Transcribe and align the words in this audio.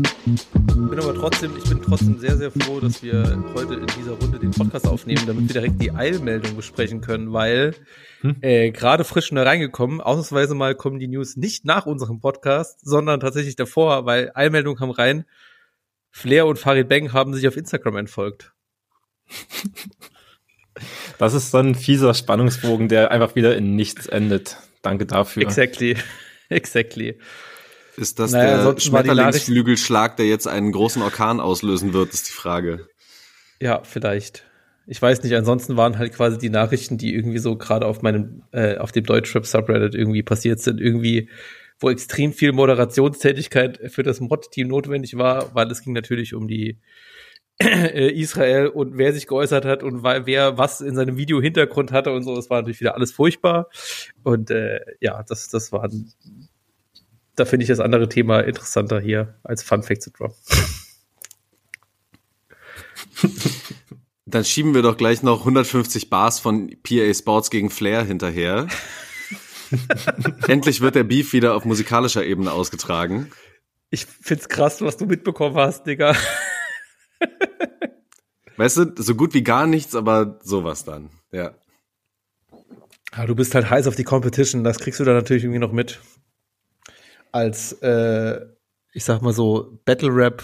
Ich 0.00 0.46
bin 0.52 0.98
aber 1.00 1.14
trotzdem, 1.14 1.56
ich 1.56 1.64
bin 1.64 1.82
trotzdem 1.82 2.18
sehr, 2.20 2.36
sehr 2.36 2.52
froh, 2.52 2.78
dass 2.78 3.02
wir 3.02 3.42
heute 3.54 3.74
in 3.74 3.86
dieser 3.98 4.12
Runde 4.12 4.38
den 4.38 4.52
Podcast 4.52 4.86
aufnehmen, 4.86 5.22
damit 5.26 5.48
wir 5.48 5.60
direkt 5.60 5.82
die 5.82 5.90
Eilmeldung 5.90 6.54
besprechen 6.54 7.00
können, 7.00 7.32
weil 7.32 7.74
hm? 8.20 8.36
äh, 8.40 8.70
gerade 8.70 9.02
frisch 9.02 9.32
neu 9.32 9.42
reingekommen, 9.42 10.00
ausnahmsweise 10.00 10.54
mal 10.54 10.76
kommen 10.76 11.00
die 11.00 11.08
News 11.08 11.36
nicht 11.36 11.64
nach 11.64 11.86
unserem 11.86 12.20
Podcast, 12.20 12.78
sondern 12.84 13.18
tatsächlich 13.18 13.56
davor, 13.56 14.06
weil 14.06 14.30
Eilmeldung 14.34 14.76
kam 14.76 14.90
rein, 14.90 15.24
Flair 16.10 16.46
und 16.46 16.58
Farid 16.58 16.88
Bang 16.88 17.12
haben 17.12 17.34
sich 17.34 17.48
auf 17.48 17.56
Instagram 17.56 17.96
entfolgt. 17.96 18.52
Das 21.18 21.34
ist 21.34 21.50
so 21.50 21.58
ein 21.58 21.74
fieser 21.74 22.14
Spannungsbogen, 22.14 22.86
der 22.86 23.10
einfach 23.10 23.34
wieder 23.34 23.56
in 23.56 23.74
nichts 23.74 24.06
endet. 24.06 24.58
Danke 24.82 25.06
dafür. 25.06 25.42
Exactly. 25.42 25.96
Exactly. 26.48 27.18
Ist 27.98 28.18
das 28.18 28.30
naja, 28.30 28.70
der 28.70 28.80
Schmetterlingsflügelschlag, 28.80 30.16
der 30.16 30.26
jetzt 30.26 30.46
einen 30.46 30.70
großen 30.72 31.02
Orkan 31.02 31.40
auslösen 31.40 31.92
wird, 31.92 32.14
ist 32.14 32.28
die 32.28 32.32
Frage. 32.32 32.88
Ja, 33.60 33.82
vielleicht. 33.82 34.44
Ich 34.86 35.02
weiß 35.02 35.22
nicht, 35.22 35.34
ansonsten 35.34 35.76
waren 35.76 35.98
halt 35.98 36.14
quasi 36.14 36.38
die 36.38 36.48
Nachrichten, 36.48 36.96
die 36.96 37.14
irgendwie 37.14 37.38
so 37.38 37.56
gerade 37.56 37.86
auf 37.86 38.00
meinem, 38.00 38.42
äh, 38.52 38.78
auf 38.78 38.92
dem 38.92 39.04
Deutschrap 39.04 39.44
Subreddit 39.44 39.94
irgendwie 39.94 40.22
passiert 40.22 40.60
sind, 40.60 40.80
irgendwie, 40.80 41.28
wo 41.80 41.90
extrem 41.90 42.32
viel 42.32 42.52
Moderationstätigkeit 42.52 43.80
für 43.92 44.02
das 44.02 44.20
Mod-Team 44.20 44.68
notwendig 44.68 45.18
war, 45.18 45.54
weil 45.54 45.70
es 45.70 45.82
ging 45.82 45.92
natürlich 45.92 46.34
um 46.34 46.48
die 46.48 46.78
äh, 47.60 48.12
Israel 48.12 48.68
und 48.68 48.96
wer 48.96 49.12
sich 49.12 49.26
geäußert 49.26 49.64
hat 49.64 49.82
und 49.82 50.04
wer 50.04 50.56
was 50.56 50.80
in 50.80 50.94
seinem 50.94 51.16
Video 51.16 51.40
Hintergrund 51.40 51.90
hatte 51.90 52.12
und 52.12 52.22
so, 52.22 52.36
das 52.36 52.48
war 52.48 52.60
natürlich 52.60 52.80
wieder 52.80 52.94
alles 52.94 53.10
furchtbar. 53.10 53.68
Und 54.22 54.50
äh, 54.50 54.80
ja, 55.00 55.24
das, 55.24 55.48
das 55.48 55.72
waren 55.72 56.12
da 57.38 57.44
finde 57.44 57.64
ich 57.64 57.68
das 57.68 57.80
andere 57.80 58.08
Thema 58.08 58.40
interessanter 58.40 59.00
hier 59.00 59.38
als 59.42 59.62
Fun 59.62 59.82
Fact 59.82 60.02
zu 60.02 60.10
droppen. 60.10 60.36
Dann 64.26 64.44
schieben 64.44 64.74
wir 64.74 64.82
doch 64.82 64.96
gleich 64.96 65.22
noch 65.22 65.40
150 65.40 66.10
Bars 66.10 66.38
von 66.38 66.70
PA 66.82 67.14
Sports 67.14 67.50
gegen 67.50 67.70
Flair 67.70 68.04
hinterher. 68.04 68.68
Endlich 70.46 70.80
wird 70.80 70.94
der 70.94 71.04
Beef 71.04 71.32
wieder 71.32 71.54
auf 71.54 71.64
musikalischer 71.64 72.24
Ebene 72.24 72.52
ausgetragen. 72.52 73.30
Ich 73.90 74.04
find's 74.04 74.48
krass, 74.48 74.82
was 74.82 74.98
du 74.98 75.06
mitbekommen 75.06 75.56
hast, 75.56 75.86
Digga. 75.86 76.14
Weißt 78.56 78.76
du, 78.76 78.92
so 78.96 79.14
gut 79.14 79.34
wie 79.34 79.42
gar 79.42 79.66
nichts, 79.66 79.94
aber 79.94 80.38
sowas 80.42 80.84
dann, 80.84 81.10
ja. 81.32 81.54
Ja, 83.16 83.24
du 83.24 83.34
bist 83.34 83.54
halt 83.54 83.70
heiß 83.70 83.86
auf 83.86 83.96
die 83.96 84.04
Competition, 84.04 84.64
das 84.64 84.78
kriegst 84.78 85.00
du 85.00 85.04
dann 85.04 85.14
natürlich 85.14 85.44
irgendwie 85.44 85.60
noch 85.60 85.72
mit 85.72 86.00
als, 87.32 87.72
äh, 87.82 88.40
ich 88.92 89.04
sag 89.04 89.22
mal 89.22 89.32
so, 89.32 89.80
Battle 89.84 90.14
Rap 90.14 90.42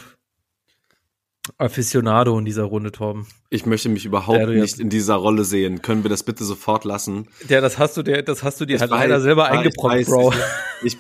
Aficionado 1.59 2.39
in 2.39 2.47
dieser 2.47 2.63
Runde, 2.65 2.91
Torben. 2.91 3.27
Ich 3.51 3.67
möchte 3.67 3.91
mich 3.91 4.07
überhaupt 4.07 4.49
nicht 4.49 4.81
in 4.81 4.89
dieser 4.89 5.17
Rolle 5.17 5.44
sehen. 5.44 5.83
Können 5.83 6.03
wir 6.03 6.09
das 6.09 6.23
bitte 6.23 6.43
sofort 6.43 6.84
lassen? 6.84 7.28
Ja, 7.49 7.61
das 7.61 7.78
hast 7.78 7.97
du 7.99 8.03
dir, 8.03 8.23
das 8.23 8.43
hast 8.43 8.61
du 8.61 8.65
dir 8.65 8.77
ich 8.77 8.81
halt 8.81 8.91
weiß, 8.91 9.00
leider 9.00 9.21
selber 9.21 9.50
eingebrockt, 9.50 10.06
Bro. 10.06 10.33
Ich, 10.83 10.94
ich, 10.94 10.99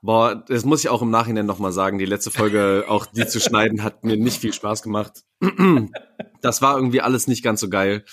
boah, 0.00 0.42
das 0.48 0.64
muss 0.64 0.80
ich 0.80 0.88
auch 0.88 1.02
im 1.02 1.10
Nachhinein 1.10 1.44
nochmal 1.44 1.72
sagen. 1.72 1.98
Die 1.98 2.06
letzte 2.06 2.30
Folge, 2.30 2.86
auch 2.88 3.04
die 3.04 3.26
zu 3.26 3.40
schneiden, 3.40 3.82
hat 3.82 4.04
mir 4.04 4.16
nicht 4.16 4.40
viel 4.40 4.54
Spaß 4.54 4.82
gemacht. 4.82 5.24
Das 6.40 6.62
war 6.62 6.76
irgendwie 6.76 7.00
alles 7.00 7.26
nicht 7.26 7.42
ganz 7.42 7.60
so 7.60 7.68
geil. 7.68 8.04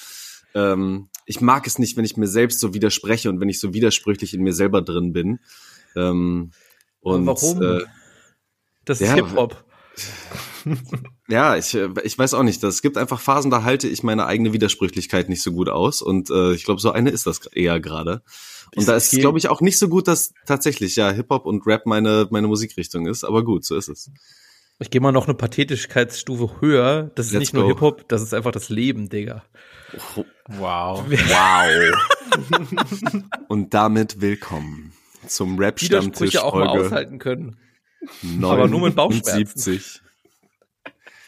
Ähm, 0.55 1.09
ich 1.25 1.41
mag 1.41 1.67
es 1.67 1.79
nicht, 1.79 1.95
wenn 1.95 2.05
ich 2.05 2.17
mir 2.17 2.27
selbst 2.27 2.59
so 2.59 2.73
widerspreche 2.73 3.29
und 3.29 3.39
wenn 3.39 3.49
ich 3.49 3.59
so 3.59 3.73
widersprüchlich 3.73 4.33
in 4.33 4.41
mir 4.41 4.53
selber 4.53 4.81
drin 4.81 5.13
bin. 5.13 5.39
Ähm, 5.95 6.51
und, 7.01 7.25
warum? 7.25 7.61
Äh, 7.61 7.85
das 8.85 9.01
ist 9.01 9.09
ja, 9.09 9.15
Hip-Hop. 9.15 9.63
ja, 11.27 11.55
ich, 11.55 11.75
ich 12.03 12.17
weiß 12.17 12.33
auch 12.33 12.43
nicht. 12.43 12.63
Es 12.63 12.81
gibt 12.81 12.97
einfach 12.97 13.19
Phasen, 13.19 13.51
da 13.51 13.63
halte 13.63 13.87
ich 13.87 14.03
meine 14.03 14.25
eigene 14.25 14.53
Widersprüchlichkeit 14.53 15.29
nicht 15.29 15.41
so 15.41 15.51
gut 15.51 15.69
aus. 15.69 16.01
Und 16.01 16.29
äh, 16.29 16.53
ich 16.53 16.63
glaube, 16.63 16.81
so 16.81 16.91
eine 16.91 17.09
ist 17.09 17.27
das 17.27 17.45
eher 17.47 17.79
gerade. 17.79 18.23
Und 18.75 18.87
da 18.87 18.95
ist, 18.95 19.11
glaube 19.11 19.37
ich, 19.37 19.47
auch 19.49 19.61
nicht 19.61 19.77
so 19.77 19.87
gut, 19.87 20.07
dass 20.07 20.33
tatsächlich 20.45 20.95
ja 20.95 21.11
Hip-Hop 21.11 21.45
und 21.45 21.65
Rap 21.65 21.85
meine, 21.85 22.27
meine 22.31 22.47
Musikrichtung 22.47 23.07
ist. 23.07 23.23
Aber 23.23 23.43
gut, 23.43 23.63
so 23.63 23.75
ist 23.75 23.87
es. 23.87 24.11
Ich 24.79 24.89
gehe 24.89 24.99
mal 24.99 25.13
noch 25.13 25.25
eine 25.25 25.35
Pathetischkeitsstufe 25.35 26.59
höher. 26.59 27.11
Das 27.15 27.27
ist 27.27 27.33
Let's 27.33 27.39
nicht 27.39 27.53
nur 27.53 27.67
Hip-Hop, 27.67 28.09
das 28.09 28.21
ist 28.21 28.33
einfach 28.33 28.51
das 28.51 28.69
Leben, 28.69 29.09
Digga. 29.09 29.43
Wow. 30.47 31.05
Wow. 31.09 31.95
und 33.47 33.73
damit 33.73 34.19
willkommen 34.19 34.94
zum 35.27 35.57
Rap-Stammtisch 35.59 36.33
Widersprüche 36.33 36.43
auch 36.43 36.55
mal 36.55 36.67
aushalten 36.67 37.19
können. 37.19 37.57
Aber 38.41 38.67
nur 38.67 38.81
mit 38.81 38.95
Bauchschmerzen. 38.95 39.81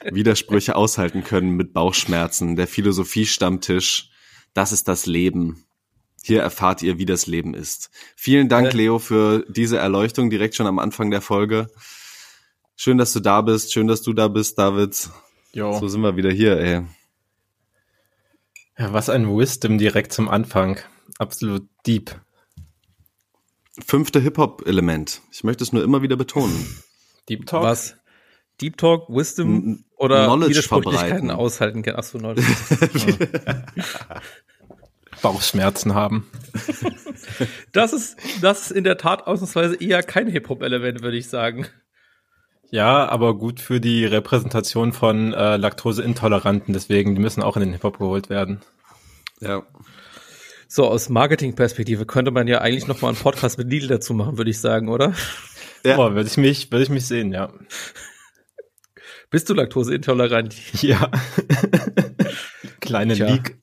Widersprüche 0.04 0.76
aushalten 0.76 1.24
können 1.24 1.52
mit 1.52 1.74
Bauchschmerzen. 1.74 2.56
Der 2.56 2.68
Philosophie-Stammtisch. 2.68 4.10
Das 4.54 4.72
ist 4.72 4.88
das 4.88 5.06
Leben. 5.06 5.66
Hier 6.24 6.42
erfahrt 6.42 6.82
ihr, 6.82 6.98
wie 6.98 7.06
das 7.06 7.28
Leben 7.28 7.54
ist. 7.54 7.90
Vielen 8.16 8.50
Dank. 8.50 8.74
Leo, 8.74 9.00
für 9.00 9.46
diese 9.48 9.78
Erleuchtung 9.78 10.30
direkt 10.30 10.56
schon 10.56 10.68
am 10.68 10.80
Anfang 10.80 11.12
der 11.12 11.22
Folge. 11.22 11.68
Schön, 12.76 12.98
dass 12.98 13.14
du 13.14 13.20
da 13.20 13.42
bist. 13.42 13.74
Schön, 13.74 13.88
dass 13.88 14.02
du 14.02 14.14
da 14.14 14.28
bist, 14.28 14.58
David. 14.60 15.10
Jo. 15.54 15.80
So 15.80 15.88
sind 15.88 16.02
wir 16.02 16.16
wieder 16.16 16.32
hier, 16.32 16.60
ey. 16.60 16.84
Ja, 18.78 18.94
was 18.94 19.10
ein 19.10 19.28
Wisdom 19.28 19.78
direkt 19.78 20.14
zum 20.14 20.30
Anfang. 20.30 20.78
Absolut 21.18 21.68
deep 21.86 22.20
fünfte 23.86 24.20
Hip-Hop-Element. 24.20 25.22
Ich 25.32 25.44
möchte 25.44 25.64
es 25.64 25.74
nur 25.74 25.84
immer 25.84 26.02
wieder 26.02 26.16
betonen. 26.16 26.68
Deep 27.30 27.46
Talk? 27.46 27.64
Was? 27.64 27.96
Deep 28.62 28.78
Talk, 28.78 29.10
Wisdom 29.10 29.84
oder 29.98 30.26
Knowledge 30.26 30.52
Widersprüchlichkeiten 30.52 31.32
aushalten 31.32 31.84
kann. 31.84 31.96
Achso, 31.96 32.18
Knowledge. 32.18 32.46
Bauchschmerzen 35.22 35.94
haben. 35.94 36.28
Das 37.72 37.94
ist, 37.94 38.18
das 38.42 38.62
ist 38.62 38.72
in 38.72 38.84
der 38.84 38.98
Tat 38.98 39.28
ausnahmsweise 39.28 39.76
eher 39.76 40.02
kein 40.02 40.28
Hip-Hop-Element, 40.28 41.02
würde 41.02 41.18
ich 41.18 41.28
sagen. 41.28 41.68
Ja, 42.70 43.08
aber 43.08 43.38
gut 43.38 43.60
für 43.60 43.80
die 43.80 44.06
Repräsentation 44.06 44.94
von 44.94 45.34
äh, 45.34 45.58
Laktoseintoleranten, 45.58 46.74
deswegen, 46.74 47.16
die 47.16 47.22
müssen 47.22 47.44
auch 47.44 47.56
in 47.58 47.62
den 47.62 47.74
Hip-Hop 47.74 48.00
geholt 48.00 48.30
werden. 48.30 48.62
Ja. 49.40 49.64
So, 50.68 50.86
aus 50.86 51.10
Marketingperspektive 51.10 52.06
könnte 52.06 52.32
man 52.32 52.48
ja 52.48 52.60
eigentlich 52.60 52.88
noch 52.88 53.02
mal 53.02 53.10
einen 53.10 53.18
Podcast 53.18 53.58
mit 53.58 53.70
Lidl 53.70 53.88
dazu 53.88 54.14
machen, 54.14 54.38
würde 54.38 54.52
ich 54.52 54.60
sagen, 54.60 54.90
oder? 54.90 55.14
Ja, 55.86 55.96
Boah, 55.96 56.14
würde 56.16 56.28
ich 56.28 56.38
mich, 56.38 56.72
würde 56.72 56.84
ich 56.84 56.90
mich 56.90 57.06
sehen, 57.06 57.32
ja. 57.32 57.54
Bist 59.30 59.50
du 59.50 59.54
laktoseintolerant? 59.54 60.56
Ja. 60.82 61.12
Kleine 62.80 63.16
Tja. 63.16 63.28
Leak. 63.28 63.58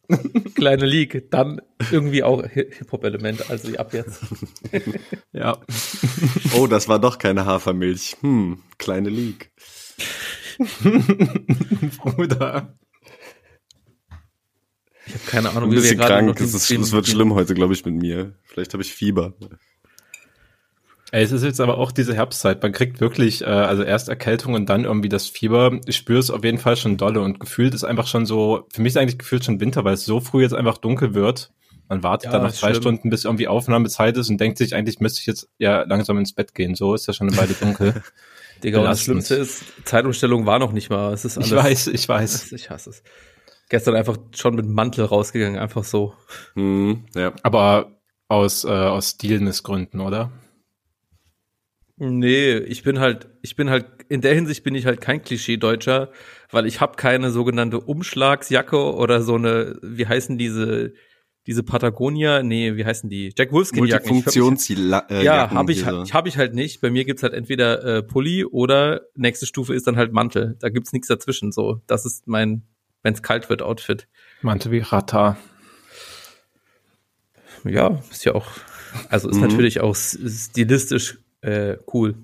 Kleine 0.55 0.85
Leak. 0.85 1.31
Dann 1.31 1.63
irgendwie 1.91 2.23
auch 2.23 2.45
Hip-Hop-Element, 2.45 3.51
also 3.51 3.75
ab 3.77 3.95
jetzt. 3.95 4.21
ja. 5.33 5.59
Oh, 6.57 6.67
das 6.67 6.89
war 6.89 6.99
doch 6.99 7.19
keine 7.19 7.47
Hafermilch. 7.47 8.17
Hm, 8.21 8.63
kleine 8.77 9.09
Leak. 9.09 9.51
Bruder. 11.99 12.77
Ich 15.15 15.21
habe 15.21 15.31
keine 15.31 15.51
Ahnung, 15.51 15.71
wie 15.71 15.83
wir 15.83 15.97
krank. 15.97 16.41
Es, 16.41 16.55
ist, 16.55 16.71
es 16.71 16.93
wird 16.93 17.07
schlimm 17.07 17.35
heute, 17.35 17.55
glaube 17.55 17.73
ich, 17.73 17.85
mit 17.85 17.95
mir. 17.95 18.33
Vielleicht 18.43 18.73
habe 18.73 18.83
ich 18.83 18.93
Fieber. 18.93 19.33
Ey, 21.13 21.23
es 21.23 21.31
ist 21.31 21.45
jetzt 21.45 21.61
aber 21.61 21.79
auch 21.79 21.93
diese 21.93 22.15
Herbstzeit. 22.15 22.61
Man 22.61 22.73
kriegt 22.73 23.01
wirklich, 23.01 23.43
äh, 23.43 23.45
also 23.45 23.85
erst 23.85 24.09
Erkältung 24.09 24.55
und 24.55 24.69
dann 24.69 24.85
irgendwie 24.85 25.09
das 25.09 25.29
Fieber. 25.29 25.79
Ich 25.87 25.97
spüre 25.97 26.19
es 26.19 26.31
auf 26.31 26.43
jeden 26.43 26.59
Fall 26.59 26.77
schon 26.77 26.97
dolle 26.97 27.21
und 27.21 27.39
gefühlt 27.39 27.75
ist 27.75 27.85
einfach 27.85 28.09
schon 28.09 28.27
so, 28.27 28.67
für 28.73 28.83
mich 28.83 28.95
ist 28.95 28.97
eigentlich 28.97 29.19
gefühlt 29.19 29.45
schon 29.45 29.61
Winter, 29.61 29.85
weil 29.85 29.95
es 29.95 30.05
so 30.05 30.19
früh 30.19 30.43
jetzt 30.43 30.55
einfach 30.55 30.79
dunkel 30.79 31.15
wird. 31.15 31.53
Man 31.89 32.03
wartet 32.03 32.27
ja, 32.27 32.33
dann 32.33 32.43
noch 32.43 32.53
zwei 32.53 32.71
schlimm. 32.71 32.83
Stunden, 32.83 33.11
bis 33.11 33.25
irgendwie 33.25 33.47
Aufnahmezeit 33.47 34.17
ist 34.17 34.31
und 34.31 34.41
denkt 34.41 34.59
sich, 34.59 34.75
eigentlich 34.75 34.99
müsste 34.99 35.21
ich 35.21 35.27
jetzt 35.27 35.49
ja 35.59 35.83
langsam 35.83 36.19
ins 36.19 36.33
Bett 36.33 36.55
gehen. 36.55 36.75
So 36.75 36.95
ist 36.95 37.07
ja 37.07 37.13
schon 37.13 37.29
eine 37.29 37.37
Weile 37.37 37.55
dunkel. 37.55 38.03
Digga, 38.65 38.81
und 38.81 38.87
das 38.87 39.03
Schlimmste 39.03 39.37
ist, 39.37 39.63
Zeitumstellung 39.85 40.47
war 40.47 40.59
noch 40.59 40.73
nicht 40.73 40.91
mal. 40.91 41.13
Es 41.13 41.25
ist 41.25 41.37
alles, 41.37 41.49
ich 41.49 41.57
weiß, 41.57 41.87
ich 41.89 42.09
weiß. 42.09 42.53
Ich 42.53 42.71
hasse 42.71 42.91
es 42.91 43.03
gestern 43.69 43.97
einfach 43.97 44.17
schon 44.35 44.55
mit 44.55 44.67
Mantel 44.67 45.05
rausgegangen, 45.05 45.59
einfach 45.59 45.85
so. 45.85 46.15
Hm, 46.55 47.05
ja. 47.15 47.33
Aber 47.43 47.99
aus, 48.29 48.65
äh, 48.65 48.69
aus 48.69 49.11
Stilness 49.11 49.63
Gründen, 49.63 50.01
oder? 50.01 50.33
Nee, 51.97 52.57
ich 52.59 52.83
bin 52.83 52.99
halt, 52.99 53.29
ich 53.43 53.55
bin 53.55 53.71
halt, 53.71 53.87
in 54.09 54.21
der 54.21 54.35
Hinsicht 54.35 54.65
bin 54.65 54.75
ich 54.75 54.85
halt 54.85 55.01
kein 55.01 55.23
Klischee-Deutscher, 55.23 56.11
weil 56.51 56.67
ich 56.67 56.81
habe 56.81 56.97
keine 56.97 57.31
sogenannte 57.31 57.79
Umschlagsjacke 57.79 58.95
oder 58.95 59.23
so 59.23 59.37
eine, 59.37 59.79
wie 59.81 60.07
heißen 60.07 60.37
diese, 60.37 60.93
diese 61.47 61.63
Patagonia, 61.63 62.43
nee, 62.43 62.75
wie 62.77 62.85
heißen 62.85 63.09
die? 63.09 63.33
Jack 63.37 63.53
Wolfskin-Jacken. 63.53 64.09
Multifunktions 64.09 64.71
äh, 64.71 65.23
ja, 65.23 65.51
habe 65.51 65.71
ich, 65.71 65.85
hab 65.85 66.05
ich, 66.05 66.15
hab 66.15 66.27
ich 66.27 66.37
halt 66.37 66.55
nicht. 66.55 66.81
Bei 66.81 66.91
mir 66.91 67.05
gibt's 67.05 67.23
halt 67.23 67.35
entweder 67.35 67.85
äh, 67.85 68.03
Pulli 68.03 68.45
oder 68.45 69.03
nächste 69.15 69.47
Stufe 69.47 69.75
ist 69.75 69.87
dann 69.87 69.97
halt 69.97 70.13
Mantel. 70.13 70.57
Da 70.59 70.71
gibt's 70.71 70.93
nichts 70.93 71.09
dazwischen. 71.09 71.53
So, 71.53 71.83
das 71.87 72.07
ist 72.07 72.27
mein, 72.27 72.63
wenn's 73.05 73.23
kalt 73.23 73.49
wird, 73.49 73.63
Outfit. 73.63 74.09
Mantel 74.43 74.73
wie 74.73 74.81
Rata. 74.81 75.37
Ja, 77.63 78.03
ist 78.11 78.25
ja 78.25 78.35
auch, 78.35 78.49
also 79.09 79.29
ist 79.29 79.37
mhm. 79.37 79.43
natürlich 79.43 79.81
auch 79.81 79.95
stilistisch 79.95 81.19
äh, 81.41 81.77
cool. 81.93 82.17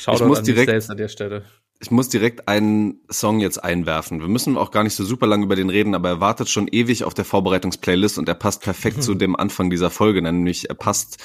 Schaut 0.00 0.20
ich 0.20 0.26
muss 0.26 0.42
direkt, 0.42 0.70
selbst 0.70 0.90
an 0.90 0.96
der 0.96 1.08
Stelle. 1.08 1.44
Ich 1.80 1.90
muss 1.90 2.08
direkt 2.08 2.48
einen 2.48 3.00
Song 3.10 3.40
jetzt 3.40 3.62
einwerfen. 3.62 4.20
Wir 4.20 4.28
müssen 4.28 4.56
auch 4.56 4.70
gar 4.70 4.84
nicht 4.84 4.94
so 4.94 5.04
super 5.04 5.26
lange 5.26 5.44
über 5.44 5.56
den 5.56 5.70
reden, 5.70 5.94
aber 5.94 6.08
er 6.08 6.20
wartet 6.20 6.48
schon 6.48 6.68
ewig 6.68 7.04
auf 7.04 7.14
der 7.14 7.24
Vorbereitungsplaylist 7.24 8.18
und 8.18 8.28
er 8.28 8.34
passt 8.34 8.62
perfekt 8.62 8.98
mhm. 8.98 9.02
zu 9.02 9.14
dem 9.14 9.36
Anfang 9.36 9.70
dieser 9.70 9.90
Folge, 9.90 10.22
nämlich 10.22 10.68
er 10.68 10.76
passt 10.76 11.22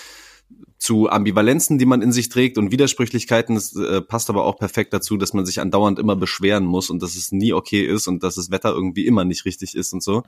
zu 0.79 1.09
Ambivalenzen, 1.09 1.77
die 1.77 1.85
man 1.85 2.01
in 2.01 2.13
sich 2.13 2.29
trägt 2.29 2.57
und 2.57 2.71
Widersprüchlichkeiten. 2.71 3.57
Es 3.57 3.75
äh, 3.75 4.01
passt 4.01 4.29
aber 4.29 4.45
auch 4.45 4.57
perfekt 4.57 4.93
dazu, 4.93 5.17
dass 5.17 5.33
man 5.33 5.45
sich 5.45 5.59
andauernd 5.59 5.99
immer 5.99 6.15
beschweren 6.15 6.65
muss 6.65 6.89
und 6.89 7.03
dass 7.03 7.15
es 7.15 7.33
nie 7.33 7.51
okay 7.51 7.85
ist 7.85 8.07
und 8.07 8.23
dass 8.23 8.35
das 8.35 8.49
Wetter 8.49 8.71
irgendwie 8.71 9.05
immer 9.05 9.25
nicht 9.25 9.43
richtig 9.45 9.75
ist 9.75 9.91
und 9.91 10.01
so. 10.01 10.23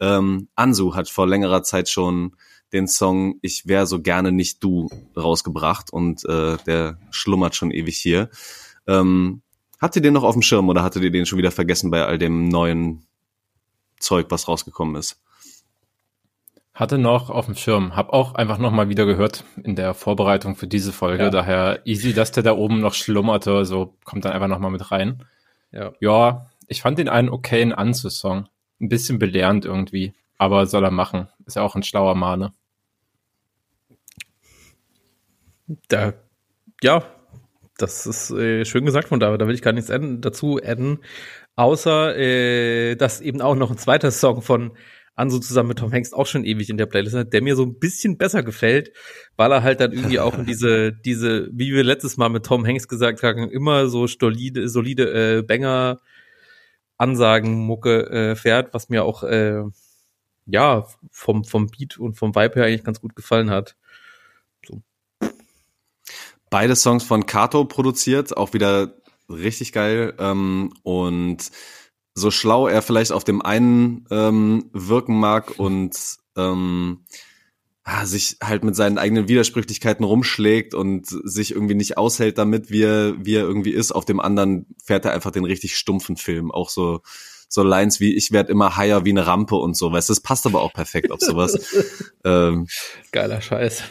Ähm, 0.00 0.48
Ansu 0.56 0.94
hat 0.94 1.10
vor 1.10 1.28
längerer 1.28 1.62
Zeit 1.62 1.90
schon 1.90 2.34
den 2.72 2.88
Song 2.88 3.38
Ich 3.42 3.66
wär 3.66 3.84
so 3.84 4.00
gerne 4.00 4.32
nicht 4.32 4.64
du 4.64 4.88
rausgebracht 5.14 5.92
und 5.92 6.24
äh, 6.24 6.56
der 6.66 6.98
schlummert 7.10 7.54
schon 7.54 7.70
ewig 7.70 7.98
hier. 7.98 8.30
Ähm, 8.86 9.42
habt 9.78 9.94
ihr 9.94 10.02
den 10.02 10.14
noch 10.14 10.24
auf 10.24 10.34
dem 10.34 10.42
Schirm 10.42 10.70
oder 10.70 10.82
hattet 10.82 11.02
ihr 11.02 11.10
den 11.10 11.26
schon 11.26 11.38
wieder 11.38 11.50
vergessen 11.50 11.90
bei 11.90 12.02
all 12.06 12.16
dem 12.16 12.48
neuen 12.48 13.04
Zeug, 14.00 14.26
was 14.30 14.48
rausgekommen 14.48 14.96
ist? 14.96 15.20
Hatte 16.74 16.96
noch 16.96 17.28
auf 17.28 17.46
dem 17.46 17.54
Schirm, 17.54 17.96
hab 17.96 18.10
auch 18.10 18.34
einfach 18.34 18.56
noch 18.56 18.70
mal 18.70 18.88
wieder 18.88 19.04
gehört 19.04 19.44
in 19.62 19.76
der 19.76 19.92
Vorbereitung 19.92 20.56
für 20.56 20.66
diese 20.66 20.92
Folge. 20.92 21.24
Ja. 21.24 21.30
Daher 21.30 21.80
easy, 21.84 22.14
dass 22.14 22.32
der 22.32 22.42
da 22.42 22.52
oben 22.52 22.80
noch 22.80 22.94
schlummerte, 22.94 23.66
so 23.66 23.94
kommt 24.04 24.24
dann 24.24 24.32
einfach 24.32 24.48
noch 24.48 24.58
mal 24.58 24.70
mit 24.70 24.90
rein. 24.90 25.22
Ja, 25.70 25.92
ja 26.00 26.46
ich 26.68 26.80
fand 26.80 26.98
den 26.98 27.10
einen 27.10 27.28
okayen 27.28 27.72
Anzu-Song. 27.72 28.48
Ein 28.80 28.88
bisschen 28.88 29.18
belehrend 29.18 29.66
irgendwie, 29.66 30.14
aber 30.38 30.66
soll 30.66 30.84
er 30.84 30.90
machen. 30.90 31.28
Ist 31.46 31.56
ja 31.56 31.62
auch 31.62 31.76
ein 31.76 31.82
schlauer 31.82 32.14
Mahne. 32.14 32.54
Da, 35.88 36.14
ja, 36.82 37.04
das 37.76 38.06
ist 38.06 38.30
äh, 38.30 38.64
schön 38.64 38.86
gesagt 38.86 39.08
von 39.08 39.20
David. 39.20 39.40
Da 39.40 39.46
will 39.46 39.54
ich 39.54 39.62
gar 39.62 39.72
nichts 39.72 39.90
dazu 39.90 40.58
adden, 40.62 40.98
außer 41.56 42.16
äh, 42.16 42.96
dass 42.96 43.20
eben 43.20 43.42
auch 43.42 43.54
noch 43.54 43.70
ein 43.70 43.78
zweiter 43.78 44.10
Song 44.10 44.42
von 44.42 44.72
Anso 45.14 45.38
zusammen 45.38 45.68
mit 45.68 45.78
Tom 45.78 45.92
Hanks 45.92 46.12
auch 46.12 46.26
schon 46.26 46.44
ewig 46.44 46.70
in 46.70 46.78
der 46.78 46.86
Playlist 46.86 47.14
hat, 47.14 47.32
der 47.32 47.42
mir 47.42 47.54
so 47.54 47.64
ein 47.64 47.78
bisschen 47.78 48.16
besser 48.16 48.42
gefällt, 48.42 48.92
weil 49.36 49.52
er 49.52 49.62
halt 49.62 49.80
dann 49.80 49.92
irgendwie 49.92 50.20
auch 50.20 50.38
in 50.38 50.46
diese, 50.46 50.92
diese, 51.04 51.48
wie 51.52 51.72
wir 51.72 51.84
letztes 51.84 52.16
Mal 52.16 52.30
mit 52.30 52.46
Tom 52.46 52.66
Hanks 52.66 52.88
gesagt 52.88 53.22
haben, 53.22 53.50
immer 53.50 53.88
so 53.88 54.06
solide, 54.06 54.68
solide 54.68 55.38
äh, 55.38 55.42
Banger 55.42 56.00
Ansagen 56.96 57.54
Mucke 57.54 58.10
äh, 58.10 58.36
fährt, 58.36 58.72
was 58.74 58.88
mir 58.88 59.04
auch 59.04 59.24
äh, 59.24 59.62
ja 60.46 60.86
vom 61.10 61.44
vom 61.44 61.66
Beat 61.66 61.98
und 61.98 62.14
vom 62.14 62.34
Vibe 62.34 62.54
her 62.54 62.64
eigentlich 62.66 62.84
ganz 62.84 63.00
gut 63.00 63.16
gefallen 63.16 63.50
hat. 63.50 63.76
Beide 66.48 66.76
Songs 66.76 67.02
von 67.02 67.26
Kato 67.26 67.64
produziert, 67.64 68.36
auch 68.36 68.52
wieder 68.52 68.94
richtig 69.28 69.72
geil. 69.72 70.14
Ähm, 70.18 70.72
und 70.82 71.50
so 72.14 72.30
schlau 72.30 72.68
er 72.68 72.82
vielleicht 72.82 73.12
auf 73.12 73.24
dem 73.24 73.42
einen 73.42 74.06
ähm, 74.10 74.70
wirken 74.72 75.18
mag 75.18 75.58
und 75.58 75.96
ähm, 76.36 77.04
sich 78.04 78.36
halt 78.42 78.62
mit 78.62 78.76
seinen 78.76 78.98
eigenen 78.98 79.28
Widersprüchlichkeiten 79.28 80.04
rumschlägt 80.04 80.74
und 80.74 81.06
sich 81.06 81.52
irgendwie 81.52 81.74
nicht 81.74 81.98
aushält 81.98 82.38
damit, 82.38 82.70
wie 82.70 82.82
er, 82.82 83.14
wie 83.24 83.34
er 83.34 83.42
irgendwie 83.42 83.72
ist. 83.72 83.92
Auf 83.92 84.04
dem 84.04 84.20
anderen 84.20 84.66
fährt 84.82 85.04
er 85.04 85.12
einfach 85.12 85.32
den 85.32 85.44
richtig 85.44 85.76
stumpfen 85.76 86.16
Film. 86.16 86.52
Auch 86.52 86.68
so, 86.70 87.00
so 87.48 87.62
Lines 87.62 87.98
wie 87.98 88.14
ich 88.14 88.30
werde 88.30 88.52
immer 88.52 88.76
higher 88.76 89.04
wie 89.04 89.10
eine 89.10 89.26
Rampe 89.26 89.56
und 89.56 89.76
so. 89.76 89.90
Weißt 89.90 90.10
das 90.10 90.20
passt 90.20 90.46
aber 90.46 90.62
auch 90.62 90.72
perfekt 90.72 91.10
auf 91.10 91.20
sowas. 91.20 91.58
ähm, 92.24 92.68
Geiler 93.10 93.40
Scheiß. 93.40 93.82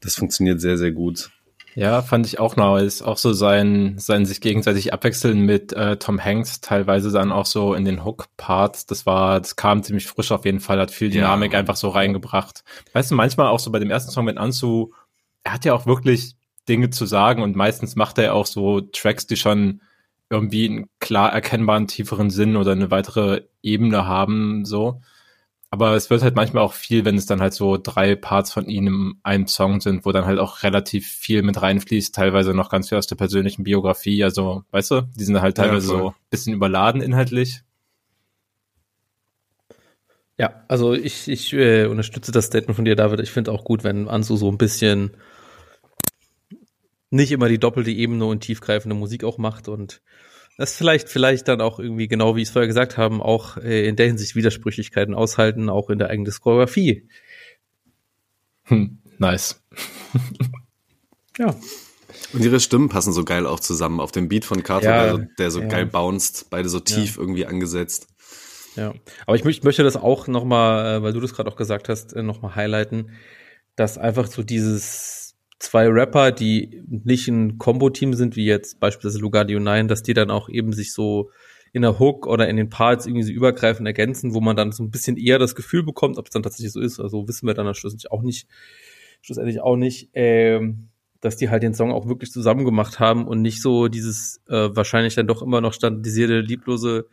Das 0.00 0.16
funktioniert 0.16 0.60
sehr, 0.60 0.76
sehr 0.76 0.92
gut. 0.92 1.30
Ja, 1.74 2.02
fand 2.02 2.26
ich 2.26 2.38
auch 2.38 2.54
nice. 2.56 3.02
Auch 3.02 3.18
so 3.18 3.32
sein, 3.32 3.96
sein 3.98 4.26
sich 4.26 4.40
gegenseitig 4.40 4.92
abwechseln 4.92 5.40
mit 5.40 5.72
äh, 5.72 5.96
Tom 5.96 6.22
Hanks, 6.22 6.60
teilweise 6.60 7.10
dann 7.10 7.32
auch 7.32 7.46
so 7.46 7.74
in 7.74 7.84
den 7.84 8.04
Hook-Parts. 8.04 8.86
Das 8.86 9.06
war, 9.06 9.40
das 9.40 9.56
kam 9.56 9.82
ziemlich 9.82 10.06
frisch 10.06 10.30
auf 10.30 10.44
jeden 10.44 10.60
Fall, 10.60 10.78
hat 10.78 10.92
viel 10.92 11.10
Dynamik 11.10 11.52
ja. 11.52 11.58
einfach 11.58 11.76
so 11.76 11.88
reingebracht. 11.88 12.62
Weißt 12.92 13.10
du, 13.10 13.16
manchmal 13.16 13.48
auch 13.48 13.58
so 13.58 13.72
bei 13.72 13.80
dem 13.80 13.90
ersten 13.90 14.12
Song 14.12 14.24
mit 14.24 14.38
Anzu, 14.38 14.94
er 15.42 15.52
hat 15.52 15.64
ja 15.64 15.74
auch 15.74 15.86
wirklich 15.86 16.36
Dinge 16.68 16.90
zu 16.90 17.06
sagen 17.06 17.42
und 17.42 17.56
meistens 17.56 17.96
macht 17.96 18.18
er 18.18 18.34
auch 18.34 18.46
so 18.46 18.80
Tracks, 18.80 19.26
die 19.26 19.36
schon 19.36 19.82
irgendwie 20.30 20.68
einen 20.68 20.88
klar 21.00 21.32
erkennbaren 21.32 21.86
tieferen 21.86 22.30
Sinn 22.30 22.56
oder 22.56 22.72
eine 22.72 22.90
weitere 22.90 23.42
Ebene 23.62 24.06
haben, 24.06 24.64
so. 24.64 25.00
Aber 25.74 25.96
es 25.96 26.08
wird 26.08 26.22
halt 26.22 26.36
manchmal 26.36 26.62
auch 26.62 26.72
viel, 26.72 27.04
wenn 27.04 27.16
es 27.16 27.26
dann 27.26 27.40
halt 27.40 27.52
so 27.52 27.76
drei 27.76 28.14
Parts 28.14 28.52
von 28.52 28.68
ihnen 28.68 28.86
in 28.86 29.14
einem 29.24 29.48
Song 29.48 29.80
sind, 29.80 30.04
wo 30.04 30.12
dann 30.12 30.24
halt 30.24 30.38
auch 30.38 30.62
relativ 30.62 31.08
viel 31.08 31.42
mit 31.42 31.60
reinfließt, 31.60 32.14
teilweise 32.14 32.54
noch 32.54 32.70
ganz 32.70 32.90
viel 32.90 32.98
aus 32.98 33.08
der 33.08 33.16
persönlichen 33.16 33.64
Biografie. 33.64 34.22
Also, 34.22 34.62
weißt 34.70 34.92
du, 34.92 35.00
die 35.16 35.24
sind 35.24 35.40
halt 35.40 35.56
teilweise 35.56 35.92
ja, 35.92 35.98
so 35.98 36.08
ein 36.10 36.14
bisschen 36.30 36.54
überladen 36.54 37.02
inhaltlich. 37.02 37.62
Ja, 40.38 40.62
also 40.68 40.94
ich, 40.94 41.26
ich 41.26 41.52
äh, 41.52 41.86
unterstütze 41.86 42.30
das 42.30 42.46
Statement 42.46 42.76
von 42.76 42.84
dir, 42.84 42.94
David. 42.94 43.18
Ich 43.18 43.32
finde 43.32 43.50
auch 43.50 43.64
gut, 43.64 43.82
wenn 43.82 44.06
Ansu 44.06 44.36
so 44.36 44.48
ein 44.48 44.58
bisschen 44.58 45.16
nicht 47.10 47.32
immer 47.32 47.48
die 47.48 47.58
doppelte 47.58 47.90
Ebene 47.90 48.26
und 48.26 48.42
tiefgreifende 48.44 48.94
Musik 48.94 49.24
auch 49.24 49.38
macht 49.38 49.66
und 49.66 50.02
das 50.56 50.76
vielleicht, 50.76 51.08
vielleicht 51.08 51.48
dann 51.48 51.60
auch 51.60 51.78
irgendwie, 51.78 52.08
genau 52.08 52.36
wie 52.36 52.42
ich 52.42 52.48
es 52.48 52.52
vorher 52.52 52.68
gesagt 52.68 52.96
haben, 52.96 53.20
auch 53.20 53.56
äh, 53.56 53.86
in 53.88 53.96
der 53.96 54.06
Hinsicht 54.06 54.36
Widersprüchlichkeiten 54.36 55.14
aushalten, 55.14 55.68
auch 55.68 55.90
in 55.90 55.98
der 55.98 56.10
eigenen 56.10 56.26
Diskografie. 56.26 57.08
Hm, 58.64 58.98
nice. 59.18 59.62
ja. 61.38 61.54
Und 62.32 62.44
ihre 62.44 62.60
Stimmen 62.60 62.88
passen 62.88 63.12
so 63.12 63.24
geil 63.24 63.46
auch 63.46 63.60
zusammen. 63.60 64.00
Auf 64.00 64.12
dem 64.12 64.28
Beat 64.28 64.44
von 64.44 64.62
Carter, 64.62 64.90
ja, 64.90 65.02
der 65.02 65.12
so, 65.12 65.18
der 65.38 65.50
so 65.50 65.60
ja. 65.60 65.66
geil 65.66 65.86
bounced, 65.86 66.46
beide 66.50 66.68
so 66.68 66.80
tief 66.80 67.16
ja. 67.16 67.22
irgendwie 67.22 67.46
angesetzt. 67.46 68.08
Ja, 68.76 68.92
aber 69.26 69.36
ich, 69.36 69.44
ich 69.44 69.62
möchte 69.62 69.84
das 69.84 69.96
auch 69.96 70.26
nochmal, 70.26 70.96
äh, 70.96 71.02
weil 71.02 71.12
du 71.12 71.20
das 71.20 71.34
gerade 71.34 71.50
auch 71.50 71.56
gesagt 71.56 71.88
hast, 71.88 72.12
äh, 72.12 72.22
nochmal 72.22 72.56
highlighten, 72.56 73.12
dass 73.76 73.98
einfach 73.98 74.26
so 74.26 74.42
dieses 74.42 75.23
zwei 75.64 75.88
Rapper, 75.88 76.30
die 76.30 76.82
nicht 76.86 77.28
ein 77.28 77.58
Combo-Team 77.58 78.14
sind, 78.14 78.36
wie 78.36 78.46
jetzt 78.46 78.80
beispielsweise 78.80 79.18
Lugardio 79.20 79.58
9, 79.58 79.88
dass 79.88 80.02
die 80.02 80.14
dann 80.14 80.30
auch 80.30 80.48
eben 80.48 80.72
sich 80.72 80.92
so 80.92 81.30
in 81.72 81.82
der 81.82 81.98
Hook 81.98 82.26
oder 82.26 82.48
in 82.48 82.56
den 82.56 82.70
Parts 82.70 83.06
irgendwie 83.06 83.24
so 83.24 83.32
übergreifend 83.32 83.86
ergänzen, 83.86 84.34
wo 84.34 84.40
man 84.40 84.56
dann 84.56 84.72
so 84.72 84.84
ein 84.84 84.90
bisschen 84.90 85.16
eher 85.16 85.38
das 85.38 85.54
Gefühl 85.54 85.82
bekommt, 85.82 86.18
ob 86.18 86.26
es 86.26 86.30
dann 86.30 86.42
tatsächlich 86.42 86.72
so 86.72 86.80
ist. 86.80 87.00
Also 87.00 87.26
wissen 87.26 87.46
wir 87.46 87.54
dann 87.54 87.74
schlussendlich 87.74 88.12
auch 88.12 88.22
nicht, 88.22 88.46
schlussendlich 89.22 89.60
auch 89.60 89.76
nicht, 89.76 90.10
ähm, 90.14 90.90
dass 91.20 91.36
die 91.36 91.48
halt 91.48 91.62
den 91.62 91.74
Song 91.74 91.90
auch 91.90 92.06
wirklich 92.06 92.30
zusammen 92.30 92.64
gemacht 92.64 93.00
haben 93.00 93.26
und 93.26 93.42
nicht 93.42 93.60
so 93.60 93.88
dieses 93.88 94.42
äh, 94.48 94.68
wahrscheinlich 94.72 95.14
dann 95.14 95.26
doch 95.26 95.42
immer 95.42 95.60
noch 95.60 95.72
standardisierte, 95.72 96.40
lieblose 96.40 97.08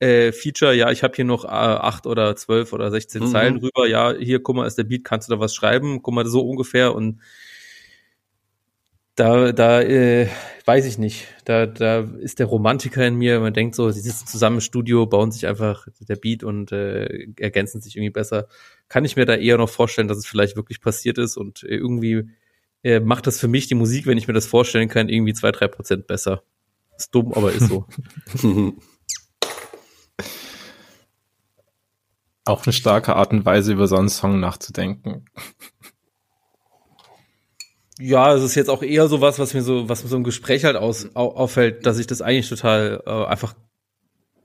äh, 0.00 0.32
Feature, 0.32 0.74
ja, 0.74 0.90
ich 0.90 1.04
habe 1.04 1.14
hier 1.14 1.24
noch 1.24 1.44
äh, 1.44 1.48
acht 1.48 2.06
oder 2.06 2.34
zwölf 2.34 2.72
oder 2.72 2.90
sechzehn 2.90 3.22
mhm. 3.22 3.28
Zeilen 3.28 3.56
rüber, 3.58 3.86
ja, 3.86 4.12
hier, 4.12 4.42
guck 4.42 4.56
mal, 4.56 4.66
ist 4.66 4.76
der 4.76 4.84
Beat, 4.84 5.04
kannst 5.04 5.28
du 5.28 5.34
da 5.34 5.40
was 5.40 5.54
schreiben, 5.54 6.02
guck 6.02 6.12
mal, 6.12 6.26
so 6.26 6.40
ungefähr 6.40 6.94
und 6.94 7.20
da, 9.14 9.52
da 9.52 9.82
äh, 9.82 10.28
weiß 10.64 10.86
ich 10.86 10.98
nicht. 10.98 11.26
Da, 11.44 11.66
da 11.66 12.00
ist 12.00 12.38
der 12.38 12.46
Romantiker 12.46 13.06
in 13.06 13.16
mir. 13.16 13.40
Man 13.40 13.52
denkt 13.52 13.74
so, 13.74 13.90
sie 13.90 14.00
sitzen 14.00 14.26
zusammen 14.26 14.56
im 14.56 14.60
Studio, 14.60 15.06
bauen 15.06 15.32
sich 15.32 15.46
einfach 15.46 15.86
der 16.00 16.16
Beat 16.16 16.44
und 16.44 16.72
äh, 16.72 17.28
ergänzen 17.38 17.80
sich 17.80 17.96
irgendwie 17.96 18.10
besser. 18.10 18.48
Kann 18.88 19.04
ich 19.04 19.16
mir 19.16 19.26
da 19.26 19.34
eher 19.34 19.58
noch 19.58 19.68
vorstellen, 19.68 20.08
dass 20.08 20.18
es 20.18 20.26
vielleicht 20.26 20.56
wirklich 20.56 20.80
passiert 20.80 21.18
ist 21.18 21.36
und 21.36 21.62
äh, 21.64 21.76
irgendwie 21.76 22.30
äh, 22.82 23.00
macht 23.00 23.26
das 23.26 23.38
für 23.38 23.48
mich 23.48 23.66
die 23.66 23.74
Musik, 23.74 24.06
wenn 24.06 24.18
ich 24.18 24.28
mir 24.28 24.34
das 24.34 24.46
vorstellen 24.46 24.88
kann, 24.88 25.08
irgendwie 25.08 25.34
zwei, 25.34 25.52
drei 25.52 25.68
Prozent 25.68 26.06
besser. 26.06 26.42
Ist 26.96 27.14
dumm, 27.14 27.32
aber 27.34 27.52
ist 27.52 27.68
so. 27.68 27.86
Auch 32.44 32.66
eine 32.66 32.72
starke 32.72 33.14
Art 33.14 33.32
und 33.32 33.44
Weise, 33.44 33.72
über 33.72 33.86
so 33.86 33.96
einen 33.96 34.08
Song 34.08 34.40
nachzudenken. 34.40 35.26
Ja, 38.04 38.34
es 38.34 38.42
ist 38.42 38.56
jetzt 38.56 38.68
auch 38.68 38.82
eher 38.82 39.06
so 39.06 39.20
was, 39.20 39.38
was 39.38 39.54
mir 39.54 39.62
so, 39.62 39.88
was 39.88 40.02
mir 40.02 40.08
so 40.08 40.16
im 40.16 40.24
Gespräch 40.24 40.64
halt 40.64 40.74
aus, 40.74 41.14
auffällt, 41.14 41.86
dass 41.86 42.00
ich 42.00 42.08
das 42.08 42.20
eigentlich 42.20 42.48
total 42.48 43.00
äh, 43.06 43.26
einfach 43.26 43.54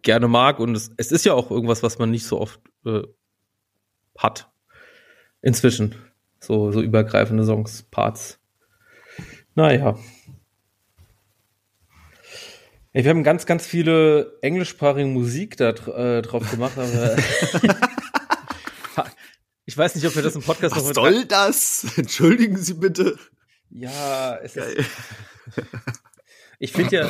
gerne 0.03 0.27
mag 0.27 0.59
und 0.59 0.75
es, 0.75 0.91
es 0.97 1.11
ist 1.11 1.25
ja 1.25 1.33
auch 1.33 1.49
irgendwas, 1.49 1.81
was 1.81 1.97
man 1.97 2.11
nicht 2.11 2.27
so 2.27 2.39
oft 2.39 2.59
äh, 2.85 3.01
hat. 4.15 4.51
Inzwischen. 5.41 5.95
So, 6.39 6.71
so 6.71 6.83
übergreifende 6.83 7.45
Songs, 7.45 7.81
Parts. 7.89 8.39
Naja. 9.55 9.97
Ey, 12.93 13.03
wir 13.03 13.09
haben 13.09 13.23
ganz, 13.23 13.47
ganz 13.47 13.65
viele 13.65 14.37
englischsprachige 14.43 15.07
Musik 15.07 15.57
da 15.57 15.69
äh, 15.69 16.21
drauf 16.21 16.47
gemacht, 16.51 16.77
aber 16.77 17.17
ich 19.65 19.75
weiß 19.75 19.95
nicht, 19.95 20.05
ob 20.05 20.15
wir 20.15 20.21
das 20.21 20.35
im 20.35 20.43
Podcast 20.43 20.75
Was 20.75 20.85
noch 20.89 20.93
soll 20.93 21.25
das? 21.25 21.97
Entschuldigen 21.97 22.57
Sie 22.57 22.75
bitte. 22.75 23.17
Ja, 23.69 24.37
es 24.41 24.55
ist. 24.55 24.85
Ich 26.59 26.71
finde 26.71 26.95
ja, 26.95 27.09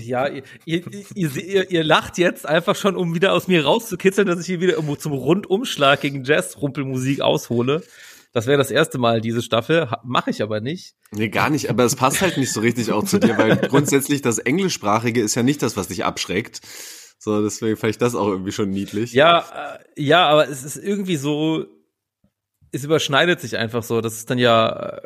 ja, 0.00 0.26
ihr, 0.28 0.42
ihr, 0.64 1.36
ihr, 1.36 1.70
ihr, 1.70 1.84
lacht 1.84 2.16
jetzt 2.16 2.46
einfach 2.46 2.76
schon, 2.76 2.96
um 2.96 3.14
wieder 3.14 3.34
aus 3.34 3.46
mir 3.46 3.62
rauszukitzeln, 3.62 4.26
dass 4.26 4.40
ich 4.40 4.46
hier 4.46 4.60
wieder 4.62 4.72
irgendwo 4.72 4.96
zum 4.96 5.12
Rundumschlag 5.12 6.00
gegen 6.00 6.24
Jazz-Rumpelmusik 6.24 7.20
aushole. 7.20 7.82
Das 8.32 8.46
wäre 8.46 8.56
das 8.56 8.70
erste 8.70 8.96
Mal 8.98 9.20
diese 9.20 9.42
Staffel, 9.42 9.88
mache 10.02 10.30
ich 10.30 10.42
aber 10.42 10.60
nicht. 10.60 10.94
Nee, 11.10 11.28
gar 11.28 11.50
nicht, 11.50 11.68
aber 11.68 11.84
es 11.84 11.96
passt 11.96 12.22
halt 12.22 12.38
nicht 12.38 12.52
so 12.52 12.60
richtig 12.60 12.90
auch 12.90 13.04
zu 13.04 13.18
dir, 13.18 13.36
weil 13.36 13.56
grundsätzlich 13.68 14.22
das 14.22 14.38
Englischsprachige 14.38 15.20
ist 15.20 15.34
ja 15.34 15.42
nicht 15.42 15.62
das, 15.62 15.76
was 15.76 15.88
dich 15.88 16.04
abschreckt. 16.04 16.60
So, 17.18 17.42
deswegen 17.42 17.76
fand 17.76 17.90
ich 17.90 17.98
das 17.98 18.14
auch 18.14 18.28
irgendwie 18.28 18.52
schon 18.52 18.70
niedlich. 18.70 19.12
Ja, 19.12 19.78
äh, 19.96 20.02
ja, 20.02 20.26
aber 20.26 20.48
es 20.48 20.62
ist 20.62 20.76
irgendwie 20.76 21.16
so, 21.16 21.66
es 22.70 22.84
überschneidet 22.84 23.40
sich 23.40 23.58
einfach 23.58 23.82
so. 23.82 24.00
Das 24.00 24.14
ist 24.14 24.30
dann 24.30 24.38
ja 24.38 24.68
äh, 24.68 25.00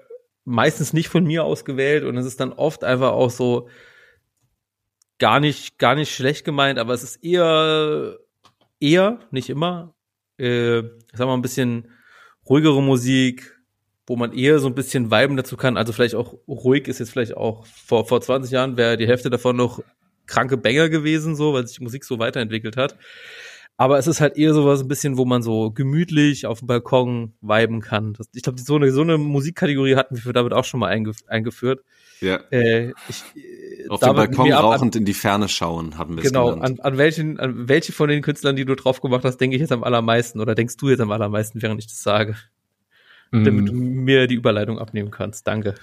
meistens 0.44 0.92
nicht 0.92 1.08
von 1.08 1.24
mir 1.24 1.44
ausgewählt 1.44 2.04
und 2.04 2.16
es 2.16 2.26
ist 2.26 2.40
dann 2.40 2.52
oft 2.52 2.84
einfach 2.84 3.12
auch 3.12 3.30
so 3.30 3.68
gar 5.18 5.40
nicht, 5.40 5.78
gar 5.78 5.94
nicht 5.94 6.14
schlecht 6.14 6.44
gemeint, 6.44 6.78
aber 6.78 6.94
es 6.94 7.02
ist 7.02 7.22
eher, 7.22 8.18
eher, 8.80 9.20
nicht 9.30 9.50
immer, 9.50 9.94
äh, 10.38 10.82
sagen 11.12 11.30
wir 11.30 11.34
ein 11.34 11.42
bisschen 11.42 11.92
ruhigere 12.48 12.82
Musik, 12.82 13.56
wo 14.06 14.16
man 14.16 14.32
eher 14.32 14.58
so 14.58 14.66
ein 14.66 14.74
bisschen 14.74 15.10
viben 15.12 15.36
dazu 15.36 15.56
kann. 15.56 15.76
Also 15.76 15.92
vielleicht 15.92 16.16
auch 16.16 16.34
ruhig 16.48 16.88
ist 16.88 16.98
jetzt 16.98 17.10
vielleicht 17.10 17.36
auch 17.36 17.64
vor, 17.66 18.06
vor 18.06 18.20
20 18.20 18.50
Jahren 18.50 18.76
wäre 18.76 18.96
die 18.96 19.06
Hälfte 19.06 19.30
davon 19.30 19.56
noch 19.56 19.82
kranke 20.26 20.56
Banger 20.56 20.88
gewesen, 20.88 21.36
so, 21.36 21.52
weil 21.52 21.66
sich 21.66 21.80
Musik 21.80 22.04
so 22.04 22.18
weiterentwickelt 22.18 22.76
hat. 22.76 22.96
Aber 23.76 23.98
es 23.98 24.06
ist 24.06 24.20
halt 24.20 24.36
eher 24.36 24.54
sowas 24.54 24.80
ein 24.80 24.88
bisschen, 24.88 25.16
wo 25.16 25.24
man 25.24 25.42
so 25.42 25.70
gemütlich 25.70 26.46
auf 26.46 26.60
dem 26.60 26.68
Balkon 26.68 27.32
viben 27.40 27.80
kann. 27.80 28.12
Das, 28.12 28.28
ich 28.32 28.42
glaube, 28.42 28.60
so 28.60 28.76
eine, 28.76 28.92
so 28.92 29.00
eine 29.00 29.18
Musikkategorie 29.18 29.96
hatten 29.96 30.22
wir 30.24 30.32
damit 30.32 30.52
auch 30.52 30.64
schon 30.64 30.80
mal 30.80 30.88
eingef 30.88 31.18
eingeführt. 31.26 31.82
Ja. 32.20 32.36
Äh, 32.50 32.92
ich, 33.08 33.24
äh, 33.34 33.88
auf 33.88 34.00
dem 34.00 34.14
Balkon 34.14 34.52
rauchend 34.52 34.94
an, 34.94 35.00
in 35.00 35.04
die 35.04 35.14
Ferne 35.14 35.48
schauen, 35.48 35.98
haben 35.98 36.16
wir 36.16 36.22
Genau, 36.22 36.50
an, 36.52 36.78
an, 36.78 36.98
welchen, 36.98 37.40
an 37.40 37.68
welche 37.68 37.92
von 37.92 38.08
den 38.08 38.22
Künstlern, 38.22 38.56
die 38.56 38.64
du 38.64 38.76
drauf 38.76 39.00
gemacht 39.00 39.24
hast, 39.24 39.38
denke 39.38 39.56
ich 39.56 39.60
jetzt 39.60 39.72
am 39.72 39.82
allermeisten 39.82 40.40
oder 40.40 40.54
denkst 40.54 40.76
du 40.76 40.90
jetzt 40.90 41.00
am 41.00 41.10
allermeisten, 41.10 41.62
während 41.62 41.80
ich 41.80 41.88
das 41.88 42.02
sage? 42.02 42.36
Mm. 43.32 43.44
Damit 43.44 43.68
du 43.68 43.72
mir 43.72 44.26
die 44.28 44.36
Überleitung 44.36 44.78
abnehmen 44.78 45.10
kannst. 45.10 45.46
Danke. 45.46 45.74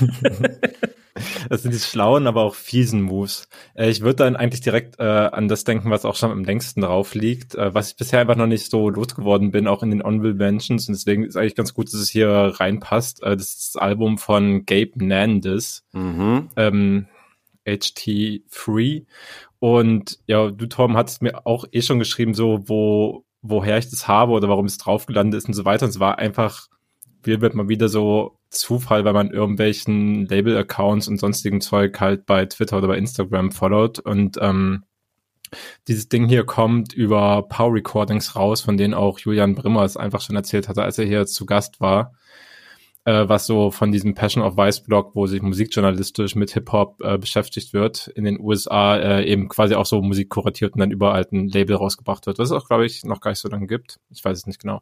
Das 1.48 1.62
sind 1.62 1.74
die 1.74 1.78
schlauen, 1.78 2.26
aber 2.26 2.42
auch 2.42 2.54
fiesen 2.54 3.02
Moves. 3.02 3.48
Äh, 3.74 3.90
ich 3.90 4.00
würde 4.00 4.16
dann 4.16 4.36
eigentlich 4.36 4.60
direkt 4.60 4.98
äh, 4.98 5.02
an 5.02 5.48
das 5.48 5.64
denken, 5.64 5.90
was 5.90 6.04
auch 6.04 6.16
schon 6.16 6.30
am 6.30 6.44
längsten 6.44 6.80
drauf 6.80 7.14
liegt, 7.14 7.54
äh, 7.54 7.74
was 7.74 7.90
ich 7.90 7.96
bisher 7.96 8.20
einfach 8.20 8.36
noch 8.36 8.46
nicht 8.46 8.70
so 8.70 8.90
losgeworden 8.90 9.50
bin, 9.50 9.66
auch 9.66 9.82
in 9.82 9.90
den 9.90 10.02
Honorable 10.02 10.34
Mentions. 10.34 10.88
Und 10.88 10.94
deswegen 10.94 11.24
ist 11.24 11.36
eigentlich 11.36 11.54
ganz 11.54 11.74
gut, 11.74 11.86
dass 11.86 11.94
es 11.94 12.10
hier 12.10 12.28
reinpasst. 12.28 13.22
Äh, 13.22 13.36
das 13.36 13.48
ist 13.48 13.74
das 13.74 13.82
Album 13.82 14.18
von 14.18 14.66
Gabe 14.66 14.92
Nandes, 14.96 15.84
mhm. 15.92 16.48
ähm, 16.56 17.06
HT3. 17.66 19.06
Und 19.58 20.18
ja, 20.26 20.50
du, 20.50 20.66
Tom, 20.66 20.96
hattest 20.96 21.22
mir 21.22 21.46
auch 21.46 21.64
eh 21.70 21.82
schon 21.82 21.98
geschrieben, 21.98 22.34
so, 22.34 22.68
wo, 22.68 23.24
woher 23.42 23.78
ich 23.78 23.90
das 23.90 24.08
habe 24.08 24.32
oder 24.32 24.48
warum 24.48 24.66
es 24.66 24.78
drauf 24.78 25.06
gelandet 25.06 25.38
ist 25.38 25.48
und 25.48 25.54
so 25.54 25.64
weiter. 25.64 25.84
Und 25.86 25.90
es 25.90 26.00
war 26.00 26.18
einfach, 26.18 26.68
wie 27.22 27.40
wird 27.40 27.54
mal 27.54 27.68
wieder 27.68 27.88
so 27.88 28.38
Zufall, 28.52 29.04
weil 29.04 29.12
man 29.12 29.30
irgendwelchen 29.30 30.26
Label-Accounts 30.26 31.08
und 31.08 31.18
sonstigen 31.18 31.60
Zeug 31.60 31.98
halt 32.00 32.26
bei 32.26 32.46
Twitter 32.46 32.78
oder 32.78 32.88
bei 32.88 32.98
Instagram 32.98 33.50
followt 33.50 33.98
und 33.98 34.38
ähm, 34.40 34.84
dieses 35.88 36.08
Ding 36.08 36.28
hier 36.28 36.44
kommt 36.44 36.92
über 36.92 37.46
Power 37.48 37.74
Recordings 37.74 38.36
raus, 38.36 38.62
von 38.62 38.76
denen 38.76 38.94
auch 38.94 39.18
Julian 39.18 39.54
Brimmer 39.54 39.84
es 39.84 39.96
einfach 39.96 40.20
schon 40.20 40.36
erzählt 40.36 40.68
hatte, 40.68 40.82
als 40.82 40.98
er 40.98 41.04
hier 41.04 41.26
zu 41.26 41.46
Gast 41.46 41.80
war, 41.80 42.12
äh, 43.04 43.28
was 43.28 43.46
so 43.46 43.70
von 43.70 43.92
diesem 43.92 44.14
Passion 44.14 44.42
of 44.42 44.56
Vice 44.56 44.80
Blog, 44.82 45.14
wo 45.14 45.26
sich 45.26 45.42
musikjournalistisch 45.42 46.34
mit 46.36 46.52
Hip-Hop 46.52 47.02
äh, 47.02 47.18
beschäftigt 47.18 47.72
wird, 47.72 48.08
in 48.08 48.24
den 48.24 48.40
USA 48.40 48.96
äh, 48.96 49.24
eben 49.24 49.48
quasi 49.48 49.74
auch 49.74 49.86
so 49.86 50.00
Musik 50.00 50.30
kuratiert 50.30 50.74
und 50.74 50.80
dann 50.80 50.90
überall 50.90 51.26
ein 51.32 51.48
Label 51.48 51.76
rausgebracht 51.76 52.26
wird, 52.26 52.38
was 52.38 52.50
es 52.50 52.56
auch, 52.56 52.66
glaube 52.66 52.86
ich, 52.86 53.04
noch 53.04 53.20
gar 53.20 53.32
nicht 53.32 53.40
so 53.40 53.48
lange 53.48 53.66
gibt. 53.66 53.98
Ich 54.10 54.24
weiß 54.24 54.38
es 54.38 54.46
nicht 54.46 54.60
genau. 54.60 54.80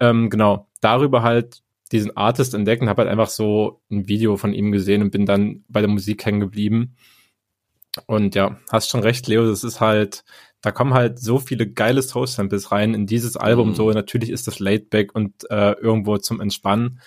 Ähm, 0.00 0.30
genau, 0.30 0.68
darüber 0.80 1.22
halt 1.22 1.62
diesen 1.92 2.16
Artist 2.16 2.54
entdecken, 2.54 2.88
habe 2.88 3.02
halt 3.02 3.10
einfach 3.10 3.28
so 3.28 3.80
ein 3.90 4.08
Video 4.08 4.36
von 4.36 4.52
ihm 4.52 4.72
gesehen 4.72 5.02
und 5.02 5.10
bin 5.10 5.26
dann 5.26 5.64
bei 5.68 5.80
der 5.80 5.90
Musik 5.90 6.24
hängen 6.24 6.40
geblieben. 6.40 6.96
Und 8.06 8.34
ja, 8.34 8.58
hast 8.70 8.88
schon 8.88 9.00
recht, 9.00 9.26
Leo, 9.26 9.44
das 9.44 9.64
ist 9.64 9.80
halt, 9.80 10.24
da 10.62 10.70
kommen 10.70 10.94
halt 10.94 11.18
so 11.18 11.38
viele 11.38 11.68
geile 11.68 12.02
Soul-Samples 12.02 12.70
rein 12.70 12.94
in 12.94 13.06
dieses 13.06 13.36
Album. 13.36 13.70
Mhm. 13.70 13.74
So, 13.74 13.90
natürlich 13.90 14.30
ist 14.30 14.46
das 14.46 14.60
Laidback 14.60 15.14
und 15.14 15.50
äh, 15.50 15.72
irgendwo 15.72 16.16
zum 16.18 16.40
Entspannen. 16.40 17.00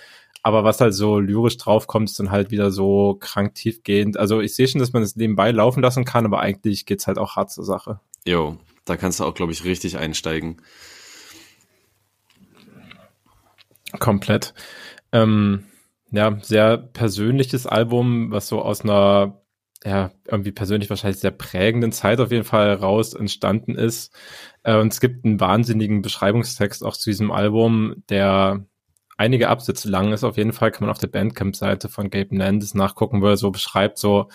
Aber 0.46 0.66
was 0.66 0.82
halt 0.82 0.94
so 0.94 1.20
lyrisch 1.20 1.56
draufkommt, 1.58 2.10
ist 2.10 2.20
dann 2.20 2.32
halt 2.32 2.52
wieder 2.52 2.70
so 2.70 3.16
krank 3.18 3.56
tiefgehend. 3.56 4.18
Also 4.18 4.42
ich 4.42 4.56
sehe 4.56 4.68
schon, 4.68 4.80
dass 4.80 4.92
man 4.92 5.02
es 5.02 5.12
das 5.12 5.16
nebenbei 5.16 5.52
laufen 5.52 5.82
lassen 5.82 6.04
kann, 6.04 6.26
aber 6.26 6.42
eigentlich 6.42 6.86
geht's 6.86 7.08
halt 7.08 7.18
auch 7.18 7.38
hart 7.38 7.50
zur 7.50 7.64
Sache. 7.64 8.02
Jo, 8.26 8.58
da 8.84 8.98
kannst 8.98 9.22
du 9.22 9.24
auch, 9.24 9.34
glaube 9.34 9.54
ich, 9.54 9.64
richtig 9.64 9.98
einsteigen. 9.98 10.58
Komplett. 14.00 14.54
Ähm, 15.12 15.66
ja, 16.12 16.38
sehr 16.42 16.78
persönliches 16.78 17.66
Album, 17.66 18.32
was 18.32 18.48
so 18.48 18.62
aus 18.62 18.82
einer, 18.82 19.42
ja, 19.84 20.12
irgendwie 20.28 20.52
persönlich 20.52 20.90
wahrscheinlich 20.90 21.20
sehr 21.20 21.32
prägenden 21.32 21.92
Zeit 21.92 22.20
auf 22.20 22.32
jeden 22.32 22.44
Fall 22.44 22.74
raus 22.74 23.14
entstanden 23.14 23.76
ist. 23.76 24.16
Äh, 24.64 24.78
und 24.78 24.94
es 24.94 25.02
gibt 25.02 25.26
einen 25.26 25.40
wahnsinnigen 25.40 26.02
Beschreibungstext 26.02 26.84
auch 26.84 26.96
zu 26.96 27.10
diesem 27.10 27.32
Album, 27.32 28.04
der 28.10 28.66
einige 29.18 29.50
Absätze 29.50 29.90
lang 29.90 30.14
ist. 30.14 30.24
Auf 30.24 30.38
jeden 30.38 30.54
Fall 30.54 30.72
kann 30.72 30.84
man 30.84 30.92
auf 30.92 31.00
der 31.00 31.08
Bandcamp-Seite 31.08 31.90
von 31.90 32.10
Gabe 32.10 32.36
Nandes 32.36 32.74
nachgucken, 32.74 33.22
wo 33.22 33.28
er 33.28 33.38
so 33.38 33.52
beschreibt, 33.52 33.98
so, 33.98 34.30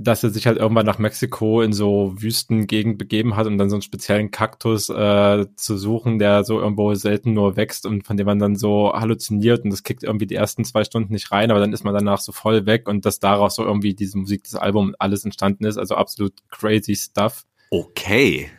dass 0.00 0.22
er 0.22 0.30
sich 0.30 0.46
halt 0.46 0.58
irgendwann 0.58 0.86
nach 0.86 0.98
Mexiko 0.98 1.60
in 1.60 1.72
so 1.72 2.14
Wüstengegend 2.16 2.98
begeben 2.98 3.36
hat, 3.36 3.46
um 3.46 3.58
dann 3.58 3.68
so 3.68 3.76
einen 3.76 3.82
speziellen 3.82 4.30
Kaktus 4.30 4.88
äh, 4.88 5.46
zu 5.56 5.76
suchen, 5.76 6.20
der 6.20 6.44
so 6.44 6.60
irgendwo 6.60 6.94
selten 6.94 7.32
nur 7.32 7.56
wächst 7.56 7.84
und 7.84 8.06
von 8.06 8.16
dem 8.16 8.26
man 8.26 8.38
dann 8.38 8.54
so 8.54 8.92
halluziniert 8.92 9.64
und 9.64 9.70
das 9.70 9.82
kickt 9.82 10.04
irgendwie 10.04 10.26
die 10.26 10.36
ersten 10.36 10.64
zwei 10.64 10.84
Stunden 10.84 11.12
nicht 11.12 11.32
rein, 11.32 11.50
aber 11.50 11.58
dann 11.58 11.72
ist 11.72 11.84
man 11.84 11.94
danach 11.94 12.20
so 12.20 12.30
voll 12.30 12.64
weg 12.64 12.88
und 12.88 13.04
dass 13.06 13.18
daraus 13.18 13.56
so 13.56 13.64
irgendwie 13.64 13.94
diese 13.94 14.18
Musik, 14.18 14.44
das 14.44 14.54
Album 14.54 14.94
alles 15.00 15.24
entstanden 15.24 15.64
ist, 15.64 15.78
also 15.78 15.96
absolut 15.96 16.32
crazy 16.48 16.94
stuff. 16.94 17.44
Okay. 17.70 18.50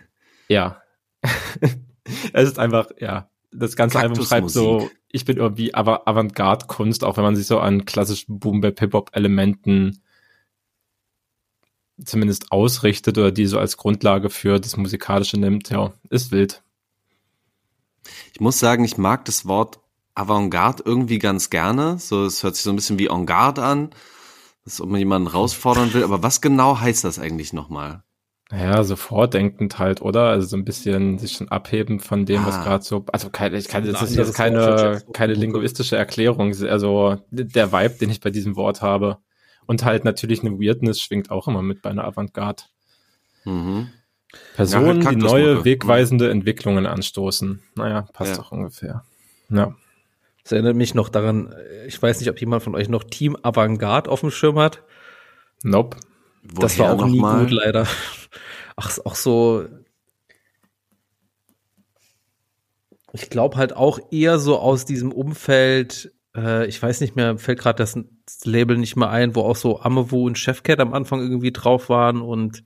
Ja. 0.50 0.82
es 2.34 2.50
ist 2.50 2.60
einfach, 2.60 2.90
ja, 3.00 3.30
das 3.52 3.78
ganze 3.78 4.00
Album 4.00 4.24
schreibt 4.24 4.50
so, 4.50 4.90
ich 5.10 5.26
bin 5.26 5.38
irgendwie 5.38 5.74
Avantgarde-Kunst, 5.74 7.04
auch 7.04 7.16
wenn 7.16 7.24
man 7.24 7.36
sich 7.36 7.48
so 7.48 7.60
an 7.60 7.86
klassischen 7.86 8.40
Boom-Bap-Hip-Hop-Elementen 8.40 10.02
zumindest 12.04 12.52
ausrichtet 12.52 13.18
oder 13.18 13.32
die 13.32 13.46
so 13.46 13.60
als 13.60 13.78
Grundlage 13.78 14.30
für 14.30 14.60
das 14.60 14.78
Musikalische 14.78 15.40
nimmt, 15.40 15.70
ja, 15.70 15.94
ist 16.10 16.32
wild. 16.32 16.62
Ich 18.34 18.40
muss 18.40 18.60
sagen, 18.60 18.84
ich 18.84 18.98
mag 18.98 19.26
das 19.26 19.46
Wort 19.46 19.80
Avantgarde 20.16 20.84
irgendwie 20.86 21.20
ganz 21.20 21.50
gerne. 21.50 21.98
So, 22.00 22.26
es 22.26 22.44
hört 22.44 22.56
sich 22.56 22.64
so 22.64 22.72
ein 22.72 22.76
bisschen 22.76 23.00
wie 23.00 23.08
En 23.08 23.26
garde 23.26 23.64
an, 23.64 23.90
dass 24.66 24.82
ob 24.82 24.90
man 24.90 25.00
jemanden 25.00 25.32
herausfordern 25.32 25.94
will. 25.94 26.04
Aber 26.04 26.24
was 26.24 26.42
genau 26.42 26.80
heißt 26.80 27.04
das 27.04 27.20
eigentlich 27.20 27.54
nochmal? 27.54 28.04
Ja, 28.52 28.84
so 28.84 28.96
vordenkend 28.96 29.78
halt, 29.78 30.02
oder? 30.02 30.30
Also 30.30 30.48
so 30.48 30.58
ein 30.58 30.66
bisschen 30.66 31.20
sich 31.20 31.34
schon 31.34 31.50
abheben 31.50 32.00
von 32.00 32.26
dem, 32.26 32.42
ah. 32.42 32.48
was 32.48 32.64
gerade 32.64 32.84
so, 32.84 33.06
also 33.12 33.30
keine, 33.30 33.58
ich 33.58 33.68
kann, 33.68 33.86
das 33.86 34.02
ist 34.02 34.16
jetzt 34.16 34.34
keine, 34.34 35.04
keine 35.14 35.34
linguistische 35.34 35.96
Erklärung, 35.96 36.54
also 36.64 37.18
der 37.30 37.72
Vibe, 37.72 37.96
den 38.02 38.10
ich 38.10 38.22
bei 38.22 38.32
diesem 38.32 38.56
Wort 38.56 38.82
habe. 38.82 39.20
Und 39.70 39.86
halt 39.86 40.04
natürlich 40.04 40.42
eine 40.42 40.60
Weirdness 40.60 41.00
schwingt 41.00 41.30
auch 41.30 41.48
immer 41.48 41.62
mit 41.62 41.84
bei 41.84 41.92
einer 41.92 42.04
Avantgarde. 42.04 42.64
Mhm. 43.46 43.90
Personen, 44.56 45.04
ja, 45.04 45.12
die 45.12 45.16
neue, 45.16 45.64
wegweisende 45.64 46.26
mhm. 46.26 46.32
Entwicklungen 46.32 46.88
anstoßen. 46.88 47.62
Naja, 47.76 48.08
passt 48.12 48.32
ja. 48.32 48.38
doch 48.38 48.52
ungefähr. 48.52 49.04
Ja. 49.50 49.76
Das 50.42 50.54
erinnert 50.54 50.76
mich 50.76 50.96
noch 50.96 51.10
daran, 51.10 51.54
ich 51.86 52.02
weiß 52.02 52.20
nicht, 52.20 52.32
ob 52.32 52.40
jemand 52.40 52.64
von 52.64 52.74
euch 52.74 52.90
noch 52.90 53.04
Team 53.04 53.38
Avantgarde 53.44 54.10
auf 54.10 54.22
dem 54.22 54.32
Schirm 54.32 54.58
hat. 54.58 54.82
Nope. 55.62 55.98
Woher 56.42 56.62
das 56.62 56.80
war 56.80 56.94
auch 56.94 57.06
nie 57.06 57.20
mal? 57.20 57.42
gut, 57.42 57.52
leider. 57.52 57.86
Ach, 58.76 58.98
auch 59.06 59.14
so. 59.14 59.68
Ich 63.14 63.30
glaube 63.30 63.58
halt 63.58 63.74
auch 63.74 64.00
eher 64.10 64.40
so 64.40 64.58
aus 64.58 64.86
diesem 64.86 65.12
Umfeld 65.12 66.12
äh, 66.36 66.66
ich 66.68 66.82
weiß 66.82 67.02
nicht 67.02 67.16
mehr, 67.16 67.38
fällt 67.38 67.60
gerade 67.60 67.78
das 67.78 67.98
Label 68.44 68.78
nicht 68.78 68.96
mehr 68.96 69.10
ein, 69.10 69.36
wo 69.36 69.42
auch 69.42 69.56
so 69.56 69.82
Amewu 69.82 70.26
und 70.26 70.38
Chefcat 70.38 70.80
am 70.80 70.94
Anfang 70.94 71.22
irgendwie 71.22 71.52
drauf 71.52 71.90
waren 71.90 72.22
und 72.22 72.64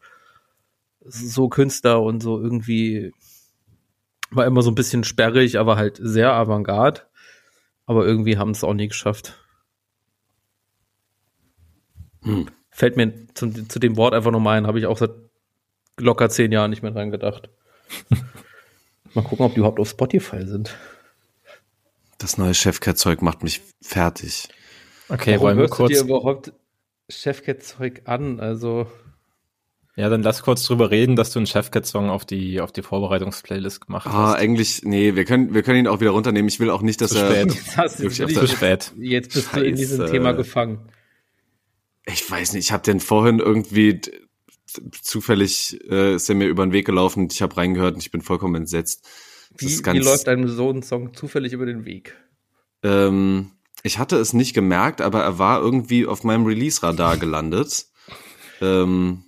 so 1.02 1.50
Künstler 1.50 2.02
und 2.02 2.22
so 2.22 2.40
irgendwie 2.40 3.12
war 4.32 4.46
immer 4.46 4.62
so 4.62 4.72
ein 4.72 4.76
bisschen 4.76 5.04
sperrig, 5.04 5.60
aber 5.60 5.76
halt 5.76 6.00
sehr 6.02 6.34
avantgarde. 6.34 7.02
aber 7.86 8.06
irgendwie 8.06 8.38
haben 8.38 8.52
es 8.52 8.64
auch 8.64 8.74
nie 8.74 8.88
geschafft. 8.88 9.38
Hm. 12.24 12.48
Fällt 12.70 12.96
mir 12.98 13.28
zum, 13.34 13.70
zu 13.70 13.80
dem 13.80 13.98
Wort 13.98 14.14
einfach 14.14 14.32
nochmal 14.32 14.58
ein, 14.58 14.68
habe 14.68 14.80
ich 14.80 14.86
auch 14.86 14.98
seit 14.98 15.12
locker 16.00 16.30
zehn 16.30 16.52
Jahren 16.52 16.72
nicht 16.72 16.82
mehr 16.82 16.92
dran 16.92 17.12
gedacht. 17.12 17.50
mal 19.14 19.24
gucken, 19.24 19.46
ob 19.46 19.54
die 19.54 19.60
überhaupt 19.60 19.80
auf 19.80 19.90
Spotify 19.90 20.46
sind. 20.46 20.76
Das 22.18 22.38
neue 22.38 22.54
Chefcat-Zeug 22.54 23.22
macht 23.22 23.44
mich 23.44 23.62
fertig. 23.82 24.48
Okay, 25.10 25.32
Warum 25.34 25.42
wollen 25.44 25.58
wir 25.58 25.62
hörst 25.64 25.74
du 25.74 25.78
kurz. 25.78 25.92
dir 25.92 26.02
überhaupt 26.02 26.54
Chefcat-Zeug 27.10 28.02
an? 28.06 28.40
Also, 28.40 28.88
Ja, 29.96 30.10
dann 30.10 30.24
lass 30.24 30.42
kurz 30.42 30.64
drüber 30.64 30.90
reden, 30.90 31.16
dass 31.16 31.32
du 31.32 31.40
einen 31.40 31.46
Chefcat-Song 31.48 32.10
auf 32.10 32.26
die, 32.26 32.62
auf 32.62 32.72
die 32.72 32.82
Vorbereitungsplaylist 32.82 33.86
gemacht 33.86 34.08
Ah, 34.08 34.30
hast. 34.30 34.36
eigentlich, 34.38 34.82
nee, 34.84 35.16
wir 35.16 35.26
können, 35.26 35.54
wir 35.54 35.62
können 35.64 35.80
ihn 35.80 35.88
auch 35.88 36.00
wieder 36.00 36.12
runternehmen. 36.12 36.48
Ich 36.50 36.60
will 36.60 36.70
auch 36.72 36.82
nicht, 36.82 37.00
dass 37.02 37.12
Zu 37.12 37.20
er. 37.20 37.30
spät. 37.32 37.50
Wirklich 38.00 38.18
jetzt, 38.18 38.36
der- 38.36 38.42
Zu 38.42 38.48
spät. 38.48 38.94
jetzt 38.98 39.34
bist 39.34 39.56
du 39.56 39.60
in 39.62 39.76
diesem 39.76 40.00
Scheiße. 40.00 40.12
Thema 40.12 40.32
gefangen. 40.32 40.90
Ich 42.06 42.30
weiß 42.30 42.54
nicht, 42.54 42.66
ich 42.66 42.72
habe 42.72 42.84
den 42.84 43.00
vorhin 43.00 43.40
irgendwie 43.40 44.02
zufällig 45.02 45.80
äh, 45.90 46.16
ist 46.16 46.28
er 46.30 46.36
mir 46.36 46.48
über 46.48 46.66
den 46.66 46.74
Weg 46.74 46.86
gelaufen 46.86 47.24
und 47.24 47.34
ich 47.34 47.42
habe 47.42 47.56
reingehört 47.58 47.94
und 47.96 48.02
ich 48.02 48.12
bin 48.12 48.22
vollkommen 48.22 48.56
entsetzt. 48.56 49.08
Wie, 49.58 49.68
wie 49.68 50.00
läuft 50.00 50.28
einem 50.28 50.48
so 50.48 50.70
ein 50.70 50.84
Song 50.84 51.14
zufällig 51.14 51.54
über 51.54 51.66
den 51.66 51.86
Weg? 51.86 52.18
Ähm, 52.84 53.52
ich 53.84 54.00
hatte 54.00 54.18
es 54.18 54.34
nicht 54.34 54.54
gemerkt, 54.54 55.02
aber 55.02 55.24
er 55.24 55.40
war 55.40 55.62
irgendwie 55.62 56.06
auf 56.06 56.24
meinem 56.24 56.46
Release-Radar 56.46 57.18
gelandet. 57.18 57.86
Ähm, 58.62 59.26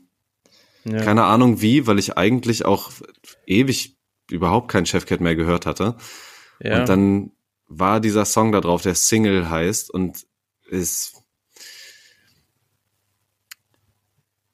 Ja. 0.85 1.01
Keine 1.01 1.23
Ahnung 1.23 1.61
wie, 1.61 1.87
weil 1.87 1.97
ich 1.97 2.15
eigentlich 2.15 2.63
auch 2.65 2.91
ewig 3.47 3.97
überhaupt 4.29 4.69
keinen 4.71 4.85
Chefcat 4.85 5.19
mehr 5.19 5.35
gehört 5.35 5.65
hatte. 5.65 5.95
ja. 6.59 6.79
Und 6.79 6.89
dann 6.89 7.31
war 7.67 7.99
dieser 7.99 8.25
Song 8.25 8.51
da 8.51 8.61
drauf, 8.61 8.83
der 8.83 8.93
Single 8.93 9.49
heißt 9.49 9.89
und 9.91 10.25
ist 10.69 11.15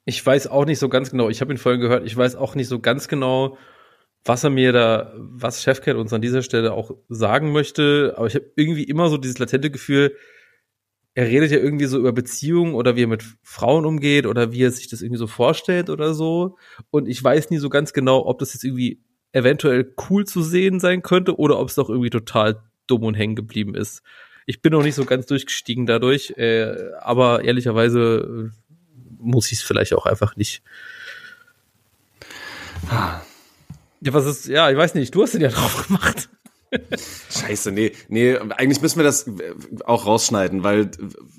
Ich 0.04 0.24
weiß 0.24 0.48
auch 0.48 0.64
nicht 0.64 0.78
so 0.78 0.88
ganz 0.88 1.10
genau, 1.10 1.28
ich 1.28 1.40
habe 1.40 1.52
ihn 1.52 1.58
vorhin 1.58 1.80
gehört, 1.80 2.04
ich 2.06 2.16
weiß 2.16 2.34
auch 2.34 2.54
nicht 2.54 2.68
so 2.68 2.80
ganz 2.80 3.08
genau, 3.08 3.56
was 4.24 4.44
er 4.44 4.50
mir 4.50 4.72
da, 4.72 5.12
was 5.16 5.62
Chefcat 5.62 5.96
uns 5.96 6.12
an 6.12 6.22
dieser 6.22 6.42
Stelle 6.42 6.72
auch 6.72 6.92
sagen 7.08 7.52
möchte, 7.52 8.14
aber 8.16 8.26
ich 8.26 8.34
habe 8.34 8.50
irgendwie 8.56 8.84
immer 8.84 9.08
so 9.08 9.16
dieses 9.16 9.38
latente 9.38 9.70
Gefühl, 9.70 10.16
er 11.14 11.26
redet 11.26 11.50
ja 11.50 11.58
irgendwie 11.58 11.86
so 11.86 11.98
über 11.98 12.12
Beziehungen 12.12 12.74
oder 12.74 12.96
wie 12.96 13.02
er 13.02 13.08
mit 13.08 13.24
Frauen 13.42 13.84
umgeht 13.84 14.26
oder 14.26 14.52
wie 14.52 14.62
er 14.62 14.70
sich 14.70 14.88
das 14.88 15.02
irgendwie 15.02 15.18
so 15.18 15.26
vorstellt 15.26 15.90
oder 15.90 16.14
so. 16.14 16.56
Und 16.90 17.06
ich 17.06 17.22
weiß 17.22 17.50
nie 17.50 17.58
so 17.58 17.68
ganz 17.68 17.92
genau, 17.92 18.24
ob 18.24 18.38
das 18.38 18.54
jetzt 18.54 18.64
irgendwie 18.64 19.02
eventuell 19.32 19.94
cool 20.08 20.24
zu 20.24 20.42
sehen 20.42 20.80
sein 20.80 21.02
könnte 21.02 21.38
oder 21.38 21.58
ob 21.58 21.68
es 21.68 21.74
doch 21.74 21.90
irgendwie 21.90 22.10
total 22.10 22.62
dumm 22.86 23.02
und 23.02 23.14
hängen 23.14 23.36
geblieben 23.36 23.74
ist. 23.74 24.02
Ich 24.46 24.62
bin 24.62 24.72
noch 24.72 24.82
nicht 24.82 24.94
so 24.94 25.04
ganz 25.04 25.26
durchgestiegen 25.26 25.86
dadurch, 25.86 26.34
äh, 26.36 26.74
aber 27.00 27.44
ehrlicherweise 27.44 28.50
äh, 28.50 28.72
muss 29.18 29.52
ich 29.52 29.58
es 29.58 29.64
vielleicht 29.64 29.94
auch 29.94 30.06
einfach 30.06 30.36
nicht. 30.36 30.62
Ja, 34.04 34.12
was 34.12 34.26
ist, 34.26 34.48
ja, 34.48 34.70
ich 34.70 34.76
weiß 34.76 34.94
nicht, 34.94 35.14
du 35.14 35.22
hast 35.22 35.34
den 35.34 35.40
ja 35.40 35.48
drauf 35.50 35.86
gemacht. 35.86 36.28
Scheiße, 37.28 37.70
nee, 37.70 37.92
nee, 38.08 38.34
eigentlich 38.34 38.80
müssen 38.80 38.98
wir 38.98 39.04
das 39.04 39.26
auch 39.84 40.06
rausschneiden, 40.06 40.64
weil 40.64 40.90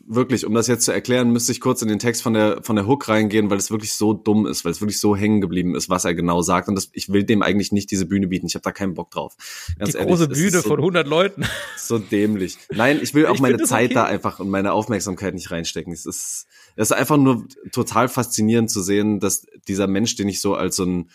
wirklich, 0.06 0.46
um 0.46 0.54
das 0.54 0.68
jetzt 0.68 0.86
zu 0.86 0.92
erklären, 0.92 1.32
müsste 1.32 1.52
ich 1.52 1.60
kurz 1.60 1.82
in 1.82 1.88
den 1.88 1.98
Text 1.98 2.22
von 2.22 2.36
der 2.36 2.62
von 2.62 2.76
der 2.76 2.86
Hook 2.86 3.08
reingehen, 3.10 3.50
weil 3.50 3.58
es 3.58 3.72
wirklich 3.72 3.94
so 3.94 4.14
dumm 4.14 4.46
ist, 4.46 4.64
weil 4.64 4.74
es 4.74 4.82
wirklich 4.82 5.00
so 5.00 5.16
hängen 5.16 5.42
geblieben 5.42 5.74
ist, 5.74 5.90
was 5.90 6.06
er 6.06 6.14
genau 6.14 6.44
sagt 6.44 6.68
und 6.68 6.76
das, 6.76 6.90
ich 6.94 7.12
will 7.12 7.24
dem 7.24 7.42
eigentlich 7.42 7.72
nicht 7.72 7.90
diese 7.90 8.06
Bühne 8.06 8.28
bieten. 8.28 8.46
Ich 8.46 8.54
habe 8.54 8.62
da 8.62 8.72
keinen 8.72 8.94
Bock 8.94 9.10
drauf. 9.10 9.36
Ganz 9.80 9.92
Die 9.92 9.98
ehrlich, 9.98 10.10
große 10.12 10.28
Bühne 10.28 10.62
so, 10.62 10.70
von 10.70 10.78
100 10.78 11.08
Leuten. 11.08 11.46
so 11.78 11.98
dämlich. 11.98 12.60
Nein, 12.72 13.00
ich 13.02 13.16
will 13.16 13.26
auch 13.26 13.34
Ich 13.34 13.42
meine 13.42 13.58
Zeit 13.64 13.86
okay. 13.86 13.96
da 13.96 14.04
einfach 14.04 14.40
und 14.40 14.50
meine 14.50 14.72
Aufmerksamkeit 14.72 15.34
nicht 15.34 15.50
reinstecken. 15.50 15.94
Es 15.94 16.06
ist 16.06 16.46
es 16.76 16.92
ist 16.92 16.92
einfach 16.92 17.18
nur 17.18 17.48
total 17.72 18.08
faszinierend 18.08 18.70
zu 18.70 18.84
sehen, 18.84 19.20
dass 19.20 19.48
dieser 19.68 19.88
Mensch, 19.88 20.16
den 20.16 20.28
ich 20.28 20.42
so 20.42 20.54
als 20.54 20.76
so 20.76 20.84
einen 20.84 21.10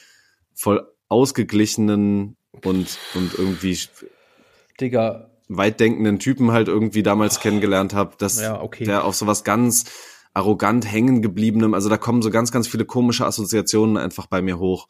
voll 0.54 0.84
ausgeglichenen 1.08 2.36
und 2.64 2.98
und 3.14 3.34
irgendwie 3.34 3.78
Digga, 4.80 5.30
weitdenkenden 5.48 6.18
Typen 6.18 6.52
halt 6.52 6.68
irgendwie 6.68 7.02
damals 7.02 7.40
kennengelernt 7.40 7.94
habe, 7.94 8.14
dass 8.18 8.40
Ja, 8.40 8.60
okay. 8.60 8.84
der 8.84 9.04
auf 9.04 9.14
sowas 9.14 9.44
ganz 9.44 9.84
arrogant 10.34 10.90
hängen 10.90 11.22
gebliebenem, 11.22 11.74
also 11.74 11.88
da 11.88 11.96
kommen 11.96 12.22
so 12.22 12.30
ganz, 12.30 12.52
ganz 12.52 12.68
viele 12.68 12.84
komische 12.84 13.26
Assoziationen 13.26 13.96
einfach 13.96 14.26
bei 14.26 14.42
mir 14.42 14.58
hoch. 14.58 14.86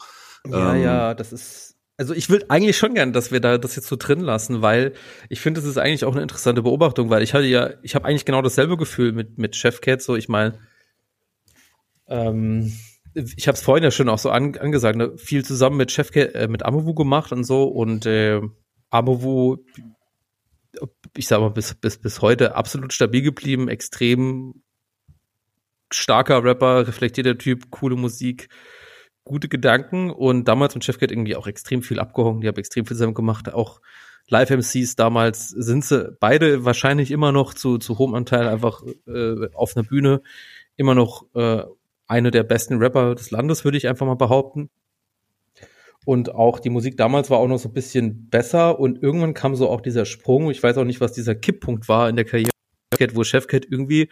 Ja, 0.46 0.74
Ähm, 0.74 0.83
ja, 0.83 1.14
das 1.14 1.33
ist. 1.33 1.76
Also 1.96 2.14
ich 2.14 2.31
will 2.31 2.44
eigentlich 2.48 2.76
schon 2.76 2.94
gern, 2.94 3.12
dass 3.12 3.33
wir 3.33 3.40
da 3.40 3.59
das 3.59 3.74
jetzt 3.74 3.88
so 3.88 3.96
drin 3.96 4.20
lassen, 4.20 4.62
weil 4.62 4.92
ich 5.28 5.40
finde, 5.40 5.61
das 5.61 5.68
ist 5.68 5.78
eigentlich 5.78 6.04
auch 6.04 6.12
eine 6.12 6.22
interessante 6.22 6.62
Beobachtung, 6.62 7.11
weil 7.11 7.22
ich 7.22 7.35
hatte 7.35 7.46
ja, 7.46 7.70
ich 7.83 7.96
habe 7.96 8.04
eigentlich 8.07 8.24
genau 8.24 8.40
dasselbe 8.40 8.76
Gefühl 8.76 9.12
mit 9.12 9.37
mit 9.37 9.57
Chefcat. 9.57 10.00
So, 10.00 10.14
ich 10.14 10.28
meine, 10.28 10.59
ähm, 12.07 12.72
ich 13.37 13.48
habe 13.48 13.57
es 13.57 13.62
vorhin 13.62 13.85
ja 13.85 13.90
schon 13.90 14.09
auch 14.09 14.18
so 14.18 14.31
an, 14.31 14.57
angesagt, 14.57 14.96
ne? 14.96 15.16
viel 15.16 15.44
zusammen 15.44 15.76
mit 15.76 15.92
Chefcat, 15.92 16.35
äh, 16.35 16.48
mit 16.48 16.64
Amovu 16.64 16.94
gemacht 16.94 17.33
und 17.33 17.44
so 17.44 17.64
und 17.64 18.07
äh, 18.07 18.40
Amovu, 18.90 19.59
ich 21.16 21.28
sag 21.28 21.40
mal 21.40 21.50
bis 21.50 21.74
bis 21.74 21.98
bis 21.98 22.22
heute 22.22 22.54
absolut 22.54 22.92
stabil 22.92 23.22
geblieben, 23.22 23.68
extrem 23.68 24.62
starker 25.90 26.44
Rapper, 26.44 26.87
reflektierter 26.87 27.38
Typ, 27.38 27.70
coole 27.70 27.96
Musik 27.96 28.48
gute 29.28 29.48
Gedanken 29.48 30.11
und 30.11 30.48
damals 30.48 30.74
mit 30.74 30.85
Chefcat 30.85 31.12
irgendwie 31.12 31.37
auch 31.37 31.46
extrem 31.46 31.83
viel 31.83 32.00
abgehangen. 32.00 32.40
Die 32.40 32.48
haben 32.48 32.57
extrem 32.57 32.87
viel 32.87 32.96
zusammen 32.96 33.14
gemacht. 33.14 33.52
Auch 33.52 33.81
Live-MCs 34.28 34.96
damals 34.96 35.48
sind 35.48 35.85
sie 35.85 36.16
beide 36.18 36.64
wahrscheinlich 36.64 37.11
immer 37.11 37.31
noch 37.31 37.54
zu, 37.54 37.78
zu 37.78 37.98
hohem 37.98 38.14
Anteil 38.14 38.48
einfach 38.48 38.83
äh, 39.07 39.48
auf 39.54 39.76
einer 39.76 39.87
Bühne 39.87 40.22
immer 40.76 40.94
noch 40.94 41.26
äh, 41.35 41.62
eine 42.09 42.31
der 42.31 42.42
besten 42.42 42.79
Rapper 42.79 43.14
des 43.14 43.31
Landes, 43.31 43.64
würde 43.64 43.79
ich 43.79 43.87
einfach 43.87 44.07
mal 44.07 44.14
behaupten. 44.14 44.71
Und 46.05 46.35
auch 46.35 46.59
die 46.59 46.71
Musik 46.71 46.97
damals 46.97 47.29
war 47.29 47.38
auch 47.38 47.49
noch 47.49 47.59
so 47.59 47.68
ein 47.68 47.75
bisschen 47.75 48.31
besser 48.31 48.81
und 48.81 49.03
irgendwann 49.03 49.35
kam 49.35 49.55
so 49.55 49.68
auch 49.68 49.83
dieser 49.83 50.07
Sprung. 50.07 50.51
Ich 50.51 50.62
weiß 50.62 50.79
auch 50.79 50.85
nicht, 50.85 51.01
was 51.01 51.12
dieser 51.12 51.35
Kipppunkt 51.35 51.88
war 51.88 52.09
in 52.09 52.16
der 52.16 52.25
Karriere, 52.25 52.51
wo 53.12 53.25
Chefcat 53.25 53.66
irgendwie 53.68 54.09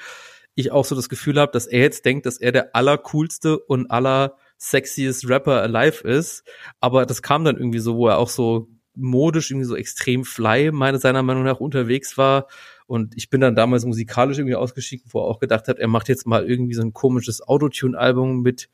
ich 0.54 0.72
auch 0.72 0.84
so 0.84 0.94
das 0.94 1.08
Gefühl 1.08 1.40
habe, 1.40 1.52
dass 1.52 1.66
er 1.66 1.80
jetzt 1.80 2.04
denkt, 2.04 2.26
dass 2.26 2.38
er 2.38 2.52
der 2.52 2.74
allercoolste 2.74 3.58
und 3.58 3.90
aller 3.90 4.36
sexiest 4.58 5.28
Rapper 5.28 5.62
alive 5.62 6.06
ist. 6.06 6.44
Aber 6.80 7.06
das 7.06 7.22
kam 7.22 7.44
dann 7.44 7.56
irgendwie 7.56 7.78
so, 7.78 7.96
wo 7.96 8.08
er 8.08 8.18
auch 8.18 8.30
so 8.30 8.68
modisch 8.94 9.50
irgendwie 9.50 9.66
so 9.66 9.76
extrem 9.76 10.24
fly, 10.24 10.72
meine 10.72 10.98
seiner 10.98 11.22
Meinung 11.22 11.44
nach 11.44 11.60
unterwegs 11.60 12.16
war. 12.16 12.46
Und 12.86 13.16
ich 13.16 13.30
bin 13.30 13.40
dann 13.40 13.56
damals 13.56 13.84
musikalisch 13.84 14.38
irgendwie 14.38 14.54
ausgeschieden, 14.54 15.06
wo 15.10 15.20
er 15.20 15.26
auch 15.26 15.38
gedacht 15.40 15.68
hat, 15.68 15.78
er 15.78 15.88
macht 15.88 16.08
jetzt 16.08 16.26
mal 16.26 16.48
irgendwie 16.48 16.74
so 16.74 16.82
ein 16.82 16.92
komisches 16.92 17.42
Autotune-Album 17.42 18.42
mit 18.42 18.68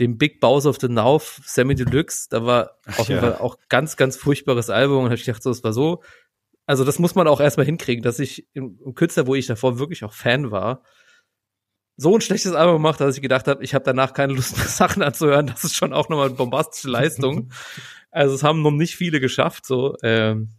dem 0.00 0.18
Big 0.18 0.40
Boss 0.40 0.66
of 0.66 0.78
the 0.80 0.88
Now, 0.88 1.20
Sammy 1.44 1.74
Deluxe. 1.74 2.28
Da 2.28 2.44
war 2.44 2.78
Ach 2.86 2.98
auf 2.98 3.08
jeden 3.08 3.22
ja. 3.22 3.32
Fall 3.32 3.40
auch 3.40 3.58
ganz, 3.68 3.96
ganz 3.96 4.16
furchtbares 4.16 4.68
Album. 4.70 5.04
Und 5.04 5.10
hab 5.10 5.18
ich 5.18 5.24
gedacht, 5.24 5.42
so, 5.42 5.50
es 5.50 5.62
war 5.62 5.72
so. 5.72 6.02
Also 6.66 6.84
das 6.84 6.98
muss 6.98 7.14
man 7.14 7.28
auch 7.28 7.40
erstmal 7.40 7.66
hinkriegen, 7.66 8.02
dass 8.02 8.18
ich 8.18 8.48
im, 8.52 8.78
im 8.84 8.94
Künstler, 8.94 9.26
wo 9.26 9.34
ich 9.34 9.46
davor 9.46 9.78
wirklich 9.78 10.04
auch 10.04 10.12
Fan 10.12 10.50
war, 10.50 10.82
so 11.96 12.14
ein 12.14 12.20
schlechtes 12.20 12.54
Album 12.54 12.76
gemacht, 12.76 13.00
dass 13.00 13.16
ich 13.16 13.22
gedacht 13.22 13.46
habe, 13.46 13.62
ich 13.62 13.74
habe 13.74 13.84
danach 13.84 14.14
keine 14.14 14.32
Lust 14.32 14.56
mehr 14.56 14.66
Sachen 14.68 15.02
anzuhören. 15.02 15.46
Das 15.46 15.64
ist 15.64 15.76
schon 15.76 15.92
auch 15.92 16.08
nochmal 16.08 16.28
eine 16.28 16.36
bombastische 16.36 16.88
Leistung. 16.88 17.52
also 18.10 18.34
es 18.34 18.42
haben 18.42 18.62
noch 18.62 18.70
nicht 18.70 18.96
viele 18.96 19.20
geschafft. 19.20 19.66
So, 19.66 19.96
ähm, 20.02 20.50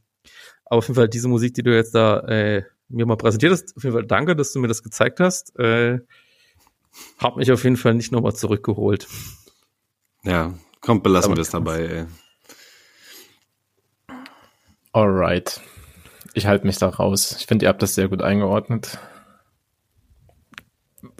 aber 0.65 0.79
auf 0.79 0.87
jeden 0.87 0.95
Fall 0.95 1.09
diese 1.09 1.27
Musik, 1.27 1.53
die 1.55 1.63
du 1.63 1.75
jetzt 1.75 1.95
da 1.95 2.19
äh, 2.21 2.63
mir 2.93 3.05
mal 3.05 3.17
präsentiert 3.17 3.51
hast, 3.51 3.75
auf 3.75 3.83
jeden 3.83 3.95
Fall 3.95 4.05
danke, 4.05 4.35
dass 4.35 4.53
du 4.53 4.59
mir 4.59 4.67
das 4.67 4.83
gezeigt 4.83 5.19
hast. 5.19 5.57
Äh, 5.59 5.99
hab 7.17 7.37
mich 7.37 7.51
auf 7.51 7.63
jeden 7.63 7.77
Fall 7.77 7.93
nicht 7.95 8.11
nochmal 8.11 8.35
zurückgeholt. 8.35 9.07
Ja, 10.23 10.53
komm, 10.81 11.01
belassen 11.01 11.35
wir 11.35 11.41
es 11.41 11.49
dabei, 11.49 11.79
ey. 11.81 12.05
Alright. 14.91 15.61
Ich 16.33 16.45
halte 16.45 16.65
mich 16.65 16.77
da 16.77 16.89
raus. 16.89 17.35
Ich 17.39 17.45
finde, 17.45 17.65
ihr 17.65 17.69
habt 17.69 17.81
das 17.81 17.95
sehr 17.95 18.07
gut 18.07 18.21
eingeordnet. 18.21 18.97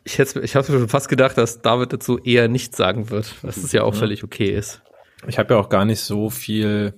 Ich, 0.03 0.17
hätte, 0.17 0.41
ich 0.41 0.55
habe 0.55 0.71
mir 0.71 0.79
schon 0.79 0.89
fast 0.89 1.09
gedacht, 1.09 1.37
dass 1.37 1.61
David 1.61 1.93
dazu 1.93 2.17
eher 2.19 2.47
nichts 2.47 2.77
sagen 2.77 3.09
wird, 3.09 3.35
was 3.43 3.57
es 3.57 3.71
ja 3.71 3.83
auch 3.83 3.93
Mhm. 3.93 3.97
völlig 3.99 4.23
okay 4.23 4.49
ist. 4.51 4.81
Ich 5.27 5.39
habe 5.39 5.53
ja 5.53 5.59
auch 5.59 5.69
gar 5.69 5.85
nicht 5.85 6.01
so 6.01 6.29
viel, 6.29 6.93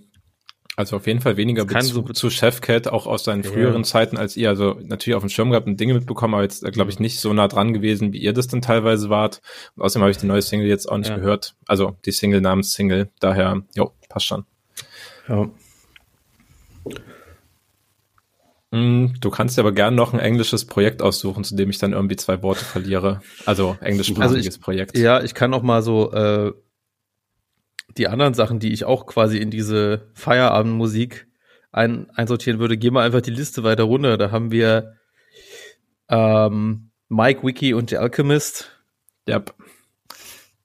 also 0.75 0.95
auf 0.97 1.07
jeden 1.07 1.21
Fall 1.21 1.37
weniger 1.37 1.65
Bezug 1.65 2.07
so- 2.07 2.13
zu 2.13 2.29
Chefcat, 2.29 2.87
auch 2.87 3.07
aus 3.07 3.23
seinen 3.23 3.43
Ja. 3.43 3.51
früheren 3.51 3.83
Zeiten 3.83 4.17
als 4.17 4.35
ihr. 4.35 4.49
Also 4.49 4.79
natürlich 4.83 5.15
auf 5.15 5.23
dem 5.23 5.29
Schirm 5.29 5.49
gehabt 5.51 5.67
und 5.67 5.79
Dinge 5.79 5.93
mitbekommen, 5.93 6.33
aber 6.33 6.43
jetzt, 6.43 6.63
glaube 6.73 6.91
ich, 6.91 6.99
nicht 6.99 7.19
so 7.19 7.31
nah 7.33 7.47
dran 7.47 7.73
gewesen, 7.73 8.11
wie 8.13 8.17
ihr 8.19 8.33
das 8.33 8.47
dann 8.47 8.61
teilweise 8.61 9.09
wart. 9.09 9.41
Und 9.75 9.83
außerdem 9.83 10.01
habe 10.03 10.11
ich 10.11 10.17
die 10.17 10.25
neue 10.27 10.41
Single 10.41 10.67
jetzt 10.67 10.89
auch 10.91 10.97
nicht 10.97 11.09
Ja. 11.09 11.15
gehört. 11.17 11.55
Also 11.67 11.95
die 12.05 12.11
Single 12.11 12.41
namens 12.41 12.73
Single. 12.73 13.09
Daher, 13.19 13.61
jo, 13.75 13.91
passt 14.09 14.25
schon. 14.25 14.45
Ja. 15.29 15.49
Mm, 18.71 19.13
Du 19.21 19.29
kannst 19.29 19.57
dir 19.57 19.61
aber 19.61 19.71
gern 19.71 19.95
noch 19.95 20.13
ein 20.13 20.19
englisches 20.19 20.65
Projekt 20.65 21.01
aussuchen, 21.01 21.43
zu 21.43 21.55
dem 21.55 21.69
ich 21.69 21.77
dann 21.77 21.93
irgendwie 21.93 22.15
zwei 22.15 22.41
Worte 22.41 22.65
verliere. 22.65 23.21
Also 23.45 23.77
englischsprachiges 23.81 24.47
Also 24.47 24.59
Projekt. 24.59 24.97
Ja, 24.97 25.21
ich 25.23 25.33
kann 25.33 25.53
auch 25.53 25.61
mal 25.61 25.81
so 25.81 26.11
äh, 26.11 26.51
die 27.97 28.07
anderen 28.07 28.33
Sachen, 28.33 28.59
die 28.59 28.73
ich 28.73 28.85
auch 28.85 29.05
quasi 29.05 29.37
in 29.37 29.51
diese 29.51 30.07
Feierabendmusik 30.13 31.27
ein, 31.71 32.09
einsortieren 32.11 32.59
würde, 32.59 32.77
gehen 32.77 32.93
wir 32.93 33.01
einfach 33.01 33.21
die 33.21 33.31
Liste 33.31 33.63
weiter 33.63 33.83
runter. 33.83 34.17
Da 34.17 34.31
haben 34.31 34.51
wir 34.51 34.97
ähm, 36.09 36.91
Mike, 37.09 37.45
Wiki 37.45 37.73
und 37.73 37.89
The 37.89 37.97
Alchemist. 37.97 38.71
Yep. 39.27 39.53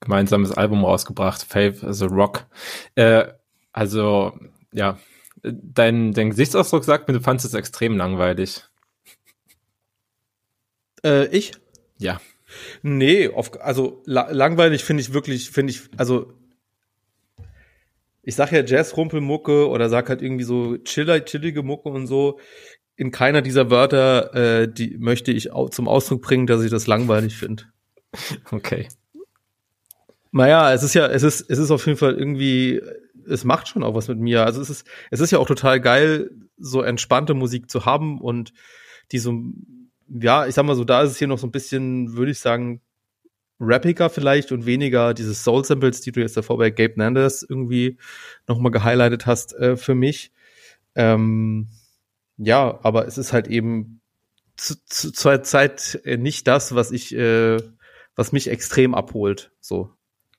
Gemeinsames 0.01 0.53
Album 0.53 0.85
rausgebracht, 0.85 1.43
Faith 1.43 1.85
as 1.85 2.03
a 2.03 2.07
Rock. 2.07 2.47
Äh, 2.95 3.27
also, 3.73 4.39
ja, 4.73 4.99
dein, 5.43 6.13
dein 6.13 6.31
Gesichtsausdruck 6.31 6.85
sagt 6.85 7.09
mir, 7.09 7.15
du 7.15 7.21
fandest 7.21 7.47
es 7.47 7.55
extrem 7.55 7.97
langweilig. 7.97 8.65
Äh, 11.05 11.27
ich? 11.27 11.53
Ja. 11.99 12.21
Nee, 12.83 13.29
auf, 13.29 13.61
also 13.61 14.03
la 14.07 14.31
langweilig 14.31 14.85
finde 14.85 15.03
ich 15.03 15.13
wirklich, 15.13 15.51
finde 15.51 15.73
ich, 15.73 15.83
also 15.97 16.33
ich 18.31 18.37
sag 18.37 18.53
ja 18.53 18.65
Jazz-Rumpelmucke 18.65 19.69
oder 19.69 19.89
sag 19.89 20.09
halt 20.09 20.23
irgendwie 20.23 20.45
so 20.45 20.79
chiller, 20.79 21.25
chillige 21.25 21.65
Mucke 21.65 21.89
und 21.89 22.07
so. 22.07 22.39
In 22.95 23.11
keiner 23.11 23.43
dieser 23.43 23.71
Wörter 23.71 24.35
äh, 24.35 24.73
die 24.73 24.99
möchte 24.99 25.33
ich 25.33 25.53
au 25.53 25.69
zum 25.69 25.89
Ausdruck 25.89 26.23
bringen, 26.23 26.47
dass 26.47 26.63
ich 26.63 26.71
das 26.71 26.87
langweilig 26.87 27.37
finde. 27.37 27.65
Okay. 28.53 28.87
Naja, 30.33 30.73
es 30.73 30.85
ist 30.85 30.95
ja, 30.95 31.09
es 31.09 31.25
ist, 31.25 31.41
es 31.51 31.59
ist 31.59 31.73
auf 31.73 31.85
jeden 31.87 31.99
Fall 31.99 32.15
irgendwie, 32.15 32.81
es 33.29 33.43
macht 33.43 33.67
schon 33.67 33.83
auch 33.83 33.97
was 33.97 34.07
mit 34.07 34.19
mir. 34.19 34.45
Also 34.45 34.61
es 34.61 34.71
ist, 34.71 34.87
es 35.11 35.19
ist 35.19 35.33
ja 35.33 35.41
auch 35.41 35.47
total 35.47 35.81
geil, 35.81 36.31
so 36.57 36.83
entspannte 36.83 37.35
Musik 37.35 37.69
zu 37.69 37.85
haben 37.85 38.21
und 38.21 38.53
die 39.11 39.19
so, 39.19 39.43
ja, 40.07 40.47
ich 40.47 40.55
sag 40.55 40.65
mal 40.65 40.77
so, 40.77 40.85
da 40.85 41.03
ist 41.03 41.11
es 41.11 41.19
hier 41.19 41.27
noch 41.27 41.39
so 41.39 41.49
ein 41.49 41.53
bisschen, 41.53 42.17
würde 42.17 42.31
ich 42.31 42.39
sagen, 42.39 42.81
rappiger 43.61 44.09
vielleicht 44.11 44.53
und 44.53 44.67
weniger 44.67 45.15
dieses 45.15 45.45
Soul 45.45 45.65
Samples, 45.65 46.01
die 46.01 46.13
du 46.13 46.21
jetzt 46.21 46.37
davor 46.37 46.59
bei 46.59 46.71
Gabe 46.71 46.95
Nandes 46.97 47.47
irgendwie 47.49 47.99
nochmal 48.49 48.73
gehighlightet 48.73 49.27
hast 49.27 49.55
äh, 49.55 49.77
für 49.77 49.95
mich. 49.95 50.33
Ähm, 50.95 51.69
ja, 52.39 52.81
aber 52.83 53.07
es 53.07 53.19
ist 53.19 53.33
halt 53.33 53.49
eben 53.49 54.01
zu, 54.57 54.75
zu, 54.87 55.13
zur 55.13 55.43
Zeit 55.43 56.01
äh, 56.05 56.17
nicht 56.17 56.49
das, 56.49 56.75
was 56.75 56.91
ich, 56.91 57.15
äh, 57.15 57.59
was 58.17 58.33
mich 58.33 58.49
extrem 58.49 58.95
abholt. 58.95 59.53
So. 59.61 59.91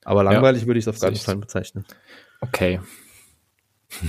Aber 0.04 0.24
langweilig 0.24 0.62
ja, 0.62 0.66
würde 0.66 0.78
ich 0.78 0.86
es 0.86 0.88
auf 0.88 1.00
keinen 1.00 1.16
Fall 1.16 1.36
bezeichnen. 1.36 1.84
Okay. 2.40 2.80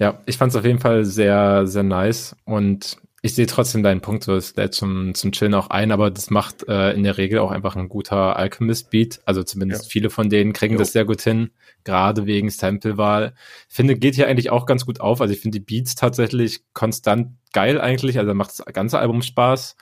Ja, 0.00 0.22
ich 0.26 0.38
fand 0.38 0.52
es 0.52 0.56
auf 0.56 0.64
jeden 0.64 0.78
Fall 0.78 1.04
sehr, 1.04 1.66
sehr 1.66 1.82
nice 1.82 2.36
und 2.44 2.98
ich 3.20 3.34
sehe 3.34 3.46
trotzdem 3.46 3.82
deinen 3.82 4.00
Punkt, 4.00 4.22
so 4.22 4.36
es 4.36 4.54
lädt 4.54 4.74
zum, 4.74 5.14
zum 5.14 5.32
Chillen 5.32 5.54
auch 5.54 5.70
ein, 5.70 5.90
aber 5.90 6.10
das 6.10 6.30
macht 6.30 6.68
äh, 6.68 6.92
in 6.92 7.02
der 7.02 7.18
Regel 7.18 7.40
auch 7.40 7.50
einfach 7.50 7.74
ein 7.74 7.88
guter 7.88 8.36
Alchemist-Beat. 8.36 9.20
Also 9.24 9.42
zumindest 9.42 9.84
ja. 9.84 9.90
viele 9.90 10.10
von 10.10 10.30
denen 10.30 10.52
kriegen 10.52 10.74
jo. 10.74 10.78
das 10.78 10.92
sehr 10.92 11.04
gut 11.04 11.20
hin, 11.22 11.50
gerade 11.82 12.26
wegen 12.26 12.48
Sample-Wahl. 12.48 13.34
Finde, 13.68 13.96
geht 13.96 14.14
hier 14.14 14.28
eigentlich 14.28 14.50
auch 14.50 14.66
ganz 14.66 14.86
gut 14.86 15.00
auf. 15.00 15.20
Also 15.20 15.34
ich 15.34 15.40
finde 15.40 15.58
die 15.58 15.64
Beats 15.64 15.96
tatsächlich 15.96 16.62
konstant 16.74 17.32
geil 17.52 17.80
eigentlich. 17.80 18.18
Also 18.18 18.34
macht 18.34 18.50
das 18.50 18.64
ganze 18.72 19.00
Album 19.00 19.22
Spaß. 19.22 19.76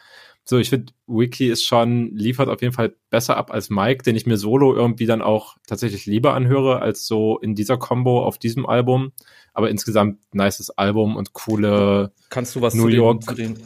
So, 0.49 0.59
ich 0.59 0.71
finde, 0.71 0.93
Wiki 1.07 1.49
ist 1.51 1.65
schon, 1.65 2.15
liefert 2.15 2.49
auf 2.49 2.63
jeden 2.63 2.73
Fall 2.73 2.95
besser 3.11 3.37
ab 3.37 3.51
als 3.51 3.69
Mike, 3.69 4.05
den 4.05 4.17
ich 4.17 4.27
mir 4.27 4.37
solo 4.37 4.75
irgendwie 4.75 5.07
dann 5.07 5.21
auch 5.21 5.57
tatsächlich 5.67 6.07
lieber 6.07 6.35
anhöre, 6.35 6.81
als 6.81 7.07
so 7.07 7.39
in 7.39 7.57
dieser 7.57 7.77
Combo 7.77 8.25
auf 8.25 8.39
diesem 8.39 8.65
Album. 8.65 9.13
Aber 9.57 9.71
insgesamt 9.71 10.19
nices 10.35 10.71
Album 10.71 11.17
und 11.17 11.33
coole 11.33 12.13
Kannst 12.29 12.55
du 12.55 12.61
was 12.61 12.75
New 12.75 12.83
zu 12.83 12.89
York. 12.91 13.21
Den, 13.21 13.27
zu 13.27 13.35
den 13.35 13.57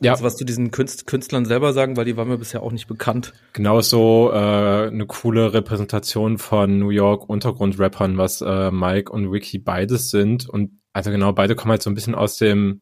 ja. 0.00 0.20
Was 0.20 0.36
zu 0.36 0.44
diesen 0.44 0.70
Künst 0.70 1.06
Künstlern 1.06 1.44
selber 1.44 1.72
sagen, 1.72 1.96
weil 1.96 2.04
die 2.04 2.16
waren 2.16 2.28
mir 2.28 2.38
bisher 2.38 2.62
auch 2.62 2.70
nicht 2.70 2.86
bekannt. 2.86 3.32
Genau 3.52 3.80
so 3.80 4.30
äh, 4.32 4.36
eine 4.36 5.06
coole 5.06 5.52
Repräsentation 5.52 6.38
von 6.38 6.78
New 6.78 6.90
York 6.90 7.28
Untergrundrappern, 7.28 8.16
was 8.16 8.40
äh, 8.40 8.70
Mike 8.70 9.10
und 9.10 9.32
Wiki 9.32 9.58
beides 9.58 10.10
sind. 10.10 10.48
Und 10.48 10.78
also 10.92 11.10
genau, 11.10 11.32
beide 11.32 11.56
kommen 11.56 11.72
halt 11.72 11.82
so 11.82 11.90
ein 11.90 11.94
bisschen 11.94 12.14
aus 12.14 12.38
dem 12.38 12.80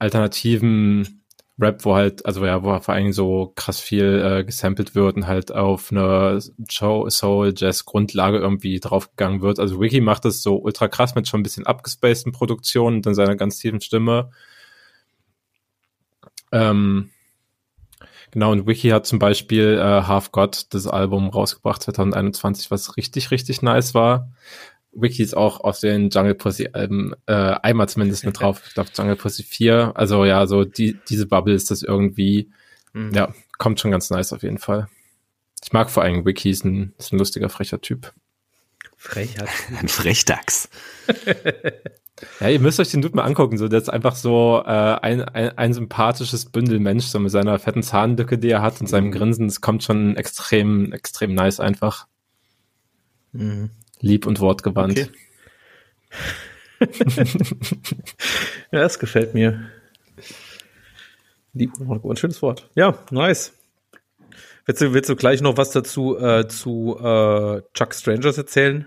alternativen 0.00 1.23
Rap, 1.58 1.84
wo 1.84 1.94
halt, 1.94 2.26
also 2.26 2.44
ja, 2.44 2.64
wo 2.64 2.78
vor 2.80 2.94
allem 2.94 3.12
so 3.12 3.52
krass 3.54 3.78
viel 3.78 4.20
äh, 4.24 4.44
gesampelt 4.44 4.96
wird 4.96 5.16
und 5.16 5.26
halt 5.28 5.52
auf 5.52 5.92
eine 5.92 6.40
Soul, 6.40 7.54
Jazz 7.56 7.84
Grundlage 7.84 8.38
irgendwie 8.38 8.80
draufgegangen 8.80 9.40
wird. 9.40 9.60
Also 9.60 9.80
Wiki 9.80 10.00
macht 10.00 10.24
das 10.24 10.42
so 10.42 10.56
ultra 10.56 10.88
krass 10.88 11.14
mit 11.14 11.28
schon 11.28 11.40
ein 11.40 11.44
bisschen 11.44 11.66
abgespaceden 11.66 12.32
Produktionen 12.32 12.96
und 12.96 13.06
dann 13.06 13.14
seiner 13.14 13.36
ganz 13.36 13.58
tiefen 13.58 13.80
Stimme. 13.80 14.30
Ähm, 16.50 17.10
genau, 18.32 18.50
und 18.50 18.66
Wiki 18.66 18.88
hat 18.88 19.06
zum 19.06 19.20
Beispiel 19.20 19.78
äh, 19.78 20.02
Half 20.06 20.32
God, 20.32 20.74
das 20.74 20.88
Album 20.88 21.28
rausgebracht 21.28 21.82
2021, 21.82 22.72
was 22.72 22.96
richtig, 22.96 23.30
richtig 23.30 23.62
nice 23.62 23.94
war. 23.94 24.28
Wiki 24.94 25.22
ist 25.22 25.36
auch 25.36 25.60
auf 25.60 25.80
den 25.80 26.10
Jungle 26.10 26.34
Pussy 26.34 26.68
Alben 26.72 27.14
äh, 27.26 27.32
einmal 27.32 27.88
zumindest 27.88 28.24
mit 28.24 28.40
drauf. 28.40 28.62
Ich 28.66 28.74
glaube 28.74 28.90
Jungle 28.94 29.16
Pussy 29.16 29.42
4. 29.42 29.92
Also 29.94 30.24
ja, 30.24 30.46
so 30.46 30.64
die, 30.64 30.98
diese 31.08 31.26
Bubble 31.26 31.54
ist 31.54 31.70
das 31.70 31.82
irgendwie, 31.82 32.50
mhm. 32.92 33.12
ja, 33.12 33.32
kommt 33.58 33.80
schon 33.80 33.90
ganz 33.90 34.10
nice 34.10 34.32
auf 34.32 34.42
jeden 34.42 34.58
Fall. 34.58 34.88
Ich 35.62 35.72
mag 35.72 35.90
vor 35.90 36.02
allem 36.02 36.24
Wiki, 36.24 36.50
ist 36.50 36.64
ein, 36.64 36.94
ist 36.98 37.12
ein 37.12 37.18
lustiger, 37.18 37.48
frecher 37.48 37.80
Typ. 37.80 38.12
Frecher 38.96 39.46
Ein 39.78 39.88
Frechdachs. 39.88 40.68
ja, 42.40 42.48
ihr 42.48 42.60
müsst 42.60 42.80
euch 42.80 42.90
den 42.90 43.02
Dude 43.02 43.16
mal 43.16 43.24
angucken. 43.24 43.58
So, 43.58 43.68
der 43.68 43.80
ist 43.80 43.90
einfach 43.90 44.16
so 44.16 44.62
äh, 44.64 44.68
ein, 44.68 45.22
ein, 45.22 45.58
ein 45.58 45.74
sympathisches 45.74 46.46
Bündel 46.46 46.80
Mensch, 46.80 47.06
so 47.06 47.18
mit 47.18 47.30
seiner 47.30 47.58
fetten 47.58 47.82
Zahnlücke, 47.82 48.38
die 48.38 48.50
er 48.50 48.62
hat 48.62 48.80
und 48.80 48.86
seinem 48.86 49.06
mhm. 49.06 49.12
Grinsen. 49.12 49.48
Das 49.48 49.60
kommt 49.60 49.84
schon 49.84 50.16
extrem, 50.16 50.92
extrem 50.92 51.34
nice 51.34 51.60
einfach. 51.60 52.06
Mhm 53.32 53.70
lieb 54.00 54.26
und 54.26 54.40
wortgewandt. 54.40 54.98
Okay. 54.98 55.10
ja, 58.70 58.80
das 58.80 58.98
gefällt 58.98 59.34
mir. 59.34 59.70
Lieb 61.52 61.72
und 61.78 61.88
wortgewandt, 61.88 62.18
schönes 62.18 62.42
Wort. 62.42 62.68
Ja, 62.74 62.98
nice. 63.10 63.52
Willst 64.66 64.80
du, 64.80 64.94
willst 64.94 65.10
du 65.10 65.16
gleich 65.16 65.40
noch 65.42 65.56
was 65.56 65.70
dazu 65.70 66.18
äh, 66.18 66.48
zu 66.48 66.96
äh, 66.98 67.62
Chuck 67.74 67.94
Strangers 67.94 68.38
erzählen? 68.38 68.86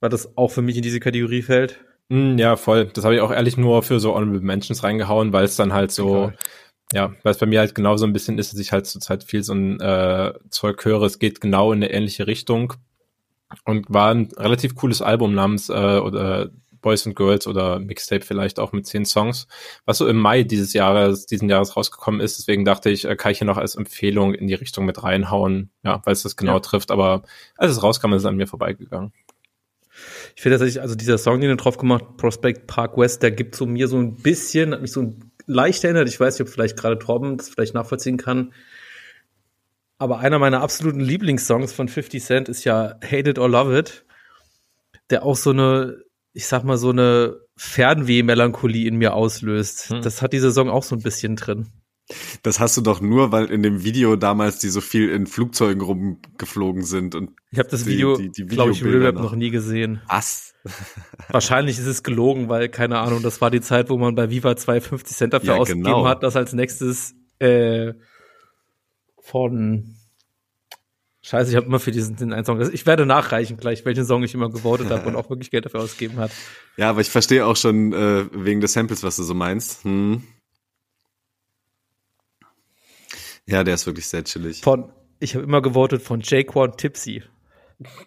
Weil 0.00 0.10
das 0.10 0.36
auch 0.36 0.48
für 0.48 0.62
mich 0.62 0.76
in 0.76 0.82
diese 0.82 0.98
Kategorie 0.98 1.42
fällt. 1.42 1.78
Mm, 2.08 2.38
ja, 2.38 2.56
voll. 2.56 2.86
Das 2.86 3.04
habe 3.04 3.14
ich 3.14 3.20
auch 3.20 3.30
ehrlich 3.30 3.56
nur 3.56 3.82
für 3.82 4.00
so 4.00 4.14
Honorable 4.14 4.40
Mentions 4.40 4.82
reingehauen, 4.82 5.32
weil 5.32 5.44
es 5.44 5.56
dann 5.56 5.72
halt 5.72 5.92
so, 5.92 6.24
okay. 6.24 6.36
ja, 6.92 7.14
weil 7.22 7.32
es 7.32 7.38
bei 7.38 7.46
mir 7.46 7.60
halt 7.60 7.74
genau 7.74 7.96
so 7.96 8.06
ein 8.06 8.12
bisschen 8.12 8.38
ist, 8.38 8.52
dass 8.52 8.60
ich 8.60 8.72
halt 8.72 8.86
zurzeit 8.86 9.24
viel 9.24 9.42
so 9.42 9.52
ein 9.52 9.78
äh, 9.80 10.32
Zeug 10.50 10.84
höre. 10.84 11.02
Es 11.02 11.18
geht 11.18 11.40
genau 11.40 11.72
in 11.72 11.78
eine 11.78 11.92
ähnliche 11.92 12.26
Richtung 12.26 12.74
und 13.64 13.86
war 13.88 14.14
ein 14.14 14.28
relativ 14.36 14.74
cooles 14.74 15.02
Album 15.02 15.34
namens 15.34 15.68
äh, 15.68 15.98
oder 15.98 16.50
Boys 16.82 17.06
and 17.06 17.16
Girls 17.16 17.46
oder 17.46 17.78
Mixtape 17.78 18.24
vielleicht 18.24 18.58
auch 18.58 18.72
mit 18.72 18.86
zehn 18.86 19.06
Songs, 19.06 19.46
was 19.86 19.98
so 19.98 20.06
im 20.06 20.18
Mai 20.18 20.42
dieses 20.42 20.74
Jahres, 20.74 21.26
diesen 21.26 21.48
Jahres 21.48 21.76
rausgekommen 21.76 22.20
ist. 22.20 22.38
Deswegen 22.38 22.64
dachte 22.64 22.90
ich, 22.90 23.06
äh, 23.06 23.16
kann 23.16 23.32
ich 23.32 23.38
hier 23.38 23.46
noch 23.46 23.56
als 23.56 23.76
Empfehlung 23.76 24.34
in 24.34 24.48
die 24.48 24.54
Richtung 24.54 24.84
mit 24.84 25.02
reinhauen, 25.02 25.70
ja, 25.84 26.02
weil 26.04 26.12
es 26.12 26.22
das 26.22 26.36
genau 26.36 26.54
ja. 26.54 26.60
trifft. 26.60 26.90
Aber 26.90 27.22
als 27.56 27.70
es 27.70 27.82
rauskam, 27.82 28.12
ist 28.12 28.22
es 28.22 28.26
an 28.26 28.36
mir 28.36 28.48
vorbeigegangen. 28.48 29.12
Ich 30.34 30.42
finde 30.42 30.58
tatsächlich, 30.58 30.82
also 30.82 30.94
dieser 30.94 31.18
Song, 31.18 31.40
den 31.40 31.50
du 31.50 31.56
drauf 31.56 31.78
gemacht, 31.78 32.16
Prospect 32.16 32.66
Park 32.66 32.98
West, 32.98 33.22
der 33.22 33.30
gibt 33.30 33.54
so 33.54 33.66
mir 33.66 33.88
so 33.88 33.98
ein 33.98 34.16
bisschen, 34.16 34.72
hat 34.72 34.82
mich 34.82 34.92
so 34.92 35.14
leicht 35.46 35.84
erinnert. 35.84 36.08
Ich 36.08 36.18
weiß 36.18 36.38
nicht, 36.38 36.48
ob 36.48 36.52
vielleicht 36.52 36.76
gerade 36.76 36.98
Torben 36.98 37.36
das 37.36 37.50
vielleicht 37.50 37.74
nachvollziehen 37.74 38.16
kann 38.16 38.52
aber 40.02 40.18
einer 40.18 40.40
meiner 40.40 40.62
absoluten 40.62 40.98
Lieblingssongs 40.98 41.72
von 41.72 41.86
50 41.86 42.24
Cent 42.24 42.48
ist 42.48 42.64
ja 42.64 42.96
Hate 43.04 43.30
It 43.30 43.38
or 43.38 43.48
Love 43.48 43.78
It, 43.78 44.04
der 45.10 45.24
auch 45.24 45.36
so 45.36 45.50
eine, 45.50 45.98
ich 46.32 46.48
sag 46.48 46.64
mal, 46.64 46.76
so 46.76 46.90
eine 46.90 47.36
Fernweh-Melancholie 47.56 48.88
in 48.88 48.96
mir 48.96 49.14
auslöst. 49.14 49.90
Hm. 49.90 50.02
Das 50.02 50.20
hat 50.20 50.32
dieser 50.32 50.50
Song 50.50 50.68
auch 50.68 50.82
so 50.82 50.96
ein 50.96 51.02
bisschen 51.02 51.36
drin. 51.36 51.68
Das 52.42 52.58
hast 52.58 52.76
du 52.76 52.80
doch 52.80 53.00
nur, 53.00 53.30
weil 53.30 53.44
in 53.44 53.62
dem 53.62 53.84
Video 53.84 54.16
damals 54.16 54.58
die 54.58 54.70
so 54.70 54.80
viel 54.80 55.08
in 55.08 55.28
Flugzeugen 55.28 55.80
rumgeflogen 55.80 56.82
sind 56.82 57.14
und 57.14 57.30
ich 57.52 57.60
habe 57.60 57.68
das 57.68 57.86
Video, 57.86 58.18
glaube 58.48 58.72
ich, 58.72 58.82
im 58.82 59.02
Rap 59.02 59.14
noch 59.14 59.36
nie 59.36 59.50
gesehen. 59.50 60.02
Was? 60.08 60.52
Wahrscheinlich 61.28 61.78
ist 61.78 61.86
es 61.86 62.02
gelogen, 62.02 62.48
weil 62.48 62.68
keine 62.68 62.98
Ahnung, 62.98 63.22
das 63.22 63.40
war 63.40 63.52
die 63.52 63.60
Zeit, 63.60 63.88
wo 63.88 63.98
man 63.98 64.16
bei 64.16 64.30
Viva 64.30 64.56
250 64.56 65.16
Cent 65.16 65.32
dafür 65.32 65.54
ja, 65.54 65.60
ausgegeben 65.60 65.84
genau. 65.84 66.08
hat, 66.08 66.24
dass 66.24 66.34
als 66.34 66.52
nächstes 66.52 67.14
äh, 67.38 67.94
von 69.32 69.96
Scheiße, 71.22 71.50
ich 71.50 71.56
habe 71.56 71.66
immer 71.66 71.78
für 71.78 71.92
diesen 71.92 72.16
den 72.16 72.32
einen 72.32 72.44
Song. 72.44 72.60
Ich 72.72 72.84
werde 72.84 73.06
nachreichen 73.06 73.56
gleich, 73.56 73.84
welchen 73.84 74.04
Song 74.04 74.22
ich 74.24 74.34
immer 74.34 74.50
gewotet 74.50 74.90
habe 74.90 75.08
und 75.08 75.16
auch 75.16 75.30
wirklich 75.30 75.50
Geld 75.50 75.64
dafür 75.64 75.80
ausgegeben 75.80 76.18
hat. 76.18 76.32
Ja, 76.76 76.90
aber 76.90 77.00
ich 77.00 77.08
verstehe 77.08 77.46
auch 77.46 77.56
schon 77.56 77.92
äh, 77.92 78.26
wegen 78.32 78.60
des 78.60 78.72
Samples, 78.72 79.02
was 79.02 79.16
du 79.16 79.22
so 79.22 79.32
meinst. 79.32 79.84
Hm. 79.84 80.22
Ja, 83.46 83.64
der 83.64 83.74
ist 83.74 83.86
wirklich 83.86 84.06
sehr 84.06 84.24
chillig. 84.24 84.60
Von, 84.62 84.92
ich 85.20 85.34
habe 85.34 85.44
immer 85.44 85.62
gewotet 85.62 86.02
von 86.02 86.20
Jaquan 86.22 86.76
Tipsy. 86.76 87.22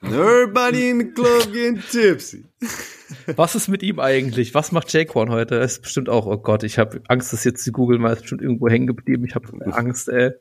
Everybody 0.01 0.89
in 0.89 0.99
the 0.99 1.05
club 1.11 1.51
getting 1.51 1.81
tipsy. 1.91 2.45
Was 3.35 3.55
ist 3.55 3.67
mit 3.67 3.81
ihm 3.81 3.99
eigentlich? 3.99 4.53
Was 4.53 4.71
macht 4.71 4.91
Jaquan 4.93 5.29
heute? 5.29 5.59
Das 5.59 5.73
ist 5.73 5.81
bestimmt 5.81 6.09
auch, 6.09 6.25
oh 6.25 6.37
Gott, 6.37 6.63
ich 6.63 6.77
habe 6.77 7.01
Angst, 7.07 7.33
dass 7.33 7.43
jetzt 7.43 7.65
die 7.65 7.71
Google 7.71 7.99
mal 7.99 8.15
bestimmt 8.15 8.41
irgendwo 8.41 8.67
hängen 8.69 8.87
geblieben. 8.87 9.25
Ich 9.25 9.35
habe 9.35 9.47
Angst, 9.73 10.09
ey. 10.09 10.31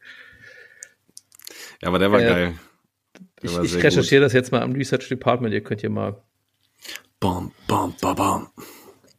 Ja, 1.85 1.89
aber 1.89 1.99
der 1.99 2.11
war 2.11 2.21
äh, 2.21 2.25
geil. 2.25 2.55
Der 3.43 3.51
ich, 3.51 3.57
war 3.57 3.63
ich 3.63 3.75
recherchiere 3.75 4.23
gut. 4.23 4.27
das 4.27 4.33
jetzt 4.33 4.53
mal 4.53 4.63
am 4.63 4.73
Research 4.73 5.07
Department. 5.11 5.53
Ihr 5.53 5.61
könnt 5.61 5.83
hier 5.83 5.91
mal. 5.91 6.17
Bom, 7.21 7.53
bom, 7.69 7.95
bom, 8.01 8.15
bom. 8.17 8.47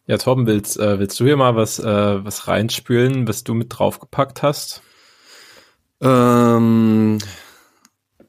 Ja, 0.08 0.18
Torben, 0.18 0.48
willst, 0.48 0.80
äh, 0.80 0.98
willst 0.98 1.20
du 1.20 1.26
hier 1.26 1.38
mal 1.38 1.56
was, 1.56 1.78
äh, 1.78 2.26
was 2.26 2.48
reinspülen, 2.48 3.28
was 3.28 3.44
du 3.44 3.54
mit 3.54 3.68
draufgepackt 3.70 4.42
hast? 4.42 4.82
Ähm, 6.02 7.20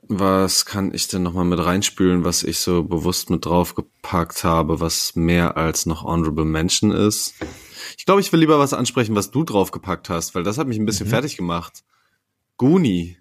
was 0.03 0.67
kann 0.67 0.93
ich 0.93 1.09
denn 1.09 1.23
nochmal 1.23 1.47
mit 1.47 1.65
reinspülen, 1.65 2.23
was 2.23 2.43
ich 2.43 2.59
so 2.59 2.83
bewusst 2.83 3.31
mit 3.31 3.47
draufgepackt 3.47 4.45
habe, 4.45 4.81
was 4.81 5.17
mehr 5.17 5.57
als 5.57 5.87
noch 5.87 6.05
Honorable 6.05 6.45
Mention 6.45 6.91
ist? 6.91 7.37
Ich 7.97 8.05
glaube, 8.05 8.21
ich 8.21 8.31
will 8.35 8.41
lieber 8.41 8.59
was 8.59 8.75
ansprechen, 8.75 9.17
was 9.17 9.31
du 9.31 9.45
draufgepackt 9.45 10.11
hast, 10.11 10.35
weil 10.35 10.43
das 10.43 10.59
hat 10.59 10.67
mich 10.67 10.79
ein 10.79 10.85
bisschen 10.85 11.07
mhm. 11.07 11.13
fertig 11.13 11.39
gemacht. 11.39 11.85
Guni. 12.59 13.17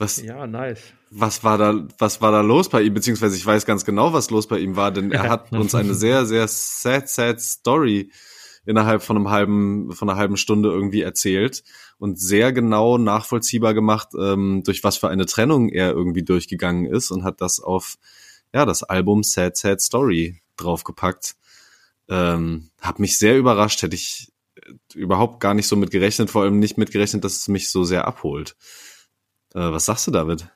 Was, 0.00 0.22
ja, 0.22 0.46
nice. 0.46 0.80
Was 1.10 1.44
war 1.44 1.58
da, 1.58 1.86
was 1.98 2.22
war 2.22 2.32
da 2.32 2.40
los 2.40 2.70
bei 2.70 2.80
ihm? 2.80 2.94
Beziehungsweise 2.94 3.36
ich 3.36 3.44
weiß 3.44 3.66
ganz 3.66 3.84
genau, 3.84 4.14
was 4.14 4.30
los 4.30 4.46
bei 4.46 4.58
ihm 4.58 4.74
war, 4.74 4.90
denn 4.92 5.12
er 5.12 5.24
hat 5.28 5.52
uns 5.52 5.74
eine 5.74 5.92
sehr, 5.92 6.24
sehr 6.24 6.48
sad, 6.48 7.06
sad 7.06 7.38
Story 7.38 8.10
innerhalb 8.64 9.02
von 9.02 9.16
einem 9.16 9.28
halben, 9.28 9.92
von 9.92 10.08
einer 10.08 10.18
halben 10.18 10.38
Stunde 10.38 10.70
irgendwie 10.70 11.02
erzählt 11.02 11.62
und 11.98 12.18
sehr 12.18 12.50
genau 12.54 12.96
nachvollziehbar 12.96 13.74
gemacht, 13.74 14.08
ähm, 14.18 14.62
durch 14.64 14.82
was 14.84 14.96
für 14.96 15.10
eine 15.10 15.26
Trennung 15.26 15.68
er 15.68 15.90
irgendwie 15.90 16.22
durchgegangen 16.22 16.86
ist 16.86 17.10
und 17.10 17.22
hat 17.22 17.42
das 17.42 17.60
auf, 17.60 17.98
ja, 18.54 18.64
das 18.64 18.82
Album 18.82 19.22
Sad, 19.22 19.58
Sad 19.58 19.82
Story 19.82 20.40
draufgepackt. 20.56 21.36
Ähm, 22.08 22.70
hab 22.80 23.00
mich 23.00 23.18
sehr 23.18 23.36
überrascht, 23.36 23.82
hätte 23.82 23.96
ich 23.96 24.32
überhaupt 24.94 25.40
gar 25.40 25.52
nicht 25.52 25.66
so 25.66 25.76
mit 25.76 25.90
gerechnet, 25.90 26.30
vor 26.30 26.42
allem 26.42 26.58
nicht 26.58 26.78
mit 26.78 26.90
gerechnet, 26.90 27.22
dass 27.22 27.36
es 27.36 27.48
mich 27.48 27.68
so 27.68 27.84
sehr 27.84 28.06
abholt. 28.06 28.56
Äh, 29.54 29.60
was 29.72 29.86
sagst 29.86 30.06
du, 30.06 30.10
David? 30.10 30.48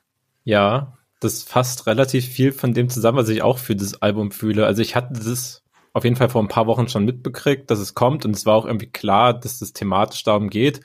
Ja, 0.43 0.97
das 1.19 1.43
fasst 1.43 1.87
relativ 1.87 2.25
viel 2.25 2.51
von 2.51 2.73
dem 2.73 2.89
zusammen, 2.89 3.17
was 3.17 3.29
ich 3.29 3.41
auch 3.41 3.57
für 3.57 3.75
das 3.75 4.01
Album 4.01 4.31
fühle. 4.31 4.65
Also 4.65 4.81
ich 4.81 4.95
hatte 4.95 5.13
das 5.13 5.63
auf 5.93 6.03
jeden 6.03 6.17
Fall 6.17 6.29
vor 6.29 6.41
ein 6.41 6.49
paar 6.49 6.67
Wochen 6.67 6.89
schon 6.89 7.05
mitbekriegt, 7.05 7.71
dass 7.71 7.79
es 7.79 7.93
kommt 7.93 8.25
und 8.25 8.35
es 8.35 8.45
war 8.45 8.55
auch 8.55 8.65
irgendwie 8.65 8.91
klar, 8.91 9.33
dass 9.33 9.59
das 9.59 9.73
thematisch 9.73 10.23
darum 10.23 10.49
geht 10.49 10.81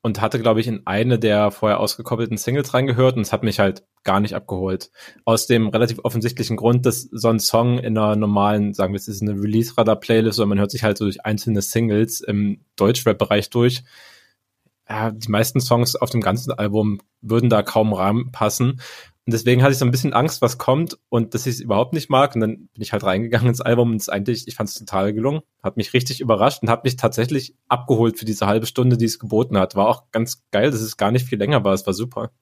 und 0.00 0.20
hatte, 0.20 0.38
glaube 0.38 0.60
ich, 0.60 0.68
in 0.68 0.86
eine 0.86 1.18
der 1.18 1.50
vorher 1.50 1.80
ausgekoppelten 1.80 2.36
Singles 2.36 2.72
reingehört 2.72 3.16
und 3.16 3.22
es 3.22 3.32
hat 3.32 3.42
mich 3.42 3.58
halt 3.58 3.84
gar 4.04 4.20
nicht 4.20 4.34
abgeholt. 4.34 4.90
Aus 5.24 5.46
dem 5.46 5.68
relativ 5.68 5.98
offensichtlichen 6.04 6.56
Grund, 6.56 6.86
dass 6.86 7.08
so 7.10 7.28
ein 7.28 7.40
Song 7.40 7.78
in 7.78 7.98
einer 7.98 8.14
normalen, 8.14 8.74
sagen 8.74 8.92
wir 8.92 8.98
es 8.98 9.08
ist 9.08 9.22
eine 9.22 9.32
Release-Radar-Playlist 9.32 10.38
oder 10.38 10.46
man 10.46 10.58
hört 10.58 10.70
sich 10.70 10.84
halt 10.84 10.98
so 10.98 11.04
durch 11.04 11.24
einzelne 11.24 11.62
Singles 11.62 12.20
im 12.20 12.60
Deutschrap-Bereich 12.76 13.50
durch, 13.50 13.82
ja, 14.88 15.10
die 15.10 15.30
meisten 15.30 15.60
Songs 15.60 15.96
auf 15.96 16.10
dem 16.10 16.20
ganzen 16.20 16.52
Album 16.52 17.00
würden 17.20 17.50
da 17.50 17.62
kaum 17.62 17.92
reinpassen. 17.92 18.80
Und 19.26 19.32
deswegen 19.32 19.62
hatte 19.62 19.72
ich 19.72 19.78
so 19.78 19.86
ein 19.86 19.90
bisschen 19.90 20.12
Angst, 20.12 20.42
was 20.42 20.58
kommt 20.58 20.98
und 21.08 21.32
dass 21.32 21.46
ich 21.46 21.54
es 21.54 21.60
überhaupt 21.60 21.94
nicht 21.94 22.10
mag. 22.10 22.34
Und 22.34 22.42
dann 22.42 22.68
bin 22.74 22.82
ich 22.82 22.92
halt 22.92 23.04
reingegangen 23.04 23.48
ins 23.48 23.62
Album 23.62 23.92
und 23.92 24.00
es 24.00 24.10
eigentlich, 24.10 24.46
ich 24.46 24.54
fand 24.54 24.68
es 24.68 24.74
total 24.74 25.14
gelungen. 25.14 25.40
Hat 25.62 25.78
mich 25.78 25.94
richtig 25.94 26.20
überrascht 26.20 26.62
und 26.62 26.68
hat 26.68 26.84
mich 26.84 26.96
tatsächlich 26.96 27.54
abgeholt 27.66 28.18
für 28.18 28.26
diese 28.26 28.46
halbe 28.46 28.66
Stunde, 28.66 28.98
die 28.98 29.06
es 29.06 29.18
geboten 29.18 29.56
hat. 29.56 29.76
War 29.76 29.88
auch 29.88 30.10
ganz 30.10 30.42
geil, 30.50 30.70
dass 30.70 30.82
es 30.82 30.98
gar 30.98 31.10
nicht 31.10 31.26
viel 31.26 31.38
länger 31.38 31.64
war. 31.64 31.72
Es 31.72 31.86
war 31.86 31.94
super. 31.94 32.32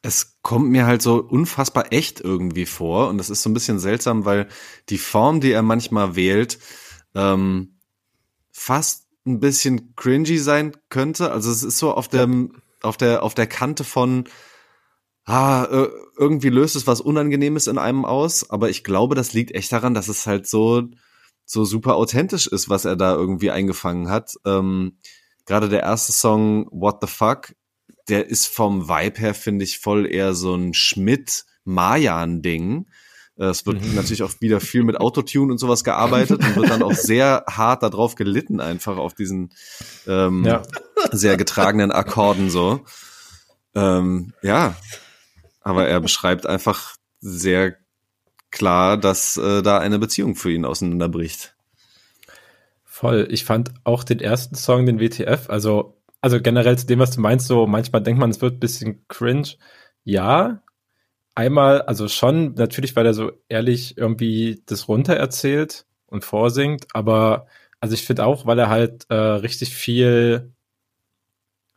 Es 0.00 0.38
kommt 0.40 0.70
mir 0.70 0.86
halt 0.86 1.02
so 1.02 1.16
unfassbar 1.16 1.92
echt 1.92 2.22
irgendwie 2.22 2.64
vor 2.64 3.10
und 3.10 3.18
das 3.18 3.28
ist 3.28 3.42
so 3.42 3.50
ein 3.50 3.54
bisschen 3.54 3.78
seltsam, 3.78 4.24
weil 4.24 4.48
die 4.88 4.96
Form, 4.96 5.42
die 5.42 5.52
er 5.52 5.60
manchmal 5.60 6.16
wählt, 6.16 6.58
ähm, 7.14 7.74
fast 8.50 9.09
ein 9.26 9.40
bisschen 9.40 9.94
cringy 9.96 10.38
sein 10.38 10.72
könnte. 10.88 11.32
Also 11.32 11.50
es 11.50 11.62
ist 11.62 11.78
so 11.78 11.92
auf 11.92 12.08
dem, 12.08 12.62
auf 12.82 12.96
der, 12.96 13.22
auf 13.22 13.34
der 13.34 13.46
Kante 13.46 13.84
von, 13.84 14.24
ah, 15.24 15.66
irgendwie 16.18 16.48
löst 16.48 16.76
es 16.76 16.86
was 16.86 17.00
Unangenehmes 17.00 17.66
in 17.66 17.78
einem 17.78 18.04
aus, 18.04 18.50
aber 18.50 18.70
ich 18.70 18.84
glaube, 18.84 19.14
das 19.14 19.32
liegt 19.32 19.54
echt 19.54 19.72
daran, 19.72 19.94
dass 19.94 20.08
es 20.08 20.26
halt 20.26 20.46
so, 20.46 20.84
so 21.44 21.64
super 21.64 21.96
authentisch 21.96 22.46
ist, 22.46 22.68
was 22.68 22.84
er 22.84 22.96
da 22.96 23.14
irgendwie 23.14 23.50
eingefangen 23.50 24.10
hat. 24.10 24.34
Ähm, 24.44 24.98
Gerade 25.46 25.68
der 25.68 25.82
erste 25.82 26.12
Song, 26.12 26.68
What 26.70 26.98
the 27.00 27.08
Fuck, 27.08 27.54
der 28.08 28.28
ist 28.28 28.46
vom 28.46 28.88
Vibe 28.88 29.20
her, 29.20 29.34
finde 29.34 29.64
ich, 29.64 29.78
voll 29.78 30.06
eher 30.06 30.34
so 30.34 30.54
ein 30.54 30.74
Schmidt-Mayan-Ding. 30.74 32.86
Es 33.48 33.64
wird 33.64 33.82
mhm. 33.82 33.94
natürlich 33.94 34.22
auch 34.22 34.32
wieder 34.40 34.60
viel 34.60 34.82
mit 34.82 35.00
Autotune 35.00 35.50
und 35.50 35.58
sowas 35.58 35.82
gearbeitet 35.82 36.44
und 36.44 36.56
wird 36.56 36.68
dann 36.68 36.82
auch 36.82 36.92
sehr 36.94 37.44
hart 37.48 37.82
darauf 37.82 38.14
gelitten, 38.14 38.60
einfach 38.60 38.98
auf 38.98 39.14
diesen 39.14 39.50
ähm, 40.06 40.44
ja. 40.44 40.62
sehr 41.10 41.38
getragenen 41.38 41.90
Akkorden 41.90 42.50
so. 42.50 42.84
Ähm, 43.74 44.34
ja, 44.42 44.76
aber 45.62 45.88
er 45.88 46.00
beschreibt 46.00 46.46
einfach 46.46 46.96
sehr 47.20 47.76
klar, 48.50 48.98
dass 48.98 49.38
äh, 49.38 49.62
da 49.62 49.78
eine 49.78 49.98
Beziehung 49.98 50.34
für 50.34 50.52
ihn 50.52 50.66
auseinanderbricht. 50.66 51.54
Voll. 52.84 53.26
Ich 53.30 53.46
fand 53.46 53.72
auch 53.84 54.04
den 54.04 54.20
ersten 54.20 54.54
Song, 54.54 54.84
den 54.84 55.00
WTF, 55.00 55.48
also, 55.48 55.96
also 56.20 56.42
generell 56.42 56.76
zu 56.76 56.86
dem, 56.86 56.98
was 56.98 57.12
du 57.12 57.22
meinst, 57.22 57.46
so 57.46 57.66
manchmal 57.66 58.02
denkt 58.02 58.20
man, 58.20 58.28
es 58.28 58.42
wird 58.42 58.56
ein 58.56 58.60
bisschen 58.60 59.06
cringe. 59.08 59.54
Ja, 60.04 60.62
einmal, 61.40 61.82
also 61.82 62.06
schon, 62.08 62.54
natürlich, 62.54 62.94
weil 62.96 63.06
er 63.06 63.14
so 63.14 63.32
ehrlich 63.48 63.96
irgendwie 63.96 64.62
das 64.66 64.88
runter 64.88 65.14
erzählt 65.14 65.86
und 66.06 66.24
vorsingt, 66.24 66.86
aber 66.92 67.46
also 67.80 67.94
ich 67.94 68.04
finde 68.04 68.26
auch, 68.26 68.44
weil 68.46 68.58
er 68.58 68.68
halt 68.68 69.06
äh, 69.08 69.14
richtig 69.14 69.74
viel 69.74 70.52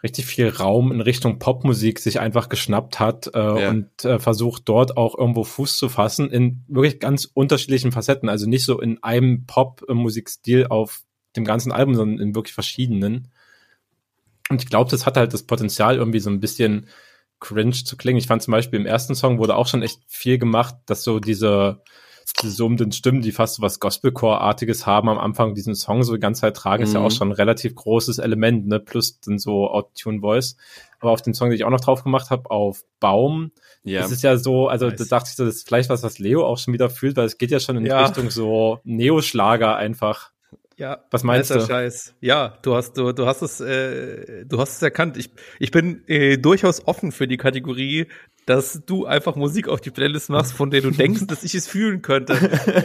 richtig 0.03 0.25
viel 0.25 0.49
Raum 0.49 0.91
in 0.91 0.99
Richtung 0.99 1.39
Popmusik 1.39 1.97
sich 1.99 2.19
einfach 2.19 2.49
geschnappt 2.49 2.99
hat 2.99 3.31
äh, 3.33 3.39
ja. 3.39 3.69
und 3.69 4.03
äh, 4.03 4.19
versucht 4.19 4.63
dort 4.65 4.97
auch 4.97 5.17
irgendwo 5.17 5.45
Fuß 5.45 5.77
zu 5.77 5.87
fassen 5.87 6.29
in 6.29 6.65
wirklich 6.67 6.99
ganz 6.99 7.29
unterschiedlichen 7.33 7.93
Facetten. 7.93 8.27
Also 8.27 8.45
nicht 8.45 8.65
so 8.65 8.81
in 8.81 9.01
einem 9.01 9.45
Pop-Musikstil 9.45 10.67
auf 10.67 11.03
dem 11.37 11.45
ganzen 11.45 11.71
Album, 11.71 11.95
sondern 11.95 12.19
in 12.19 12.35
wirklich 12.35 12.53
verschiedenen. 12.53 13.29
Und 14.49 14.61
ich 14.61 14.69
glaube, 14.69 14.91
das 14.91 15.05
hat 15.05 15.15
halt 15.15 15.33
das 15.33 15.43
Potenzial, 15.43 15.95
irgendwie 15.95 16.19
so 16.19 16.29
ein 16.29 16.41
bisschen 16.41 16.87
cringe 17.43 17.73
zu 17.73 17.97
klingen. 17.97 18.17
Ich 18.17 18.27
fand 18.27 18.41
zum 18.41 18.53
Beispiel 18.53 18.79
im 18.79 18.85
ersten 18.85 19.15
Song 19.15 19.37
wurde 19.37 19.55
auch 19.55 19.67
schon 19.67 19.83
echt 19.83 19.99
viel 20.07 20.37
gemacht, 20.37 20.75
dass 20.85 21.03
so 21.03 21.19
diese, 21.19 21.81
diese 22.41 22.53
summenden 22.53 22.91
Stimmen, 22.93 23.21
die 23.21 23.33
fast 23.33 23.55
so 23.55 23.61
was 23.61 23.79
Gospelcore-artiges 23.79 24.87
haben 24.87 25.09
am 25.09 25.19
Anfang 25.19 25.53
diesen 25.53 25.75
Song 25.75 26.03
so 26.03 26.13
die 26.13 26.21
ganze 26.21 26.41
Zeit 26.41 26.55
tragen, 26.55 26.83
mhm. 26.83 26.87
ist 26.87 26.93
ja 26.93 27.01
auch 27.01 27.09
mhm. 27.09 27.15
schon 27.15 27.29
ein 27.29 27.33
relativ 27.33 27.75
großes 27.75 28.17
Element, 28.19 28.67
ne, 28.67 28.79
plus 28.79 29.19
dann 29.19 29.37
so 29.37 29.69
Autotune-Voice. 29.69 30.55
Aber 30.99 31.11
auf 31.11 31.21
den 31.21 31.33
Song, 31.33 31.49
den 31.49 31.57
ich 31.57 31.65
auch 31.65 31.69
noch 31.69 31.81
drauf 31.81 32.03
gemacht 32.03 32.29
habe, 32.29 32.49
auf 32.49 32.85
Baum, 33.01 33.51
ja. 33.83 34.01
das 34.01 34.11
ist 34.11 34.23
ja 34.23 34.37
so, 34.37 34.69
also 34.69 34.87
nice. 34.87 34.97
da 34.97 35.17
dachte 35.17 35.29
ich 35.31 35.35
das 35.35 35.47
ist 35.55 35.67
vielleicht 35.67 35.89
was, 35.89 36.01
was 36.01 36.19
Leo 36.19 36.45
auch 36.45 36.57
schon 36.57 36.73
wieder 36.73 36.89
fühlt, 36.89 37.17
weil 37.17 37.25
es 37.25 37.37
geht 37.37 37.51
ja 37.51 37.59
schon 37.59 37.75
in 37.75 37.85
ja. 37.85 38.05
Richtung 38.05 38.29
so 38.29 38.79
Neoschlager 38.85 39.75
einfach. 39.75 40.32
Ja, 40.77 41.05
was 41.11 41.23
meinst 41.23 41.51
du? 41.51 41.59
Scheiß. 41.59 42.15
Ja, 42.19 42.57
du 42.61 42.75
hast 42.75 42.97
du 42.97 43.11
du 43.11 43.25
hast 43.25 43.41
es 43.41 43.59
äh, 43.59 44.45
du 44.45 44.59
hast 44.59 44.77
es 44.77 44.81
erkannt. 44.81 45.17
Ich 45.17 45.29
ich 45.59 45.71
bin 45.71 46.07
äh, 46.07 46.37
durchaus 46.37 46.87
offen 46.87 47.11
für 47.11 47.27
die 47.27 47.37
Kategorie, 47.37 48.07
dass 48.45 48.81
du 48.85 49.05
einfach 49.05 49.35
Musik 49.35 49.67
auf 49.67 49.81
die 49.81 49.91
Playlist 49.91 50.29
machst, 50.29 50.53
von 50.53 50.71
der 50.71 50.81
du 50.81 50.91
denkst, 50.91 51.27
dass 51.27 51.43
ich 51.43 51.53
es 51.53 51.67
fühlen 51.67 52.01
könnte. 52.01 52.33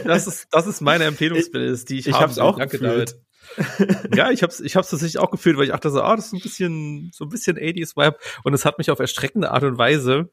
Das 0.05 0.27
ist 0.27 0.47
das 0.51 0.67
ist 0.67 0.81
meine 0.81 1.05
Empfehlungsplaylist, 1.05 1.89
die 1.89 1.99
ich, 1.99 2.07
ich 2.07 2.19
habe. 2.19 2.41
Auch 2.41 2.57
Danke, 2.57 2.77
gefühlt. 2.77 3.15
David. 3.57 4.15
ja, 4.15 4.29
ich 4.29 4.43
hab's 4.43 4.59
ich 4.59 4.75
hab's 4.75 4.89
tatsächlich 4.89 5.17
auch 5.17 5.31
gefühlt, 5.31 5.57
weil 5.57 5.65
ich 5.65 5.71
dachte 5.71 5.89
so, 5.89 6.01
ah, 6.01 6.15
das 6.15 6.27
ist 6.27 6.33
ein 6.33 6.41
bisschen 6.41 7.09
so 7.13 7.25
ein 7.25 7.29
bisschen 7.29 7.57
80s 7.57 7.95
Vibe 7.95 8.17
und 8.43 8.53
es 8.53 8.65
hat 8.65 8.77
mich 8.77 8.91
auf 8.91 8.99
erstreckende 8.99 9.51
Art 9.51 9.63
und 9.63 9.77
Weise 9.77 10.29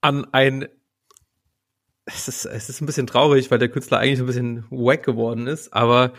an 0.00 0.26
ein 0.32 0.68
es 2.06 2.28
ist, 2.28 2.46
es 2.46 2.68
ist 2.68 2.80
ein 2.80 2.86
bisschen 2.86 3.06
traurig, 3.06 3.50
weil 3.50 3.58
der 3.58 3.68
Künstler 3.68 3.98
eigentlich 3.98 4.20
ein 4.20 4.26
bisschen 4.26 4.64
wack 4.70 5.02
geworden 5.02 5.46
ist, 5.46 5.72
aber 5.72 6.12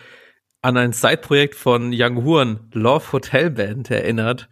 an 0.61 0.77
ein 0.77 0.91
Side-Projekt 0.91 1.55
von 1.55 1.91
Young 1.93 2.23
Huan, 2.23 2.69
Love 2.73 3.13
Hotel 3.13 3.49
Band, 3.49 3.89
erinnert. 3.89 4.49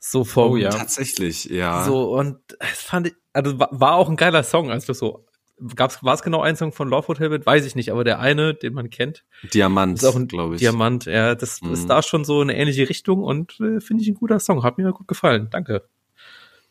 So 0.00 0.24
vom, 0.24 0.52
oh, 0.52 0.56
ja. 0.56 0.70
Tatsächlich, 0.70 1.44
ja. 1.46 1.84
So, 1.84 2.14
und 2.14 2.38
es 2.60 2.82
fand 2.82 3.08
ich, 3.08 3.14
also 3.32 3.58
war 3.58 3.96
auch 3.96 4.08
ein 4.08 4.16
geiler 4.16 4.42
Song, 4.42 4.70
als 4.70 4.86
das 4.86 4.98
so. 4.98 5.26
Gab's, 5.74 6.04
war 6.04 6.14
es 6.14 6.22
genau 6.22 6.40
ein 6.40 6.54
Song 6.54 6.70
von 6.70 6.88
Love 6.88 7.08
Hotel 7.08 7.30
Band? 7.30 7.44
Weiß 7.44 7.66
ich 7.66 7.74
nicht, 7.74 7.90
aber 7.90 8.04
der 8.04 8.20
eine, 8.20 8.54
den 8.54 8.74
man 8.74 8.90
kennt. 8.90 9.24
Diamant, 9.52 9.98
glaube 10.28 10.54
ich. 10.54 10.60
Diamant, 10.60 11.06
ja, 11.06 11.34
das 11.34 11.60
mhm. 11.60 11.72
ist 11.72 11.90
da 11.90 12.00
schon 12.00 12.24
so 12.24 12.40
eine 12.40 12.56
ähnliche 12.56 12.88
Richtung 12.88 13.24
und 13.24 13.58
äh, 13.58 13.80
finde 13.80 14.04
ich 14.04 14.08
ein 14.08 14.14
guter 14.14 14.38
Song. 14.38 14.62
Hat 14.62 14.78
mir 14.78 14.92
gut 14.92 15.08
gefallen. 15.08 15.48
Danke. 15.50 15.82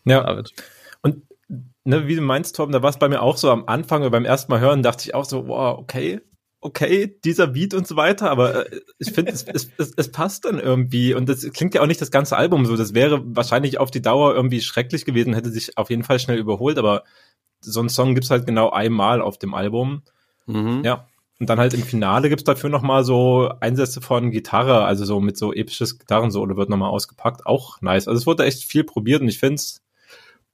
Ja. 0.06 0.24
David. 0.24 0.54
Ne, 1.88 2.06
wie 2.06 2.18
du 2.18 2.22
meinst, 2.22 2.58
Tom, 2.58 2.74
da 2.74 2.84
war 2.84 2.90
es 2.90 3.00
bei 3.00 3.08
mir 3.08 3.22
auch 3.22 3.38
so 3.38 3.50
am 3.50 3.64
Anfang, 3.68 4.12
beim 4.12 4.26
ersten 4.26 4.52
Mal 4.52 4.60
hören, 4.60 4.84
dachte 4.84 5.06
ich 5.06 5.16
auch 5.16 5.24
so, 5.24 5.48
wow, 5.48 5.80
okay, 5.80 6.20
okay, 6.60 7.18
dieser 7.24 7.48
Beat 7.48 7.74
und 7.74 7.88
so 7.88 7.96
weiter, 7.96 8.30
aber 8.30 8.74
äh, 8.74 8.82
ich 9.00 9.14
finde, 9.14 9.32
es, 9.32 9.44
es, 9.44 9.70
es, 9.78 9.94
es 9.96 10.12
passt 10.12 10.44
dann 10.44 10.60
irgendwie 10.60 11.14
und 11.14 11.30
das 11.30 11.50
klingt 11.54 11.74
ja 11.76 11.82
auch 11.82 11.88
nicht 11.88 12.02
das 12.02 12.12
ganze 12.12 12.36
Album 12.36 12.66
so. 12.66 12.76
Das 12.76 12.94
wäre 12.94 13.24
wahrscheinlich 13.34 13.78
auf 13.78 13.90
die 13.90 14.02
Dauer 14.02 14.36
irgendwie 14.36 14.60
schrecklich 14.60 15.06
gewesen, 15.06 15.34
hätte 15.34 15.50
sich 15.50 15.78
auf 15.78 15.90
jeden 15.90 16.04
Fall 16.04 16.20
schnell 16.20 16.38
überholt, 16.38 16.78
aber 16.78 17.06
so 17.62 17.80
ein 17.80 17.88
Song 17.88 18.16
gibt's 18.16 18.32
halt 18.32 18.46
genau 18.46 18.70
einmal 18.70 19.22
auf 19.22 19.38
dem 19.38 19.54
Album. 19.54 20.02
Mhm. 20.46 20.82
Ja. 20.84 21.08
Und 21.40 21.50
dann 21.50 21.58
halt 21.58 21.74
im 21.74 21.84
Finale 21.84 22.28
gibt's 22.28 22.44
dafür 22.44 22.70
nochmal 22.70 23.06
so 23.06 23.50
Einsätze 23.62 24.02
von 24.02 24.32
Gitarre, 24.32 24.84
also 24.84 25.06
so 25.06 25.22
mit 25.22 25.38
so 25.38 25.54
episches 25.54 26.00
Gitarrensolo 26.00 26.58
wird 26.58 26.70
nochmal 26.70 26.90
ausgepackt. 26.90 27.46
Auch 27.46 27.80
nice. 27.80 28.10
Also 28.10 28.20
es 28.20 28.28
wurde 28.28 28.44
echt 28.44 28.66
viel 28.66 28.84
probiert 28.84 29.22
und 29.22 29.30
ich 29.30 29.40
finde 29.40 29.56
es 29.56 29.87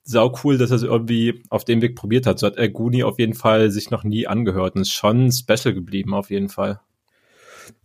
sau 0.03 0.35
cool, 0.43 0.57
dass 0.57 0.71
er 0.71 0.77
es 0.77 0.83
irgendwie 0.83 1.43
auf 1.49 1.65
dem 1.65 1.81
Weg 1.81 1.95
probiert 1.95 2.25
hat. 2.25 2.39
So 2.39 2.47
hat 2.47 2.57
er 2.57 2.69
Guni 2.69 3.03
auf 3.03 3.19
jeden 3.19 3.33
Fall 3.35 3.71
sich 3.71 3.89
noch 3.91 4.03
nie 4.03 4.27
angehört 4.27 4.75
und 4.75 4.81
ist 4.81 4.91
schon 4.91 5.31
special 5.31 5.73
geblieben, 5.73 6.13
auf 6.13 6.29
jeden 6.29 6.49
Fall. 6.49 6.81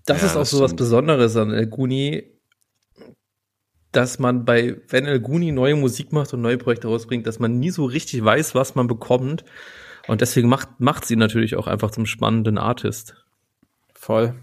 Das 0.06 0.22
Ja, 0.22 0.26
ist 0.26 0.36
auch 0.36 0.44
das 0.44 0.50
so 0.50 0.60
was. 0.60 0.74
Besonderes 0.74 1.36
an 1.36 1.50
El 1.52 1.66
Guni, 1.66 2.24
dass 3.92 4.18
man 4.18 4.44
bei, 4.44 4.80
wenn 4.88 5.06
El 5.06 5.20
Guni 5.20 5.52
neue 5.52 5.76
Musik 5.76 6.12
macht 6.12 6.32
und 6.34 6.42
neue 6.42 6.58
Projekte 6.58 6.88
rausbringt, 6.88 7.26
dass 7.26 7.38
man 7.38 7.58
nie 7.58 7.70
so 7.70 7.84
richtig 7.84 8.24
weiß, 8.24 8.54
was 8.54 8.74
man 8.74 8.86
bekommt. 8.86 9.44
Und 10.08 10.20
deswegen 10.20 10.48
macht, 10.48 10.80
macht 10.80 11.04
sie 11.06 11.16
natürlich 11.16 11.56
auch 11.56 11.66
einfach 11.66 11.90
zum 11.90 12.06
spannenden 12.06 12.58
Artist. 12.58 13.16
Voll. 13.94 14.34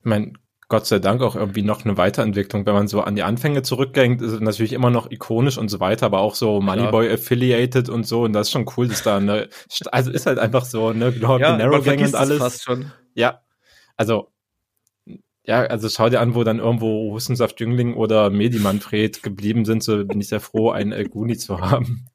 Ich 0.00 0.04
meine, 0.04 0.32
Gott 0.68 0.86
sei 0.86 0.98
Dank 0.98 1.22
auch 1.22 1.34
irgendwie 1.34 1.62
noch 1.62 1.84
eine 1.84 1.96
Weiterentwicklung. 1.96 2.66
Wenn 2.66 2.74
man 2.74 2.88
so 2.88 3.00
an 3.00 3.16
die 3.16 3.22
Anfänge 3.22 3.62
zurückdenkt, 3.62 4.20
ist 4.20 4.32
es 4.32 4.40
natürlich 4.40 4.74
immer 4.74 4.90
noch 4.90 5.10
ikonisch 5.10 5.56
und 5.56 5.70
so 5.70 5.80
weiter, 5.80 6.06
aber 6.06 6.20
auch 6.20 6.34
so 6.34 6.60
Moneyboy 6.60 7.10
affiliated 7.10 7.88
und 7.88 8.06
so. 8.06 8.24
Und 8.24 8.34
das 8.34 8.48
ist 8.48 8.52
schon 8.52 8.70
cool, 8.76 8.86
dass 8.86 9.02
da 9.02 9.16
eine, 9.16 9.48
also 9.92 10.10
ist 10.10 10.26
halt 10.26 10.38
einfach 10.38 10.66
so, 10.66 10.92
ne, 10.92 11.12
genau, 11.12 11.38
Ja, 11.38 11.56
Narrow 11.56 11.82
Gang 11.82 12.00
und 12.00 12.04
es 12.04 12.14
alles. 12.14 12.38
fast 12.38 12.64
schon. 12.64 12.92
Ja, 13.14 13.40
also 13.96 14.30
ja, 15.48 15.62
also 15.62 15.88
schau 15.88 16.10
dir 16.10 16.20
an, 16.20 16.34
wo 16.34 16.44
dann 16.44 16.58
irgendwo 16.58 17.12
Hustensaft 17.14 17.58
Jüngling 17.58 17.94
oder 17.94 18.28
Medi 18.28 18.58
Manfred 18.58 19.22
geblieben 19.22 19.64
sind, 19.64 19.82
so 19.82 20.04
bin 20.04 20.20
ich 20.20 20.28
sehr 20.28 20.40
froh, 20.40 20.70
einen 20.70 20.92
El 20.92 21.08
Guni 21.08 21.38
zu 21.38 21.60
haben. 21.62 22.10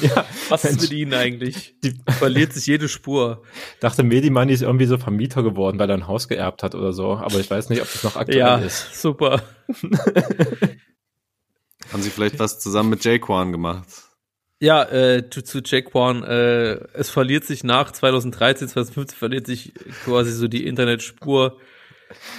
Ja, 0.00 0.24
Was 0.48 0.64
ist 0.64 0.70
Mensch. 0.72 0.82
mit 0.82 0.92
ihnen 0.92 1.14
eigentlich? 1.14 1.74
die 1.82 1.94
Verliert 2.18 2.52
sich 2.52 2.66
jede 2.66 2.88
Spur. 2.88 3.42
dachte 3.80 4.02
Medi 4.02 4.30
Money 4.30 4.52
ist 4.52 4.62
irgendwie 4.62 4.86
so 4.86 4.98
Vermieter 4.98 5.42
geworden, 5.42 5.78
weil 5.78 5.90
er 5.90 5.96
ein 5.96 6.06
Haus 6.06 6.28
geerbt 6.28 6.62
hat 6.62 6.74
oder 6.74 6.92
so, 6.92 7.14
aber 7.14 7.38
ich 7.40 7.50
weiß 7.50 7.68
nicht, 7.70 7.82
ob 7.82 7.90
das 7.92 8.02
noch 8.04 8.16
aktuell 8.16 8.38
Ja, 8.38 8.56
ist. 8.58 9.00
super. 9.00 9.42
Haben 11.92 12.02
sie 12.02 12.10
vielleicht 12.10 12.38
was 12.38 12.58
zusammen 12.60 12.90
mit 12.90 13.04
Jaquan 13.04 13.52
gemacht? 13.52 13.86
Ja, 14.60 14.84
äh, 14.84 15.28
zu, 15.28 15.42
zu 15.42 15.58
Jaquan, 15.64 16.22
äh, 16.22 16.74
es 16.94 17.10
verliert 17.10 17.44
sich 17.44 17.64
nach 17.64 17.90
2013, 17.90 18.68
2015 18.68 19.18
verliert 19.18 19.46
sich 19.46 19.72
quasi 20.04 20.30
so 20.32 20.46
die 20.46 20.66
Internetspur. 20.66 21.58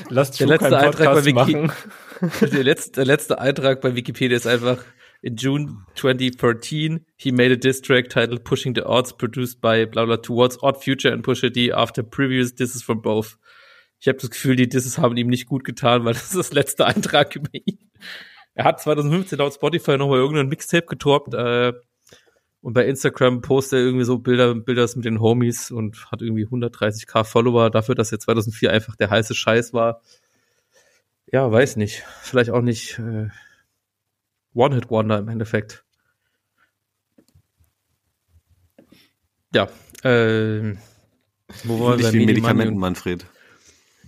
Lasst 0.09 0.39
Der 0.39 0.47
letzte 0.47 0.69
keinen 0.69 0.73
Eintrag 0.75 1.13
bei 1.13 1.21
Podcast 1.21 1.25
Wiki- 1.25 1.55
machen. 1.55 1.71
der, 2.53 2.63
letzte, 2.63 2.91
der 2.93 3.05
letzte 3.05 3.39
Eintrag 3.39 3.81
bei 3.81 3.95
Wikipedia 3.95 4.37
ist 4.37 4.47
einfach 4.47 4.77
in 5.23 5.37
June 5.37 5.85
2013 5.95 7.05
he 7.15 7.31
made 7.31 7.51
a 7.51 7.55
diss 7.55 7.81
track 7.81 8.09
titled 8.09 8.43
Pushing 8.43 8.75
the 8.75 8.85
Odds 8.85 9.13
produced 9.13 9.61
by 9.61 9.85
bla 9.85 10.05
bla 10.05 10.17
towards 10.17 10.57
Odd 10.61 10.83
Future 10.83 11.13
and 11.13 11.23
Pusha 11.23 11.51
D 11.51 11.71
after 11.71 12.03
previous 12.03 12.53
disses 12.53 12.83
from 12.83 13.01
both. 13.01 13.37
Ich 14.01 14.07
habe 14.09 14.17
das 14.17 14.29
Gefühl, 14.29 14.57
die 14.57 14.67
Disses 14.67 14.97
haben 14.97 15.15
ihm 15.15 15.27
nicht 15.27 15.45
gut 15.45 15.63
getan, 15.63 16.03
weil 16.03 16.13
das 16.13 16.25
ist 16.25 16.35
das 16.35 16.53
letzte 16.53 16.85
Eintrag 16.85 17.35
über 17.37 17.49
ihn. 17.53 17.89
Er 18.53 18.65
hat 18.65 18.81
2015 18.81 19.39
laut 19.39 19.53
Spotify 19.53 19.97
nochmal 19.97 20.19
irgendeinen 20.19 20.49
Mixtape 20.49 20.85
getoppt 20.85 21.33
äh, 21.33 21.71
und 22.61 22.73
bei 22.73 22.85
Instagram 22.85 23.41
postet 23.41 23.79
er 23.79 23.85
irgendwie 23.85 24.05
so 24.05 24.19
Bilder, 24.19 24.53
Bilder 24.55 24.87
mit 24.95 25.05
den 25.05 25.21
Homies 25.21 25.71
und 25.71 26.11
hat 26.11 26.21
irgendwie 26.21 26.45
130k 26.45 27.23
Follower 27.23 27.69
dafür, 27.69 27.95
dass 27.95 28.11
er 28.11 28.19
2004 28.19 28.71
einfach 28.71 28.97
der 28.97 29.09
heiße 29.09 29.35
Scheiß 29.35 29.73
war. 29.73 30.01
Ja, 31.31 31.49
weiß 31.49 31.77
nicht. 31.77 32.03
Vielleicht 32.21 32.51
auch 32.51 32.61
nicht 32.61 32.99
äh, 32.99 33.29
One-Hit-Wonder 34.53 35.19
im 35.19 35.27
Endeffekt. 35.29 35.83
Ja, 39.53 39.67
ähm, 40.03 40.77
wo 41.63 41.79
waren 41.79 41.97
Nicht 41.97 42.07
wir? 42.07 42.13
wie 42.13 42.19
Medi 42.25 42.41
Medikamenten, 42.41 42.77
Manfred. 42.77 43.25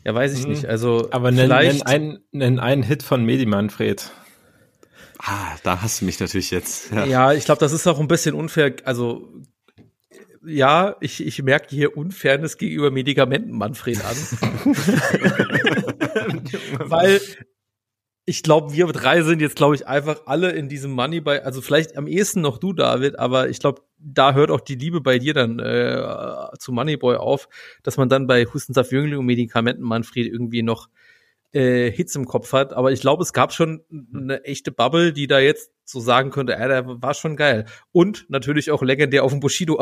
Ja, 0.04 0.14
weiß 0.16 0.38
ich 0.38 0.44
Mhm. 0.46 0.52
nicht. 0.52 0.66
Also, 0.66 1.08
Aber 1.12 1.32
nenn, 1.32 1.48
nenn, 1.50 1.60
vielleicht, 1.60 1.88
einen, 1.88 2.20
nenn 2.32 2.60
einen 2.60 2.84
Hit 2.84 3.04
von 3.04 3.24
Medi 3.26 3.46
Manfred. 3.46 4.12
Ah, 5.20 5.56
da 5.64 5.82
hast 5.82 6.02
du 6.02 6.06
mich 6.06 6.20
natürlich 6.20 6.52
jetzt. 6.52 6.92
Ja. 6.92 7.06
ja, 7.06 7.34
ich 7.34 7.46
glaube, 7.46 7.60
das 7.60 7.72
ist 7.72 7.88
auch 7.88 8.00
ein 8.00 8.08
bisschen 8.08 8.36
unfair. 8.36 8.76
Also, 8.84 9.32
ja, 10.46 10.96
ich, 11.00 11.26
ich 11.26 11.42
merke 11.42 11.70
hier 11.70 11.98
Unfairness 11.98 12.58
gegenüber 12.58 12.92
Medikamenten 12.92 13.52
Manfred 13.52 14.04
an. 14.06 14.16
Weil 16.80 17.20
ich 18.28 18.42
glaube, 18.42 18.74
wir 18.74 18.88
drei 18.88 19.22
sind 19.22 19.40
jetzt, 19.40 19.56
glaube 19.56 19.76
ich, 19.76 19.88
einfach 19.88 20.22
alle 20.26 20.52
in 20.52 20.68
diesem 20.68 20.92
Money 20.92 21.22
bei, 21.22 21.44
also 21.44 21.62
vielleicht 21.62 21.96
am 21.96 22.08
ehesten 22.08 22.42
noch 22.42 22.58
du, 22.58 22.74
David, 22.74 23.20
aber 23.20 23.50
ich 23.50 23.60
glaube, 23.60 23.82
da 24.00 24.34
hört 24.34 24.50
auch 24.50 24.62
die 24.62 24.76
Liebe 24.76 25.00
bei 25.00 25.20
dir 25.20 25.34
dann 25.36 25.60
äh, 25.60 26.58
zu 26.58 26.72
Moneyboy 26.72 27.18
auf, 27.18 27.48
dass 27.84 27.98
man 27.98 28.10
dann 28.10 28.26
bei 28.26 28.46
Hustensaft 28.46 28.92
Jüngling 28.92 29.20
und 29.20 29.26
Medikamenten 29.26 29.84
Manfred 29.84 30.26
irgendwie 30.26 30.64
noch 30.64 30.90
äh, 31.54 31.92
Hits 31.92 32.16
im 32.16 32.26
Kopf 32.26 32.52
hat. 32.52 32.74
Aber 32.74 32.92
ich 32.92 33.02
glaube, 33.02 33.22
es 33.22 33.32
gab 33.32 33.54
schon 33.54 33.84
eine 34.14 34.44
echte 34.44 34.72
Bubble, 34.72 35.14
die 35.14 35.28
da 35.28 35.40
jetzt 35.40 35.72
so 35.84 36.00
sagen 36.00 36.32
könnte, 36.32 36.56
äh, 36.56 36.68
der 36.68 37.02
war 37.02 37.14
schon 37.14 37.36
geil. 37.36 37.66
Und 37.92 38.26
natürlich 38.30 38.72
auch 38.72 38.82
legendär 38.82 39.24
auf 39.24 39.32
dem 39.32 39.40
Bushido. 39.40 39.82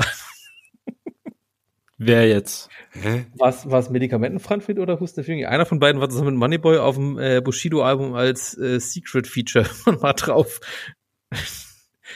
Wer 2.05 2.27
jetzt? 2.27 2.69
Hä? 2.91 3.25
Was 3.35 3.69
was 3.69 3.89
Medikamenten-Manfred 3.89 4.77
oder 4.77 4.99
Hustensaft 4.99 5.29
Jüngling? 5.29 5.45
Einer 5.45 5.65
von 5.65 5.79
beiden 5.79 6.01
war 6.01 6.09
zusammen 6.09 6.31
mit 6.31 6.39
Moneyboy 6.39 6.77
auf 6.79 6.95
dem 6.95 7.17
äh, 7.17 7.39
Bushido-Album 7.41 8.13
als 8.13 8.57
äh, 8.57 8.79
Secret-Feature 8.79 9.65
mal 10.01 10.11
drauf. 10.13 10.59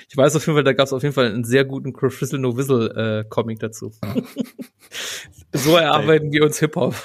Ich 0.10 0.16
weiß 0.16 0.36
auf 0.36 0.46
jeden 0.46 0.56
Fall, 0.58 0.66
da 0.66 0.74
gab 0.74 0.88
es 0.88 0.94
auf 0.94 1.04
jeden 1.04 1.16
Fall 1.16 1.28
einen 1.28 1.46
sehr 1.46 1.64
guten 1.64 1.94
Crizzle 1.94 2.40
No 2.40 2.58
Whistle 2.58 3.24
äh, 3.24 3.30
Comic 3.30 3.60
dazu. 3.60 3.94
so 5.54 5.78
erarbeiten 5.78 6.32
wir 6.34 6.44
uns 6.44 6.60
Hip-Hop. 6.60 6.96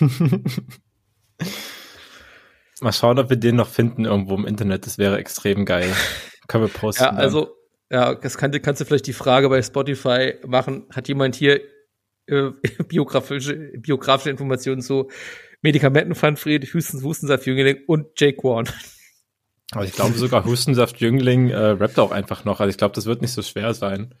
Mal 2.80 2.92
schauen, 2.92 3.18
ob 3.18 3.28
wir 3.28 3.36
den 3.36 3.56
noch 3.56 3.68
finden 3.68 4.04
irgendwo 4.04 4.34
im 4.36 4.46
Internet. 4.46 4.86
Das 4.86 4.98
wäre 4.98 5.18
extrem 5.18 5.66
geil. 5.66 5.92
Können 6.48 6.64
wir 6.64 6.72
posten. 6.72 7.02
Ja, 7.02 7.10
dann. 7.10 7.18
also, 7.18 7.56
ja, 7.90 8.14
das 8.14 8.38
kann, 8.38 8.52
kannst 8.62 8.80
du 8.80 8.84
vielleicht 8.86 9.06
die 9.06 9.12
Frage 9.12 9.50
bei 9.50 9.60
Spotify 9.60 10.36
machen. 10.46 10.86
Hat 10.90 11.08
jemand 11.08 11.34
hier 11.34 11.60
äh, 12.26 12.50
biografische, 12.88 13.54
biografische 13.78 14.30
Informationen 14.30 14.82
zu 14.82 15.10
Medikamenten 15.62 16.14
Manfred, 16.20 16.72
Houston, 16.72 17.02
Hustensaft 17.02 17.46
Jüngling 17.46 17.78
und 17.86 18.06
Jake 18.16 18.42
Warren? 18.42 18.68
Aber 19.72 19.84
ich 19.84 19.92
glaube 19.92 20.14
sogar 20.16 20.44
Hustensaft 20.44 21.00
Jüngling 21.00 21.50
äh, 21.50 21.56
rappt 21.56 21.98
auch 21.98 22.12
einfach 22.12 22.44
noch. 22.44 22.60
Also 22.60 22.70
ich 22.70 22.78
glaube, 22.78 22.94
das 22.94 23.06
wird 23.06 23.22
nicht 23.22 23.32
so 23.32 23.42
schwer 23.42 23.74
sein. 23.74 24.14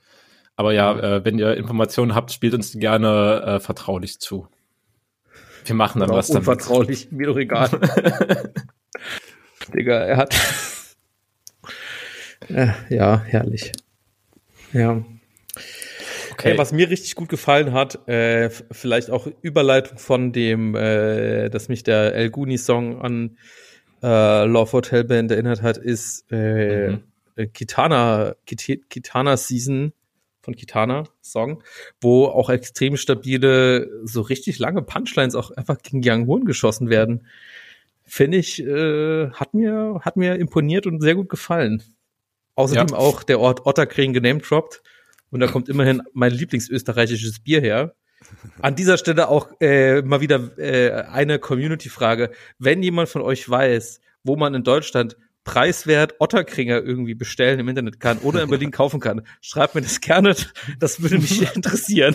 Aber 0.56 0.72
ja, 0.72 0.98
äh, 0.98 1.24
wenn 1.24 1.38
ihr 1.38 1.56
Informationen 1.56 2.14
habt, 2.14 2.32
spielt 2.32 2.54
uns 2.54 2.72
die 2.72 2.78
gerne 2.78 3.42
äh, 3.46 3.60
vertraulich 3.60 4.20
zu. 4.20 4.48
Wir 5.64 5.74
machen 5.74 6.00
dann 6.00 6.10
Oder 6.10 6.18
was 6.18 6.28
damit. 6.28 6.48
unvertraulich, 6.48 7.10
mir 7.12 7.28
doch 7.28 7.36
egal. 7.36 7.70
Digga, 9.74 9.94
er 9.94 10.16
hat. 10.16 10.34
Äh, 12.48 12.72
ja, 12.88 13.20
herrlich. 13.20 13.72
Ja. 14.72 15.02
Okay. 16.40 16.50
Hey, 16.52 16.58
was 16.58 16.72
mir 16.72 16.88
richtig 16.90 17.14
gut 17.14 17.28
gefallen 17.28 17.72
hat, 17.72 18.06
äh, 18.08 18.50
vielleicht 18.70 19.10
auch 19.10 19.26
Überleitung 19.42 19.98
von 19.98 20.32
dem, 20.32 20.74
äh, 20.74 21.48
dass 21.50 21.68
mich 21.68 21.82
der 21.82 22.14
El 22.14 22.30
Guni 22.30 22.58
Song 22.58 23.00
an 23.00 23.36
äh, 24.02 24.44
Love 24.46 24.72
Hotel 24.72 25.04
Band 25.04 25.30
erinnert 25.30 25.62
hat, 25.62 25.76
ist 25.76 26.24
äh, 26.32 26.90
Mhm. 26.92 27.02
äh, 27.36 27.46
Kitana, 27.46 28.34
Kit 28.46 28.88
Kitana 28.88 29.36
Season 29.36 29.92
von 30.42 30.56
Kitana 30.56 31.04
Song, 31.20 31.62
wo 32.00 32.24
auch 32.24 32.48
extrem 32.48 32.96
stabile, 32.96 33.88
so 34.04 34.22
richtig 34.22 34.58
lange 34.58 34.80
Punchlines 34.82 35.34
auch 35.34 35.50
einfach 35.50 35.76
gegen 35.82 36.00
Young 36.02 36.26
Hoon 36.26 36.46
geschossen 36.46 36.88
werden. 36.88 37.26
Finde 38.06 38.38
ich, 38.38 38.60
äh, 38.62 39.30
hat 39.32 39.52
mir, 39.54 40.00
hat 40.02 40.16
mir 40.16 40.36
imponiert 40.36 40.86
und 40.86 41.00
sehr 41.02 41.14
gut 41.14 41.28
gefallen. 41.28 41.82
Außerdem 42.54 42.88
Ja. 42.88 42.96
auch 42.96 43.22
der 43.22 43.38
Ort 43.38 43.66
Otterkring 43.66 44.12
genamedroppt. 44.14 44.82
Und 45.30 45.40
da 45.40 45.46
kommt 45.46 45.68
immerhin 45.68 46.02
mein 46.12 46.32
Lieblingsösterreichisches 46.32 47.40
Bier 47.40 47.60
her. 47.60 47.94
An 48.60 48.74
dieser 48.76 48.98
Stelle 48.98 49.28
auch 49.28 49.48
äh, 49.60 50.02
mal 50.02 50.20
wieder 50.20 50.58
äh, 50.58 50.92
eine 50.92 51.38
Community-Frage. 51.38 52.30
Wenn 52.58 52.82
jemand 52.82 53.08
von 53.08 53.22
euch 53.22 53.48
weiß, 53.48 54.00
wo 54.24 54.36
man 54.36 54.54
in 54.54 54.62
Deutschland 54.64 55.16
preiswert 55.44 56.16
Otterkringer 56.18 56.82
irgendwie 56.82 57.14
bestellen 57.14 57.58
im 57.60 57.68
Internet 57.68 57.98
kann 57.98 58.18
oder 58.18 58.42
in 58.42 58.50
Berlin 58.50 58.70
kaufen 58.72 59.00
kann, 59.00 59.22
schreibt 59.40 59.74
mir 59.74 59.80
das 59.80 60.00
gerne. 60.00 60.36
Das 60.78 61.00
würde 61.00 61.18
mich 61.18 61.54
interessieren. 61.56 62.14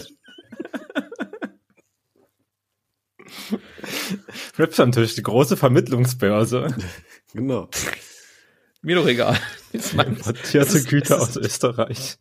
Raps 4.58 4.80
am 4.80 4.92
Tisch, 4.92 5.16
die 5.16 5.24
große 5.24 5.58
Vermittlungsbörse. 5.58 6.76
Genau. 7.34 7.70
Mir 8.82 8.96
doch 8.98 9.08
egal. 9.08 9.38
Importierte 9.74 10.78
ist- 10.78 10.88
Güter 10.88 11.20
aus 11.22 11.36
Österreich. 11.36 12.18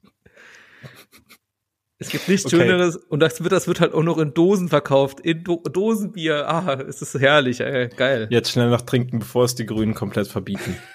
Es 1.99 2.09
gibt 2.09 2.29
nichts 2.29 2.47
Okay. 2.47 2.57
Schöneres 2.57 2.97
und 2.97 3.21
das 3.21 3.43
wird, 3.43 3.53
das 3.53 3.69
wird 3.69 3.81
halt 3.81 3.95
auch 3.95 4.03
noch 4.03 4.19
in 4.19 4.35
Dosen 4.35 4.69
verkauft. 4.69 5.21
In 5.21 5.45
Do 5.45 5.63
Dosenbier. 5.63 6.49
Ah, 6.49 6.75
es 6.75 7.01
ist 7.03 7.15
herrlich, 7.19 7.61
ey, 7.61 7.89
geil. 7.89 8.27
Jetzt 8.31 8.51
schnell 8.51 8.69
noch 8.69 8.83
trinken, 8.83 9.21
bevor 9.21 9.45
es 9.45 9.55
die 9.55 9.67
Grünen 9.67 9.95
komplett 9.95 10.29
verbieten. 10.29 10.77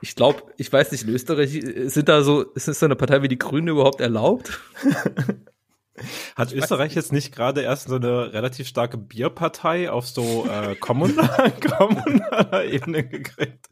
Ich 0.00 0.14
glaube, 0.14 0.44
ich 0.56 0.72
weiß 0.72 0.92
nicht, 0.92 1.02
in 1.02 1.08
Österreich 1.08 1.60
sind 1.86 2.08
da 2.08 2.22
so, 2.22 2.42
ist 2.42 2.66
so 2.66 2.86
eine 2.86 2.94
Partei 2.94 3.20
wie 3.22 3.26
die 3.26 3.36
Grünen 3.36 3.66
überhaupt 3.66 4.00
erlaubt? 4.00 4.60
Hat 6.36 6.52
Österreich 6.52 6.94
jetzt 6.94 7.12
nicht 7.12 7.34
gerade 7.34 7.62
erst 7.62 7.88
so 7.88 7.96
eine 7.96 8.32
relativ 8.32 8.68
starke 8.68 8.96
Bierpartei 8.96 9.90
auf 9.90 10.06
so 10.06 10.46
äh, 10.48 10.76
kommunaler, 10.80 11.50
kommunaler 11.50 12.64
Ebene 12.64 13.08
gekriegt? 13.08 13.66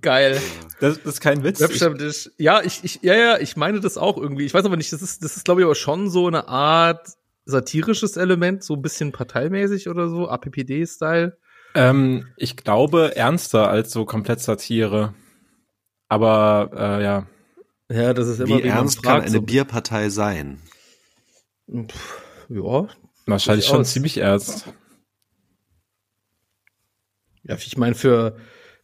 Geil. 0.00 0.40
Das, 0.80 0.96
das 1.02 1.14
ist 1.14 1.20
kein 1.20 1.44
Witz. 1.44 1.60
Webstammtisch. 1.60 2.30
Ja, 2.36 2.62
ich, 2.62 2.82
ich, 2.82 3.00
ja, 3.02 3.14
ja, 3.14 3.38
ich 3.38 3.56
meine 3.56 3.80
das 3.80 3.96
auch 3.96 4.16
irgendwie. 4.16 4.44
Ich 4.44 4.54
weiß 4.54 4.64
aber 4.64 4.76
nicht, 4.76 4.92
das 4.92 5.02
ist, 5.02 5.22
das 5.22 5.36
ist, 5.36 5.44
glaube 5.44 5.60
ich, 5.60 5.64
aber 5.64 5.74
schon 5.74 6.10
so 6.10 6.26
eine 6.26 6.48
Art 6.48 7.08
satirisches 7.44 8.16
Element, 8.16 8.62
so 8.62 8.74
ein 8.74 8.82
bisschen 8.82 9.12
parteimäßig 9.12 9.88
oder 9.88 10.08
so, 10.08 10.28
APPD-Style. 10.28 11.38
Ähm, 11.74 12.26
ich 12.36 12.56
glaube 12.56 13.16
ernster 13.16 13.68
als 13.68 13.92
so 13.92 14.04
komplett 14.04 14.40
Satire. 14.40 15.14
Aber 16.08 16.70
äh, 16.74 17.02
ja. 17.02 17.26
Ja, 17.90 18.12
das 18.12 18.28
ist 18.28 18.40
immer 18.40 18.58
Wie 18.58 18.68
ernst 18.68 18.98
fragt, 18.98 19.06
kann 19.06 19.22
eine 19.22 19.30
so. 19.30 19.42
Bierpartei 19.42 20.10
sein? 20.10 20.60
Pff, 21.70 22.22
ja. 22.48 22.88
Wahrscheinlich 23.26 23.66
schon 23.66 23.84
ziemlich 23.84 24.18
ernst. 24.18 24.66
Ja, 27.44 27.56
ich 27.56 27.76
meine, 27.78 27.94
für, 27.94 28.36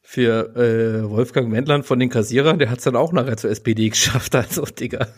für 0.06 0.54
äh, 0.54 1.10
Wolfgang 1.10 1.50
Wendland 1.50 1.86
von 1.86 1.98
den 1.98 2.10
Kassierern, 2.10 2.58
der 2.58 2.70
hat 2.70 2.78
es 2.78 2.84
dann 2.84 2.94
auch 2.94 3.12
nachher 3.12 3.36
zur 3.36 3.50
SPD 3.50 3.88
geschafft, 3.88 4.34
also 4.36 4.64
Digga. 4.64 5.08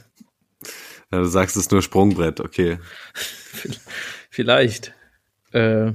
Ja, 1.13 1.19
du 1.19 1.25
sagst 1.25 1.57
es 1.57 1.71
nur 1.71 1.83
Sprungbrett, 1.83 2.41
okay. 2.41 2.79
Vielleicht. 4.31 4.95
Äh, 5.53 5.93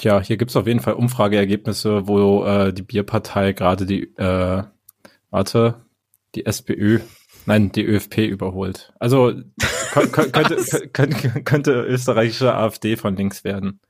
Tja, 0.00 0.22
hier 0.22 0.38
gibt's 0.38 0.56
auf 0.56 0.66
jeden 0.66 0.80
Fall 0.80 0.94
Umfrageergebnisse, 0.94 2.08
wo 2.08 2.42
äh, 2.46 2.72
die 2.72 2.80
Bierpartei 2.80 3.52
gerade 3.52 3.84
die, 3.84 4.04
äh, 4.16 4.62
warte, 5.28 5.84
die 6.34 6.46
SPÖ, 6.46 7.00
nein, 7.44 7.70
die 7.70 7.84
ÖFP 7.84 8.18
überholt. 8.20 8.94
Also 8.98 9.34
könnte, 9.92 10.88
könnte, 10.88 11.42
könnte 11.42 11.72
österreichische 11.82 12.54
AfD 12.54 12.96
von 12.96 13.14
links 13.14 13.44
werden. 13.44 13.80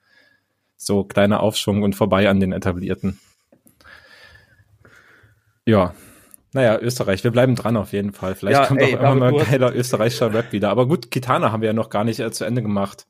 So 0.82 1.04
kleiner 1.04 1.40
Aufschwung 1.40 1.82
und 1.82 1.94
vorbei 1.94 2.30
an 2.30 2.40
den 2.40 2.52
etablierten. 2.52 3.20
Ja. 5.66 5.94
Naja, 6.54 6.78
Österreich, 6.80 7.22
wir 7.22 7.30
bleiben 7.30 7.54
dran 7.54 7.76
auf 7.76 7.92
jeden 7.92 8.14
Fall. 8.14 8.34
Vielleicht 8.34 8.60
ja, 8.60 8.66
kommt 8.66 8.80
ey, 8.80 8.96
auch 8.96 9.00
immer 9.00 9.14
mal 9.14 9.44
geiler 9.44 9.74
österreichischer 9.74 10.32
Rap 10.32 10.52
wieder. 10.52 10.70
Aber 10.70 10.88
gut, 10.88 11.10
Kitana 11.10 11.52
haben 11.52 11.60
wir 11.60 11.68
ja 11.68 11.74
noch 11.74 11.90
gar 11.90 12.04
nicht 12.04 12.18
äh, 12.18 12.32
zu 12.32 12.46
Ende 12.46 12.62
gemacht. 12.62 13.06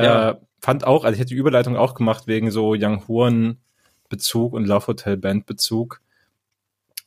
Ja. 0.00 0.30
Äh, 0.30 0.34
fand 0.60 0.84
auch, 0.84 1.04
also 1.04 1.14
ich 1.14 1.20
hätte 1.20 1.28
die 1.28 1.36
Überleitung 1.36 1.76
auch 1.76 1.94
gemacht 1.94 2.26
wegen 2.26 2.50
so 2.50 2.74
Young 2.76 3.06
Horn 3.06 3.58
Bezug 4.08 4.52
und 4.52 4.66
Love 4.66 4.88
Hotel 4.88 5.16
Band 5.16 5.46
Bezug 5.46 6.01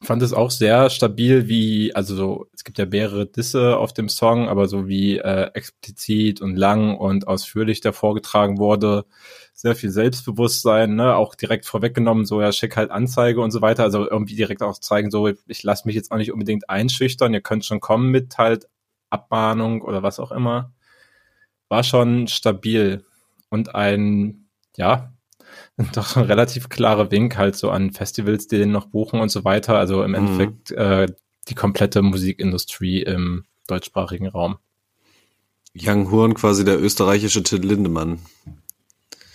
fand 0.02 0.22
es 0.22 0.34
auch 0.34 0.52
sehr 0.52 0.90
stabil, 0.90 1.48
wie, 1.48 1.96
also 1.96 2.16
so, 2.16 2.48
es 2.54 2.64
gibt 2.64 2.78
ja 2.78 2.86
mehrere 2.86 3.26
Disse 3.26 3.78
auf 3.78 3.94
dem 3.94 4.10
Song, 4.10 4.48
aber 4.50 4.68
so 4.68 4.88
wie 4.88 5.18
äh, 5.18 5.52
explizit 5.54 6.42
und 6.42 6.56
lang 6.56 6.98
und 6.98 7.28
ausführlich 7.28 7.82
da 7.82 7.92
vorgetragen 7.92 8.58
wurde, 8.58 9.06
sehr 9.54 9.76
viel 9.76 9.90
Selbstbewusstsein, 9.90 10.96
ne, 10.96 11.16
auch 11.16 11.36
direkt 11.36 11.66
vorweggenommen, 11.66 12.26
so 12.26 12.42
ja, 12.42 12.52
schick 12.52 12.76
halt 12.76 12.92
Anzeige 12.92 13.42
und 13.42 13.52
so 13.52 13.62
weiter, 13.62 13.84
also 13.84 14.10
irgendwie 14.10 14.36
direkt 14.36 14.62
auch 14.62 14.80
zeigen, 14.80 15.12
so, 15.12 15.28
ich 15.28 15.64
lasse 15.64 15.88
mich 15.88 15.96
jetzt 15.96 16.12
auch 16.12 16.18
nicht 16.18 16.32
unbedingt 16.32 16.70
einschüchtern, 16.70 17.34
ihr 17.34 17.42
könnt 17.42 17.66
schon 17.66 17.80
kommen 17.80 18.12
mit 18.12 18.38
halt 18.38 18.68
Abmahnung 19.10 19.82
oder 19.82 20.04
was 20.04 20.20
auch 20.20 20.32
immer. 20.32 20.74
War 21.70 21.84
schon 21.84 22.28
stabil 22.28 23.06
und 23.50 23.74
ein, 23.76 24.50
ja, 24.78 25.15
doch 25.94 26.16
ein 26.16 26.24
relativ 26.24 26.70
klarer 26.70 27.12
Wink 27.12 27.38
halt 27.38 27.56
so 27.56 27.70
an 27.70 27.92
Festivals, 27.92 28.48
die 28.48 28.58
den 28.58 28.72
noch 28.72 28.88
buchen 28.88 29.20
und 29.20 29.30
so 29.30 29.44
weiter. 29.44 29.78
Also 29.78 30.04
im 30.04 30.12
mhm. 30.12 30.16
Endeffekt 30.16 30.72
äh, 30.72 31.08
die 31.48 31.56
komplette 31.56 32.02
Musikindustrie 32.02 33.02
im 33.02 33.46
deutschsprachigen 33.68 34.28
Raum. 34.28 34.58
Young 35.78 36.10
Horn 36.10 36.34
quasi 36.34 36.64
der 36.64 36.82
österreichische 36.82 37.44
Till 37.44 37.60
Lindemann. 37.60 38.20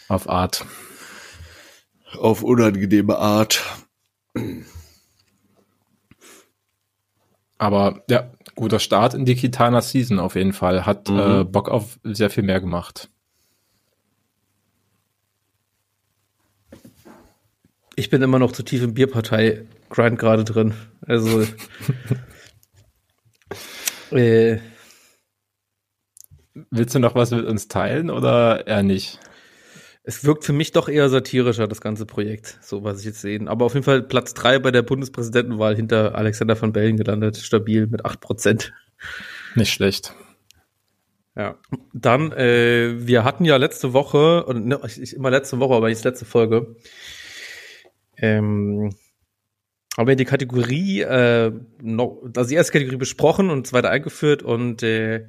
Auf 0.08 0.28
Art. 0.28 0.64
Auf 2.18 2.42
unangenehme 2.42 3.18
Art. 3.18 3.62
Aber 7.58 8.02
ja, 8.08 8.32
guter 8.54 8.78
Start 8.78 9.14
in 9.14 9.26
die 9.26 9.36
Kitana 9.36 9.82
Season 9.82 10.18
auf 10.18 10.34
jeden 10.34 10.54
Fall. 10.54 10.86
Hat 10.86 11.08
mhm. 11.10 11.18
äh, 11.18 11.44
Bock 11.44 11.68
auf 11.68 11.98
sehr 12.04 12.30
viel 12.30 12.42
mehr 12.42 12.60
gemacht. 12.60 13.10
Ich 18.00 18.08
bin 18.08 18.22
immer 18.22 18.38
noch 18.38 18.52
zu 18.52 18.62
tief 18.62 18.82
im 18.82 18.94
Bierpartei-Grind 18.94 20.18
gerade 20.18 20.42
drin. 20.44 20.72
Also. 21.02 21.46
äh, 24.10 24.56
Willst 26.70 26.94
du 26.94 26.98
noch 26.98 27.14
was 27.14 27.30
mit 27.30 27.44
uns 27.44 27.68
teilen 27.68 28.08
oder 28.08 28.66
eher 28.66 28.82
nicht? 28.82 29.20
Es 30.02 30.24
wirkt 30.24 30.44
für 30.44 30.54
mich 30.54 30.72
doch 30.72 30.88
eher 30.88 31.10
satirischer, 31.10 31.68
das 31.68 31.82
ganze 31.82 32.06
Projekt, 32.06 32.58
so 32.62 32.84
was 32.84 33.00
ich 33.00 33.04
jetzt 33.04 33.20
sehe. 33.20 33.38
Aber 33.46 33.66
auf 33.66 33.74
jeden 33.74 33.84
Fall 33.84 34.02
Platz 34.02 34.32
drei 34.32 34.58
bei 34.58 34.70
der 34.70 34.80
Bundespräsidentenwahl 34.80 35.76
hinter 35.76 36.14
Alexander 36.14 36.58
van 36.58 36.72
Bellen 36.72 36.96
gelandet, 36.96 37.36
stabil 37.36 37.86
mit 37.86 38.06
acht 38.06 38.22
Prozent. 38.22 38.72
Nicht 39.56 39.74
schlecht. 39.74 40.14
Ja. 41.36 41.58
Dann, 41.92 42.32
äh, 42.32 42.94
wir 43.06 43.24
hatten 43.24 43.44
ja 43.44 43.58
letzte 43.58 43.92
Woche, 43.92 44.46
und 44.46 44.66
ne, 44.66 44.80
ich, 44.86 45.14
immer 45.14 45.30
letzte 45.30 45.58
Woche, 45.58 45.74
aber 45.74 45.90
nicht 45.90 46.02
letzte 46.02 46.24
Folge, 46.24 46.76
ähm, 48.20 48.94
haben 49.96 50.08
wir 50.08 50.16
die 50.16 50.24
Kategorie, 50.24 51.00
äh, 51.00 51.52
noch, 51.82 52.22
also 52.36 52.48
die 52.48 52.54
erste 52.54 52.72
Kategorie 52.72 52.96
besprochen 52.96 53.50
und 53.50 53.66
zweite 53.66 53.90
eingeführt 53.90 54.42
und 54.42 54.82
äh, 54.82 55.26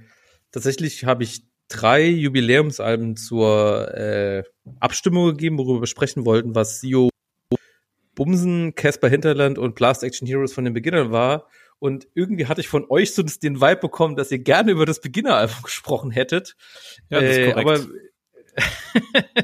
tatsächlich 0.52 1.06
habe 1.06 1.24
ich 1.24 1.44
drei 1.68 2.06
Jubiläumsalben 2.06 3.16
zur 3.16 3.94
äh, 3.96 4.44
Abstimmung 4.80 5.30
gegeben, 5.30 5.58
worüber 5.58 5.82
wir 5.82 5.88
sprechen 5.88 6.26
wollten, 6.26 6.54
was 6.54 6.82
Sio 6.82 7.10
Bumsen, 8.14 8.76
Casper 8.76 9.10
Hinterland 9.10 9.58
und 9.58 9.74
Blast 9.76 10.04
Action 10.04 10.28
Heroes 10.28 10.54
von 10.54 10.66
den 10.66 10.74
Beginnern 10.74 11.12
war. 11.12 11.48
Und 11.80 12.08
irgendwie 12.14 12.46
hatte 12.46 12.62
ich 12.62 12.68
von 12.68 12.86
euch 12.90 13.16
so 13.16 13.24
den 13.24 13.62
Vibe 13.62 13.78
bekommen, 13.78 14.16
dass 14.16 14.32
ihr 14.32 14.40
gerne 14.40 14.72
über 14.72 14.86
das 14.86 15.02
Beginner-Album 15.02 15.64
gesprochen 15.64 16.12
hättet. 16.12 16.56
Ja, 17.10 17.22
das 17.22 17.32
ist 17.32 17.38
äh, 17.38 17.52
korrekt. 17.52 17.68
aber 17.68 17.80
Äh, 18.54 19.44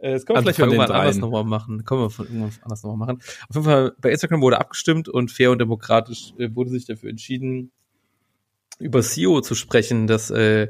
das 0.00 0.24
können 0.24 0.34
wir 0.34 0.36
also 0.36 0.42
vielleicht 0.42 0.58
irgendwann 0.58 0.90
anders 0.90 1.18
nochmal 1.18 1.44
machen. 1.44 1.84
Können 1.84 2.00
wir 2.02 2.10
von 2.10 2.26
irgendwas 2.26 2.62
anders 2.62 2.82
nochmal 2.82 3.06
machen. 3.06 3.22
Auf 3.48 3.56
jeden 3.56 3.64
Fall, 3.64 3.92
bei 4.00 4.10
Instagram 4.10 4.40
wurde 4.40 4.58
abgestimmt 4.58 5.08
und 5.08 5.30
fair 5.30 5.50
und 5.50 5.58
demokratisch 5.58 6.32
äh, 6.38 6.48
wurde 6.54 6.70
sich 6.70 6.86
dafür 6.86 7.10
entschieden, 7.10 7.70
über 8.78 9.02
SEO 9.02 9.42
zu 9.42 9.54
sprechen, 9.54 10.06
das 10.06 10.30
äh, 10.30 10.68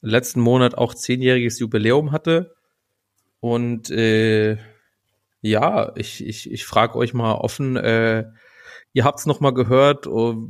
letzten 0.00 0.40
Monat 0.40 0.76
auch 0.76 0.94
zehnjähriges 0.94 1.58
Jubiläum 1.60 2.10
hatte. 2.10 2.54
Und 3.40 3.90
äh, 3.90 4.58
ja, 5.40 5.92
ich, 5.94 6.26
ich, 6.26 6.50
ich 6.50 6.66
frage 6.66 6.96
euch 6.96 7.14
mal 7.14 7.34
offen, 7.34 7.76
äh, 7.76 8.24
ihr 8.92 9.04
habt 9.04 9.20
es 9.20 9.26
nochmal 9.26 9.54
gehört, 9.54 10.08
oh, 10.08 10.48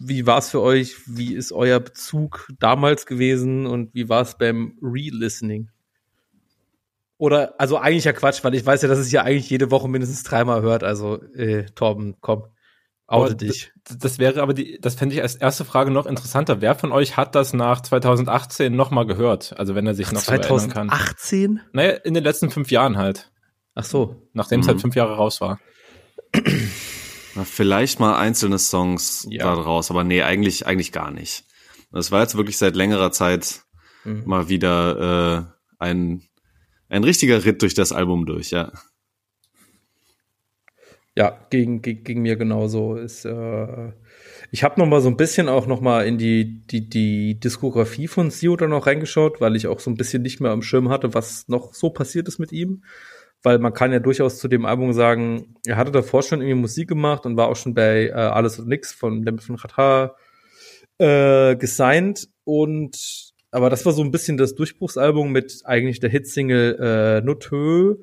wie 0.00 0.26
war 0.26 0.38
es 0.38 0.50
für 0.50 0.62
euch? 0.62 0.96
Wie 1.06 1.34
ist 1.34 1.52
euer 1.52 1.80
Bezug 1.80 2.48
damals 2.58 3.04
gewesen 3.04 3.66
und 3.66 3.94
wie 3.94 4.08
war 4.08 4.22
es 4.22 4.38
beim 4.38 4.78
Re-Listening? 4.80 5.68
Oder, 7.18 7.54
also 7.58 7.76
eigentlich 7.76 8.04
ja 8.04 8.12
Quatsch, 8.12 8.44
weil 8.44 8.54
ich 8.54 8.64
weiß 8.64 8.82
ja, 8.82 8.88
dass 8.88 9.00
es 9.00 9.10
ja 9.10 9.22
eigentlich 9.22 9.50
jede 9.50 9.72
Woche 9.72 9.88
mindestens 9.88 10.22
dreimal 10.22 10.62
hört. 10.62 10.84
Also, 10.84 11.20
äh, 11.34 11.64
Torben, 11.74 12.16
komm, 12.20 12.44
oute 13.08 13.34
dich. 13.34 13.72
Das 13.98 14.20
wäre 14.20 14.40
aber 14.40 14.54
die, 14.54 14.78
das 14.80 14.94
fände 14.94 15.16
ich 15.16 15.22
als 15.22 15.34
erste 15.34 15.64
Frage 15.64 15.90
noch 15.90 16.06
interessanter. 16.06 16.60
Wer 16.60 16.76
von 16.76 16.92
euch 16.92 17.16
hat 17.16 17.34
das 17.34 17.52
nach 17.52 17.80
2018 17.80 18.74
nochmal 18.74 19.04
gehört? 19.04 19.58
Also, 19.58 19.74
wenn 19.74 19.86
er 19.86 19.94
sich 19.94 20.06
Ach, 20.06 20.12
noch 20.12 20.22
2018? 20.22 20.48
so 20.48 20.54
erinnern 20.54 20.74
kann. 20.74 20.88
2018? 20.90 21.60
Naja, 21.72 21.90
in 22.04 22.14
den 22.14 22.22
letzten 22.22 22.50
fünf 22.50 22.70
Jahren 22.70 22.96
halt. 22.96 23.32
Ach 23.74 23.84
so. 23.84 24.28
Nachdem 24.32 24.58
mhm. 24.58 24.62
es 24.62 24.68
halt 24.68 24.80
fünf 24.80 24.94
Jahre 24.94 25.16
raus 25.16 25.40
war. 25.40 25.58
Vielleicht 27.44 28.00
mal 28.00 28.16
einzelne 28.16 28.58
Songs 28.58 29.26
ja. 29.30 29.44
da 29.44 29.60
draus, 29.60 29.90
aber 29.90 30.04
nee, 30.04 30.22
eigentlich, 30.22 30.66
eigentlich 30.66 30.92
gar 30.92 31.10
nicht. 31.10 31.44
Das 31.90 32.12
war 32.12 32.20
jetzt 32.20 32.36
wirklich 32.36 32.58
seit 32.58 32.76
längerer 32.76 33.12
Zeit 33.12 33.62
mhm. 34.04 34.22
mal 34.26 34.48
wieder 34.48 35.48
äh, 35.48 35.84
ein 35.84 36.27
ein 36.88 37.04
richtiger 37.04 37.44
Ritt 37.44 37.62
durch 37.62 37.74
das 37.74 37.92
Album 37.92 38.26
durch, 38.26 38.50
ja. 38.50 38.72
Ja, 41.18 41.36
ging, 41.50 41.82
ging, 41.82 42.04
ging 42.04 42.22
mir 42.22 42.36
genauso. 42.36 42.94
Ist, 42.94 43.24
äh, 43.24 43.92
ich 44.52 44.62
habe 44.62 44.80
noch 44.80 44.86
mal 44.86 45.00
so 45.00 45.08
ein 45.08 45.16
bisschen 45.16 45.48
auch 45.48 45.66
noch 45.66 45.80
mal 45.80 46.06
in 46.06 46.16
die, 46.16 46.64
die, 46.66 46.88
die 46.88 47.40
Diskografie 47.40 48.06
von 48.06 48.30
Sio 48.30 48.54
dann 48.56 48.70
noch 48.70 48.86
reingeschaut, 48.86 49.40
weil 49.40 49.56
ich 49.56 49.66
auch 49.66 49.80
so 49.80 49.90
ein 49.90 49.96
bisschen 49.96 50.22
nicht 50.22 50.40
mehr 50.40 50.52
am 50.52 50.62
Schirm 50.62 50.88
hatte, 50.88 51.14
was 51.14 51.48
noch 51.48 51.74
so 51.74 51.90
passiert 51.90 52.28
ist 52.28 52.38
mit 52.38 52.52
ihm. 52.52 52.84
Weil 53.42 53.58
man 53.58 53.72
kann 53.72 53.92
ja 53.92 53.98
durchaus 53.98 54.38
zu 54.38 54.46
dem 54.46 54.64
Album 54.64 54.92
sagen, 54.92 55.56
er 55.66 55.76
hatte 55.76 55.90
davor 55.90 56.22
schon 56.22 56.40
irgendwie 56.40 56.60
Musik 56.60 56.88
gemacht 56.88 57.26
und 57.26 57.36
war 57.36 57.48
auch 57.48 57.56
schon 57.56 57.74
bei 57.74 58.06
äh, 58.08 58.12
Alles 58.12 58.58
und 58.60 58.68
Nix 58.68 58.92
von 58.92 59.22
Lembe 59.22 59.42
von 59.42 59.56
Qatar 59.56 60.16
äh, 60.98 61.56
gesigned 61.56 62.28
und 62.44 63.27
aber 63.50 63.70
das 63.70 63.86
war 63.86 63.92
so 63.92 64.02
ein 64.02 64.10
bisschen 64.10 64.36
das 64.36 64.54
Durchbruchsalbum 64.54 65.32
mit 65.32 65.62
eigentlich 65.64 66.00
der 66.00 66.10
Hitsingle 66.10 67.20
äh, 67.20 67.24
Notö 67.24 67.96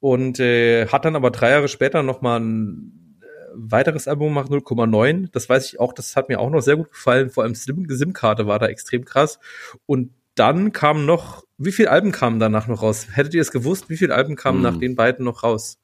und 0.00 0.40
äh, 0.40 0.88
hat 0.88 1.04
dann 1.04 1.14
aber 1.14 1.30
drei 1.30 1.50
Jahre 1.50 1.68
später 1.68 2.02
noch 2.02 2.22
mal 2.22 2.40
ein 2.40 3.20
äh, 3.20 3.24
weiteres 3.54 4.08
Album 4.08 4.28
gemacht 4.28 4.50
0,9. 4.50 5.28
Das 5.30 5.48
weiß 5.48 5.66
ich 5.66 5.78
auch, 5.78 5.92
das 5.92 6.16
hat 6.16 6.28
mir 6.28 6.40
auch 6.40 6.50
noch 6.50 6.60
sehr 6.60 6.76
gut 6.76 6.90
gefallen. 6.90 7.30
Vor 7.30 7.44
allem 7.44 7.54
Sim 7.54 7.86
SIM-Karte 7.88 8.46
war 8.48 8.58
da 8.58 8.66
extrem 8.66 9.04
krass. 9.04 9.38
Und 9.86 10.10
dann 10.34 10.72
kam 10.72 11.06
noch, 11.06 11.44
wie 11.56 11.70
viele 11.70 11.90
Alben 11.90 12.10
kamen 12.10 12.40
danach 12.40 12.66
noch 12.66 12.82
raus? 12.82 13.06
Hättet 13.12 13.34
ihr 13.34 13.42
es 13.42 13.52
gewusst, 13.52 13.90
wie 13.90 13.96
viele 13.96 14.14
Alben 14.14 14.34
kamen 14.34 14.58
hm. 14.58 14.62
nach 14.62 14.76
den 14.76 14.96
beiden 14.96 15.24
noch 15.24 15.44
raus? 15.44 15.78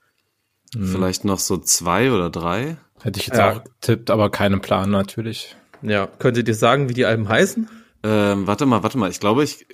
Hm. 0.75 0.89
Vielleicht 0.89 1.25
noch 1.25 1.39
so 1.39 1.57
zwei 1.59 2.11
oder 2.11 2.29
drei. 2.29 2.77
Hätte 3.01 3.21
ich 3.21 3.29
jetzt 3.29 3.39
ja. 3.39 3.53
auch 3.53 3.63
getippt, 3.63 4.11
aber 4.11 4.31
keinen 4.31 4.61
Plan 4.61 4.91
natürlich. 4.91 5.57
Ja, 5.83 6.09
könnt 6.19 6.37
ihr 6.37 6.43
dir 6.43 6.57
sagen, 6.57 6.89
wie 6.89 6.95
die 6.95 7.07
Alben 7.07 7.29
heißen? 7.29 7.69
Ähm, 8.05 8.47
warte 8.47 8.65
mal, 8.65 8.83
warte 8.83 8.97
mal. 8.97 9.11
Ich 9.11 9.19
glaube, 9.19 9.43
ich 9.43 9.67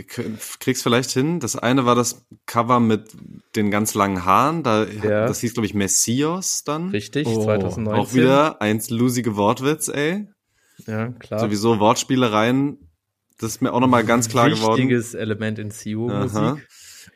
krieg's 0.58 0.82
vielleicht 0.82 1.10
hin. 1.10 1.40
Das 1.40 1.56
eine 1.56 1.84
war 1.84 1.94
das 1.94 2.26
Cover 2.46 2.80
mit 2.80 3.10
den 3.54 3.70
ganz 3.70 3.94
langen 3.94 4.24
Haaren. 4.24 4.62
Da, 4.62 4.84
ja. 4.84 5.26
Das 5.26 5.40
hieß, 5.40 5.52
glaube 5.54 5.66
ich, 5.66 5.74
Messias 5.74 6.64
dann. 6.64 6.88
Richtig, 6.88 7.26
oh. 7.26 7.44
2019. 7.44 8.00
Auch 8.00 8.14
wieder 8.14 8.62
eins 8.62 8.88
lusige 8.90 9.36
Wortwitz, 9.36 9.88
ey. 9.88 10.28
Ja, 10.86 11.08
klar. 11.08 11.40
Sowieso 11.40 11.78
Wortspielereien. 11.78 12.78
Das 13.38 13.50
ist 13.50 13.62
mir 13.62 13.72
auch 13.72 13.80
nochmal 13.80 14.04
ganz 14.04 14.28
klar 14.28 14.46
Wichtiges 14.46 14.62
geworden. 14.62 14.78
Wichtiges 14.78 15.14
Element 15.14 15.58
in 15.58 15.70
CEO-Musik. 15.70 16.66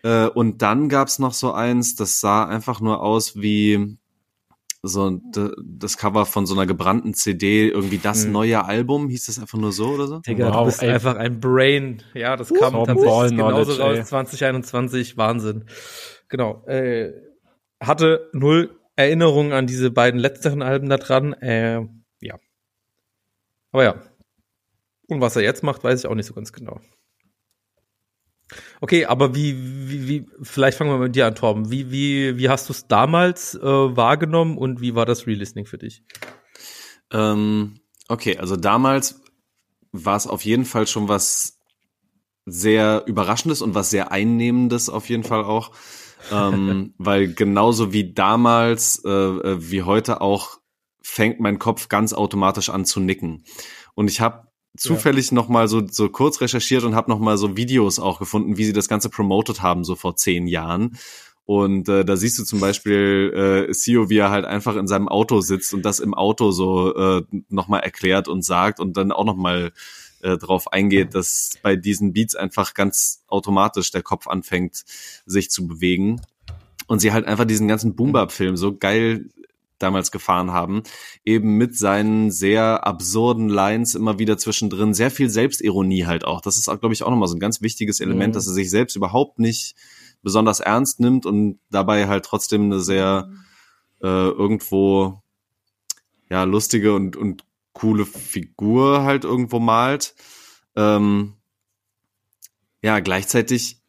Äh, 0.02 0.26
und 0.26 0.62
dann 0.62 0.88
gab's 0.88 1.18
noch 1.18 1.32
so 1.32 1.52
eins, 1.52 1.94
das 1.94 2.20
sah 2.20 2.44
einfach 2.44 2.80
nur 2.80 3.02
aus 3.02 3.36
wie 3.36 3.97
so 4.82 5.20
das 5.62 5.96
Cover 5.96 6.24
von 6.24 6.46
so 6.46 6.54
einer 6.54 6.66
gebrannten 6.66 7.14
CD, 7.14 7.68
irgendwie 7.68 7.98
das 7.98 8.24
hm. 8.24 8.32
neue 8.32 8.64
Album, 8.64 9.08
hieß 9.08 9.26
das 9.26 9.38
einfach 9.38 9.58
nur 9.58 9.72
so 9.72 9.88
oder 9.90 10.06
so? 10.06 10.20
Digga, 10.20 10.48
wow, 10.48 10.60
du 10.60 10.64
bist 10.66 10.82
ey. 10.82 10.90
einfach 10.90 11.16
ein 11.16 11.40
Brain. 11.40 12.02
Ja, 12.14 12.36
das 12.36 12.52
kam 12.52 12.74
uh, 12.74 12.86
tatsächlich 12.86 13.30
genauso 13.30 13.82
raus, 13.82 13.96
ey. 13.98 14.04
2021, 14.04 15.16
Wahnsinn. 15.16 15.64
Genau. 16.28 16.64
Äh, 16.66 17.12
hatte 17.80 18.30
null 18.32 18.78
Erinnerungen 18.96 19.52
an 19.52 19.66
diese 19.66 19.90
beiden 19.90 20.18
letzteren 20.20 20.62
Alben 20.62 20.88
da 20.88 20.96
dran. 20.96 21.32
Äh, 21.34 21.86
ja. 22.20 22.38
Aber 23.72 23.84
ja. 23.84 24.02
Und 25.08 25.20
was 25.20 25.36
er 25.36 25.42
jetzt 25.42 25.62
macht, 25.62 25.84
weiß 25.84 26.00
ich 26.00 26.06
auch 26.06 26.14
nicht 26.14 26.26
so 26.26 26.34
ganz 26.34 26.52
genau. 26.52 26.80
Okay, 28.80 29.06
aber 29.06 29.34
wie, 29.34 29.56
wie, 29.56 30.08
wie, 30.08 30.26
vielleicht 30.42 30.78
fangen 30.78 30.90
wir 30.90 30.98
mit 30.98 31.16
dir 31.16 31.26
an, 31.26 31.34
Torben. 31.34 31.70
Wie, 31.70 31.90
wie, 31.90 32.38
wie 32.38 32.48
hast 32.48 32.68
du 32.68 32.72
es 32.72 32.86
damals 32.86 33.54
äh, 33.54 33.62
wahrgenommen 33.62 34.56
und 34.56 34.80
wie 34.80 34.94
war 34.94 35.04
das 35.04 35.26
Re-Listening 35.26 35.66
für 35.66 35.78
dich? 35.78 36.02
Ähm, 37.12 37.80
okay, 38.08 38.38
also 38.38 38.56
damals 38.56 39.20
war 39.90 40.16
es 40.16 40.26
auf 40.26 40.44
jeden 40.44 40.64
Fall 40.64 40.86
schon 40.86 41.08
was 41.08 41.58
sehr 42.44 43.04
Überraschendes 43.06 43.62
und 43.62 43.74
was 43.74 43.90
sehr 43.90 44.12
Einnehmendes 44.12 44.88
auf 44.88 45.08
jeden 45.08 45.24
Fall 45.24 45.44
auch. 45.44 45.72
ähm, 46.32 46.94
weil 46.98 47.32
genauso 47.32 47.92
wie 47.92 48.12
damals, 48.12 49.02
äh, 49.04 49.10
äh 49.10 49.70
wie 49.70 49.82
heute 49.82 50.20
auch, 50.20 50.58
fängt 51.02 51.40
mein 51.40 51.58
Kopf 51.58 51.88
ganz 51.88 52.12
automatisch 52.12 52.70
an 52.70 52.84
zu 52.84 53.00
nicken. 53.00 53.44
Und 53.94 54.08
ich 54.08 54.20
habe 54.20 54.47
zufällig 54.76 55.30
ja. 55.30 55.34
noch 55.34 55.48
mal 55.48 55.68
so 55.68 55.82
so 55.88 56.08
kurz 56.08 56.40
recherchiert 56.40 56.84
und 56.84 56.94
habe 56.94 57.10
noch 57.10 57.18
mal 57.18 57.38
so 57.38 57.56
Videos 57.56 57.98
auch 57.98 58.18
gefunden, 58.18 58.56
wie 58.56 58.64
sie 58.64 58.72
das 58.72 58.88
Ganze 58.88 59.08
promoted 59.08 59.62
haben 59.62 59.84
so 59.84 59.96
vor 59.96 60.16
zehn 60.16 60.46
Jahren. 60.46 60.98
Und 61.44 61.88
äh, 61.88 62.04
da 62.04 62.14
siehst 62.16 62.38
du 62.38 62.44
zum 62.44 62.60
Beispiel 62.60 63.66
äh, 63.70 63.72
Sio, 63.72 64.10
wie 64.10 64.18
er 64.18 64.30
halt 64.30 64.44
einfach 64.44 64.76
in 64.76 64.86
seinem 64.86 65.08
Auto 65.08 65.40
sitzt 65.40 65.72
und 65.72 65.82
das 65.82 65.98
im 65.98 66.12
Auto 66.12 66.50
so 66.50 66.94
äh, 66.94 67.22
nochmal 67.48 67.80
erklärt 67.80 68.28
und 68.28 68.44
sagt 68.44 68.80
und 68.80 68.98
dann 68.98 69.12
auch 69.12 69.24
nochmal 69.24 69.72
äh, 70.20 70.36
drauf 70.36 70.70
eingeht, 70.72 71.14
dass 71.14 71.52
bei 71.62 71.74
diesen 71.74 72.12
Beats 72.12 72.34
einfach 72.34 72.74
ganz 72.74 73.24
automatisch 73.28 73.90
der 73.90 74.02
Kopf 74.02 74.26
anfängt, 74.26 74.84
sich 75.24 75.50
zu 75.50 75.66
bewegen. 75.66 76.20
Und 76.86 77.00
sie 77.00 77.12
halt 77.12 77.26
einfach 77.26 77.46
diesen 77.46 77.66
ganzen 77.66 77.96
Boom-Bap-Film 77.96 78.58
so 78.58 78.76
geil 78.76 79.30
damals 79.78 80.10
gefahren 80.10 80.52
haben, 80.52 80.82
eben 81.24 81.56
mit 81.56 81.76
seinen 81.76 82.30
sehr 82.30 82.86
absurden 82.86 83.48
Lines 83.48 83.94
immer 83.94 84.18
wieder 84.18 84.38
zwischendrin, 84.38 84.94
sehr 84.94 85.10
viel 85.10 85.30
Selbstironie 85.30 86.06
halt 86.06 86.24
auch. 86.24 86.40
Das 86.40 86.56
ist, 86.56 86.66
glaube 86.66 86.92
ich, 86.92 87.02
auch 87.02 87.10
nochmal 87.10 87.28
so 87.28 87.36
ein 87.36 87.40
ganz 87.40 87.62
wichtiges 87.62 88.00
Element, 88.00 88.34
mhm. 88.34 88.34
dass 88.34 88.46
er 88.46 88.54
sich 88.54 88.70
selbst 88.70 88.96
überhaupt 88.96 89.38
nicht 89.38 89.74
besonders 90.22 90.60
ernst 90.60 91.00
nimmt 91.00 91.26
und 91.26 91.58
dabei 91.70 92.08
halt 92.08 92.24
trotzdem 92.24 92.64
eine 92.64 92.80
sehr 92.80 93.30
äh, 94.02 94.06
irgendwo 94.06 95.22
ja 96.30 96.44
lustige 96.44 96.94
und, 96.94 97.16
und 97.16 97.44
coole 97.72 98.04
Figur 98.06 99.04
halt 99.04 99.24
irgendwo 99.24 99.60
malt. 99.60 100.14
Ähm, 100.76 101.34
ja, 102.82 103.00
gleichzeitig 103.00 103.80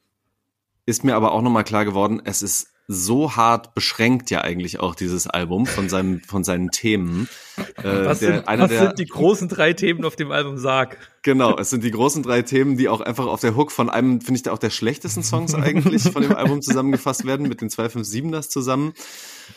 ist 0.85 1.03
mir 1.03 1.15
aber 1.15 1.31
auch 1.31 1.41
nochmal 1.41 1.63
klar 1.63 1.85
geworden, 1.85 2.21
es 2.23 2.41
ist 2.41 2.71
so 2.91 3.35
hart 3.35 3.75
beschränkt 3.75 4.31
ja 4.31 4.41
eigentlich 4.41 4.79
auch 4.79 4.95
dieses 4.95 5.27
Album 5.27 5.67
von 5.67 5.89
seinem 5.89 6.23
von 6.23 6.43
seinen 6.43 6.71
Themen. 6.71 7.29
Äh, 7.75 8.05
was 8.05 8.19
der, 8.19 8.37
sind, 8.37 8.47
was 8.47 8.69
der, 8.69 8.79
sind 8.79 8.99
die 8.99 9.05
großen 9.05 9.47
drei 9.47 9.73
Themen 9.73 10.03
auf 10.05 10.15
dem 10.15 10.31
Album 10.31 10.57
Sag? 10.57 10.97
Genau, 11.21 11.55
es 11.55 11.69
sind 11.69 11.83
die 11.83 11.91
großen 11.91 12.23
drei 12.23 12.41
Themen, 12.41 12.77
die 12.77 12.89
auch 12.89 13.01
einfach 13.01 13.27
auf 13.27 13.41
der 13.41 13.55
Hook 13.55 13.71
von 13.71 13.91
einem, 13.91 14.21
finde 14.21 14.41
ich, 14.41 14.49
auch 14.49 14.57
der 14.57 14.71
schlechtesten 14.71 15.21
Songs 15.21 15.53
eigentlich 15.53 16.01
von 16.01 16.23
dem 16.23 16.33
Album 16.33 16.63
zusammengefasst 16.63 17.25
werden, 17.25 17.47
mit 17.47 17.61
den 17.61 17.69
257ers 17.69 18.49
zusammen, 18.49 18.93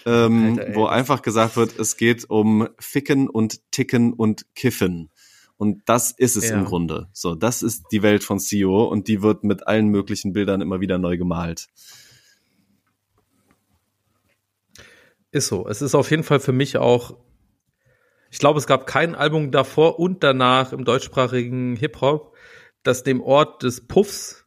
ähm, 0.04 0.58
Alter, 0.58 0.74
wo 0.74 0.84
einfach 0.84 1.22
gesagt 1.22 1.56
wird, 1.56 1.78
es 1.78 1.96
geht 1.96 2.28
um 2.28 2.68
Ficken 2.78 3.30
und 3.30 3.60
Ticken 3.70 4.12
und 4.12 4.44
Kiffen. 4.54 5.08
Und 5.56 5.82
das 5.86 6.10
ist 6.10 6.36
es 6.36 6.50
ja. 6.50 6.58
im 6.58 6.66
Grunde. 6.66 7.08
So, 7.14 7.34
das 7.34 7.62
ist 7.62 7.84
die 7.92 8.02
Welt 8.02 8.24
von 8.24 8.40
CEO 8.40 8.84
und 8.84 9.08
die 9.08 9.22
wird 9.22 9.42
mit 9.42 9.66
allen 9.66 9.88
möglichen 9.88 10.34
Bildern 10.34 10.60
immer 10.60 10.80
wieder 10.80 10.98
neu 10.98 11.16
gemalt. 11.16 11.68
Ist 15.32 15.48
so. 15.48 15.66
Es 15.66 15.80
ist 15.80 15.94
auf 15.94 16.10
jeden 16.10 16.22
Fall 16.22 16.40
für 16.40 16.52
mich 16.52 16.76
auch. 16.76 17.16
Ich 18.30 18.38
glaube, 18.38 18.58
es 18.58 18.66
gab 18.66 18.86
kein 18.86 19.14
Album 19.14 19.50
davor 19.50 19.98
und 19.98 20.22
danach 20.22 20.72
im 20.72 20.84
deutschsprachigen 20.84 21.76
Hip-Hop, 21.76 22.34
das 22.82 23.02
dem 23.02 23.20
Ort 23.20 23.62
des 23.62 23.86
Puffs 23.86 24.46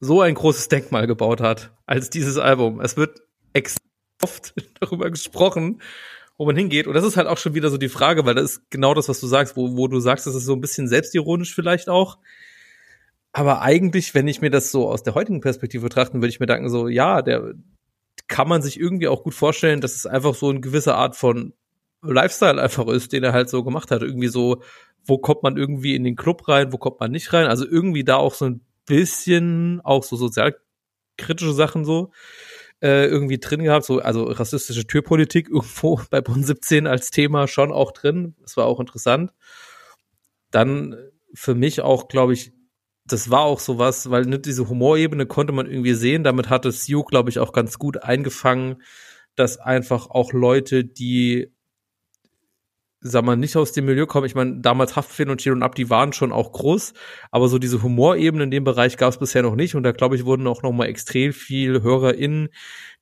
so 0.00 0.20
ein 0.20 0.34
großes 0.34 0.68
Denkmal 0.68 1.06
gebaut 1.06 1.40
hat, 1.40 1.72
als 1.86 2.10
dieses 2.10 2.36
Album. 2.36 2.80
Es 2.80 2.96
wird 2.98 3.20
extrem 3.54 3.88
oft 4.22 4.54
darüber 4.80 5.10
gesprochen, 5.10 5.80
wo 6.36 6.44
man 6.44 6.56
hingeht. 6.56 6.86
Und 6.86 6.94
das 6.94 7.04
ist 7.04 7.16
halt 7.16 7.26
auch 7.26 7.38
schon 7.38 7.54
wieder 7.54 7.70
so 7.70 7.78
die 7.78 7.88
Frage, 7.88 8.26
weil 8.26 8.34
das 8.34 8.44
ist 8.52 8.70
genau 8.70 8.92
das, 8.92 9.08
was 9.08 9.20
du 9.20 9.26
sagst, 9.26 9.56
wo, 9.56 9.76
wo 9.76 9.88
du 9.88 10.00
sagst, 10.00 10.26
das 10.26 10.34
ist 10.34 10.44
so 10.44 10.52
ein 10.52 10.60
bisschen 10.60 10.86
selbstironisch 10.86 11.54
vielleicht 11.54 11.88
auch. 11.88 12.18
Aber 13.32 13.62
eigentlich, 13.62 14.14
wenn 14.14 14.28
ich 14.28 14.42
mir 14.42 14.50
das 14.50 14.70
so 14.70 14.88
aus 14.88 15.02
der 15.02 15.14
heutigen 15.14 15.40
Perspektive 15.40 15.84
betrachten, 15.84 16.18
würde 16.18 16.28
ich 16.28 16.40
mir 16.40 16.46
denken, 16.46 16.68
so, 16.68 16.88
ja, 16.88 17.22
der, 17.22 17.54
kann 18.28 18.48
man 18.48 18.62
sich 18.62 18.78
irgendwie 18.78 19.08
auch 19.08 19.22
gut 19.22 19.34
vorstellen, 19.34 19.80
dass 19.80 19.94
es 19.94 20.06
einfach 20.06 20.34
so 20.34 20.48
eine 20.48 20.60
gewisse 20.60 20.94
Art 20.94 21.16
von 21.16 21.52
Lifestyle 22.02 22.60
einfach 22.60 22.86
ist, 22.88 23.12
den 23.12 23.24
er 23.24 23.32
halt 23.32 23.48
so 23.48 23.64
gemacht 23.64 23.90
hat. 23.90 24.02
Irgendwie 24.02 24.28
so, 24.28 24.62
wo 25.04 25.18
kommt 25.18 25.42
man 25.42 25.56
irgendwie 25.56 25.94
in 25.94 26.04
den 26.04 26.16
Club 26.16 26.48
rein, 26.48 26.72
wo 26.72 26.78
kommt 26.78 27.00
man 27.00 27.10
nicht 27.10 27.32
rein? 27.32 27.46
Also 27.46 27.66
irgendwie 27.66 28.04
da 28.04 28.16
auch 28.16 28.34
so 28.34 28.46
ein 28.46 28.60
bisschen 28.86 29.80
auch 29.82 30.02
so 30.02 30.16
sozialkritische 30.16 31.52
Sachen 31.52 31.84
so 31.84 32.12
äh, 32.82 33.06
irgendwie 33.06 33.38
drin 33.38 33.62
gehabt, 33.62 33.86
so 33.86 34.00
also 34.00 34.24
rassistische 34.24 34.86
Türpolitik 34.86 35.48
irgendwo 35.50 36.00
bei 36.10 36.20
Bonn 36.20 36.44
17 36.44 36.86
als 36.86 37.10
Thema 37.10 37.48
schon 37.48 37.72
auch 37.72 37.92
drin. 37.92 38.34
Das 38.42 38.56
war 38.56 38.66
auch 38.66 38.80
interessant. 38.80 39.32
Dann 40.50 40.96
für 41.32 41.54
mich 41.54 41.80
auch, 41.80 42.08
glaube 42.08 42.32
ich, 42.32 42.52
das 43.06 43.30
war 43.30 43.42
auch 43.42 43.60
sowas, 43.60 44.10
weil 44.10 44.24
ne, 44.24 44.38
diese 44.38 44.68
Humorebene 44.68 45.26
konnte 45.26 45.52
man 45.52 45.66
irgendwie 45.66 45.94
sehen. 45.94 46.24
Damit 46.24 46.48
hatte 46.48 46.72
Sue, 46.72 47.04
glaube 47.04 47.30
ich, 47.30 47.38
auch 47.38 47.52
ganz 47.52 47.78
gut 47.78 48.02
eingefangen, 48.02 48.82
dass 49.36 49.58
einfach 49.58 50.08
auch 50.08 50.32
Leute, 50.32 50.84
die 50.84 51.53
sag 53.06 53.22
mal, 53.22 53.36
nicht 53.36 53.54
aus 53.56 53.72
dem 53.72 53.84
Milieu 53.84 54.06
kommen. 54.06 54.26
Ich 54.26 54.34
meine, 54.34 54.60
damals 54.60 54.96
Haftbefehl 54.96 55.28
und 55.28 55.42
Chiron 55.42 55.62
Ab, 55.62 55.74
die 55.74 55.90
waren 55.90 56.14
schon 56.14 56.32
auch 56.32 56.52
groß, 56.52 56.94
aber 57.30 57.48
so 57.48 57.58
diese 57.58 57.82
Humorebene 57.82 58.44
in 58.44 58.50
dem 58.50 58.64
Bereich 58.64 58.96
gab 58.96 59.10
es 59.10 59.18
bisher 59.18 59.42
noch 59.42 59.56
nicht 59.56 59.74
und 59.74 59.82
da 59.82 59.92
glaube 59.92 60.16
ich 60.16 60.24
wurden 60.24 60.46
auch 60.46 60.62
noch 60.62 60.72
mal 60.72 60.86
extrem 60.86 61.34
viel 61.34 61.82
HörerInnen, 61.82 62.48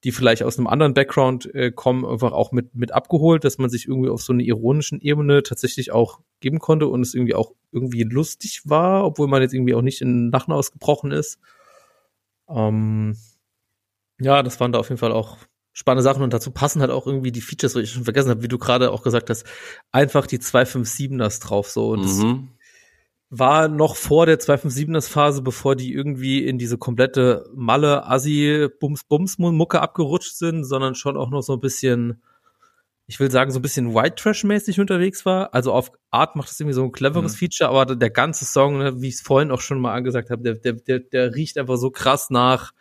die 0.03 0.11
vielleicht 0.11 0.43
aus 0.43 0.59
einem 0.59 0.67
anderen 0.67 0.93
Background 0.93 1.55
äh, 1.55 1.71
kommen, 1.71 2.05
einfach 2.05 2.33
auch 2.33 2.51
mit 2.51 2.75
mit 2.75 2.93
abgeholt, 2.93 3.45
dass 3.45 3.59
man 3.59 3.71
sich 3.71 3.87
irgendwie 3.87 4.11
auf 4.11 4.23
so 4.23 4.33
einer 4.33 4.43
ironischen 4.43 5.01
Ebene 5.01 5.45
tatsächlich 5.45 5.93
auch 5.93 6.19
geben 6.41 6.59
konnte 6.59 6.89
und 6.89 7.03
es 7.03 7.15
irgendwie 7.15 7.37
auch 7.37 7.53
irgendwie 7.71 8.03
lustig 8.03 8.63
war, 8.65 9.05
obwohl 9.05 9.29
man 9.29 9.41
jetzt 9.41 9.55
irgendwie 9.55 9.75
auch 9.75 9.83
nicht 9.83 10.01
in 10.01 10.33
Lachen 10.33 10.53
ausgebrochen 10.53 11.13
ist. 11.13 11.39
Ähm, 12.49 13.17
ja, 14.21 14.43
das 14.43 14.59
waren 14.59 14.73
da 14.73 14.81
auf 14.81 14.89
jeden 14.89 14.99
Fall 14.99 15.13
auch 15.13 15.39
spannende 15.73 16.03
Sachen 16.03 16.23
und 16.23 16.33
dazu 16.33 16.51
passen 16.51 16.81
halt 16.81 16.91
auch 16.91 17.07
irgendwie 17.07 17.33
die 17.33 17.41
Features, 17.41 17.75
wo 17.75 17.79
ich 17.79 17.91
schon 17.91 18.05
vergessen 18.05 18.31
habe, 18.31 18.43
wie 18.43 18.49
du 18.49 18.59
gerade 18.59 18.91
auch 18.91 19.03
gesagt 19.03 19.31
hast, 19.31 19.47
einfach 19.91 20.27
die 20.27 20.39
257ers 20.39 21.43
drauf 21.43 21.71
so 21.71 21.91
und 21.91 22.05
mhm. 22.05 22.49
war 23.31 23.69
noch 23.69 23.97
vor 23.97 24.27
der 24.27 24.39
257ers 24.39 25.09
Phase, 25.09 25.43
bevor 25.43 25.75
die 25.75 25.93
irgendwie 25.93 26.45
in 26.47 26.59
diese 26.59 26.77
komplette 26.77 27.49
Malle 27.55 28.07
Assi 28.07 28.69
Bums 28.81 29.05
Bums 29.05 29.39
Mucke 29.39 29.81
abgerutscht 29.81 30.37
sind, 30.37 30.65
sondern 30.65 30.95
schon 30.95 31.17
auch 31.17 31.31
noch 31.31 31.43
so 31.43 31.55
ein 31.55 31.61
bisschen 31.61 32.23
ich 33.07 33.21
will 33.21 33.31
sagen, 33.31 33.51
so 33.51 33.59
ein 33.59 33.63
bisschen 33.63 33.95
White 33.95 34.15
Trash-mäßig 34.15 34.81
unterwegs 34.81 35.27
war. 35.27 35.53
Also 35.53 35.73
auf 35.73 35.93
Art 36.11 36.37
macht 36.37 36.51
es 36.51 36.59
irgendwie 36.59 36.75
so 36.75 36.85
ein 36.85 36.93
cleveres 36.93 37.35
mhm. 37.35 37.37
Feature, 37.37 37.69
aber 37.69 37.97
der 37.97 38.11
ganze 38.11 38.45
Song, 38.45 38.79
ne, 38.79 39.03
wie 39.03 39.09
ich 39.09 39.17
es 39.17 39.21
vorhin 39.21 39.51
auch 39.51 39.61
schon 39.61 39.81
mal 39.81 39.93
angesagt 39.93 40.31
habe, 40.31 40.43
der, 40.43 40.55
der, 40.55 40.75
der, 40.75 41.01
der 41.01 41.35
riecht 41.35 41.59
einfach 41.59 41.77
so 41.77 41.91
krass 41.91 42.31
nach 42.31 42.73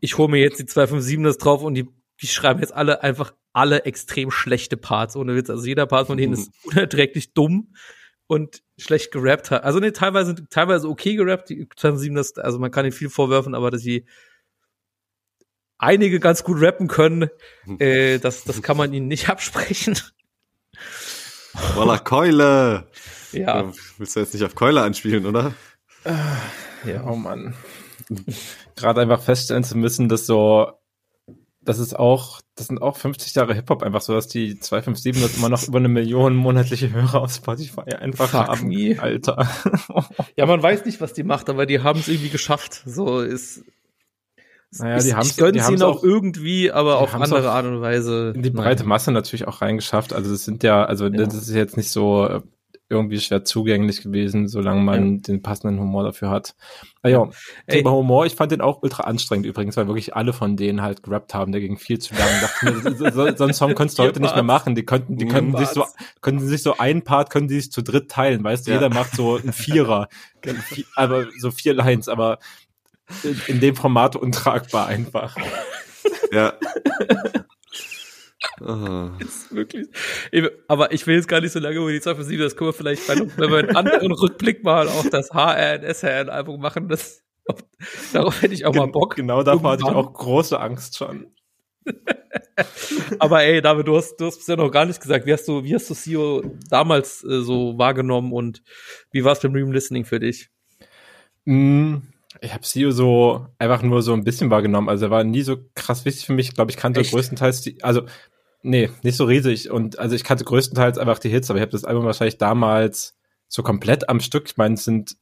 ich 0.00 0.18
hole 0.18 0.28
mir 0.28 0.40
jetzt 0.40 0.58
die 0.58 0.64
257ers 0.64 1.38
drauf 1.38 1.62
und 1.62 1.74
die, 1.74 1.88
die 2.20 2.26
schreiben 2.26 2.60
jetzt 2.60 2.72
alle 2.72 3.02
einfach 3.02 3.32
alle 3.52 3.84
extrem 3.84 4.30
schlechte 4.30 4.76
Parts, 4.76 5.16
ohne 5.16 5.34
Witz. 5.34 5.50
Also 5.50 5.66
jeder 5.66 5.86
Part 5.86 6.06
von 6.06 6.16
denen 6.16 6.34
ist 6.34 6.50
unerträglich 6.64 7.34
dumm 7.34 7.74
und 8.26 8.62
schlecht 8.78 9.10
gerappt 9.10 9.50
hat. 9.50 9.64
Also 9.64 9.80
ne, 9.80 9.92
teilweise, 9.92 10.34
teilweise 10.48 10.88
okay 10.88 11.16
gerappt, 11.16 11.48
die 11.48 11.66
257ers, 11.66 12.38
also 12.38 12.58
man 12.58 12.70
kann 12.70 12.84
ihnen 12.84 12.92
viel 12.92 13.10
vorwerfen, 13.10 13.54
aber 13.54 13.70
dass 13.70 13.82
sie 13.82 14.06
einige 15.78 16.20
ganz 16.20 16.44
gut 16.44 16.60
rappen 16.60 16.88
können. 16.88 17.30
Äh, 17.78 18.18
das, 18.18 18.44
das 18.44 18.62
kann 18.62 18.76
man 18.76 18.92
ihnen 18.94 19.08
nicht 19.08 19.28
absprechen. 19.28 19.98
Voila 21.74 21.98
Keule. 21.98 22.88
Ja. 23.32 23.70
Willst 23.98 24.16
du 24.16 24.20
jetzt 24.20 24.32
nicht 24.32 24.44
auf 24.44 24.54
Keule 24.54 24.80
anspielen, 24.80 25.26
oder? 25.26 25.54
Ja, 26.84 27.04
oh 27.04 27.14
Mann. 27.14 27.54
Gerade 28.76 29.00
einfach 29.00 29.20
feststellen 29.22 29.64
zu 29.64 29.76
müssen, 29.76 30.08
dass 30.08 30.26
so, 30.26 30.68
das 31.60 31.78
ist 31.78 31.98
auch, 31.98 32.40
das 32.54 32.68
sind 32.68 32.80
auch 32.80 32.96
50 32.96 33.34
Jahre 33.34 33.54
Hip-Hop 33.54 33.82
einfach 33.82 34.00
so, 34.00 34.14
dass 34.14 34.26
die 34.28 34.58
257 34.58 35.22
das 35.22 35.36
immer 35.36 35.48
noch 35.48 35.66
über 35.68 35.78
eine 35.78 35.88
Million 35.88 36.34
monatliche 36.34 36.90
Hörer 36.92 37.22
auf 37.22 37.32
Spotify 37.32 37.92
einfach 37.94 38.30
Fuck 38.30 38.48
haben. 38.48 38.68
me. 38.68 38.96
Alter. 39.00 39.48
Ja, 40.36 40.46
man 40.46 40.62
weiß 40.62 40.84
nicht, 40.86 41.00
was 41.00 41.12
die 41.12 41.24
macht, 41.24 41.48
aber 41.50 41.66
die 41.66 41.80
haben 41.80 42.00
es 42.00 42.08
irgendwie 42.08 42.30
geschafft. 42.30 42.82
So 42.86 43.20
ist. 43.20 43.64
Naja, 44.70 44.98
die 44.98 45.04
die 45.06 45.14
haben's 45.14 45.38
ihnen 45.70 45.82
auch 45.82 45.98
auch- 45.98 46.04
irgendwie, 46.04 46.70
aber 46.70 46.98
auf 46.98 47.14
andere 47.14 47.50
Art 47.50 47.64
und 47.66 47.80
Weise. 47.80 48.32
in 48.36 48.42
die 48.42 48.50
breite. 48.50 48.84
Masse 48.84 49.12
natürlich 49.12 49.46
auch 49.48 49.62
reingeschafft. 49.62 50.12
Also 50.12 50.30
das 50.30 50.44
sind 50.44 50.62
ja, 50.62 50.84
also 50.84 51.08
das 51.08 51.34
ist 51.34 51.50
jetzt 51.50 51.76
nicht 51.78 51.90
so 51.90 52.26
äh, 52.26 52.40
irgendwie 52.90 53.20
schwer 53.20 53.44
zugänglich 53.44 54.02
gewesen, 54.02 54.48
solange 54.48 54.80
man 54.80 55.20
den 55.20 55.42
passenden 55.42 55.78
Humor 55.78 56.04
dafür 56.04 56.30
hat. 56.30 56.54
Ah 57.02 57.08
ja. 57.08 57.28
Thema 57.66 57.90
Humor, 57.90 58.24
ich 58.24 58.34
fand 58.34 58.50
den 58.50 58.62
auch 58.62 58.82
ultra 58.82 59.02
anstrengend 59.04 59.46
übrigens, 59.46 59.76
weil 59.76 59.86
wirklich 59.88 60.16
alle 60.16 60.32
von 60.32 60.56
denen 60.56 60.80
halt 60.80 61.02
gerappt 61.02 61.34
haben, 61.34 61.52
der 61.52 61.60
ging 61.60 61.76
viel 61.76 61.98
zu 61.98 62.14
lang. 62.14 62.28
Ich 62.34 62.40
dachte 62.40 62.64
mir, 62.64 63.12
so, 63.12 63.36
so, 63.36 63.44
einen 63.44 63.52
Song 63.54 63.74
könntest 63.74 63.98
du 63.98 64.04
heute 64.04 64.20
nicht 64.20 64.34
mehr 64.34 64.42
machen. 64.42 64.74
Die 64.74 64.86
könnten, 64.86 65.16
die 65.16 65.26
könnten 65.26 65.56
sich 65.58 65.68
so, 65.68 65.84
könnten 66.22 66.46
sich 66.46 66.62
so 66.62 66.78
einen 66.78 67.02
Part, 67.02 67.30
können 67.30 67.48
die 67.48 67.60
sich 67.60 67.70
zu 67.70 67.82
dritt 67.82 68.10
teilen, 68.10 68.42
weißt 68.42 68.66
du, 68.66 68.70
Ja. 68.70 68.78
jeder 68.78 68.88
macht 68.88 69.14
so 69.14 69.36
einen 69.36 69.52
Vierer, 69.52 70.08
aber 70.96 71.26
so 71.38 71.50
vier 71.50 71.74
Lines, 71.74 72.08
aber 72.08 72.38
in, 73.22 73.40
in 73.48 73.60
dem 73.60 73.76
Format 73.76 74.16
untragbar 74.16 74.86
einfach. 74.86 75.36
Ja. 76.32 76.54
Ah. 78.60 79.10
ist 79.18 79.54
wirklich. 79.54 79.88
Aber 80.68 80.92
ich 80.92 81.06
will 81.06 81.16
jetzt 81.16 81.28
gar 81.28 81.40
nicht 81.40 81.52
so 81.52 81.58
lange 81.58 81.76
über 81.76 81.90
die 81.90 82.00
257, 82.00 82.38
das 82.38 82.56
können 82.56 82.68
wir 82.68 82.72
vielleicht 82.72 83.06
bei 83.06 83.16
wenn 83.16 83.50
wir 83.50 83.58
einen 83.58 83.76
anderen 83.76 84.12
Rückblick 84.12 84.62
mal 84.64 84.88
auf 84.88 85.08
das 85.10 85.30
HRN-SRN-Album 85.32 86.60
machen. 86.60 86.88
Das, 86.88 87.24
darauf 88.12 88.40
hätte 88.42 88.54
ich 88.54 88.64
auch 88.64 88.74
mal 88.74 88.86
Bock. 88.86 89.16
Genau 89.16 89.42
davor 89.42 89.72
hatte 89.72 89.82
ich 89.82 89.88
Irgendwann. 89.88 90.06
auch 90.06 90.14
große 90.14 90.58
Angst 90.58 90.96
schon. 90.96 91.26
Aber 93.18 93.42
ey, 93.42 93.60
David, 93.60 93.88
du 93.88 93.96
hast, 93.96 94.16
du 94.16 94.26
hast 94.26 94.38
bisher 94.38 94.56
noch 94.56 94.70
gar 94.70 94.84
nicht 94.84 95.00
gesagt. 95.00 95.26
Wie 95.26 95.32
hast 95.32 95.46
du, 95.48 95.64
wie 95.64 95.74
hast 95.74 95.88
du 95.90 95.94
CEO 95.94 96.42
damals 96.68 97.24
äh, 97.24 97.40
so 97.40 97.78
wahrgenommen 97.78 98.32
und 98.32 98.62
wie 99.12 99.24
war 99.24 99.32
es 99.32 99.40
beim 99.40 99.52
Re-Listening 99.52 100.04
für 100.04 100.20
dich? 100.20 100.50
Mm, 101.44 101.98
Ich 102.40 102.52
habe 102.54 102.64
Sio 102.64 102.90
so 102.90 103.46
einfach 103.58 103.82
nur 103.82 104.02
so 104.02 104.12
ein 104.12 104.24
bisschen 104.24 104.50
wahrgenommen. 104.50 104.88
Also 104.88 105.06
er 105.06 105.10
war 105.10 105.24
nie 105.24 105.42
so 105.42 105.56
krass 105.74 106.04
wichtig 106.04 106.26
für 106.26 106.32
mich. 106.32 106.48
Ich 106.48 106.54
glaube, 106.54 106.70
ich 106.70 106.76
kannte 106.76 107.00
Echt? 107.00 107.10
größtenteils 107.10 107.60
die, 107.62 107.82
also 107.82 108.02
nee, 108.62 108.90
nicht 109.02 109.16
so 109.16 109.24
riesig. 109.24 109.70
Und 109.70 109.98
also 109.98 110.14
ich 110.14 110.24
kannte 110.24 110.44
größtenteils 110.44 110.98
einfach 110.98 111.18
die 111.18 111.28
Hits, 111.28 111.50
aber 111.50 111.58
ich 111.58 111.62
habe 111.62 111.72
das 111.72 111.84
Album 111.84 112.04
wahrscheinlich 112.04 112.38
damals 112.38 113.16
so 113.48 113.62
komplett 113.62 114.08
am 114.08 114.20
Stück. 114.20 114.44
Ich 114.46 114.56
meine, 114.56 114.74
es 114.74 114.84
sind 114.84 115.16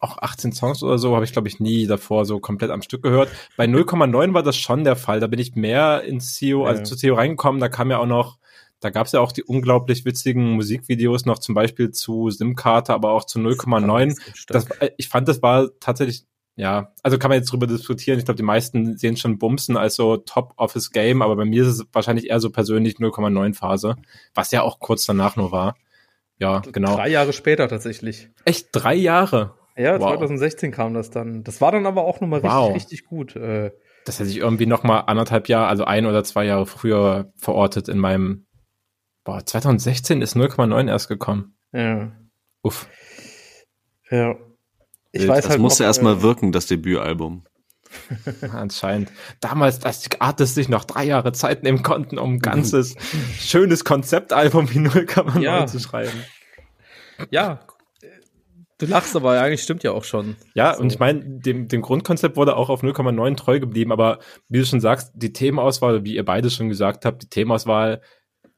auch 0.00 0.18
18 0.18 0.52
Songs 0.52 0.82
oder 0.82 0.98
so, 0.98 1.14
habe 1.14 1.24
ich 1.24 1.32
glaube 1.32 1.48
ich 1.48 1.58
nie 1.58 1.86
davor 1.86 2.24
so 2.24 2.38
komplett 2.38 2.70
am 2.70 2.82
Stück 2.82 3.02
gehört. 3.02 3.28
Bei 3.56 3.64
0,9 3.64 4.32
war 4.32 4.42
das 4.44 4.56
schon 4.56 4.84
der 4.84 4.94
Fall. 4.96 5.18
Da 5.20 5.26
bin 5.26 5.40
ich 5.40 5.56
mehr 5.56 6.02
ins 6.02 6.34
CEO, 6.34 6.64
also 6.64 6.80
Ja. 6.80 6.84
zu 6.84 6.96
CEO 6.96 7.14
reingekommen. 7.16 7.60
Da 7.60 7.68
kam 7.68 7.90
ja 7.90 7.98
auch 7.98 8.06
noch 8.06 8.38
da 8.80 8.90
gab 8.90 9.06
es 9.06 9.12
ja 9.12 9.20
auch 9.20 9.32
die 9.32 9.42
unglaublich 9.42 10.04
witzigen 10.04 10.52
Musikvideos 10.52 11.24
noch 11.24 11.38
zum 11.38 11.54
Beispiel 11.54 11.90
zu 11.90 12.30
SIM-Karte, 12.30 12.94
aber 12.94 13.10
auch 13.10 13.24
zu 13.24 13.38
0,9 13.40 14.16
das, 14.46 14.70
äh, 14.80 14.90
ich 14.96 15.08
fand, 15.08 15.28
das 15.28 15.42
war 15.42 15.68
tatsächlich, 15.80 16.24
ja, 16.58 16.92
also 17.04 17.18
kann 17.18 17.28
man 17.30 17.38
jetzt 17.38 17.52
drüber 17.52 17.66
diskutieren. 17.68 18.18
Ich 18.18 18.24
glaube, 18.24 18.36
die 18.36 18.42
meisten 18.42 18.98
sehen 18.98 19.16
schon 19.16 19.38
Bumsen 19.38 19.76
als 19.76 19.94
so 19.94 20.16
Top 20.16 20.54
of 20.56 20.72
his 20.72 20.90
Game, 20.90 21.22
aber 21.22 21.36
bei 21.36 21.44
mir 21.44 21.62
ist 21.62 21.68
es 21.68 21.86
wahrscheinlich 21.92 22.28
eher 22.28 22.40
so 22.40 22.50
persönlich 22.50 22.96
0,9 22.96 23.54
Phase, 23.54 23.94
was 24.34 24.50
ja 24.50 24.62
auch 24.62 24.80
kurz 24.80 25.06
danach 25.06 25.36
nur 25.36 25.52
war. 25.52 25.76
Ja, 26.38 26.58
genau. 26.72 26.96
Drei 26.96 27.08
Jahre 27.08 27.32
später 27.32 27.68
tatsächlich. 27.68 28.28
Echt 28.44 28.68
drei 28.72 28.94
Jahre. 28.94 29.54
Ja, 29.76 30.00
Wow. 30.00 30.08
2016 30.10 30.72
kam 30.72 30.94
das 30.94 31.10
dann. 31.10 31.44
Das 31.44 31.60
war 31.60 31.70
dann 31.70 31.86
aber 31.86 32.02
auch 32.04 32.20
nochmal 32.20 32.42
Wow. 32.42 32.74
richtig, 32.74 32.82
richtig 33.00 33.04
gut. 33.06 33.36
Äh, 33.36 33.70
Das 34.04 34.18
hätte 34.18 34.30
ich 34.30 34.38
irgendwie 34.38 34.66
noch 34.66 34.82
mal 34.82 35.00
anderthalb 35.00 35.48
Jahre, 35.48 35.68
also 35.68 35.84
ein 35.84 36.06
oder 36.06 36.24
zwei 36.24 36.44
Jahre 36.44 36.66
früher 36.66 37.32
verortet 37.36 37.88
in 37.88 37.98
meinem, 37.98 38.46
boah, 39.22 39.44
2016 39.46 40.22
ist 40.22 40.34
0,9 40.34 40.88
erst 40.88 41.06
gekommen. 41.08 41.54
ja. 41.72 42.10
Uff. 42.62 42.88
Ja. 44.10 44.34
Ich 45.12 45.20
Wild. 45.22 45.30
weiß 45.30 45.42
das 45.44 45.50
halt 45.52 45.60
musste 45.60 45.84
erstmal 45.84 46.16
äh, 46.16 46.22
wirken, 46.22 46.52
das 46.52 46.66
Debütalbum. 46.66 47.44
Anscheinend. 48.52 49.10
Damals, 49.40 49.78
dass 49.78 50.00
die 50.00 50.20
Artists 50.20 50.54
sich 50.54 50.68
noch 50.68 50.84
drei 50.84 51.04
Jahre 51.04 51.32
Zeit 51.32 51.62
nehmen 51.62 51.82
konnten, 51.82 52.18
um 52.18 52.34
ein 52.34 52.38
ganzes 52.40 52.94
schönes 53.38 53.84
Konzeptalbum 53.84 54.70
wie 54.70 54.78
0,9 54.78 55.40
Ja. 55.40 55.66
zu 55.66 55.78
schreiben. 55.80 56.24
Ja. 57.30 57.60
Du 58.80 58.86
lachst, 58.86 59.16
aber 59.16 59.40
eigentlich 59.40 59.62
stimmt 59.62 59.82
ja 59.82 59.90
auch 59.90 60.04
schon. 60.04 60.36
Ja, 60.54 60.74
So. 60.74 60.82
und 60.82 60.92
ich 60.92 61.00
meine, 61.00 61.20
dem, 61.24 61.66
dem 61.66 61.82
Grundkonzept 61.82 62.36
wurde 62.36 62.54
auch 62.56 62.68
auf 62.68 62.82
0,9 62.84 63.36
treu 63.36 63.58
geblieben, 63.58 63.90
aber 63.90 64.20
wie 64.48 64.58
du 64.58 64.64
schon 64.66 64.80
sagst, 64.80 65.10
die 65.14 65.32
Themenauswahl, 65.32 66.04
wie 66.04 66.14
ihr 66.14 66.24
beide 66.24 66.48
schon 66.48 66.68
gesagt 66.68 67.04
habt, 67.04 67.22
die 67.22 67.28
Themenauswahl, 67.28 68.02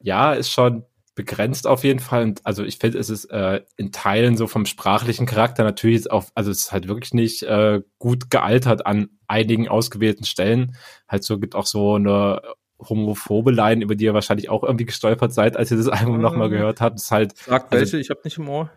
ja, 0.02 0.32
ist 0.34 0.50
schon 0.50 0.84
begrenzt 1.14 1.66
auf 1.66 1.84
jeden 1.84 1.98
Fall. 2.00 2.22
Und 2.22 2.40
also 2.46 2.64
ich 2.64 2.78
finde, 2.78 2.98
es 2.98 3.10
ist 3.10 3.26
äh, 3.26 3.62
in 3.76 3.92
Teilen 3.92 4.36
so 4.36 4.46
vom 4.46 4.64
sprachlichen 4.66 5.26
Charakter 5.26 5.64
natürlich 5.64 6.10
auch, 6.10 6.24
also 6.34 6.50
es 6.50 6.60
ist 6.60 6.72
halt 6.72 6.88
wirklich 6.88 7.12
nicht 7.14 7.42
äh, 7.42 7.80
gut 7.98 8.30
gealtert 8.30 8.86
an 8.86 9.08
einigen 9.26 9.68
ausgewählten 9.68 10.24
Stellen. 10.24 10.76
Halt 11.08 11.24
so 11.24 11.38
gibt 11.38 11.54
auch 11.54 11.66
so 11.66 11.94
eine 11.96 12.40
homophobe 12.78 13.50
Line, 13.50 13.82
über 13.84 13.94
die 13.94 14.04
ihr 14.06 14.14
wahrscheinlich 14.14 14.48
auch 14.48 14.62
irgendwie 14.64 14.86
gestolpert 14.86 15.34
seid, 15.34 15.56
als 15.56 15.70
ihr 15.70 15.76
das 15.76 15.88
Album 15.88 16.16
Mhm. 16.16 16.22
nochmal 16.22 16.48
gehört 16.48 16.80
habt. 16.80 16.98
Ist 16.98 17.10
halt, 17.10 17.36
Sagt 17.36 17.72
Also- 17.74 17.92
welche, 17.92 17.98
ich 17.98 18.08
habe 18.10 18.20
nicht 18.24 18.38
im 18.38 18.48
Ohr. 18.48 18.70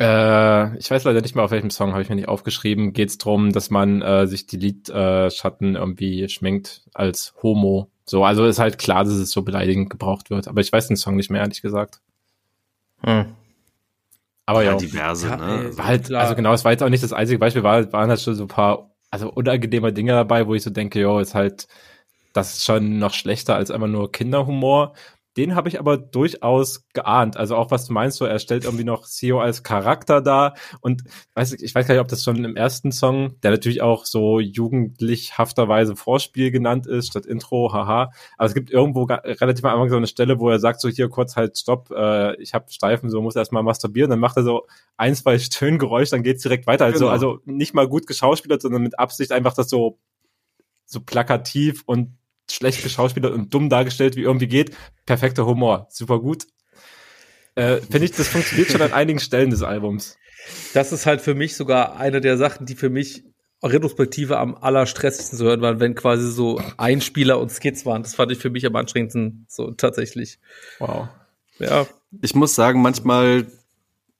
äh, 0.00 0.76
ich 0.78 0.90
weiß 0.90 1.04
leider 1.04 1.20
nicht 1.20 1.34
mehr, 1.34 1.44
auf 1.44 1.50
welchem 1.50 1.70
Song 1.70 1.92
habe 1.92 2.02
ich 2.02 2.08
mir 2.08 2.16
nicht 2.16 2.28
aufgeschrieben. 2.28 2.92
Geht 2.92 3.10
es 3.10 3.18
darum, 3.18 3.52
dass 3.52 3.70
man 3.70 4.02
äh, 4.02 4.26
sich 4.26 4.46
die 4.46 4.56
Lidschatten 4.56 5.76
irgendwie 5.76 6.28
schminkt 6.28 6.82
als 6.94 7.34
Homo. 7.42 7.91
So, 8.04 8.24
also 8.24 8.44
ist 8.44 8.58
halt 8.58 8.78
klar, 8.78 9.04
dass 9.04 9.12
es 9.14 9.30
so 9.30 9.42
beleidigend 9.42 9.90
gebraucht 9.90 10.30
wird. 10.30 10.48
Aber 10.48 10.60
ich 10.60 10.72
weiß 10.72 10.88
den 10.88 10.96
Song 10.96 11.16
nicht 11.16 11.30
mehr, 11.30 11.40
ehrlich 11.40 11.62
gesagt. 11.62 12.00
Hm. 13.04 13.26
Aber 14.46 14.64
ja, 14.64 14.72
Ja, 14.72 14.76
diverse, 14.76 15.28
Ja, 15.28 15.36
ne? 15.36 15.76
war 15.76 15.86
halt, 15.86 16.06
klar. 16.06 16.22
also 16.22 16.34
genau, 16.34 16.52
es 16.52 16.64
war 16.64 16.72
jetzt 16.72 16.82
auch 16.82 16.88
nicht 16.88 17.02
das 17.02 17.12
einzige 17.12 17.38
Beispiel, 17.38 17.62
war, 17.62 17.92
waren 17.92 18.10
halt 18.10 18.20
schon 18.20 18.34
so 18.34 18.44
ein 18.44 18.48
paar, 18.48 18.90
also 19.10 19.30
unangenehme 19.30 19.92
Dinge 19.92 20.12
dabei, 20.12 20.46
wo 20.46 20.54
ich 20.54 20.62
so 20.62 20.70
denke, 20.70 21.00
jo, 21.00 21.18
ist 21.20 21.34
halt, 21.34 21.68
das 22.32 22.54
ist 22.54 22.64
schon 22.64 22.98
noch 22.98 23.14
schlechter 23.14 23.54
als 23.54 23.70
einfach 23.70 23.86
nur 23.88 24.10
Kinderhumor. 24.10 24.94
Den 25.36 25.54
habe 25.54 25.68
ich 25.68 25.78
aber 25.78 25.96
durchaus 25.96 26.86
geahnt. 26.92 27.38
Also 27.38 27.56
auch 27.56 27.70
was 27.70 27.86
du 27.86 27.94
meinst, 27.94 28.18
so 28.18 28.26
er 28.26 28.38
stellt 28.38 28.64
irgendwie 28.64 28.84
noch 28.84 29.06
CEO 29.06 29.40
als 29.40 29.62
Charakter 29.62 30.20
dar 30.20 30.54
und 30.80 31.04
weiß 31.34 31.52
ich, 31.54 31.62
ich 31.62 31.74
weiß 31.74 31.86
gar 31.86 31.94
nicht, 31.94 32.02
ob 32.02 32.08
das 32.08 32.22
schon 32.22 32.44
im 32.44 32.54
ersten 32.54 32.92
Song, 32.92 33.40
der 33.42 33.52
natürlich 33.52 33.80
auch 33.80 34.04
so 34.04 34.40
jugendlichhafterweise 34.40 35.96
Vorspiel 35.96 36.50
genannt 36.50 36.86
ist 36.86 37.08
statt 37.08 37.24
Intro, 37.24 37.72
haha. 37.72 38.10
Aber 38.36 38.46
es 38.46 38.54
gibt 38.54 38.70
irgendwo 38.70 39.04
relativ 39.04 39.64
am 39.64 39.72
Anfang 39.72 39.88
so 39.90 39.96
eine 39.96 40.06
Stelle, 40.06 40.38
wo 40.38 40.50
er 40.50 40.58
sagt 40.58 40.80
so 40.80 40.88
hier 40.88 41.08
kurz 41.08 41.34
halt 41.36 41.56
Stopp, 41.56 41.90
äh, 41.90 42.36
ich 42.40 42.52
habe 42.52 42.70
Steifen, 42.70 43.08
so 43.08 43.22
muss 43.22 43.36
erstmal 43.36 43.62
masturbieren. 43.62 44.10
Dann 44.10 44.20
macht 44.20 44.36
er 44.36 44.42
so 44.42 44.66
ein, 44.96 45.14
zwei 45.14 45.38
Stöhngeräusche, 45.38 46.10
dann 46.10 46.22
geht's 46.22 46.42
direkt 46.42 46.66
weiter. 46.66 46.84
Also, 46.84 47.06
Genau. 47.06 47.10
also 47.10 47.38
nicht 47.46 47.74
mal 47.74 47.88
gut 47.88 48.06
geschauspielert, 48.06 48.60
sondern 48.62 48.82
mit 48.82 48.98
Absicht 48.98 49.32
einfach 49.32 49.54
das 49.54 49.68
so 49.70 49.98
so 50.84 51.00
plakativ 51.00 51.82
und 51.86 52.18
schlecht 52.52 52.82
geschauspielert 52.82 53.32
und 53.32 53.52
dumm 53.52 53.68
dargestellt, 53.68 54.16
wie 54.16 54.22
irgendwie 54.22 54.48
geht. 54.48 54.76
Perfekter 55.06 55.46
Humor, 55.46 55.86
super 55.90 56.20
gut. 56.20 56.46
Äh, 57.54 57.78
Finde 57.78 58.04
ich, 58.04 58.12
das 58.12 58.28
funktioniert 58.28 58.70
schon 58.70 58.82
an 58.82 58.92
einigen 58.92 59.18
Stellen 59.18 59.50
des 59.50 59.62
Albums. 59.62 60.16
Das 60.74 60.92
ist 60.92 61.06
halt 61.06 61.20
für 61.20 61.34
mich 61.34 61.56
sogar 61.56 61.96
eine 61.96 62.20
der 62.20 62.36
Sachen, 62.36 62.66
die 62.66 62.74
für 62.74 62.90
mich 62.90 63.24
retrospektive 63.62 64.38
am 64.38 64.56
allerstressigsten 64.56 65.38
zu 65.38 65.44
hören 65.44 65.60
waren, 65.60 65.78
wenn 65.78 65.94
quasi 65.94 66.30
so 66.30 66.60
Einspieler 66.78 67.38
und 67.38 67.50
Skits 67.50 67.86
waren. 67.86 68.02
Das 68.02 68.14
fand 68.14 68.32
ich 68.32 68.38
für 68.38 68.50
mich 68.50 68.66
am 68.66 68.74
anstrengendsten, 68.74 69.46
so 69.48 69.70
tatsächlich. 69.70 70.38
Wow. 70.78 71.08
Ja, 71.58 71.86
Ich 72.22 72.34
muss 72.34 72.54
sagen, 72.54 72.82
manchmal 72.82 73.46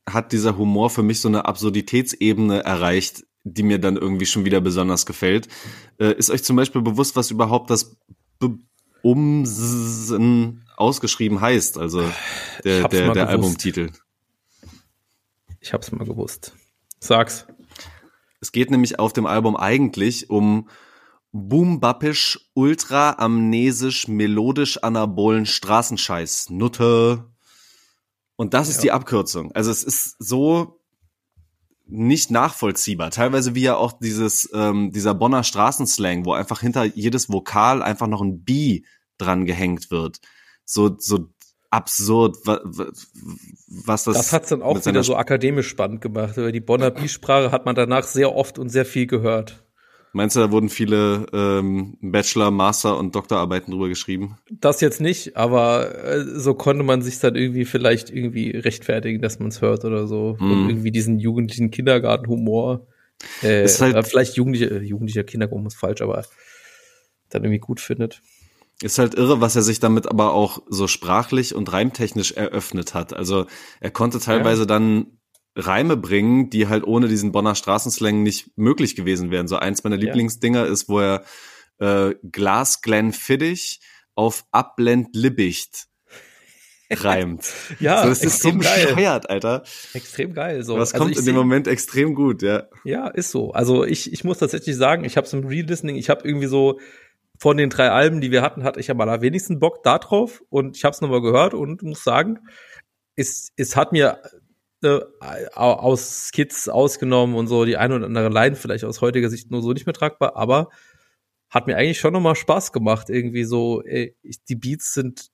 hat 0.09 0.33
dieser 0.33 0.57
Humor 0.59 0.91
für 0.91 1.03
mich 1.03 1.21
so 1.21 1.29
eine 1.29 1.45
Absurditätsebene 1.45 2.65
erreicht, 2.65 3.25
die 3.45 3.65
mir 3.65 3.79
dann 3.79 3.97
irgendwie 3.97 4.27
schon 4.27 4.45
wieder 4.45 4.61
besonders 4.61 5.07
gefällt. 5.07 5.49
Äh, 5.99 6.13
ist 6.13 6.31
euch 6.31 6.45
zum 6.45 6.57
Beispiel 6.57 6.83
bewusst, 6.83 7.17
was 7.17 7.31
überhaupt 7.31 7.71
das 7.71 7.97
Umsen 9.03 10.65
ausgeschrieben 10.77 11.41
heißt? 11.41 11.79
Also 11.79 12.03
der, 12.65 12.89
der, 12.89 13.13
der. 13.13 13.29
Albumtitel. 13.29 13.91
ich 15.61 15.73
hab's 15.73 15.93
mal 15.93 16.05
gewusst. 16.05 16.55
Sag's. 17.01 17.47
Es 18.41 18.53
geht 18.53 18.71
nämlich 18.71 18.99
auf 18.99 19.13
dem 19.13 19.27
Album 19.27 19.57
eigentlich 19.57 20.31
um 20.31 20.69
Boom-Bappisch, 21.33 22.51
ultra 22.55 23.15
amnesisch, 23.19 24.09
melodisch 24.09 24.79
anabolen 24.79 25.47
Straßenscheiß. 25.47 26.51
Nutte. 26.51 27.25
Und 28.37 28.55
das 28.55 28.69
ist 28.69 28.77
Ja. 28.77 28.83
die 28.83 28.91
Abkürzung. 28.93 29.53
Also 29.53 29.71
es 29.71 29.83
ist 29.85 30.17
so 30.19 30.82
nicht 31.93 32.31
nachvollziehbar. 32.31 33.11
Teilweise 33.11 33.55
wie 33.55 33.63
ja 33.63 33.77
auch 33.77 33.93
dieses, 33.93 34.49
ähm, 34.55 34.93
dieser 34.93 35.15
Bonner 35.15 35.45
Straßenslang, 35.45 36.25
wo 36.25 36.33
einfach 36.33 36.61
hinter 36.61 36.85
jedes 36.85 37.31
Vokal 37.31 37.83
einfach 37.83 38.07
noch 38.07 38.23
ein 38.23 38.43
B 38.45 38.83
dran 39.19 39.45
gehängt 39.45 39.91
wird. 39.91 40.21
So, 40.65 40.97
so 40.99 41.29
absurd, 41.71 42.37
was 42.47 44.05
das. 44.05 44.17
Das 44.17 44.33
hat's 44.33 44.49
dann 44.49 44.63
auch 44.63 44.85
wieder 44.85 45.03
so 45.03 45.17
akademisch 45.17 45.69
spannend 45.69 46.01
gemacht. 46.01 46.37
Über 46.37 46.53
die 46.53 46.61
Bonner 46.61 46.91
B-Sprache 46.91 47.51
hat 47.51 47.67
man 47.67 47.75
danach 47.75 48.05
sehr 48.05 48.35
oft 48.35 48.59
und 48.59 48.69
sehr 48.69 48.85
viel 48.85 49.07
gehört. 49.07 49.62
Meinst 50.15 50.37
du, 50.37 50.41
da 50.41 50.51
wurden 50.51 50.69
viele 50.69 51.27
ähm, 51.33 51.97
Bachelor, 52.03 52.51
Master 52.51 52.99
und 52.99 53.15
Doktorarbeiten 53.15 53.73
drüber 53.73 53.89
geschrieben? 53.89 54.37
Das 54.51 54.83
jetzt 54.83 55.01
nicht, 55.01 55.39
aber 55.39 56.05
äh, 56.05 56.25
so 56.39 56.53
konnte 56.53 56.83
man 56.85 57.01
sich 57.01 57.19
dann 57.19 57.35
irgendwie 57.35 57.65
vielleicht 57.65 58.11
irgendwie 58.11 58.51
rechtfertigen, 58.51 59.23
dass 59.23 59.39
man 59.39 59.49
es 59.49 59.63
hört 59.63 59.87
oder 59.87 60.07
so. 60.07 60.37
Mm. 60.39 60.53
Und 60.53 60.69
irgendwie 60.69 60.91
diesen 60.91 61.19
jugendlichen 61.19 61.71
Kindergartenhumor. 61.71 62.87
Äh, 63.43 63.65
ist 63.65 63.81
halt, 63.81 64.07
vielleicht 64.07 64.37
jugendliche, 64.37 64.81
jugendlicher 64.81 65.25
Kindergarten 65.25 65.67
ist 65.67 65.77
falsch, 65.77 66.03
aber 66.03 66.25
dann 67.31 67.45
irgendwie 67.45 67.61
gut 67.61 67.81
findet. 67.81 68.21
Ist 68.83 68.99
halt 68.99 69.15
irre, 69.15 69.41
was 69.41 69.57
er 69.57 69.63
sich 69.63 69.81
damit 69.81 70.09
aber 70.09 70.35
auch 70.35 70.63
so 70.69 70.89
sprachlich 70.89 71.55
und 71.55 71.73
reimtechnisch 71.73 72.33
eröffnet 72.33 72.93
hat. 72.95 73.15
Also 73.15 73.47
er 73.81 73.91
konnte 73.91 74.19
teilweise 74.19 74.63
ja. 74.63 74.67
dann 74.67 75.19
Reime 75.55 75.97
bringen, 75.97 76.51
die 76.51 76.69
halt 76.69 76.85
ohne 76.85 77.09
diesen 77.09 77.33
Bonner 77.33 77.55
Straßenslang 77.55 78.23
nicht 78.23 78.57
möglich 78.57 78.97
gewesen 78.97 79.31
wären. 79.31 79.49
So 79.49 79.57
eins 79.57 79.85
meiner 79.85 79.97
Lieblingsdinger 79.97 80.67
ist, 80.67 80.89
wo 80.89 81.01
er 81.01 81.25
äh, 81.79 82.15
Glas 82.23 82.81
Glenfiddich 82.81 83.81
auf 84.15 84.45
Abblend 84.51 85.15
Libbicht 85.15 85.89
reimt. 86.91 87.51
ja, 87.81 88.03
so, 88.03 88.09
das 88.09 88.23
ist 88.23 88.43
so 88.43 88.53
bescheuert, 88.53 89.29
Alter. 89.29 89.63
Extrem 89.95 90.35
geil. 90.35 90.63
So. 90.63 90.77
Das 90.79 90.93
also 90.93 91.05
kommt 91.05 91.19
in 91.19 91.25
dem 91.25 91.35
Moment 91.35 91.67
extrem 91.67 92.15
gut, 92.15 92.43
ja. 92.43 92.65
Ja, 92.85 93.09
ist 93.09 93.31
so. 93.31 93.53
Also 93.53 93.85
ich, 93.85 94.13
ich 94.13 94.25
muss 94.25 94.39
tatsächlich 94.39 94.77
sagen, 94.77 95.05
ich 95.05 95.17
habe 95.17 95.27
so 95.27 95.37
ein 95.37 95.45
Re-Listening, 95.45 95.97
ich 95.97 96.11
habe 96.11 96.27
irgendwie 96.27 96.47
so 96.47 96.79
von 97.39 97.57
den 97.57 97.71
drei 97.71 97.91
Alben, 97.91 98.21
die 98.21 98.31
wir 98.31 98.43
hatten, 98.43 98.63
hatte 98.63 98.81
ich 98.81 98.91
am 98.91 99.01
allerwenigsten 99.01 99.59
Bock 99.59 99.83
da 99.83 99.99
drauf 99.99 100.43
und 100.49 100.77
ich 100.77 100.85
habe 100.85 100.95
es 100.95 101.01
nochmal 101.01 101.23
gehört 101.23 101.55
und 101.55 101.83
muss 101.83 102.05
sagen, 102.05 102.39
es, 103.17 103.51
es 103.57 103.77
hat 103.77 103.93
mir 103.93 104.19
äh, 104.83 105.01
aus 105.55 106.29
Skits 106.29 106.69
ausgenommen 106.69 107.35
und 107.37 107.47
so 107.47 107.65
die 107.65 107.77
eine 107.77 107.97
oder 107.97 108.07
andere 108.07 108.29
Line 108.29 108.57
vielleicht 108.57 108.85
aus 108.85 109.01
heutiger 109.01 109.31
Sicht 109.31 109.51
nur 109.51 109.63
so 109.63 109.73
nicht 109.73 109.87
mehr 109.87 109.95
tragbar, 109.95 110.37
aber 110.37 110.69
hat 111.51 111.67
mir 111.67 111.77
eigentlich 111.77 112.01
schon 112.01 112.15
nochmal 112.15 112.35
Spaß 112.35 112.73
gemacht, 112.73 113.11
irgendwie 113.11 113.45
so, 113.45 113.83
ey, 113.83 114.17
die 114.49 114.57
Beats 114.57 114.95
sind, 114.95 115.31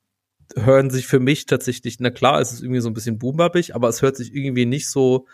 hören 0.56 0.90
sich 0.90 1.06
für 1.06 1.20
mich 1.20 1.46
tatsächlich, 1.46 2.00
na 2.00 2.10
klar, 2.10 2.40
es 2.40 2.52
ist 2.52 2.62
irgendwie 2.62 2.80
so 2.80 2.88
ein 2.88 2.94
bisschen 2.94 3.18
boombappig, 3.18 3.74
aber 3.74 3.88
es 3.88 4.02
hört 4.02 4.16
sich 4.16 4.34
irgendwie 4.34 4.66
nicht 4.66 4.88
so, 4.88 5.26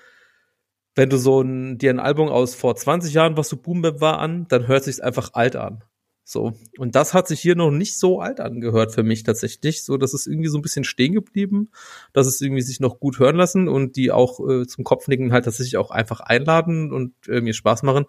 wenn 0.94 1.08
du 1.08 1.16
so 1.16 1.40
ein, 1.40 1.78
dir 1.78 1.90
ein 1.90 2.00
Album 2.00 2.28
aus 2.28 2.54
vor 2.54 2.76
20 2.76 3.14
Jahren, 3.14 3.36
was 3.36 3.48
so 3.48 3.56
Boombap 3.56 4.00
war, 4.00 4.18
an, 4.18 4.46
dann 4.48 4.66
hört 4.66 4.84
sich's 4.84 5.00
einfach 5.00 5.30
alt 5.32 5.56
an. 5.56 5.82
So. 6.26 6.54
Und 6.78 6.94
das 6.94 7.12
hat 7.12 7.28
sich 7.28 7.40
hier 7.40 7.54
noch 7.54 7.70
nicht 7.70 7.98
so 7.98 8.20
alt 8.20 8.40
angehört 8.40 8.94
für 8.94 9.02
mich 9.02 9.24
tatsächlich. 9.24 9.84
So, 9.84 9.98
das 9.98 10.14
ist 10.14 10.26
irgendwie 10.26 10.48
so 10.48 10.56
ein 10.56 10.62
bisschen 10.62 10.84
stehen 10.84 11.12
geblieben, 11.12 11.70
dass 12.14 12.26
es 12.26 12.40
irgendwie 12.40 12.62
sich 12.62 12.80
noch 12.80 12.98
gut 12.98 13.18
hören 13.18 13.36
lassen 13.36 13.68
und 13.68 13.96
die 13.96 14.10
auch 14.10 14.40
äh, 14.48 14.66
zum 14.66 14.84
Kopfnicken 14.84 15.32
halt 15.32 15.44
tatsächlich 15.44 15.76
auch 15.76 15.90
einfach 15.90 16.20
einladen 16.20 16.92
und 16.92 17.12
äh, 17.28 17.42
mir 17.42 17.52
Spaß 17.52 17.82
machen. 17.82 18.06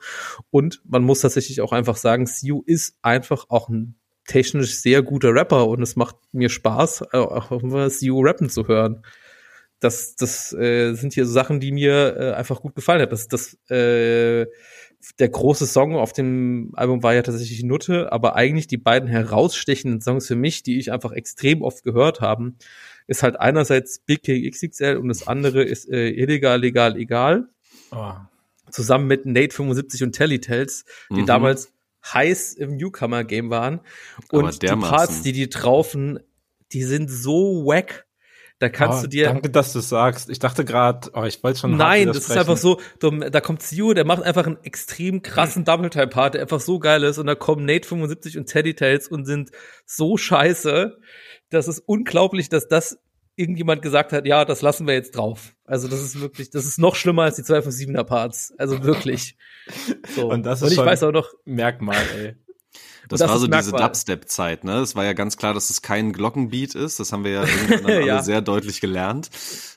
Und 0.49 0.82
man 0.86 1.03
muss 1.03 1.22
tatsächlich 1.22 1.59
auch 1.59 1.74
einfach 1.74 1.97
sagen, 1.97 2.26
Siu 2.26 2.63
ist 2.66 2.97
einfach 3.01 3.45
auch 3.49 3.68
ein 3.68 3.99
technisch 4.26 4.76
sehr 4.76 5.03
guter 5.03 5.34
Rapper 5.34 5.68
und 5.68 5.82
es 5.82 5.97
macht 5.97 6.16
mir 6.32 6.49
Spaß, 6.49 7.13
auch 7.13 7.51
immer 7.51 7.89
Siu 7.89 8.22
rappen 8.22 8.49
zu 8.49 8.68
hören. 8.68 9.03
Das, 9.80 10.16
das 10.16 10.53
äh, 10.53 10.93
sind 10.93 11.13
hier 11.13 11.26
so 11.26 11.34
Sachen, 11.34 11.59
die 11.59 11.74
mir 11.74 12.16
äh, 12.18 12.32
einfach 12.32 12.61
gut 12.61 12.76
gefallen 12.76 13.01
hat. 13.01 13.11
Das, 13.11 13.28
das 13.28 13.57
äh, 13.70 14.47
der 15.20 15.30
große 15.30 15.66
Song 15.66 15.95
auf 15.95 16.14
dem 16.14 16.72
Album 16.76 17.03
war 17.03 17.14
ja 17.14 17.22
tatsächlich 17.22 17.64
Nutte, 17.64 18.12
aber 18.12 18.36
eigentlich 18.36 18.68
die 18.68 18.78
beiden 18.78 19.08
herausstechenden 19.08 20.01
Songs 20.01 20.28
für 20.28 20.36
mich, 20.36 20.64
die 20.64 20.80
ich 20.80 20.91
einfach 20.91 21.12
extrem 21.12 21.62
oft 21.62 21.84
gehört 21.84 22.22
haben, 22.22 22.58
ist 23.08 23.24
halt 23.24 23.39
einerseits 23.39 23.99
Big 23.99 24.24
King 24.24 24.49
XXL 24.49 24.97
und 24.97 25.10
das 25.10 25.28
andere 25.28 25.64
ist 25.64 25.89
äh, 25.89 26.10
Illegal, 26.10 26.60
Legal, 26.60 26.97
Egal. 26.97 27.47
Oh. 27.91 28.14
Zusammen 28.72 29.08
mit 29.08 29.26
Nate 29.26 29.53
75 29.53 30.03
und 30.03 30.12
Telly 30.14 30.39
Tells, 30.39 30.86
die 31.12 31.22
mhm. 31.22 31.26
damals 31.26 31.72
heiß 32.14 32.53
im 32.56 32.78
Newcomer-Game 32.78 33.49
waren. 33.49 33.82
Und 34.32 34.62
die 34.62 34.68
Parts, 34.68 35.22
die 35.22 35.34
die 35.34 35.49
traufen, 35.49 36.20
die 36.72 36.84
sind 36.84 37.10
so 37.10 37.66
wack 37.66 38.05
da 38.60 38.70
kannst 38.70 38.99
oh, 38.99 39.01
du 39.03 39.08
dir. 39.10 39.26
Danke, 39.26 39.49
dass 39.49 39.74
du 39.74 39.82
sagst. 39.82 40.30
Ich 40.30 40.39
dachte 40.39 40.64
gerade, 40.64 41.10
oh, 41.14 41.24
ich 41.24 41.43
wollte 41.43 41.60
schon. 41.60 41.76
Nein, 41.76 42.08
das 42.08 42.18
ist 42.30 42.38
einfach 42.38 42.56
so, 42.56 42.80
da 42.99 43.41
kommt 43.41 43.62
Sio, 43.62 43.93
der 43.93 44.06
macht 44.06 44.24
einfach 44.24 44.45
einen 44.45 44.64
extrem 44.64 45.22
krassen 45.22 45.66
Double-Time-Part, 45.66 46.36
der 46.36 46.41
einfach 46.41 46.62
so 46.62 46.80
geil 46.80 47.03
ist. 47.03 47.18
Und 47.18 47.28
da 47.28 47.36
kommen 47.36 47.66
Nate 47.66 47.88
75 47.88 48.38
und 48.38 48.45
Teddy 48.45 48.74
Tales 48.74 49.10
und 49.10 49.26
sind 49.26 49.51
so 49.86 50.16
scheiße. 50.16 50.97
Das 51.49 51.68
ist 51.68 51.80
unglaublich, 51.80 52.47
dass 52.47 52.68
das 52.68 52.97
irgendjemand 53.36 53.82
gesagt 53.82 54.14
hat, 54.14 54.26
ja, 54.26 54.45
das 54.45 54.62
lassen 54.62 54.88
wir 54.88 54.93
jetzt 54.93 55.18
drauf. 55.18 55.53
Also 55.66 55.89
das 55.89 56.01
ist 56.01 56.22
wirklich, 56.22 56.49
das 56.49 56.66
ist 56.66 56.80
noch 56.80 56.95
schlimmer 56.95 57.24
als 57.24 57.36
die 57.36 57.43
2 57.43 57.64
von 57.64 57.72
7er 57.72 58.03
Parts. 58.03 58.53
Also 58.58 58.84
wirklich. 58.84 59.38
So. 60.16 60.30
Und 60.30 60.45
das 60.45 60.60
ist 60.60 60.66
und 60.66 60.70
ich 60.70 60.76
schon 60.76 60.86
weiß 60.86 61.01
auch 61.01 61.12
noch 61.12 61.34
Merkmal, 61.43 61.97
ey. 62.20 62.36
Das, 63.10 63.20
das 63.20 63.30
war 63.30 63.39
so 63.39 63.47
diese 63.47 63.72
Dubstep-Zeit, 63.72 64.64
ne? 64.64 64.80
Es 64.80 64.95
war 64.95 65.06
ja 65.06 65.14
ganz 65.14 65.38
klar, 65.38 65.53
dass 65.53 65.70
es 65.70 65.82
kein 65.82 66.14
Glockenbeat 66.14 66.76
ist. 66.76 66.99
Das 66.99 67.12
haben 67.12 67.24
wir 67.24 67.32
ja 67.32 67.43
irgendwann 67.70 68.06
ja. 68.06 68.14
alle 68.16 68.24
sehr 68.24 68.41
deutlich 68.41 68.82
gelernt. 68.82 69.30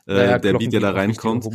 Äh, 0.06 0.14
naja, 0.14 0.38
der 0.38 0.54
Beat, 0.54 0.72
der 0.72 0.80
da 0.80 0.90
reinkommt. 0.90 1.48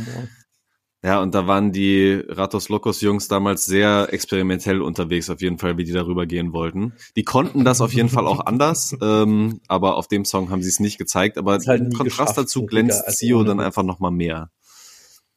Ja, 1.04 1.20
und 1.20 1.34
da 1.34 1.46
waren 1.46 1.70
die 1.70 2.22
Ratos 2.28 2.70
Locos 2.70 3.02
Jungs 3.02 3.28
damals 3.28 3.66
sehr 3.66 4.08
experimentell 4.10 4.80
unterwegs, 4.80 5.28
auf 5.28 5.42
jeden 5.42 5.58
Fall, 5.58 5.76
wie 5.76 5.84
die 5.84 5.92
darüber 5.92 6.24
gehen 6.24 6.54
wollten. 6.54 6.94
Die 7.14 7.24
konnten 7.24 7.62
das 7.62 7.82
auf 7.82 7.92
jeden 7.92 8.08
Fall 8.08 8.26
auch 8.26 8.40
anders, 8.46 8.96
ähm, 9.02 9.60
aber 9.68 9.96
auf 9.96 10.08
dem 10.08 10.24
Song 10.24 10.48
haben 10.48 10.62
sie 10.62 10.70
es 10.70 10.80
nicht 10.80 10.96
gezeigt. 10.96 11.36
Aber 11.36 11.58
halt 11.66 11.82
im 11.82 11.92
Kontrast 11.92 12.38
dazu 12.38 12.64
glänzt 12.64 13.04
Zio 13.18 13.44
dann 13.44 13.60
einfach 13.60 13.82
noch 13.82 13.98
mal 14.00 14.10
mehr. 14.10 14.50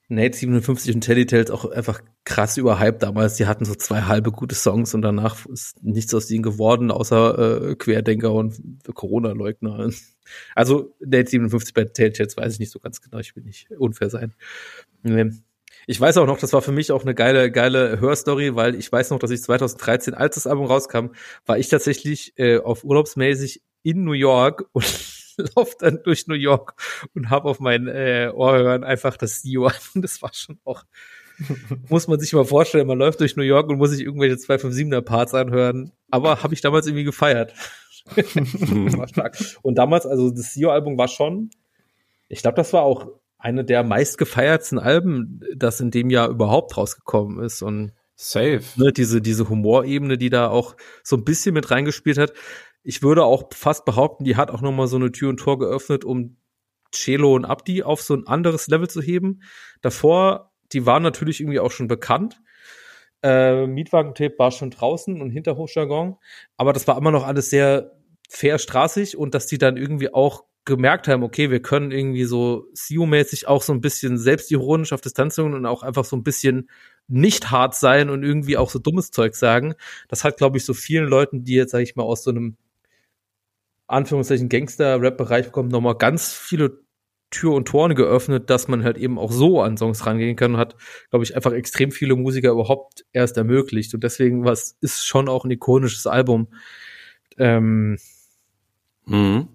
Nate 0.10 0.38
57 0.38 0.96
und 0.96 1.02
Teddy 1.02 1.26
Tales 1.26 1.52
auch 1.52 1.70
einfach 1.70 2.02
krass 2.24 2.58
überhyped 2.58 3.04
damals. 3.04 3.36
Die 3.36 3.46
hatten 3.46 3.66
so 3.66 3.76
zwei 3.76 4.04
halbe 4.04 4.32
gute 4.32 4.56
Songs 4.56 4.94
und 4.94 5.02
danach 5.02 5.46
ist 5.48 5.84
nichts 5.84 6.14
aus 6.14 6.28
denen 6.28 6.44
geworden, 6.44 6.92
außer 6.92 7.72
äh, 7.72 7.76
Querdenker 7.76 8.34
und 8.34 8.60
Corona-Leugner. 8.94 9.90
Also 10.56 10.94
Nate 11.00 11.30
57 11.30 11.74
bei 11.74 11.86
Teddy 11.86 12.12
Tales 12.12 12.36
weiß 12.36 12.52
ich 12.52 12.60
nicht 12.60 12.74
so 12.74 12.80
ganz 12.80 13.00
genau. 13.00 13.18
Ich 13.20 13.34
will 13.38 13.44
nicht 13.44 13.72
unfair 13.72 14.10
sein. 14.10 14.34
Ich 15.86 16.02
weiß 16.02 16.18
auch 16.18 16.26
noch, 16.26 16.38
das 16.38 16.52
war 16.52 16.62
für 16.62 16.74
mich 16.74 16.92
auch 16.92 17.04
eine 17.04 17.16
geile, 17.16 17.50
geile 17.50 18.02
Hörstory, 18.02 18.54
weil 18.54 18.76
ich 18.76 18.92
weiß 18.92 19.12
noch, 19.12 19.20
dass 19.20 19.32
ich 19.32 19.42
2013, 19.42 20.14
als 20.14 20.36
das 20.36 20.46
Album 20.46 20.66
rauskam, 20.66 21.12
war 21.46 21.58
ich 21.58 21.70
tatsächlich 21.70 22.38
äh, 22.38 22.58
auf 22.58 22.84
urlaubsmäßig 22.84 23.62
in 23.84 24.04
New 24.04 24.12
York 24.12 24.66
und 24.74 25.17
laufe 25.56 25.76
dann 25.80 26.02
durch 26.04 26.28
New 26.28 26.36
York 26.36 26.74
und 27.14 27.30
habe 27.30 27.50
auf 27.50 27.60
meinen 27.60 27.88
äh, 27.88 28.32
Ohrhörern 28.34 28.84
einfach 28.84 29.18
das 29.18 29.42
Dio 29.42 29.68
an. 29.68 29.74
Das 29.96 30.22
war 30.22 30.34
schon 30.34 30.60
auch, 30.64 30.84
muss 31.90 32.08
man 32.08 32.20
sich 32.20 32.34
mal 32.34 32.46
vorstellen, 32.46 32.88
man 32.88 32.98
läuft 32.98 33.20
durch 33.20 33.36
New 33.36 33.44
York 33.44 33.70
und 33.70 33.78
muss 33.78 33.92
sich 33.92 34.02
irgendwelche 34.02 34.36
257er 34.36 35.02
Parts 35.02 35.34
anhören. 35.34 35.92
Aber 36.10 36.44
habe 36.44 36.54
ich 36.54 36.62
damals 36.62 36.88
irgendwie 36.88 37.04
gefeiert. 37.04 37.54
war 38.16 39.08
stark. 39.08 39.38
Und 39.62 39.78
damals, 39.78 40.06
also 40.06 40.32
das 40.32 40.54
Dio-Album 40.54 40.98
war 40.98 41.08
schon, 41.08 41.50
ich 42.30 42.42
glaube, 42.42 42.56
das 42.56 42.74
war 42.74 42.84
auch 42.84 43.08
eine 43.38 43.64
der 43.64 43.84
meistgefeiertsten 43.84 44.80
Alben, 44.80 45.42
das 45.56 45.80
in 45.80 45.92
dem 45.92 46.10
Jahr 46.10 46.30
überhaupt 46.30 46.76
rausgekommen 46.78 47.44
ist. 47.44 47.62
Und 47.62 47.92
Safe. 48.20 48.62
Ne, 48.78 48.92
diese, 48.92 49.22
diese 49.22 49.48
Humorebene, 49.48 50.18
die 50.18 50.32
da 50.32 50.50
auch 50.50 50.76
so 51.04 51.16
ein 51.18 51.24
bisschen 51.24 51.54
mit 51.54 51.70
reingespielt 51.70 52.18
hat 52.18 52.34
ich 52.88 53.04
würde 53.04 53.26
auch 53.26 53.50
fast 53.54 53.84
behaupten, 53.84 54.24
die 54.24 54.38
hat 54.38 54.50
auch 54.50 54.62
noch 54.62 54.72
mal 54.72 54.88
so 54.88 54.96
eine 54.96 55.12
Tür 55.12 55.28
und 55.28 55.42
Tor 55.42 55.60
geöffnet, 55.60 56.06
um 56.06 56.38
Celo 56.96 57.36
und 57.36 57.44
Abdi 57.44 57.84
auf 57.84 58.02
so 58.02 58.14
ein 58.14 58.26
anderes 58.28 58.68
Level 58.68 58.90
zu 58.90 59.02
heben. 59.02 59.42
Davor, 59.82 60.54
die 60.72 60.86
waren 60.86 61.04
natürlich 61.04 61.42
irgendwie 61.42 61.60
auch 61.60 61.72
schon 61.72 61.90
bekannt. 61.90 62.42
Äh, 63.22 63.68
Mietwagentape 63.68 64.40
war 64.40 64.52
schon 64.52 64.70
draußen 64.70 65.22
und 65.22 65.32
hinter 65.32 65.58
Hochjargon, 65.58 66.16
aber 66.56 66.72
das 66.72 66.88
war 66.88 66.98
immer 66.98 67.12
noch 67.12 67.28
alles 67.28 67.50
sehr 67.50 67.92
fair 68.30 68.58
straßig 68.58 69.18
und 69.18 69.36
dass 69.36 69.48
die 69.48 69.58
dann 69.58 69.76
irgendwie 69.76 70.14
auch 70.14 70.46
gemerkt 70.64 71.10
haben, 71.10 71.24
okay, 71.24 71.52
wir 71.52 71.62
können 71.62 71.92
irgendwie 71.92 72.24
so 72.24 72.70
SEO-mäßig 72.74 73.48
auch 73.48 73.64
so 73.64 73.74
ein 73.74 73.82
bisschen 73.82 74.18
selbstironisch 74.18 74.94
auf 74.94 75.02
Distanz 75.02 75.38
und 75.40 75.66
auch 75.66 75.84
einfach 75.84 76.06
so 76.06 76.16
ein 76.16 76.24
bisschen 76.24 76.70
nicht 77.10 77.52
hart 77.52 77.76
sein 77.76 78.10
und 78.10 78.24
irgendwie 78.24 78.56
auch 78.56 78.70
so 78.70 78.80
dummes 78.80 79.12
Zeug 79.12 79.36
sagen. 79.36 79.76
Das 80.08 80.24
hat, 80.24 80.38
glaube 80.38 80.58
ich, 80.58 80.64
so 80.64 80.74
vielen 80.74 81.10
Leuten, 81.10 81.44
die 81.44 81.56
jetzt, 81.56 81.72
sage 81.72 81.84
ich 81.84 81.98
mal, 81.98 82.04
aus 82.04 82.24
so 82.24 82.32
einem 82.32 82.56
Anführungszeichen 83.88 84.50
Gangster-Rap-Bereich 84.50 85.46
bekommt, 85.48 85.72
nochmal 85.72 85.96
ganz 85.96 86.34
viele 86.34 86.82
Tür 87.30 87.54
und 87.54 87.68
Toren 87.68 87.94
geöffnet, 87.96 88.50
dass 88.50 88.68
man 88.68 88.84
halt 88.84 88.98
eben 88.98 89.20
auch 89.20 89.32
so 89.32 89.62
an 89.62 89.76
Songs 89.76 90.06
rangehen 90.06 90.38
kann 90.38 90.54
und 90.54 90.60
hat, 90.60 90.76
glaube 91.10 91.26
ich, 91.26 91.36
einfach 91.36 91.52
extrem 91.52 91.92
viele 91.92 92.16
Musiker 92.16 92.52
überhaupt 92.52 93.06
erst 93.12 93.36
ermöglicht. 93.36 93.94
Und 93.94 94.04
deswegen 94.04 94.46
was 94.46 94.78
ist 94.80 95.06
schon 95.06 95.28
auch 95.28 95.44
ein 95.44 95.52
ikonisches 95.52 96.08
Album. 96.08 96.48
Ähm, 97.38 97.98
mhm. 99.06 99.50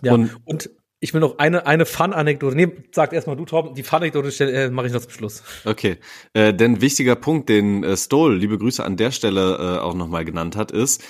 Ja, 0.00 0.14
und, 0.14 0.36
und 0.46 0.70
Ich 0.98 1.12
will 1.12 1.20
noch 1.20 1.38
eine, 1.38 1.66
eine 1.66 1.84
Fun-Anekdote. 1.84 2.56
Nee, 2.56 2.68
sag 2.92 3.12
erstmal 3.12 3.36
du, 3.36 3.44
Torben. 3.44 3.74
Die 3.74 3.82
Fun-Anekdote 3.82 4.28
äh, 4.50 4.70
mache 4.70 4.86
ich 4.86 4.92
noch 4.94 5.02
zum 5.02 5.10
Schluss. 5.10 5.42
Okay. 5.66 5.98
Äh, 6.32 6.54
denn 6.54 6.80
wichtiger 6.80 7.16
Punkt, 7.16 7.50
den 7.50 7.84
äh, 7.84 7.96
Stoll, 7.98 8.38
liebe 8.38 8.56
Grüße 8.56 8.82
an 8.82 8.96
der 8.96 9.10
Stelle 9.10 9.56
äh, 9.56 9.78
auch 9.80 9.94
nochmal 9.94 10.24
genannt 10.24 10.56
hat, 10.56 10.72
ist, 10.72 11.04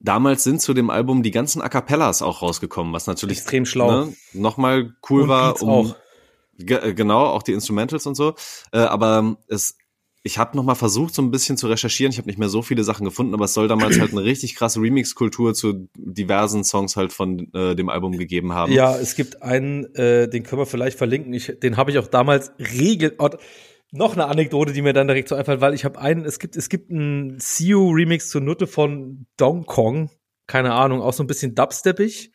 damals 0.00 0.42
sind 0.42 0.60
zu 0.60 0.74
dem 0.74 0.90
Album 0.90 1.22
die 1.22 1.30
ganzen 1.30 1.62
A 1.62 1.68
Cappellas 1.68 2.22
auch 2.22 2.42
rausgekommen, 2.42 2.92
was 2.92 3.06
natürlich 3.06 3.38
extrem 3.38 3.66
schlau 3.66 4.06
ne, 4.06 4.14
nochmal 4.32 4.94
cool 5.08 5.22
Und 5.22 5.28
war. 5.28 5.62
Um, 5.62 5.68
auch. 5.68 5.96
Ge 6.58 6.92
genau, 6.92 7.24
auch 7.26 7.42
die 7.42 7.52
Instrumentals 7.52 8.06
und 8.06 8.16
so. 8.16 8.34
Äh, 8.72 8.80
aber 8.80 9.36
es, 9.48 9.76
ich 10.22 10.36
habe 10.36 10.56
noch 10.56 10.64
mal 10.64 10.74
versucht, 10.74 11.14
so 11.14 11.22
ein 11.22 11.30
bisschen 11.30 11.56
zu 11.56 11.68
recherchieren. 11.68 12.12
Ich 12.12 12.18
habe 12.18 12.28
nicht 12.28 12.38
mehr 12.38 12.50
so 12.50 12.60
viele 12.60 12.84
Sachen 12.84 13.04
gefunden, 13.04 13.32
aber 13.32 13.46
es 13.46 13.54
soll 13.54 13.68
damals 13.68 13.98
halt 13.98 14.12
eine 14.12 14.22
richtig 14.22 14.54
krasse 14.56 14.80
Remix-Kultur 14.80 15.54
zu 15.54 15.88
diversen 15.94 16.64
Songs 16.64 16.96
halt 16.96 17.14
von 17.14 17.50
äh, 17.54 17.74
dem 17.74 17.88
Album 17.88 18.18
gegeben 18.18 18.52
haben. 18.52 18.72
Ja, 18.72 18.98
es 18.98 19.14
gibt 19.14 19.42
einen, 19.42 19.94
äh, 19.94 20.28
den 20.28 20.42
können 20.42 20.60
wir 20.60 20.66
vielleicht 20.66 20.98
verlinken. 20.98 21.32
Ich, 21.32 21.54
den 21.62 21.78
habe 21.78 21.90
ich 21.90 21.98
auch 21.98 22.08
damals 22.08 22.52
regel. 22.58 23.14
Noch 23.92 24.14
eine 24.14 24.26
Anekdote, 24.26 24.72
die 24.72 24.82
mir 24.82 24.92
dann 24.92 25.08
direkt 25.08 25.28
so 25.28 25.34
einfällt, 25.34 25.60
weil 25.60 25.74
ich 25.74 25.84
habe 25.84 25.98
einen, 25.98 26.24
es 26.24 26.38
gibt, 26.38 26.56
es 26.56 26.68
gibt 26.68 26.90
einen 26.90 27.38
CU 27.38 27.90
Remix 27.90 28.28
zur 28.28 28.40
Nutte 28.40 28.66
von 28.66 29.26
Dong 29.36 29.66
Kong. 29.66 30.10
Keine 30.46 30.72
Ahnung, 30.72 31.00
auch 31.00 31.12
so 31.12 31.22
ein 31.22 31.26
bisschen 31.26 31.54
dubsteppig. 31.54 32.32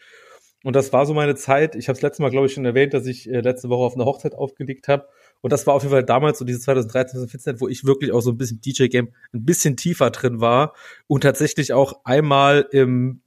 Und 0.64 0.76
das 0.76 0.92
war 0.92 1.06
so 1.06 1.14
meine 1.14 1.36
Zeit. 1.36 1.76
Ich 1.76 1.88
habe 1.88 1.96
es 1.96 2.02
letztes 2.02 2.20
Mal, 2.20 2.32
glaube 2.32 2.48
ich, 2.48 2.54
schon 2.54 2.66
erwähnt, 2.66 2.94
dass 2.94 3.06
ich 3.06 3.30
äh, 3.30 3.42
letzte 3.42 3.70
Woche 3.70 3.84
auf 3.84 3.94
eine 3.94 4.06
Hochzeit 4.06 4.34
aufgelegt 4.34 4.88
habe. 4.88 5.08
Und 5.42 5.54
das 5.54 5.68
war 5.68 5.76
auf 5.76 5.84
jeden 5.84 5.94
Fall 5.94 6.04
damals 6.04 6.40
so 6.40 6.46
diese 6.46 6.60
2013, 6.60 7.20
2014, 7.20 7.62
wo 7.62 7.68
ich 7.68 7.86
wirklich 7.86 8.12
auch 8.12 8.22
so 8.22 8.32
ein 8.32 8.38
bisschen 8.38 8.62
DJ-Game 8.62 9.14
ein 9.32 9.46
bisschen 9.46 9.78
tiefer 9.78 10.10
drin 10.10 10.42
war 10.42 10.74
und 11.06 11.22
tatsächlich 11.22 11.72
auch 11.74 12.02
einmal 12.04 12.68
im 12.72 13.22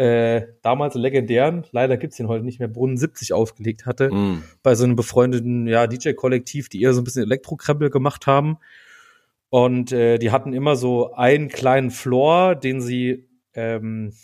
äh, 0.00 0.46
damals 0.62 0.94
legendären, 0.94 1.66
leider 1.72 1.98
gibt's 1.98 2.16
den 2.16 2.26
heute 2.28 2.42
nicht 2.42 2.58
mehr, 2.58 2.68
Brunnen 2.68 2.96
70 2.96 3.34
aufgelegt 3.34 3.84
hatte, 3.84 4.08
Mm. 4.10 4.42
bei 4.62 4.74
so 4.74 4.84
einem 4.84 4.96
befreundeten 4.96 5.66
ja, 5.66 5.86
DJ-Kollektiv, 5.86 6.70
die 6.70 6.80
eher 6.80 6.94
so 6.94 7.02
ein 7.02 7.04
bisschen 7.04 7.24
Elektrokrempel 7.24 7.90
gemacht 7.90 8.26
haben. 8.26 8.56
Und 9.50 9.92
äh, 9.92 10.16
die 10.18 10.30
hatten 10.30 10.54
immer 10.54 10.76
so 10.76 11.12
einen 11.12 11.48
kleinen 11.48 11.90
Floor, 11.90 12.54
den 12.54 12.80
sie 12.80 13.28
ähm, 13.52 14.14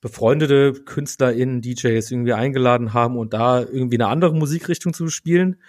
befreundete 0.00 0.72
KünstlerInnen, 0.72 1.60
DJs 1.60 2.10
irgendwie 2.10 2.32
eingeladen 2.32 2.92
haben 2.92 3.16
und 3.16 3.32
da 3.32 3.60
irgendwie 3.60 3.98
eine 3.98 4.08
andere 4.08 4.34
Musikrichtung 4.34 4.92
zu 4.92 5.06
spielen. 5.08 5.60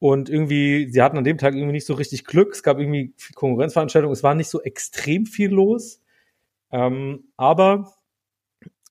Und 0.00 0.28
irgendwie, 0.28 0.90
sie 0.90 1.00
hatten 1.00 1.16
an 1.16 1.24
dem 1.24 1.38
Tag 1.38 1.54
irgendwie 1.54 1.72
nicht 1.72 1.86
so 1.86 1.94
richtig 1.94 2.26
Glück. 2.26 2.52
Es 2.52 2.62
gab 2.62 2.78
irgendwie 2.78 3.14
viel 3.16 3.34
Konkurrenzveranstaltungen. 3.34 4.12
Es 4.12 4.22
war 4.22 4.34
nicht 4.34 4.50
so 4.50 4.60
extrem 4.60 5.24
viel 5.24 5.50
los. 5.50 6.02
Ähm, 6.72 7.24
aber 7.38 7.92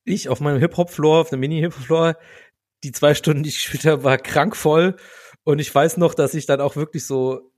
ich 0.04 0.28
auf 0.28 0.40
meinem 0.40 0.58
Hip-Hop-Floor, 0.58 1.20
auf 1.20 1.32
einem 1.32 1.40
Mini-Hip-Hop-Floor, 1.40 2.16
die 2.84 2.92
zwei 2.92 3.14
Stunden, 3.14 3.42
die 3.42 3.50
ich 3.50 3.56
gespielt 3.56 3.84
habe, 3.84 4.04
war 4.04 4.18
krankvoll. 4.18 4.96
Und 5.44 5.58
ich 5.60 5.74
weiß 5.74 5.96
noch, 5.96 6.14
dass 6.14 6.34
ich 6.34 6.46
dann 6.46 6.60
auch 6.60 6.76
wirklich 6.76 7.06
so 7.06 7.52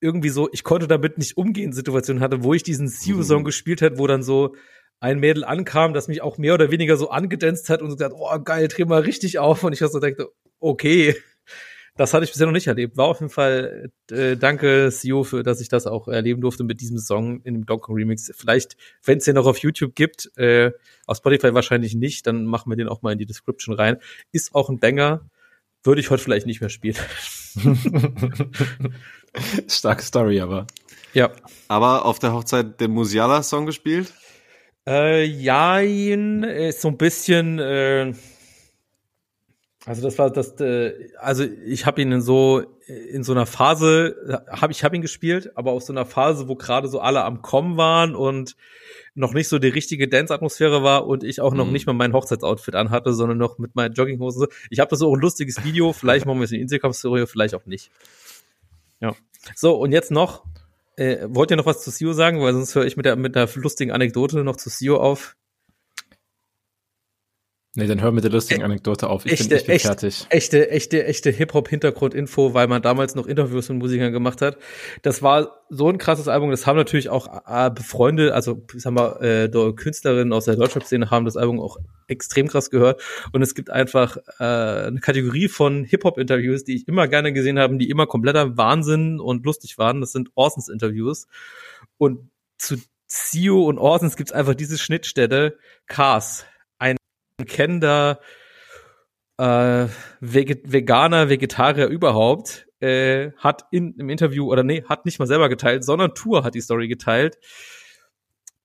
irgendwie 0.00 0.28
so, 0.28 0.48
ich 0.52 0.64
konnte 0.64 0.86
damit 0.86 1.18
nicht 1.18 1.36
umgehen, 1.36 1.72
Situationen 1.72 2.22
hatte, 2.22 2.44
wo 2.44 2.54
ich 2.54 2.62
diesen 2.62 2.88
Siu-Song 2.88 3.40
Mhm. 3.40 3.44
gespielt 3.46 3.82
hat, 3.82 3.98
wo 3.98 4.06
dann 4.06 4.22
so 4.22 4.54
ein 5.00 5.18
Mädel 5.18 5.44
ankam, 5.44 5.94
das 5.94 6.08
mich 6.08 6.22
auch 6.22 6.38
mehr 6.38 6.54
oder 6.54 6.70
weniger 6.70 6.96
so 6.96 7.10
angedänzt 7.10 7.68
hat 7.70 7.82
und 7.82 7.90
so 7.90 7.96
gesagt, 7.96 8.14
oh 8.16 8.38
geil, 8.40 8.68
dreh 8.68 8.84
mal 8.84 9.02
richtig 9.02 9.38
auf. 9.38 9.64
Und 9.64 9.72
ich 9.72 9.80
so 9.80 9.98
dachte, 9.98 10.28
okay, 10.60 11.16
das 11.96 12.12
hatte 12.12 12.24
ich 12.24 12.32
bisher 12.32 12.46
noch 12.46 12.52
nicht 12.52 12.66
erlebt. 12.66 12.96
War 12.96 13.06
auf 13.06 13.20
jeden 13.20 13.30
Fall, 13.30 13.90
äh, 14.10 14.36
danke 14.36 14.90
Sio 14.90 15.22
für, 15.22 15.42
dass 15.42 15.60
ich 15.60 15.68
das 15.68 15.86
auch 15.86 16.08
erleben 16.08 16.40
durfte 16.40 16.64
mit 16.64 16.80
diesem 16.80 16.98
Song 16.98 17.40
in 17.42 17.54
dem 17.54 17.66
Donkey 17.66 17.92
Remix. 17.92 18.32
Vielleicht, 18.36 18.76
wenn 19.04 19.18
es 19.18 19.24
den 19.24 19.36
noch 19.36 19.46
auf 19.46 19.58
YouTube 19.58 19.94
gibt, 19.94 20.36
äh, 20.36 20.72
auf 21.06 21.18
Spotify 21.18 21.54
wahrscheinlich 21.54 21.94
nicht, 21.94 22.26
dann 22.26 22.46
machen 22.46 22.70
wir 22.70 22.76
den 22.76 22.88
auch 22.88 23.02
mal 23.02 23.12
in 23.12 23.18
die 23.18 23.26
Description 23.26 23.76
rein. 23.76 23.98
Ist 24.32 24.54
auch 24.54 24.70
ein 24.70 24.80
Banger, 24.80 25.28
würde 25.84 26.00
ich 26.00 26.10
heute 26.10 26.22
vielleicht 26.22 26.46
nicht 26.46 26.60
mehr 26.60 26.70
spielen. 26.70 26.96
Starke 29.68 30.02
Story, 30.02 30.40
aber. 30.40 30.66
Ja. 31.12 31.30
Aber 31.68 32.04
auf 32.06 32.18
der 32.18 32.32
Hochzeit 32.32 32.80
den 32.80 32.90
Musiala-Song 32.90 33.66
gespielt? 33.66 34.12
Äh, 34.86 35.24
jein, 35.24 36.42
ist 36.42 36.80
so 36.80 36.88
ein 36.88 36.98
bisschen, 36.98 37.58
äh, 37.58 38.12
also 39.86 40.02
das 40.02 40.18
war 40.18 40.30
das, 40.30 40.58
äh, 40.60 40.92
also 41.18 41.44
ich 41.44 41.84
habe 41.86 42.00
ihn 42.00 42.10
in 42.12 42.22
so 42.22 42.62
in 42.86 43.22
so 43.22 43.32
einer 43.32 43.46
Phase, 43.46 44.42
habe 44.48 44.72
ich 44.72 44.84
habe 44.84 44.96
ihn 44.96 45.02
gespielt, 45.02 45.52
aber 45.56 45.72
auf 45.72 45.82
so 45.82 45.92
einer 45.92 46.04
Phase, 46.06 46.48
wo 46.48 46.54
gerade 46.54 46.88
so 46.88 47.00
alle 47.00 47.24
am 47.24 47.42
Kommen 47.42 47.76
waren 47.76 48.14
und 48.14 48.56
noch 49.14 49.32
nicht 49.32 49.48
so 49.48 49.58
die 49.58 49.68
richtige 49.68 50.08
Dance-Atmosphäre 50.08 50.82
war 50.82 51.06
und 51.06 51.22
ich 51.22 51.40
auch 51.40 51.54
noch 51.54 51.66
Mhm. 51.66 51.72
nicht 51.72 51.86
mal 51.86 51.92
mein 51.92 52.12
Hochzeitsoutfit 52.12 52.74
anhatte, 52.74 53.14
sondern 53.14 53.38
noch 53.38 53.58
mit 53.58 53.74
meinen 53.74 53.94
Jogginghosen. 53.94 54.40
so. 54.40 54.46
Ich 54.70 54.80
habe 54.80 54.90
da 54.90 54.96
so 54.96 55.14
ein 55.14 55.20
lustiges 55.20 55.64
Video, 55.64 55.92
vielleicht 55.92 56.26
machen 56.26 56.38
wir 56.40 56.44
es 56.44 56.52
in 56.52 56.60
Instagram-Story, 56.60 57.26
vielleicht 57.26 57.54
auch 57.54 57.64
nicht. 57.66 57.90
Ja. 59.00 59.14
So, 59.54 59.76
und 59.76 59.92
jetzt 59.92 60.10
noch, 60.10 60.44
äh, 60.96 61.26
wollt 61.28 61.50
ihr 61.50 61.56
noch 61.56 61.66
was 61.66 61.82
zu 61.82 61.90
Sio 61.90 62.12
sagen? 62.12 62.40
Weil 62.40 62.54
sonst 62.54 62.74
höre 62.74 62.86
ich 62.86 62.96
mit 62.96 63.06
der, 63.06 63.16
mit 63.16 63.34
der 63.34 63.48
lustigen 63.54 63.92
Anekdote 63.92 64.42
noch 64.44 64.56
zu 64.56 64.68
Sio 64.70 64.96
auf. 64.98 65.36
Nee, 67.76 67.88
dann 67.88 68.00
hör 68.00 68.12
mit 68.12 68.22
der 68.22 68.30
lustigen 68.30 68.62
Anekdote 68.62 69.08
auf. 69.08 69.26
Ich 69.26 69.32
Echte, 69.32 69.48
bin, 69.48 69.58
ich 69.58 69.64
bin 69.64 69.74
echt, 69.74 69.86
fertig. 69.86 70.26
echte, 70.28 70.70
echte, 70.70 71.04
echte 71.06 71.30
Hip-Hop-Hintergrundinfo, 71.30 72.54
weil 72.54 72.68
man 72.68 72.82
damals 72.82 73.16
noch 73.16 73.26
Interviews 73.26 73.68
mit 73.68 73.78
Musikern 73.78 74.12
gemacht 74.12 74.42
hat. 74.42 74.58
Das 75.02 75.22
war 75.22 75.60
so 75.70 75.88
ein 75.88 75.98
krasses 75.98 76.28
Album. 76.28 76.52
Das 76.52 76.68
haben 76.68 76.76
natürlich 76.76 77.08
auch 77.08 77.26
äh, 77.48 77.72
Befreunde, 77.72 78.32
also 78.32 78.64
ich 78.72 78.82
sag 78.82 78.92
mal, 78.92 79.20
äh, 79.20 79.72
Künstlerinnen 79.72 80.32
aus 80.32 80.44
der 80.44 80.54
Deutschrap-Szene 80.54 81.10
haben 81.10 81.24
das 81.24 81.36
Album 81.36 81.58
auch 81.58 81.78
extrem 82.06 82.46
krass 82.46 82.70
gehört. 82.70 83.02
Und 83.32 83.42
es 83.42 83.56
gibt 83.56 83.70
einfach 83.70 84.18
äh, 84.38 84.44
eine 84.44 85.00
Kategorie 85.00 85.48
von 85.48 85.82
Hip-Hop-Interviews, 85.82 86.62
die 86.62 86.76
ich 86.76 86.86
immer 86.86 87.08
gerne 87.08 87.32
gesehen 87.32 87.58
habe, 87.58 87.76
die 87.76 87.90
immer 87.90 88.06
kompletter 88.06 88.56
Wahnsinn 88.56 89.18
und 89.18 89.44
lustig 89.44 89.78
waren. 89.78 90.00
Das 90.00 90.12
sind 90.12 90.30
Orsons-Interviews. 90.36 91.26
Und 91.98 92.30
zu 92.56 92.76
Sio 93.08 93.64
und 93.64 93.78
Orsons 93.78 94.16
gibt's 94.16 94.32
einfach 94.32 94.54
diese 94.54 94.78
Schnittstelle 94.78 95.58
Cars. 95.88 96.46
Ein 97.38 97.46
kennender 97.46 98.20
äh, 99.38 99.86
Veganer, 100.20 101.28
Vegetarier 101.28 101.86
überhaupt, 101.86 102.68
äh, 102.80 103.32
hat 103.36 103.66
in, 103.70 103.94
im 103.98 104.08
Interview, 104.08 104.50
oder 104.50 104.62
nee, 104.62 104.84
hat 104.88 105.04
nicht 105.04 105.18
mal 105.18 105.26
selber 105.26 105.48
geteilt, 105.48 105.84
sondern 105.84 106.14
Tour 106.14 106.44
hat 106.44 106.54
die 106.54 106.60
Story 106.60 106.86
geteilt, 106.86 107.38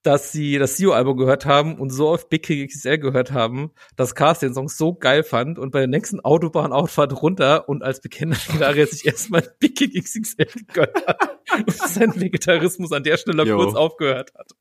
dass 0.02 0.32
sie 0.32 0.58
das 0.58 0.76
Sio-Album 0.76 1.16
gehört 1.16 1.44
haben 1.44 1.78
und 1.78 1.90
so 1.90 2.08
oft 2.08 2.28
Big 2.30 2.44
King 2.44 2.66
XL 2.66 2.98
gehört 2.98 3.32
haben, 3.32 3.72
dass 3.96 4.14
Cars 4.14 4.38
den 4.38 4.54
Song 4.54 4.68
so 4.68 4.94
geil 4.94 5.22
fand 5.22 5.58
und 5.58 5.72
bei 5.72 5.80
der 5.80 5.88
nächsten 5.88 6.20
Autobahnautfahrt 6.20 7.20
runter 7.20 7.68
und 7.68 7.82
als 7.82 8.00
bekennender 8.00 8.38
Vegetarier 8.48 8.86
sich 8.86 9.04
erstmal 9.06 9.42
Big 9.58 9.76
King 9.76 9.90
XXL 10.00 10.46
gegönnt 10.46 11.06
hat 11.06 11.38
und 11.56 11.72
seinen 11.72 12.18
Vegetarismus 12.18 12.92
an 12.92 13.02
der 13.02 13.16
Stelle 13.18 13.44
Jo. 13.44 13.56
kurz 13.56 13.74
aufgehört 13.74 14.32
hat. 14.34 14.52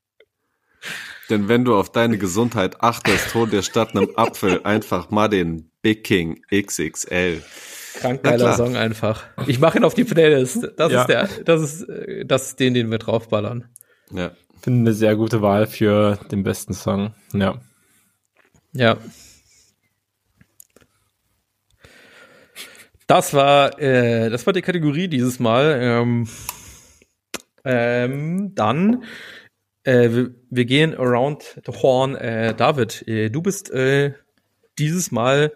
Denn 1.30 1.48
wenn 1.48 1.64
du 1.66 1.76
auf 1.76 1.92
deine 1.92 2.18
Gesundheit 2.18 2.82
achtest, 2.82 3.34
hol 3.36 3.48
dir 3.48 3.62
statt 3.62 3.96
einem 3.96 4.10
Apfel 4.16 4.62
einfach 4.64 5.10
mal 5.12 5.28
den 5.28 5.70
Big 5.82 6.04
King 6.04 6.42
XXL. 6.52 7.44
Krank 7.96 8.22
Na 8.24 8.32
geiler 8.32 8.46
klar. 8.46 8.58
Song 8.58 8.76
einfach. 8.76 9.26
Ich 9.48 9.60
mache 9.60 9.78
ihn 9.78 9.84
auf 9.84 9.94
die 9.94 10.04
Playlist. 10.06 10.68
Das 10.78 10.92
Ja. 10.92 11.02
ist 11.02 11.08
der, 11.08 11.28
das 11.46 11.62
ist, 11.62 11.90
äh, 11.90 12.26
das 12.26 12.48
ist 12.50 12.60
den, 12.60 12.74
den 12.74 12.90
wir 12.90 12.98
draufballern. 12.98 13.68
Ja. 14.12 14.32
Finde 14.62 14.90
eine 14.90 14.94
sehr 14.94 15.16
gute 15.16 15.42
Wahl 15.42 15.68
für 15.68 16.18
den 16.32 16.44
besten 16.44 16.74
Song. 16.74 17.14
Ja. 17.34 17.60
Ja. 18.74 18.98
Das 23.08 23.34
war, 23.34 23.80
äh, 23.80 24.30
das 24.30 24.46
war 24.46 24.54
die 24.54 24.62
Kategorie 24.62 25.08
dieses 25.08 25.40
Mal. 25.40 25.80
Ähm, 25.82 26.28
ähm, 27.66 28.54
dann, 28.56 29.04
äh, 29.84 30.28
wir, 30.50 30.66
gehen 30.66 30.96
around 30.96 31.62
the 31.66 31.72
horn. 31.72 32.16
Äh, 32.16 32.54
David, 32.56 33.08
äh, 33.08 33.30
du 33.30 33.42
bist 33.42 33.72
äh, 33.72 34.14
dieses 34.78 35.12
Mal 35.12 35.54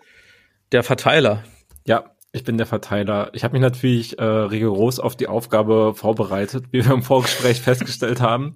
der 0.71 0.83
Verteiler. 0.83 1.43
Ja, 1.85 2.15
ich 2.31 2.43
bin 2.43 2.57
der 2.57 2.65
Verteiler. 2.65 3.29
Ich 3.33 3.43
habe 3.43 3.53
mich 3.53 3.61
natürlich 3.61 4.17
äh, 4.17 4.23
rigoros 4.23 4.99
auf 4.99 5.15
die 5.15 5.27
Aufgabe 5.27 5.93
vorbereitet, 5.95 6.65
wie 6.71 6.83
wir 6.85 6.93
im 6.93 7.03
Vorgespräch 7.03 7.61
festgestellt 7.61 8.21
haben. 8.21 8.55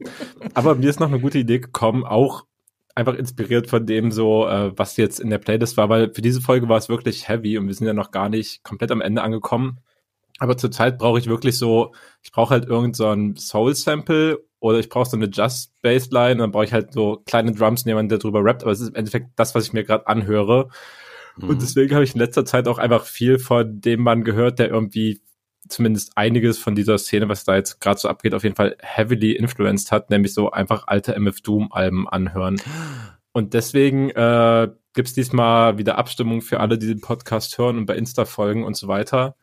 Aber 0.54 0.76
mir 0.76 0.90
ist 0.90 1.00
noch 1.00 1.10
eine 1.10 1.20
gute 1.20 1.40
Idee 1.40 1.60
gekommen, 1.60 2.06
auch 2.06 2.46
einfach 2.96 3.14
inspiriert 3.14 3.70
von 3.70 3.86
dem 3.86 4.10
so, 4.12 4.48
was 4.76 4.98
jetzt 4.98 5.20
in 5.20 5.30
der 5.30 5.38
Playlist 5.38 5.78
war, 5.78 5.88
weil 5.88 6.12
für 6.16 6.24
diese 6.24 6.42
Folge 6.42 6.68
war 6.68 6.80
es 6.80 6.90
wirklich 6.90 7.28
heavy 7.30 7.60
und 7.60 7.68
wir 7.68 7.76
sind 7.76 7.86
ja 7.86 7.94
noch 7.94 8.10
gar 8.10 8.28
nicht 8.28 8.64
komplett 8.64 8.90
am 8.90 9.02
Ende 9.02 9.22
angekommen. 9.22 9.82
Aber 10.40 10.58
zurzeit 10.58 10.98
brauche 10.98 11.20
ich 11.20 11.28
wirklich 11.28 11.60
so, 11.60 11.94
ich 12.24 12.32
brauche 12.32 12.52
halt 12.52 12.66
irgend 12.66 12.96
so 12.96 13.16
Soul-Sample 13.36 14.40
oder 14.60 14.80
ich 14.80 14.90
brauche 14.90 15.10
so 15.10 15.18
eine 15.18 15.28
Just-Bassline 15.28 16.38
dann 16.38 16.52
brauche 16.52 16.66
ich 16.66 16.74
halt 16.74 16.94
so 16.94 17.22
kleine 17.26 17.52
Drums, 17.52 17.86
jemand, 17.86 18.12
der 18.12 18.18
drüber 18.18 18.44
rappt, 18.44 18.64
aber 18.64 18.72
es 18.72 18.82
ist 18.82 18.90
im 18.90 18.96
Endeffekt 18.96 19.32
das, 19.36 19.56
was 19.56 19.66
ich 19.66 19.74
mir 19.74 19.84
gerade 19.84 20.08
anhöre. 20.08 20.70
Mhm. 21.38 21.50
Und 21.50 21.62
deswegen 21.62 21.94
habe 21.94 22.04
ich 22.04 22.14
in 22.14 22.20
letzter 22.20 22.46
Zeit 22.46 22.68
auch 22.68 22.78
einfach 22.78 23.06
viel 23.06 23.40
von 23.40 23.80
dem 23.82 24.02
Mann 24.02 24.24
gehört, 24.24 24.60
der 24.60 24.70
irgendwie 24.70 25.22
zumindest 25.70 26.14
einiges 26.16 26.58
von 26.58 26.76
dieser 26.76 26.98
Szene, 26.98 27.30
was 27.30 27.44
da 27.44 27.56
jetzt 27.56 27.80
gerade 27.80 28.00
so 28.00 28.08
abgeht, 28.08 28.34
auf 28.34 28.44
jeden 28.44 28.56
Fall 28.56 28.78
heavily 28.82 29.34
influenced 29.34 29.92
hat, 29.92 30.10
nämlich 30.10 30.34
so 30.34 30.52
einfach 30.52 30.88
alte 30.88 31.14
MF 31.16 31.42
Doom 31.42 31.72
Alben 31.72 32.08
anhören. 32.08 32.62
Und 33.34 33.54
deswegen 33.54 34.10
äh, 34.12 34.70
gibt's 34.94 35.14
diesmal 35.14 35.78
wieder 35.78 35.98
Abstimmung 35.98 36.42
für 36.42 36.60
alle, 36.60 36.78
die 36.78 36.88
den 36.88 37.02
Podcast 37.02 37.58
hören 37.58 37.78
und 37.78 37.86
bei 37.86 37.96
Insta 37.96 38.26
folgen 38.26 38.64
und 38.64 38.76
so 38.76 38.88
weiter. 38.88 39.36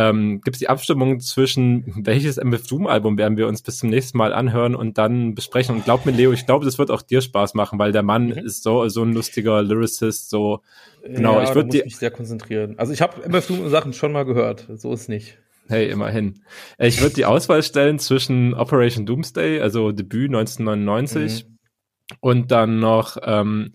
Ähm, 0.00 0.40
gibt's 0.40 0.60
die 0.60 0.70
Abstimmung 0.70 1.20
zwischen 1.20 1.84
welches 1.94 2.38
MF 2.38 2.66
Doom 2.66 2.86
Album 2.86 3.18
werden 3.18 3.36
wir 3.36 3.46
uns 3.46 3.60
bis 3.60 3.78
zum 3.78 3.90
nächsten 3.90 4.16
Mal 4.16 4.32
anhören 4.32 4.74
und 4.74 4.96
dann 4.96 5.34
besprechen. 5.34 5.76
Und 5.76 5.84
glaub 5.84 6.06
mir, 6.06 6.12
Leo, 6.12 6.32
ich 6.32 6.46
glaube, 6.46 6.64
das 6.64 6.78
wird 6.78 6.90
auch 6.90 7.02
dir 7.02 7.20
Spaß 7.20 7.52
machen, 7.52 7.78
weil 7.78 7.92
der 7.92 8.02
Mann 8.02 8.28
mhm. 8.28 8.38
ist 8.38 8.62
so 8.62 8.88
so 8.88 9.02
ein 9.02 9.12
lustiger 9.12 9.62
Lyricist. 9.62 10.30
So 10.30 10.62
genau, 11.04 11.34
ja, 11.34 11.44
ich 11.44 11.54
würde 11.54 11.84
mich 11.84 11.98
sehr 11.98 12.10
konzentrieren. 12.10 12.78
Also 12.78 12.94
ich 12.94 13.02
habe 13.02 13.22
MF 13.28 13.46
Doom 13.46 13.68
Sachen 13.68 13.92
schon 13.92 14.12
mal 14.12 14.24
gehört, 14.24 14.68
so 14.74 14.90
ist 14.94 15.10
nicht. 15.10 15.36
Hey, 15.68 15.90
immerhin. 15.90 16.40
Ich 16.78 17.02
würde 17.02 17.14
die 17.14 17.26
Auswahl 17.26 17.62
stellen 17.62 17.98
zwischen 17.98 18.54
Operation 18.54 19.04
Doomsday, 19.04 19.60
also 19.60 19.92
Debüt 19.92 20.30
1999, 20.30 21.44
mhm. 21.44 21.58
und 22.20 22.50
dann 22.50 22.80
noch 22.80 23.18
ähm, 23.22 23.74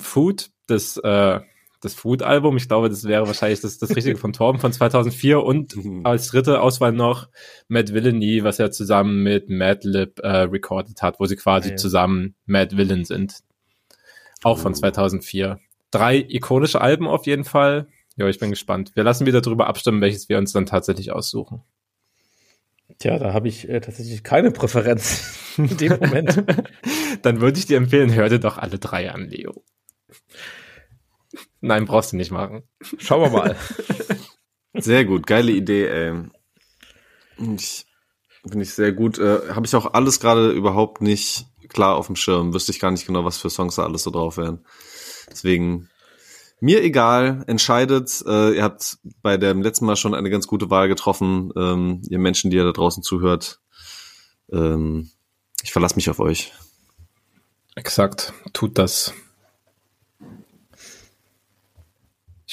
Food, 0.00 0.50
das, 0.66 0.96
äh, 0.96 1.40
das 1.86 1.94
Food-Album. 1.94 2.56
Ich 2.56 2.68
glaube, 2.68 2.88
das 2.88 3.04
wäre 3.04 3.26
wahrscheinlich 3.26 3.60
das, 3.60 3.78
das 3.78 3.94
Richtige 3.94 4.18
von 4.18 4.32
Torben 4.32 4.60
von 4.60 4.72
2004. 4.72 5.42
Und 5.42 5.76
mhm. 5.76 6.04
als 6.04 6.28
dritte 6.28 6.60
Auswahl 6.60 6.92
noch 6.92 7.28
Matt 7.68 7.94
Villainy, 7.94 8.44
was 8.44 8.58
er 8.58 8.70
zusammen 8.70 9.22
mit 9.22 9.48
Madlib 9.48 10.18
äh, 10.20 10.28
recorded 10.28 11.00
hat, 11.02 11.20
wo 11.20 11.26
sie 11.26 11.36
quasi 11.36 11.68
ah, 11.68 11.72
ja. 11.72 11.76
zusammen 11.76 12.34
Mad 12.44 12.76
Villain 12.76 13.04
sind. 13.04 13.40
Auch 14.42 14.58
von 14.58 14.74
2004. 14.74 15.58
Drei 15.90 16.18
ikonische 16.18 16.80
Alben 16.80 17.06
auf 17.06 17.26
jeden 17.26 17.44
Fall. 17.44 17.88
Ja, 18.16 18.26
ich 18.28 18.38
bin 18.38 18.50
gespannt. 18.50 18.92
Wir 18.94 19.04
lassen 19.04 19.26
wieder 19.26 19.40
darüber 19.40 19.66
abstimmen, 19.66 20.00
welches 20.00 20.28
wir 20.28 20.38
uns 20.38 20.52
dann 20.52 20.66
tatsächlich 20.66 21.12
aussuchen. 21.12 21.62
Tja, 22.98 23.18
da 23.18 23.32
habe 23.32 23.48
ich 23.48 23.68
äh, 23.68 23.80
tatsächlich 23.80 24.22
keine 24.22 24.50
Präferenz 24.50 25.54
in 25.58 25.76
dem 25.76 25.98
Moment. 25.98 26.44
dann 27.22 27.40
würde 27.40 27.58
ich 27.58 27.66
dir 27.66 27.76
empfehlen, 27.76 28.14
hör 28.14 28.28
dir 28.28 28.38
doch 28.38 28.58
alle 28.58 28.78
drei 28.78 29.10
an, 29.10 29.28
Leo. 29.28 29.62
Nein, 31.60 31.86
brauchst 31.86 32.12
du 32.12 32.16
nicht 32.16 32.30
machen. 32.30 32.62
Schauen 32.98 33.22
wir 33.22 33.30
mal. 33.30 33.56
Sehr 34.74 35.04
gut, 35.04 35.26
geile 35.26 35.52
Idee, 35.52 35.86
ey. 35.86 36.30
Ich, 37.54 37.86
Finde 38.48 38.64
ich 38.64 38.74
sehr 38.74 38.92
gut. 38.92 39.18
Äh, 39.18 39.52
habe 39.54 39.66
ich 39.66 39.74
auch 39.74 39.92
alles 39.94 40.20
gerade 40.20 40.50
überhaupt 40.50 41.00
nicht 41.02 41.46
klar 41.68 41.96
auf 41.96 42.06
dem 42.06 42.16
Schirm. 42.16 42.54
Wüsste 42.54 42.70
ich 42.70 42.78
gar 42.78 42.92
nicht 42.92 43.06
genau, 43.06 43.24
was 43.24 43.38
für 43.38 43.50
Songs 43.50 43.74
da 43.74 43.84
alles 43.84 44.04
so 44.04 44.10
drauf 44.10 44.36
wären. 44.36 44.64
Deswegen 45.30 45.88
mir 46.60 46.82
egal, 46.82 47.42
entscheidet. 47.48 48.22
Äh, 48.26 48.52
ihr 48.52 48.62
habt 48.62 48.98
bei 49.20 49.36
dem 49.36 49.62
letzten 49.62 49.84
Mal 49.84 49.96
schon 49.96 50.14
eine 50.14 50.30
ganz 50.30 50.46
gute 50.46 50.70
Wahl 50.70 50.86
getroffen. 50.86 51.52
Ähm, 51.56 52.02
ihr 52.08 52.20
Menschen, 52.20 52.50
die 52.50 52.56
ihr 52.56 52.64
da 52.64 52.72
draußen 52.72 53.02
zuhört. 53.02 53.60
Ähm, 54.52 55.10
ich 55.62 55.72
verlasse 55.72 55.96
mich 55.96 56.08
auf 56.08 56.20
euch. 56.20 56.52
Exakt, 57.74 58.32
tut 58.52 58.78
das. 58.78 59.12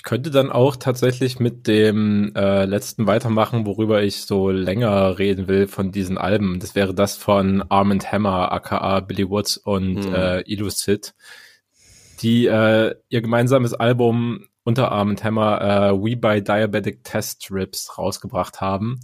Ich 0.04 0.10
könnte 0.10 0.32
dann 0.32 0.52
auch 0.52 0.76
tatsächlich 0.76 1.40
mit 1.40 1.66
dem 1.66 2.34
äh, 2.36 2.66
letzten 2.66 3.08
weitermachen, 3.08 3.66
worüber 3.66 4.04
ich 4.04 4.26
so 4.26 4.52
länger 4.52 5.18
reden 5.18 5.48
will 5.48 5.66
von 5.68 5.94
diesen 5.94 6.18
Alben. 6.18 6.60
Das 6.60 6.76
wäre 6.76 6.94
das 6.94 7.16
von 7.16 7.64
Arm 7.70 7.98
Hammer, 8.00 8.52
aka 8.52 9.00
Billy 9.00 9.30
Woods 9.30 9.56
und 9.56 10.06
mhm. 10.06 10.14
äh, 10.14 10.42
Illucid 10.42 11.14
die 12.24 12.48
äh, 12.48 12.96
ihr 13.10 13.22
gemeinsames 13.22 13.74
Album 13.74 14.48
unter 14.64 14.92
Arm 14.92 15.16
Hammer 15.22 15.62
äh, 15.62 15.94
We 15.94 16.16
Buy 16.16 16.42
Diabetic 16.42 17.04
Test 17.04 17.44
Strips 17.44 17.98
rausgebracht 17.98 18.62
haben. 18.62 19.02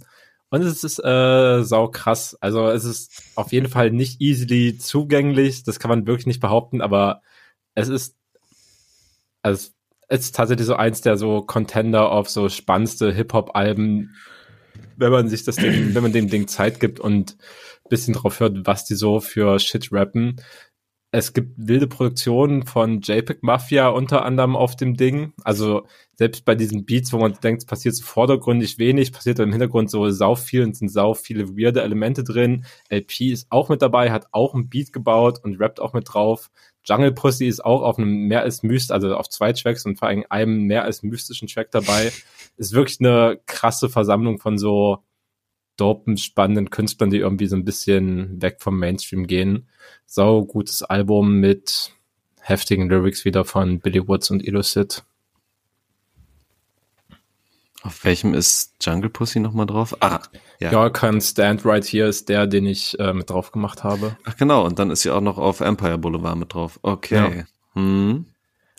Und 0.48 0.62
es 0.62 0.82
ist 0.82 0.98
äh, 1.04 1.62
sau 1.62 1.88
krass. 1.88 2.36
Also 2.40 2.68
es 2.68 2.84
ist 2.84 3.22
auf 3.36 3.52
jeden 3.52 3.68
Fall 3.68 3.90
nicht 3.90 4.20
easily 4.20 4.78
zugänglich. 4.78 5.62
Das 5.62 5.78
kann 5.78 5.90
man 5.90 6.06
wirklich 6.06 6.26
nicht 6.26 6.40
behaupten, 6.40 6.80
aber 6.80 7.20
es 7.74 7.88
ist, 7.88 8.16
also 9.42 9.70
ist 10.10 10.34
tatsächlich 10.34 10.66
so 10.66 10.74
eins 10.74 11.00
der 11.00 11.16
so 11.16 11.40
Contender 11.42 12.10
auf 12.10 12.28
so 12.28 12.48
spannendste 12.48 13.12
Hip-Hop-Alben, 13.12 14.14
wenn 14.96 15.12
man 15.12 15.28
sich 15.28 15.44
das 15.44 15.56
Ding, 15.56 15.94
wenn 15.94 16.02
man 16.02 16.12
dem 16.12 16.28
Ding 16.28 16.48
Zeit 16.48 16.80
gibt 16.80 17.00
und 17.00 17.36
bisschen 17.88 18.14
drauf 18.14 18.40
hört, 18.40 18.66
was 18.66 18.84
die 18.84 18.94
so 18.94 19.20
für 19.20 19.58
Shit 19.58 19.88
rappen 19.92 20.36
es 21.12 21.32
gibt 21.32 21.54
wilde 21.56 21.88
Produktionen 21.88 22.64
von 22.64 23.00
JPEG 23.00 23.42
Mafia 23.42 23.88
unter 23.88 24.24
anderem 24.24 24.54
auf 24.54 24.76
dem 24.76 24.96
Ding. 24.96 25.32
Also 25.42 25.86
selbst 26.14 26.44
bei 26.44 26.54
diesen 26.54 26.84
Beats, 26.84 27.12
wo 27.12 27.18
man 27.18 27.36
denkt, 27.42 27.62
es 27.62 27.66
passiert 27.66 27.96
so 27.96 28.04
vordergründig 28.04 28.78
wenig, 28.78 29.12
passiert 29.12 29.40
im 29.40 29.50
Hintergrund 29.50 29.90
so 29.90 30.08
sau 30.10 30.36
viel 30.36 30.62
und 30.62 30.76
sind 30.76 30.88
sau 30.88 31.14
viele 31.14 31.56
weirde 31.56 31.82
Elemente 31.82 32.22
drin. 32.22 32.64
LP 32.90 33.32
ist 33.32 33.48
auch 33.50 33.68
mit 33.68 33.82
dabei, 33.82 34.12
hat 34.12 34.28
auch 34.30 34.54
ein 34.54 34.68
Beat 34.68 34.92
gebaut 34.92 35.40
und 35.42 35.60
rappt 35.60 35.80
auch 35.80 35.94
mit 35.94 36.12
drauf. 36.12 36.48
Jungle 36.84 37.12
Pussy 37.12 37.46
ist 37.46 37.64
auch 37.64 37.82
auf 37.82 37.98
einem 37.98 38.28
mehr 38.28 38.42
als 38.42 38.62
myst, 38.62 38.92
also 38.92 39.14
auf 39.16 39.28
zwei 39.28 39.52
Tracks 39.52 39.84
und 39.84 39.98
vor 39.98 40.08
allem 40.08 40.24
einem 40.28 40.62
mehr 40.62 40.84
als 40.84 41.02
mystischen 41.02 41.48
Track 41.48 41.72
dabei. 41.72 42.12
Ist 42.56 42.72
wirklich 42.72 43.00
eine 43.00 43.38
krasse 43.46 43.88
Versammlung 43.88 44.38
von 44.38 44.58
so 44.58 44.98
dopen, 45.80 46.16
spannenden 46.16 46.70
Künstlern, 46.70 47.10
die 47.10 47.18
irgendwie 47.18 47.46
so 47.46 47.56
ein 47.56 47.64
bisschen 47.64 48.40
weg 48.42 48.58
vom 48.60 48.78
Mainstream 48.78 49.26
gehen. 49.26 49.68
Sau 50.06 50.44
gutes 50.44 50.82
Album 50.82 51.40
mit 51.40 51.92
heftigen 52.40 52.88
Lyrics 52.88 53.24
wieder 53.24 53.44
von 53.44 53.80
Billy 53.80 54.06
Woods 54.06 54.30
und 54.30 54.46
Illucid. 54.46 55.04
Auf 57.82 58.04
welchem 58.04 58.34
ist 58.34 58.74
Jungle 58.82 59.08
Pussy 59.08 59.40
nochmal 59.40 59.64
drauf? 59.64 59.96
Ah, 60.00 60.20
ja. 60.58 60.70
Ja, 60.70 60.90
kann 60.90 61.20
Stand 61.20 61.64
Right 61.64 61.84
Here 61.84 62.08
ist 62.08 62.28
der, 62.28 62.46
den 62.46 62.66
ich 62.66 62.98
äh, 62.98 63.14
mit 63.14 63.30
drauf 63.30 63.52
gemacht 63.52 63.84
habe. 63.84 64.16
Ach 64.24 64.36
genau, 64.36 64.66
und 64.66 64.78
dann 64.78 64.90
ist 64.90 65.02
sie 65.02 65.10
auch 65.10 65.22
noch 65.22 65.38
auf 65.38 65.60
Empire 65.60 65.96
Boulevard 65.96 66.36
mit 66.36 66.52
drauf. 66.52 66.78
Okay. 66.82 67.14
Ja. 67.14 67.44
Hm. 67.74 68.26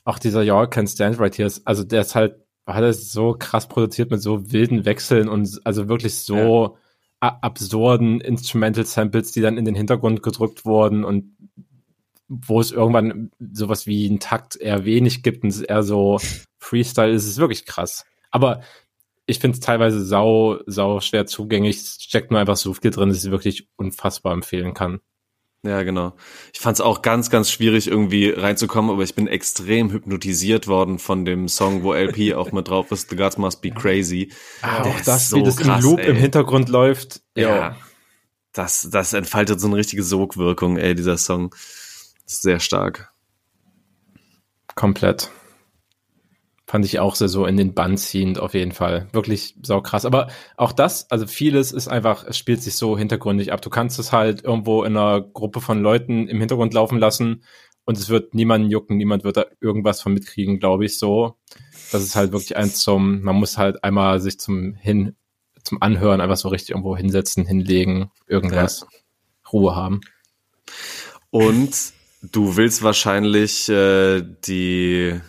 Auch 0.04 0.20
dieser 0.20 0.44
Ja, 0.44 0.68
Can 0.68 0.88
Stand 0.88 1.20
Right 1.20 1.36
Here 1.36 1.48
ist, 1.48 1.66
also 1.66 1.84
der 1.84 2.02
ist 2.02 2.14
halt, 2.14 2.36
hat 2.68 2.84
es 2.84 3.12
so 3.12 3.36
krass 3.38 3.68
produziert 3.68 4.12
mit 4.12 4.22
so 4.22 4.52
wilden 4.52 4.86
Wechseln 4.86 5.30
und 5.30 5.60
also 5.64 5.88
wirklich 5.88 6.16
so 6.16 6.78
absurden 7.22 8.20
Instrumental 8.20 8.86
Samples, 8.86 9.32
die 9.32 9.42
dann 9.42 9.58
in 9.58 9.66
den 9.66 9.76
Hintergrund 9.76 10.24
gedrückt 10.24 10.66
wurden 10.66 11.04
und 11.04 11.36
wo 12.28 12.60
es 12.60 12.72
irgendwann 12.72 13.32
sowas 13.40 13.86
wie 13.86 14.08
einen 14.08 14.20
Takt 14.20 14.56
eher 14.56 14.86
wenig 14.86 15.22
gibt 15.22 15.44
und 15.44 15.50
es 15.50 15.62
eher 15.62 15.84
so 15.84 16.20
Freestyle 16.58 17.12
ist, 17.12 17.28
ist 17.28 17.38
wirklich 17.38 17.66
krass. 17.66 18.06
Aber 18.32 18.62
ich 19.26 19.40
finde 19.40 19.56
es 19.56 19.60
teilweise 19.60 20.04
sau, 20.04 20.60
sau 20.66 21.00
schwer 21.00 21.26
zugänglich. 21.26 21.78
Es 21.78 21.98
steckt 22.02 22.32
nur 22.32 22.40
einfach 22.40 22.58
so 22.58 22.74
viel 22.74 22.92
drin, 22.92 23.10
dass 23.10 23.24
ich 23.24 23.32
wirklich 23.32 23.68
unfassbar 23.76 24.34
empfehlen 24.34 24.74
kann. 24.74 25.00
Ja, 25.64 25.84
genau. 25.84 26.14
Ich 26.54 26.60
fand 26.60 26.78
es 26.78 26.82
auch 26.82 27.04
ganz, 27.04 27.30
ganz 27.30 27.52
schwierig, 27.52 27.88
irgendwie 27.88 28.30
reinzukommen, 28.30 28.90
aber 28.90 29.04
ich 29.04 29.14
bin 29.14 29.28
extrem 29.28 29.92
hypnotisiert 29.92 30.68
worden 30.68 30.98
von 30.98 31.24
dem 31.24 31.48
Song, 31.48 31.84
wo 31.84 31.94
LP 31.94 32.34
auch 32.36 32.52
mit 32.52 32.68
drauf 32.68 32.92
ist, 32.92 33.10
The 33.12 33.16
Gods 33.16 33.38
Must 33.38 33.62
Be 33.62 33.70
Crazy. 33.70 34.32
Ah, 34.62 34.82
auch 34.82 35.02
das, 35.02 35.30
so 35.30 35.38
wie 35.38 35.44
das 35.44 35.58
krass, 35.58 35.84
im 35.84 35.90
Loop 35.90 36.00
ey. 36.00 36.10
im 36.10 36.16
Hintergrund 36.16 36.70
läuft. 36.70 37.22
Ja. 37.36 37.56
ja. 37.56 37.78
Das, 38.54 38.90
das 38.92 39.14
entfaltet 39.14 39.60
so 39.60 39.68
eine 39.68 39.78
richtige 39.78 40.04
Sogwirkung, 40.04 40.78
ey, 40.78 40.96
dieser 40.96 41.18
Song. 41.18 41.54
Sehr 42.26 42.60
stark. 42.60 43.14
Komplett 44.76 45.30
fand 46.72 46.86
ich 46.86 47.00
auch 47.00 47.16
sehr 47.16 47.28
so 47.28 47.46
in 47.46 47.58
den 47.58 47.74
Bann 47.74 47.98
ziehend 47.98 48.40
auf 48.40 48.54
jeden 48.54 48.72
Fall. 48.72 49.10
Wirklich 49.12 49.56
saukrass. 49.62 50.06
Aber 50.06 50.28
auch 50.56 50.72
das, 50.72 51.12
also 51.12 51.28
vieles 51.28 51.74
ist 51.74 51.90
einfach, 51.90 52.24
es 52.26 52.38
spielt 52.38 52.64
sich 52.64 52.78
so 52.78 52.98
hintergründig 52.98 53.52
ab. 53.52 53.62
Du 53.62 53.70
kannst 53.70 54.00
es 54.00 54.14
halt 54.14 54.46
irgendwo 54.46 54.86
in 54.86 54.96
einer 54.96 55.20
Gruppe 55.20 55.60
von 55.60 55.82
Leuten 55.82 56.30
im 56.30 56.40
Hintergrund 56.40 56.74
laufen 56.74 56.98
lassen 56.98 57.44
und 57.84 57.98
es 57.98 58.08
wird 58.08 58.34
niemanden 58.36 58.72
jucken, 58.72 58.96
niemand 58.96 59.26
wird 59.26 59.36
da 59.36 59.46
irgendwas 59.60 60.00
von 60.02 60.14
mitkriegen, 60.14 60.62
glaube 60.62 60.86
ich 60.86 60.98
so. 60.98 61.36
Das 61.92 62.04
ist 62.04 62.16
halt 62.16 62.32
wirklich 62.32 62.56
eins 62.56 62.80
zum, 62.80 63.22
man 63.22 63.36
muss 63.36 63.58
halt 63.58 63.84
einmal 63.84 64.22
sich 64.22 64.40
zum 64.40 64.74
hin, 64.76 65.18
zum 65.66 65.82
Anhören 65.82 66.22
einfach 66.22 66.38
so 66.38 66.48
richtig 66.48 66.70
irgendwo 66.70 66.96
hinsetzen, 66.96 67.46
hinlegen, 67.46 68.12
irgendwas, 68.28 68.86
ja. 68.90 69.52
Ruhe 69.52 69.76
haben. 69.76 70.00
Und 71.32 71.76
du 72.22 72.56
willst 72.56 72.82
wahrscheinlich 72.82 73.68
äh, 73.68 74.24
die 74.46 75.20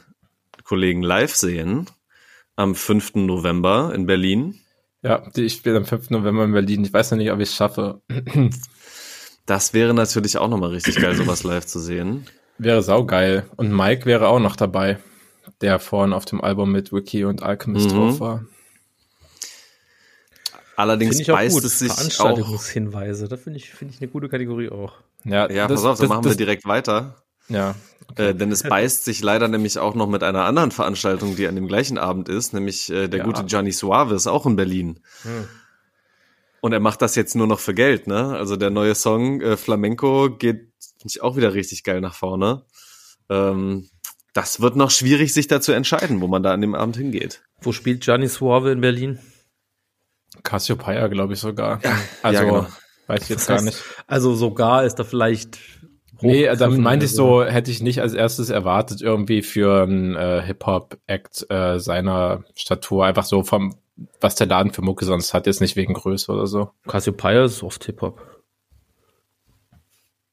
Kollegen 0.72 1.02
live 1.02 1.34
sehen 1.34 1.84
am 2.56 2.74
5. 2.74 3.16
November 3.16 3.92
in 3.94 4.06
Berlin. 4.06 4.58
Ja, 5.02 5.22
ich 5.36 5.52
spiele 5.52 5.76
am 5.76 5.84
5. 5.84 6.08
November 6.08 6.44
in 6.44 6.52
Berlin. 6.52 6.82
Ich 6.82 6.90
weiß 6.90 7.10
noch 7.10 7.18
nicht, 7.18 7.30
ob 7.30 7.40
ich 7.40 7.50
es 7.50 7.54
schaffe. 7.54 8.00
Das 9.44 9.74
wäre 9.74 9.92
natürlich 9.92 10.38
auch 10.38 10.48
nochmal 10.48 10.70
richtig 10.70 10.96
geil, 10.96 11.14
sowas 11.14 11.42
live 11.42 11.66
zu 11.66 11.78
sehen. 11.78 12.26
Wäre 12.56 12.80
saugeil. 12.82 13.44
Und 13.56 13.70
Mike 13.70 14.06
wäre 14.06 14.28
auch 14.28 14.38
noch 14.38 14.56
dabei, 14.56 14.98
der 15.60 15.78
vorhin 15.78 16.14
auf 16.14 16.24
dem 16.24 16.40
Album 16.40 16.72
mit 16.72 16.90
Wiki 16.90 17.24
und 17.24 17.42
Alchemist 17.42 17.90
mhm. 17.90 17.94
drauf 17.94 18.20
war. 18.20 18.44
Allerdings 20.76 21.20
ich 21.20 21.26
beißt 21.26 21.56
gut. 21.56 21.64
es 21.64 21.80
sich 21.80 21.92
Veranstaltungshinweise, 21.92 23.28
da 23.28 23.36
finde 23.36 23.58
ich, 23.58 23.70
finde 23.70 23.92
ich 23.92 24.00
eine 24.00 24.10
gute 24.10 24.30
Kategorie 24.30 24.70
auch. 24.70 24.94
Ja, 25.24 25.50
ja 25.50 25.66
das, 25.66 25.82
pass 25.82 25.90
auf, 25.90 25.98
dann 25.98 26.08
machen 26.08 26.22
das, 26.22 26.32
wir 26.32 26.36
direkt 26.38 26.64
weiter. 26.64 27.22
Ja. 27.48 27.74
Okay. 28.08 28.30
Äh, 28.30 28.34
denn 28.34 28.52
es 28.52 28.62
beißt 28.62 29.04
sich 29.04 29.22
leider 29.22 29.48
nämlich 29.48 29.78
auch 29.78 29.94
noch 29.94 30.08
mit 30.08 30.22
einer 30.22 30.44
anderen 30.44 30.70
Veranstaltung, 30.70 31.36
die 31.36 31.46
an 31.46 31.54
dem 31.54 31.68
gleichen 31.68 31.98
Abend 31.98 32.28
ist, 32.28 32.52
nämlich 32.52 32.90
äh, 32.90 33.08
der 33.08 33.20
ja. 33.20 33.24
gute 33.24 33.42
Johnny 33.42 33.72
Suave 33.72 34.14
ist 34.14 34.26
auch 34.26 34.44
in 34.46 34.56
Berlin. 34.56 35.00
Hm. 35.22 35.48
Und 36.60 36.72
er 36.72 36.80
macht 36.80 37.02
das 37.02 37.16
jetzt 37.16 37.34
nur 37.34 37.46
noch 37.46 37.58
für 37.58 37.74
Geld, 37.74 38.06
ne? 38.06 38.36
Also 38.36 38.56
der 38.56 38.70
neue 38.70 38.94
Song 38.94 39.40
äh, 39.40 39.56
Flamenco 39.56 40.30
geht, 40.30 40.72
finde 40.98 41.08
ich, 41.08 41.22
auch 41.22 41.36
wieder 41.36 41.54
richtig 41.54 41.82
geil 41.84 42.00
nach 42.00 42.14
vorne. 42.14 42.64
Ähm, 43.28 43.88
das 44.32 44.60
wird 44.60 44.76
noch 44.76 44.90
schwierig, 44.90 45.32
sich 45.34 45.48
da 45.48 45.60
zu 45.60 45.72
entscheiden, 45.72 46.20
wo 46.20 46.28
man 46.28 46.42
da 46.42 46.52
an 46.52 46.60
dem 46.60 46.74
Abend 46.74 46.96
hingeht. 46.96 47.42
Wo 47.60 47.72
spielt 47.72 48.02
Gianni 48.02 48.28
Suave 48.28 48.72
in 48.72 48.80
Berlin? 48.80 49.18
Cassiopeia, 50.42 51.08
glaube 51.08 51.34
ich 51.34 51.40
sogar. 51.40 51.80
Ja, 51.82 51.98
also 52.22 52.42
ja, 52.42 52.48
genau. 52.48 52.66
weiß 53.06 53.22
ich 53.24 53.28
jetzt 53.28 53.48
Das 53.48 53.56
gar 53.56 53.62
nicht. 53.62 53.82
Also 54.06 54.34
sogar 54.34 54.84
ist 54.84 54.96
da 54.96 55.04
vielleicht. 55.04 55.58
Nee, 56.22 56.46
damit 56.56 56.80
meinte 56.80 57.06
ich 57.06 57.12
oder 57.12 57.16
so, 57.16 57.44
hätte 57.44 57.70
ich 57.70 57.82
nicht 57.82 58.00
als 58.00 58.14
erstes 58.14 58.50
erwartet, 58.50 59.02
irgendwie 59.02 59.42
für 59.42 59.82
einen 59.82 60.14
äh, 60.16 60.42
Hip-Hop-Act 60.42 61.50
äh, 61.50 61.78
seiner 61.78 62.44
Statur. 62.54 63.04
Einfach 63.06 63.24
so 63.24 63.42
vom, 63.42 63.76
was 64.20 64.34
der 64.34 64.46
Laden 64.46 64.72
für 64.72 64.82
Mucke 64.82 65.04
sonst 65.04 65.34
hat, 65.34 65.46
jetzt 65.46 65.60
nicht 65.60 65.76
wegen 65.76 65.94
Größe 65.94 66.32
oder 66.32 66.46
so. 66.46 66.70
Cassiopeia 66.86 67.44
ist 67.44 67.62
oft 67.62 67.84
Hip-Hop. 67.84 68.20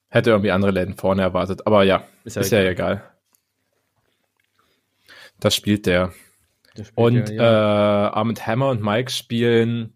Hätte 0.09 0.31
irgendwie 0.31 0.51
andere 0.51 0.71
Läden 0.71 0.95
vorne 0.95 1.21
erwartet. 1.21 1.67
Aber 1.67 1.83
ja, 1.83 2.03
Ist 2.23 2.37
ist 2.37 2.51
ja 2.51 2.61
ja, 2.61 2.71
egal. 2.71 3.03
Das 5.39 5.55
spielt 5.55 5.85
der. 5.85 6.13
Der 6.75 6.85
spielt 6.85 6.97
Und 6.97 7.29
ja, 7.29 7.35
ja. 7.35 8.07
äh, 8.07 8.09
Armand 8.11 8.45
Hammer 8.47 8.69
und 8.69 8.81
Mike 8.81 9.11
spielen, 9.11 9.93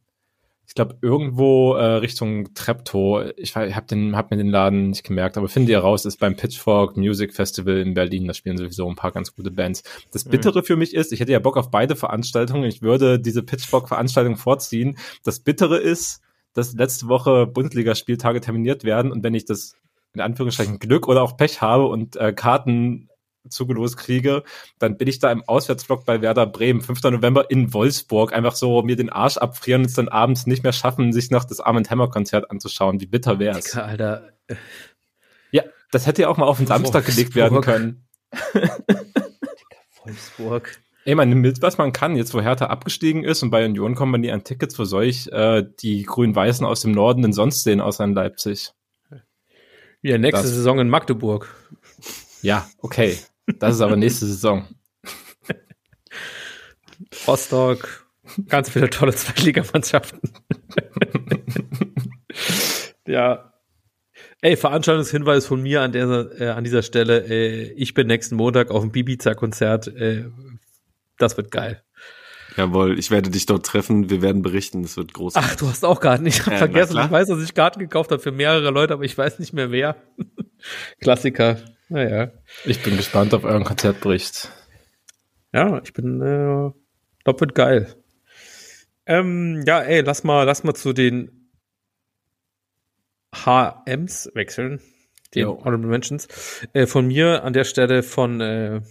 ich 0.66 0.76
glaube, 0.76 0.98
irgendwo 1.02 1.76
äh, 1.76 1.84
Richtung 1.84 2.54
Treptow. 2.54 3.26
Ich 3.38 3.56
habe 3.56 3.86
den, 3.88 4.16
hab 4.16 4.32
mir 4.32 4.38
den 4.38 4.50
Laden 4.50 4.90
nicht 4.90 5.04
gemerkt, 5.04 5.38
aber 5.38 5.48
finde 5.48 5.72
ihr 5.72 5.80
raus, 5.80 6.06
ist 6.06 6.18
beim 6.18 6.36
Pitchfork 6.36 6.98
Music 6.98 7.34
Festival 7.34 7.78
in 7.78 7.94
Berlin. 7.94 8.28
Da 8.28 8.34
spielen 8.34 8.58
sowieso 8.58 8.90
ein 8.90 8.96
paar 8.96 9.12
ganz 9.12 9.36
gute 9.36 9.52
Bands. 9.52 9.84
Das 10.12 10.24
Bittere 10.24 10.64
für 10.64 10.76
mich 10.76 10.94
ist, 10.94 11.12
ich 11.12 11.20
hätte 11.20 11.32
ja 11.32 11.40
Bock 11.40 11.58
auf 11.58 11.70
beide 11.70 11.96
Veranstaltungen. 11.96 12.64
Ich 12.64 12.82
würde 12.82 13.20
diese 13.20 13.44
Pitchfork-Veranstaltung 13.44 14.38
vorziehen. 14.38 14.98
Das 15.24 15.40
Bittere 15.40 15.78
ist, 15.78 16.22
dass 16.54 16.74
letzte 16.74 17.08
Woche 17.08 17.46
Bundesligaspieltage 17.46 18.42
terminiert 18.42 18.84
werden 18.84 19.12
und 19.12 19.24
wenn 19.24 19.34
ich 19.34 19.46
das 19.46 19.76
in 20.14 20.22
Anführungsstrichen 20.22 20.80
Glück 20.80 21.08
oder 21.08 21.24
auch 21.24 21.38
Pech 21.38 21.62
habe 21.62 21.88
und 21.88 22.16
äh, 22.16 22.34
Karten 22.34 23.10
zugelost 23.50 23.98
kriege, 23.98 24.44
dann 24.80 24.98
bin 24.98 25.08
ich 25.08 25.20
da 25.20 25.32
im 25.32 25.44
Auswärtsblock 25.44 26.06
bei 26.06 26.22
Werder 26.22 26.46
Bremen, 26.46 26.82
5. 26.82 27.04
November 27.04 27.50
in 27.50 27.74
Wolfsburg, 27.74 28.34
einfach 28.34 28.56
so 28.56 28.82
mir 28.84 28.96
den 28.96 29.10
Arsch 29.10 29.38
abfrieren 29.38 29.82
und 29.82 29.88
es 29.88 29.94
dann 29.94 30.08
abends 30.08 30.46
nicht 30.48 30.64
mehr 30.64 30.74
schaffen, 30.74 31.12
sich 31.14 31.30
noch 31.32 31.44
das 31.46 31.60
Arm 31.60 31.78
Hammer 31.90 32.10
Konzert 32.10 32.50
anzuschauen. 32.52 33.00
Wie 33.02 33.06
bitter 33.08 33.40
wär's. 33.40 33.66
Dicker, 33.66 33.86
Alter. 33.86 34.30
Ja, 35.52 35.64
das 35.92 36.08
hätte 36.08 36.24
ja 36.24 36.30
auch 36.30 36.38
mal 36.38 36.46
auf 36.46 36.58
den 36.58 36.68
Samstag 36.68 37.06
gelegt 37.06 37.36
werden 37.36 37.62
können. 37.62 38.06
Wolfsburg. 40.06 40.80
Ey, 41.06 41.16
man 41.16 41.28
nimmt, 41.30 41.62
was 41.62 41.78
man 41.78 41.92
kann. 41.92 42.16
Jetzt, 42.16 42.34
wo 42.34 42.42
Hertha 42.42 42.68
abgestiegen 42.68 43.24
ist 43.26 43.44
und 43.44 43.50
bei 43.50 43.66
Union 43.66 43.94
kommen 43.96 44.12
man 44.14 44.22
nie 44.22 44.32
an 44.32 44.44
Tickets, 44.46 44.80
wo 44.80 44.86
soll 44.86 45.04
ich 45.06 45.32
äh, 45.34 45.66
die 45.82 46.04
Grün-Weißen 46.04 46.66
aus 46.66 46.82
dem 46.82 46.92
Norden 46.92 47.22
denn 47.24 47.34
sonst 47.34 47.64
sehen, 47.64 47.82
außer 47.82 48.04
in 48.06 48.14
Leipzig? 48.14 48.72
Ja, 50.02 50.18
nächste 50.18 50.44
Das- 50.44 50.52
Saison 50.52 50.80
in 50.80 50.90
Magdeburg. 50.90 51.54
Ja, 52.42 52.68
okay. 52.80 53.18
Das 53.60 53.76
ist 53.76 53.82
aber 53.82 53.96
nächste 53.96 54.26
Saison. 54.26 54.68
Rostock. 57.28 58.08
Ganz 58.48 58.70
viele 58.70 58.90
tolle 58.90 59.14
Zweitligamannschaften. 59.14 60.22
ja. 63.08 63.54
Ey, 64.42 64.56
Veranstaltungshinweis 64.56 65.46
von 65.46 65.62
mir 65.62 65.82
an, 65.82 65.92
der, 65.92 66.32
äh, 66.40 66.50
an 66.50 66.64
dieser 66.64 66.84
Stelle. 66.84 67.26
Äh, 67.28 67.74
ich 67.74 67.94
bin 67.94 68.08
nächsten 68.08 68.36
Montag 68.36 68.72
auf 68.72 68.82
dem 68.82 68.92
Bibiza-Konzert. 68.92 69.88
Äh, 69.88 70.26
das 71.18 71.38
wird 71.38 71.52
geil. 71.52 71.84
Jawohl, 72.56 73.00
ich 73.00 73.10
werde 73.10 73.30
dich 73.30 73.46
dort 73.46 73.66
treffen, 73.66 74.10
wir 74.10 74.22
werden 74.22 74.42
berichten, 74.42 74.84
es 74.84 74.96
wird 74.96 75.14
groß. 75.14 75.34
Ach, 75.36 75.56
du 75.56 75.68
hast 75.68 75.84
auch 75.84 76.00
Karten. 76.00 76.26
Ich 76.26 76.42
habe 76.42 76.52
na 76.52 76.58
vergessen. 76.58 77.00
Ich 77.04 77.12
weiß, 77.12 77.28
dass 77.30 77.42
ich 77.42 77.54
Karten 77.54 77.80
gekauft 77.80 78.12
habe 78.12 78.22
für 78.22 78.32
mehrere 78.32 78.70
Leute, 78.70 78.94
aber 78.94 79.04
ich 79.04 79.18
weiß 79.18 79.40
nicht 79.40 79.54
mehr 79.54 79.72
wer. 79.72 79.96
Klassiker. 81.02 81.58
Naja. 81.94 82.32
Ich 82.66 82.82
bin 82.82 82.98
gespannt 82.98 83.36
auf 83.36 83.44
euren 83.44 83.64
Konzertbericht. 83.64 84.52
Ja, 85.54 85.80
ich 85.84 85.94
bin, 85.94 86.20
äh, 86.24 86.72
wird 87.24 87.54
geil. 87.54 87.94
Ähm, 89.06 89.64
ja, 89.68 89.80
ey, 89.80 90.02
lass 90.02 90.24
mal, 90.24 90.44
lass 90.44 90.64
mal 90.64 90.74
zu 90.74 90.94
den 90.94 91.52
HMs 93.36 94.32
wechseln. 94.34 94.82
Den 95.36 95.44
Jo. 95.44 95.60
Honorable 95.64 95.88
Mentions. 95.88 96.28
Äh, 96.74 96.88
von 96.88 97.06
mir 97.06 97.44
an 97.44 97.54
der 97.54 97.64
Stelle 97.64 98.02
von 98.02 98.42
äh, 98.42 98.82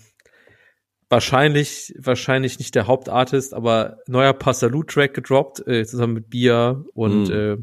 wahrscheinlich, 1.09 1.93
wahrscheinlich 1.99 2.61
nicht 2.61 2.77
der 2.77 2.87
Hauptartist, 2.87 3.53
aber 3.53 3.99
neuer 4.07 4.33
Passalou-Track 4.33 5.13
gedroppt, 5.13 5.67
äh, 5.67 5.85
zusammen 5.85 6.15
mit 6.15 6.31
Bia 6.31 6.85
und 6.95 7.31
Mm. 7.31 7.33
äh, 7.33 7.57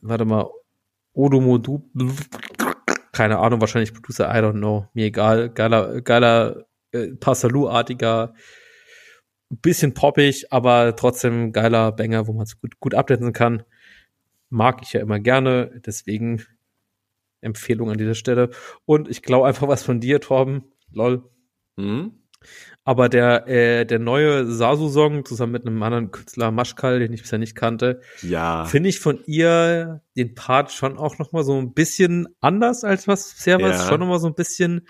warte 0.00 0.24
mal, 0.24 0.48
Odomodu, 1.12 1.90
keine 3.12 3.38
Ahnung, 3.38 3.60
wahrscheinlich 3.60 3.92
Producer, 3.92 4.30
I 4.30 4.38
don't 4.38 4.58
know, 4.58 4.88
mir 4.94 5.06
egal, 5.06 5.50
geiler, 5.50 6.00
geiler 6.00 6.66
äh, 6.92 7.08
Passalou-artiger, 7.08 8.34
bisschen 9.50 9.94
poppig, 9.94 10.50
aber 10.50 10.96
trotzdem 10.96 11.52
geiler 11.52 11.92
Banger, 11.92 12.26
wo 12.26 12.32
man 12.32 12.44
es 12.44 12.58
gut, 12.60 12.80
gut 12.80 12.94
abdaten 12.94 13.32
kann. 13.32 13.64
Mag 14.48 14.80
ich 14.82 14.94
ja 14.94 15.00
immer 15.00 15.20
gerne, 15.20 15.80
deswegen 15.84 16.44
Empfehlung 17.42 17.90
an 17.90 17.98
dieser 17.98 18.14
Stelle. 18.14 18.50
Und 18.86 19.08
ich 19.08 19.22
glaube 19.22 19.46
einfach 19.46 19.68
was 19.68 19.82
von 19.82 20.00
dir, 20.00 20.20
Torben. 20.20 20.64
Lol. 20.90 21.28
Hm? 21.76 22.12
Aber 22.84 23.08
der, 23.08 23.46
äh, 23.46 23.84
der 23.86 24.00
neue 24.00 24.44
Sasu-Song 24.44 25.24
zusammen 25.24 25.52
mit 25.52 25.64
einem 25.66 25.80
anderen 25.82 26.10
Künstler, 26.10 26.50
Maschkal, 26.50 26.98
den 26.98 27.12
ich 27.12 27.22
bisher 27.22 27.38
nicht 27.38 27.54
kannte, 27.54 28.00
Ja. 28.22 28.64
finde 28.64 28.88
ich 28.88 28.98
von 28.98 29.20
ihr 29.26 30.02
den 30.16 30.34
Part 30.34 30.72
schon 30.72 30.98
auch 30.98 31.18
noch 31.18 31.30
mal 31.30 31.44
so 31.44 31.56
ein 31.60 31.74
bisschen 31.74 32.26
anders 32.40 32.82
als 32.82 33.06
was 33.06 33.34
bisher 33.34 33.60
war. 33.60 33.70
Ja. 33.70 33.88
Schon 33.88 34.00
noch 34.00 34.08
mal 34.08 34.18
so 34.18 34.26
ein 34.26 34.34
bisschen, 34.34 34.88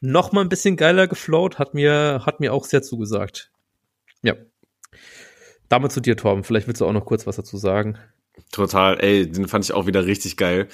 noch 0.00 0.30
mal 0.30 0.42
ein 0.42 0.48
bisschen 0.48 0.76
geiler 0.76 1.08
geflowt. 1.08 1.58
Hat 1.58 1.74
mir, 1.74 2.22
hat 2.24 2.38
mir 2.38 2.52
auch 2.52 2.64
sehr 2.64 2.82
zugesagt. 2.82 3.50
Ja. 4.22 4.34
Damit 5.68 5.90
zu 5.90 6.00
dir, 6.00 6.16
Torben. 6.16 6.44
Vielleicht 6.44 6.68
willst 6.68 6.80
du 6.80 6.86
auch 6.86 6.92
noch 6.92 7.06
kurz 7.06 7.26
was 7.26 7.36
dazu 7.36 7.56
sagen. 7.56 7.98
Total, 8.52 9.00
ey, 9.02 9.28
den 9.28 9.48
fand 9.48 9.64
ich 9.64 9.72
auch 9.72 9.86
wieder 9.86 10.06
richtig 10.06 10.36
geil. 10.36 10.68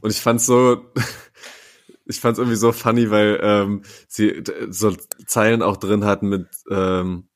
Und 0.00 0.10
ich 0.10 0.20
fand's 0.20 0.46
so, 0.46 0.84
ich 2.06 2.20
fand's 2.20 2.38
irgendwie 2.38 2.56
so 2.56 2.72
funny, 2.72 3.10
weil 3.10 3.38
ähm, 3.42 3.82
sie 4.08 4.42
so 4.70 4.94
Zeilen 5.26 5.62
auch 5.62 5.76
drin 5.76 6.04
hatten 6.04 6.28
mit, 6.28 6.46
ähm, 6.70 7.28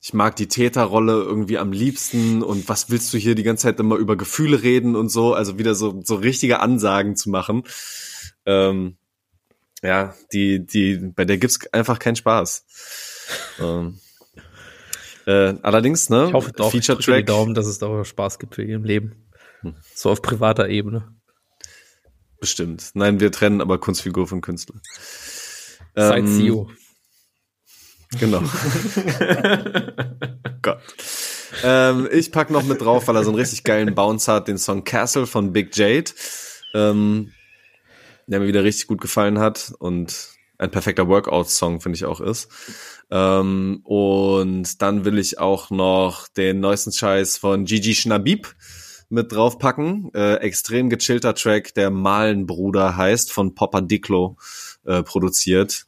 ich 0.00 0.14
mag 0.14 0.36
die 0.36 0.48
Täterrolle 0.48 1.12
irgendwie 1.12 1.58
am 1.58 1.72
liebsten 1.72 2.42
und 2.42 2.68
was 2.68 2.90
willst 2.90 3.12
du 3.12 3.18
hier 3.18 3.34
die 3.34 3.42
ganze 3.42 3.64
Zeit 3.64 3.80
immer 3.80 3.96
über 3.96 4.16
Gefühle 4.16 4.62
reden 4.62 4.96
und 4.96 5.08
so, 5.08 5.34
also 5.34 5.58
wieder 5.58 5.74
so, 5.74 6.00
so 6.04 6.16
richtige 6.16 6.60
Ansagen 6.60 7.16
zu 7.16 7.30
machen. 7.30 7.64
Ähm, 8.46 8.96
ja, 9.82 10.14
die, 10.32 10.64
die, 10.66 10.96
bei 10.96 11.24
der 11.24 11.38
gibt's 11.38 11.72
einfach 11.72 11.98
keinen 11.98 12.16
Spaß. 12.16 12.64
ähm, 13.60 13.98
äh, 15.26 15.54
allerdings, 15.62 16.08
ne? 16.08 16.26
Ich 16.28 16.32
hoffe 16.32 16.52
doch, 16.52 16.72
ich 16.72 16.86
drücke 16.86 17.16
die. 17.16 17.24
Daumen, 17.24 17.54
dass 17.54 17.66
es 17.66 17.78
da 17.78 17.86
auch 17.86 18.04
Spaß 18.04 18.38
gibt 18.38 18.54
für 18.54 18.62
ihr 18.62 18.76
im 18.76 18.84
Leben. 18.84 19.28
So 19.94 20.10
auf 20.10 20.22
privater 20.22 20.68
Ebene. 20.68 21.17
Bestimmt. 22.40 22.90
Nein, 22.94 23.20
wir 23.20 23.32
trennen 23.32 23.60
aber 23.60 23.78
Kunstfigur 23.78 24.26
von 24.26 24.40
Künstler. 24.40 24.80
Seit 25.94 26.20
Ähm, 26.20 26.26
CEO. 26.26 26.70
Genau. 28.18 28.42
Gott. 30.62 30.78
Ähm, 31.62 32.08
ich 32.12 32.32
pack 32.32 32.50
noch 32.50 32.62
mit 32.62 32.80
drauf, 32.80 33.08
weil 33.08 33.16
er 33.16 33.24
so 33.24 33.30
einen 33.30 33.38
richtig 33.38 33.64
geilen 33.64 33.94
Bounce 33.94 34.32
hat, 34.32 34.48
den 34.48 34.58
Song 34.58 34.84
Castle 34.84 35.26
von 35.26 35.52
Big 35.52 35.76
Jade, 35.76 36.12
ähm, 36.74 37.32
der 38.26 38.40
mir 38.40 38.46
wieder 38.46 38.64
richtig 38.64 38.86
gut 38.86 39.00
gefallen 39.00 39.38
hat 39.38 39.72
und 39.78 40.30
ein 40.58 40.70
perfekter 40.70 41.08
Workout-Song, 41.08 41.80
finde 41.80 41.96
ich 41.96 42.04
auch 42.04 42.20
ist. 42.20 42.48
Ähm, 43.10 43.80
und 43.84 44.82
dann 44.82 45.04
will 45.04 45.18
ich 45.18 45.38
auch 45.38 45.70
noch 45.70 46.28
den 46.28 46.60
neuesten 46.60 46.92
Scheiß 46.92 47.38
von 47.38 47.64
Gigi 47.64 47.94
Schnabib 47.94 48.54
mit 49.08 49.32
draufpacken. 49.32 50.10
Äh, 50.14 50.36
extrem 50.36 50.90
gechillter 50.90 51.34
Track, 51.34 51.74
der 51.74 51.90
Malenbruder 51.90 52.96
heißt, 52.96 53.32
von 53.32 53.54
Popper 53.54 53.82
Diclo 53.82 54.36
äh, 54.84 55.02
produziert. 55.02 55.86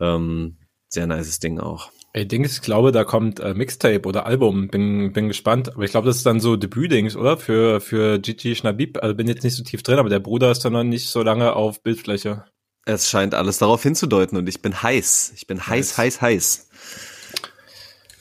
Ähm, 0.00 0.56
sehr 0.88 1.06
nices 1.06 1.40
Ding 1.40 1.60
auch. 1.60 1.90
Ey, 2.12 2.26
Dings, 2.26 2.54
ich 2.54 2.62
glaube, 2.62 2.90
da 2.90 3.04
kommt 3.04 3.38
äh, 3.38 3.54
Mixtape 3.54 4.02
oder 4.02 4.26
Album. 4.26 4.68
Bin, 4.68 5.12
bin 5.12 5.28
gespannt. 5.28 5.72
Aber 5.72 5.84
ich 5.84 5.92
glaube, 5.92 6.08
das 6.08 6.16
ist 6.16 6.26
dann 6.26 6.40
so 6.40 6.56
Debüt-Dings, 6.56 7.14
oder? 7.14 7.36
Für, 7.36 7.80
für 7.80 8.18
Gigi 8.18 8.56
Schnabib. 8.56 8.98
Also 9.00 9.14
bin 9.14 9.28
jetzt 9.28 9.44
nicht 9.44 9.54
so 9.54 9.62
tief 9.62 9.84
drin, 9.84 9.98
aber 9.98 10.08
der 10.08 10.18
Bruder 10.18 10.50
ist 10.50 10.64
dann 10.64 10.72
noch 10.72 10.82
nicht 10.82 11.08
so 11.08 11.22
lange 11.22 11.54
auf 11.54 11.82
Bildfläche. 11.82 12.44
Es 12.84 13.08
scheint 13.08 13.34
alles 13.34 13.58
darauf 13.58 13.82
hinzudeuten 13.82 14.36
und 14.36 14.48
ich 14.48 14.60
bin 14.60 14.82
heiß. 14.82 15.34
Ich 15.36 15.46
bin 15.46 15.64
heiß, 15.64 15.98
heiß, 15.98 16.20
heiß. 16.20 16.68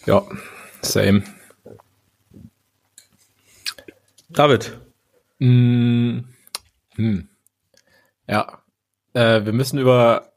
Ja, 0.05 0.23
same. 0.81 1.23
David. 4.40 4.80
Mm, 5.40 6.20
hm. 6.95 7.28
Ja. 8.26 8.61
Äh, 9.11 9.44
wir 9.44 9.52
müssen 9.52 9.78
über 9.80 10.32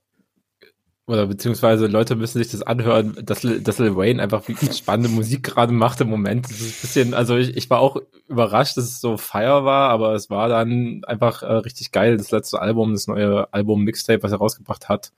oder 1.06 1.28
beziehungsweise 1.28 1.86
Leute 1.86 2.16
müssen 2.16 2.38
sich 2.38 2.50
das 2.50 2.62
anhören, 2.62 3.16
dass, 3.24 3.44
Lil- 3.44 3.60
dass 3.62 3.78
Lil 3.78 3.94
Wayne 3.94 4.20
einfach 4.20 4.48
wirklich 4.48 4.72
spannende 4.76 5.08
Musik 5.08 5.44
gerade 5.44 5.72
macht 5.72 6.00
im 6.00 6.08
Moment. 6.10 6.46
Das 6.46 6.60
ist 6.60 6.78
ein 6.78 6.80
bisschen, 6.80 7.14
also 7.14 7.36
ich, 7.36 7.56
ich 7.56 7.70
war 7.70 7.78
auch 7.78 7.96
überrascht, 8.26 8.76
dass 8.76 8.86
es 8.86 9.00
so 9.00 9.16
fire 9.18 9.64
war, 9.64 9.90
aber 9.90 10.14
es 10.14 10.30
war 10.30 10.48
dann 10.48 11.04
einfach 11.04 11.44
äh, 11.44 11.52
richtig 11.52 11.92
geil, 11.92 12.16
das 12.16 12.32
letzte 12.32 12.60
Album, 12.60 12.94
das 12.94 13.06
neue 13.06 13.52
Album 13.54 13.84
Mixtape, 13.84 14.24
was 14.24 14.32
er 14.32 14.38
rausgebracht 14.38 14.88
hat. 14.88 15.12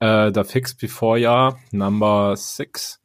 Äh, 0.00 0.32
The 0.34 0.42
Fix 0.42 0.74
Before 0.74 1.20
Ja, 1.20 1.56
Number 1.70 2.34
6. 2.36 3.00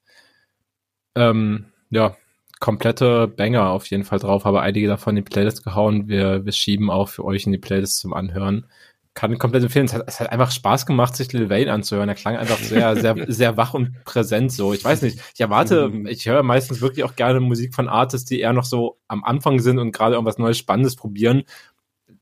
Ähm, 1.14 1.66
ja, 1.92 2.16
komplette 2.60 3.28
Banger 3.28 3.70
auf 3.70 3.86
jeden 3.88 4.04
Fall 4.04 4.20
drauf, 4.20 4.46
habe 4.46 4.62
einige 4.62 4.88
davon 4.88 5.16
in 5.16 5.24
die 5.24 5.30
Playlist 5.30 5.64
gehauen. 5.64 6.08
Wir, 6.08 6.46
wir 6.46 6.52
schieben 6.52 6.90
auch 6.90 7.10
für 7.10 7.24
euch 7.24 7.46
in 7.46 7.52
die 7.52 7.58
Playlist 7.58 8.00
zum 8.00 8.14
Anhören. 8.14 8.66
Kann 9.14 9.38
komplett 9.40 9.64
empfehlen. 9.64 9.86
Es 9.86 9.94
hat, 9.94 10.04
es 10.08 10.20
hat 10.20 10.32
einfach 10.32 10.52
Spaß 10.52 10.86
gemacht, 10.86 11.16
sich 11.16 11.34
Lil 11.34 11.50
Wayne 11.50 11.72
anzuhören. 11.72 12.10
Er 12.10 12.16
klang 12.16 12.38
einfach 12.38 12.60
sehr, 12.60 12.96
sehr, 13.02 13.16
sehr 13.28 13.58
wach 13.58 13.74
und 13.74 14.04
präsent 14.06 14.52
so. 14.52 14.74
Ich 14.74 14.84
weiß 14.84 15.02
nicht. 15.02 15.20
Ich 15.34 15.42
erwarte, 15.42 15.92
ich 16.08 16.28
höre 16.28 16.44
meistens 16.44 16.82
wirklich 16.82 17.04
auch 17.04 17.16
gerne 17.16 17.40
Musik 17.40 17.74
von 17.74 17.90
Artists, 17.90 18.30
die 18.30 18.40
eher 18.40 18.54
noch 18.54 18.66
so 18.66 19.00
am 19.08 19.24
Anfang 19.24 19.60
sind 19.60 19.80
und 19.80 19.92
gerade 19.92 20.16
irgendwas 20.16 20.38
Neues 20.38 20.58
Spannendes 20.58 20.96
probieren. 20.96 21.44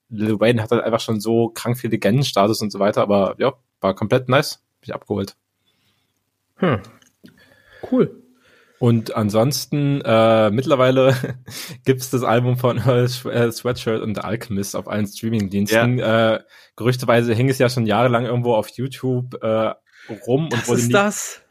Lil 0.09 0.39
Wayne 0.39 0.61
hat 0.61 0.71
halt 0.71 0.83
einfach 0.83 1.01
schon 1.01 1.19
so 1.19 1.49
krank 1.49 1.77
viel 1.77 1.89
Legendenstatus 1.89 2.61
und 2.61 2.71
so 2.71 2.79
weiter, 2.79 3.01
aber 3.01 3.35
ja, 3.39 3.53
war 3.81 3.93
komplett 3.93 4.29
nice. 4.29 4.63
Mich 4.81 4.93
abgeholt. 4.93 5.35
Hm. 6.57 6.81
Cool. 7.91 8.24
Und 8.77 9.15
ansonsten, 9.15 10.01
äh, 10.01 10.51
mittlerweile 10.51 11.15
gibt's 11.85 12.09
das 12.09 12.23
Album 12.23 12.57
von 12.57 12.77
Earl 12.77 13.05
äh, 13.05 13.51
Sweatshirt 13.51 14.01
und 14.01 14.15
The 14.15 14.21
Alchemist 14.21 14.75
auf 14.75 14.87
allen 14.87 15.07
Streamingdiensten. 15.07 15.99
Ja. 15.99 16.35
Äh, 16.35 16.43
gerüchteweise 16.75 17.33
hing 17.33 17.49
es 17.49 17.57
ja 17.57 17.69
schon 17.69 17.85
jahrelang 17.85 18.25
irgendwo 18.25 18.53
auf 18.53 18.69
YouTube 18.69 19.41
äh, 19.41 19.73
rum 20.27 20.49
das 20.49 20.61
und 20.61 20.67
wurde 20.67 20.79
ist 20.81 20.87
nie, 20.87 20.93
das? 20.93 21.41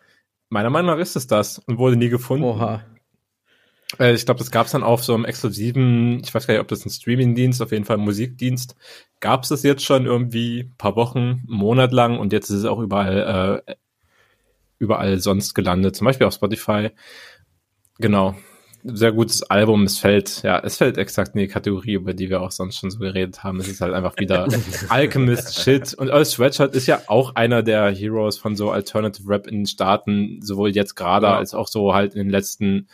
meiner 0.50 0.70
Meinung 0.70 0.94
nach 0.94 1.00
ist 1.00 1.16
es 1.16 1.26
das 1.26 1.58
und 1.58 1.78
wurde 1.78 1.96
nie 1.96 2.10
gefunden. 2.10 2.44
Oha. 2.44 2.84
Äh, 3.98 4.14
ich 4.14 4.24
glaube, 4.24 4.38
das 4.38 4.50
gab's 4.50 4.72
dann 4.72 4.82
auf 4.82 5.02
so 5.02 5.14
einem 5.14 5.24
exklusiven, 5.24 6.20
ich 6.22 6.34
weiß 6.34 6.46
gar 6.46 6.54
nicht, 6.54 6.60
ob 6.60 6.68
das 6.68 6.84
ein 6.84 6.90
Streamingdienst, 6.90 7.62
auf 7.62 7.72
jeden 7.72 7.84
Fall 7.84 7.98
ein 7.98 8.04
Musikdienst, 8.04 8.76
gab's 9.20 9.48
das 9.48 9.62
jetzt 9.62 9.84
schon 9.84 10.06
irgendwie 10.06 10.70
paar 10.78 10.96
Wochen, 10.96 11.18
einen 11.18 11.44
Monat 11.46 11.92
lang 11.92 12.18
und 12.18 12.32
jetzt 12.32 12.50
ist 12.50 12.58
es 12.58 12.64
auch 12.64 12.78
überall 12.78 13.62
äh, 13.66 13.74
überall 14.78 15.18
sonst 15.18 15.54
gelandet, 15.54 15.96
zum 15.96 16.04
Beispiel 16.06 16.26
auf 16.26 16.34
Spotify. 16.34 16.90
Genau. 17.98 18.34
Sehr 18.86 19.12
gutes 19.12 19.42
Album. 19.42 19.84
Es 19.84 19.98
fällt, 19.98 20.42
ja, 20.42 20.58
es 20.58 20.76
fällt 20.76 20.98
exakt 20.98 21.34
in 21.34 21.40
die 21.40 21.48
Kategorie, 21.48 21.94
über 21.94 22.12
die 22.12 22.28
wir 22.28 22.42
auch 22.42 22.50
sonst 22.50 22.76
schon 22.76 22.90
so 22.90 22.98
geredet 22.98 23.42
haben. 23.42 23.58
Es 23.58 23.68
ist 23.68 23.80
halt 23.80 23.94
einfach 23.94 24.14
wieder 24.18 24.46
Alchemist 24.90 25.58
Shit. 25.62 25.94
Und 25.94 26.08
Earl 26.08 26.26
Sweatshirt 26.26 26.74
ist 26.74 26.86
ja 26.86 27.00
auch 27.06 27.34
einer 27.34 27.62
der 27.62 27.90
Heroes 27.90 28.36
von 28.36 28.56
so 28.56 28.70
Alternative 28.70 29.26
Rap 29.26 29.46
in 29.46 29.60
den 29.60 29.66
Staaten, 29.66 30.40
sowohl 30.42 30.70
jetzt 30.70 30.96
gerade 30.96 31.26
ja. 31.26 31.36
als 31.38 31.54
auch 31.54 31.68
so 31.68 31.94
halt 31.94 32.14
in 32.14 32.24
den 32.24 32.30
letzten 32.30 32.88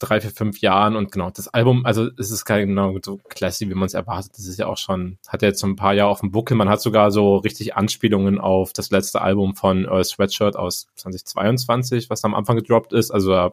drei, 0.00 0.20
vier, 0.20 0.30
fünf 0.30 0.60
Jahren 0.60 0.96
und 0.96 1.12
genau, 1.12 1.30
das 1.30 1.48
Album, 1.48 1.86
also 1.86 2.08
es 2.18 2.30
ist 2.30 2.44
kein 2.44 2.68
genau 2.68 2.96
so 3.04 3.20
classy, 3.28 3.68
wie 3.68 3.74
man 3.74 3.86
es 3.86 3.94
erwartet. 3.94 4.32
Das 4.36 4.46
ist 4.46 4.58
ja 4.58 4.66
auch 4.66 4.78
schon, 4.78 5.18
hat 5.28 5.42
ja 5.42 5.48
jetzt 5.48 5.60
so 5.60 5.66
ein 5.66 5.76
paar 5.76 5.94
Jahre 5.94 6.10
auf 6.10 6.20
dem 6.20 6.32
Buckel. 6.32 6.56
Man 6.56 6.68
hat 6.68 6.80
sogar 6.80 7.10
so 7.10 7.36
richtig 7.36 7.76
Anspielungen 7.76 8.38
auf 8.38 8.72
das 8.72 8.90
letzte 8.90 9.20
Album 9.20 9.54
von 9.54 9.84
Earl 9.84 10.04
Sweatshirt 10.04 10.56
aus 10.56 10.88
2022, 10.96 12.10
was 12.10 12.24
am 12.24 12.34
Anfang 12.34 12.56
gedroppt 12.56 12.92
ist. 12.92 13.10
Also 13.10 13.30
da 13.30 13.52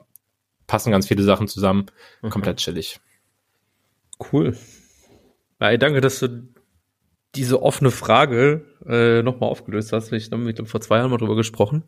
passen 0.65 0.91
ganz 0.91 1.07
viele 1.07 1.23
Sachen 1.23 1.47
zusammen. 1.47 1.87
Mhm. 2.21 2.29
Komplett 2.29 2.57
chillig. 2.57 2.99
Cool. 4.31 4.57
Ja, 5.59 5.75
danke, 5.77 6.01
dass 6.01 6.19
du 6.19 6.47
diese 7.35 7.61
offene 7.61 7.91
Frage 7.91 8.65
äh, 8.87 9.21
nochmal 9.21 9.49
aufgelöst 9.49 9.91
hast. 9.91 10.11
Ich 10.13 10.31
habe 10.31 10.37
mit 10.37 10.67
vor 10.67 10.81
zwei 10.81 10.97
Jahren 10.97 11.11
mal 11.11 11.17
drüber 11.17 11.35
gesprochen. 11.35 11.83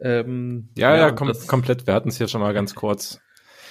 Ähm, 0.00 0.70
ja, 0.76 0.96
ja, 0.96 1.08
ja 1.08 1.10
kom 1.12 1.32
komplett. 1.46 1.86
Wir 1.86 1.94
hatten 1.94 2.08
es 2.08 2.16
hier 2.16 2.28
schon 2.28 2.40
mal 2.40 2.52
ganz 2.52 2.74
kurz 2.74 3.20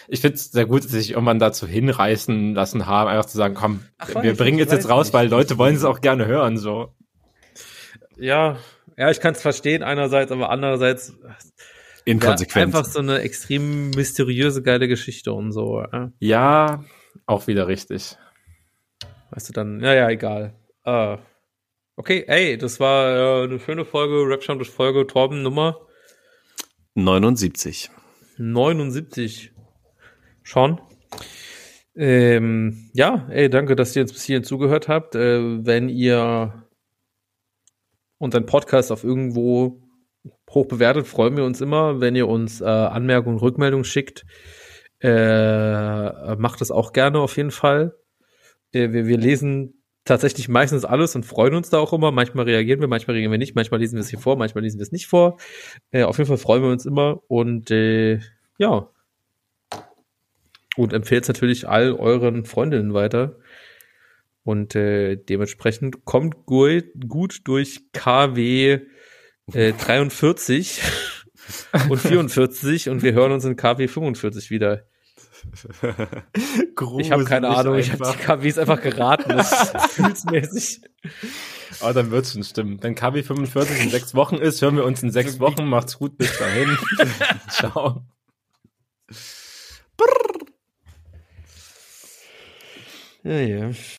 ich 0.09 0.21
finde 0.21 0.35
es 0.35 0.51
sehr 0.51 0.65
gut, 0.65 0.83
dass 0.83 0.91
sie 0.91 0.99
sich 0.99 1.11
irgendwann 1.11 1.39
dazu 1.39 1.67
hinreißen 1.67 2.55
lassen 2.55 2.87
haben, 2.87 3.09
einfach 3.09 3.25
zu 3.25 3.37
sagen, 3.37 3.53
komm, 3.53 3.81
Ach, 3.97 4.23
wir 4.23 4.35
bringen 4.35 4.59
es 4.59 4.71
jetzt 4.71 4.89
raus, 4.89 5.07
nicht. 5.07 5.13
weil 5.13 5.27
Leute 5.27 5.57
wollen 5.57 5.75
es 5.75 5.83
auch 5.83 6.01
gerne 6.01 6.25
hören, 6.25 6.57
so. 6.57 6.95
Ja, 8.17 8.57
ja, 8.97 9.11
ich 9.11 9.19
kann 9.19 9.33
es 9.33 9.41
verstehen 9.41 9.83
einerseits, 9.83 10.31
aber 10.31 10.49
andererseits 10.49 11.13
inkonsequent. 12.05 12.75
Einfach 12.75 12.85
so 12.85 12.99
eine 12.99 13.19
extrem 13.19 13.91
mysteriöse, 13.91 14.63
geile 14.63 14.87
Geschichte 14.87 15.31
und 15.31 15.51
so. 15.51 15.83
Ja, 15.91 16.11
ja 16.19 16.83
auch 17.25 17.47
wieder 17.47 17.67
richtig. 17.67 18.17
Weißt 19.31 19.49
du 19.49 19.53
dann, 19.53 19.79
ja, 19.81 19.93
ja, 19.93 20.09
egal. 20.09 20.55
Uh, 20.85 21.17
okay, 21.95 22.25
ey, 22.27 22.57
das 22.57 22.79
war 22.79 23.41
äh, 23.41 23.43
eine 23.43 23.59
schöne 23.59 23.85
Folge, 23.85 24.27
Rap 24.27 24.43
Folge, 24.65 25.05
Torben 25.05 25.43
Nummer 25.43 25.79
79. 26.95 27.91
79. 28.37 29.51
Schon. 30.49 30.81
Ähm, 31.95 32.89
ja, 32.95 33.27
ey, 33.29 33.51
danke, 33.51 33.75
dass 33.75 33.95
ihr 33.95 34.01
uns 34.01 34.13
bis 34.13 34.23
hierhin 34.23 34.43
zugehört 34.43 34.87
habt. 34.87 35.13
Äh, 35.13 35.63
wenn 35.63 35.89
ihr 35.89 36.67
unseren 38.17 38.47
Podcast 38.47 38.91
auf 38.91 39.03
irgendwo 39.03 39.83
hoch 40.49 40.65
bewertet, 40.65 41.05
freuen 41.05 41.37
wir 41.37 41.43
uns 41.43 41.61
immer. 41.61 42.01
Wenn 42.01 42.15
ihr 42.15 42.27
uns 42.27 42.61
äh, 42.61 42.65
Anmerkungen 42.65 43.37
Rückmeldungen 43.37 43.83
schickt, 43.83 44.25
äh, 45.01 46.35
macht 46.37 46.61
das 46.61 46.71
auch 46.71 46.93
gerne 46.93 47.19
auf 47.19 47.37
jeden 47.37 47.51
Fall. 47.51 47.95
Äh, 48.71 48.91
wir, 48.91 49.05
wir 49.05 49.19
lesen 49.19 49.83
tatsächlich 50.03 50.49
meistens 50.49 50.83
alles 50.83 51.15
und 51.15 51.27
freuen 51.27 51.53
uns 51.53 51.69
da 51.69 51.77
auch 51.77 51.93
immer. 51.93 52.11
Manchmal 52.11 52.45
reagieren 52.45 52.81
wir, 52.81 52.87
manchmal 52.87 53.13
reagieren 53.13 53.33
wir 53.33 53.37
nicht, 53.37 53.53
manchmal 53.53 53.81
lesen 53.81 53.97
wir 53.97 54.01
es 54.01 54.09
hier 54.09 54.17
vor, 54.17 54.35
manchmal 54.35 54.63
lesen 54.63 54.79
wir 54.79 54.83
es 54.83 54.91
nicht 54.91 55.05
vor. 55.05 55.37
Äh, 55.91 56.05
auf 56.05 56.17
jeden 56.17 56.27
Fall 56.27 56.37
freuen 56.37 56.63
wir 56.63 56.71
uns 56.71 56.87
immer 56.87 57.21
und 57.27 57.69
äh, 57.69 58.19
ja, 58.57 58.89
und 60.79 60.93
empfehlt 60.93 61.23
es 61.23 61.27
natürlich 61.27 61.67
all 61.67 61.91
euren 61.91 62.45
Freundinnen 62.45 62.93
weiter. 62.93 63.35
Und 64.43 64.75
äh, 64.75 65.17
dementsprechend 65.17 66.05
kommt 66.05 66.45
gut, 66.45 66.85
gut 67.05 67.41
durch 67.43 67.91
KW 67.91 68.79
äh, 69.53 69.73
43 69.77 70.81
und 71.89 71.97
44 71.97 72.89
und 72.89 73.03
wir 73.03 73.11
hören 73.11 73.33
uns 73.33 73.43
in 73.43 73.57
KW 73.57 73.89
45 73.89 74.49
wieder. 74.51 74.85
ich 76.99 77.11
habe 77.11 77.25
keine 77.25 77.49
Ahnung, 77.49 77.75
einfach. 77.75 78.15
ich 78.15 78.27
habe 78.27 78.41
die 78.41 78.47
KWs 78.47 78.57
einfach 78.57 78.81
geraten, 78.81 79.29
das 79.35 79.51
ist 79.63 79.73
gefühlsmäßig. 79.73 80.81
Aber 81.81 81.93
dann 81.93 82.11
wird's 82.11 82.31
schon 82.31 82.43
stimmen. 82.43 82.81
Wenn 82.81 82.95
KW 82.95 83.21
45 83.21 83.83
in 83.83 83.89
sechs 83.89 84.15
Wochen 84.15 84.35
ist, 84.35 84.61
hören 84.61 84.77
wir 84.77 84.85
uns 84.85 85.03
in 85.03 85.11
sechs 85.11 85.41
Wochen. 85.41 85.65
Macht's 85.67 85.97
gut, 85.99 86.17
bis 86.17 86.37
dahin. 86.37 86.77
Ciao. 87.49 88.05
Brrr. 89.97 90.39
Ja, 93.23 93.39
ja. 93.41 93.71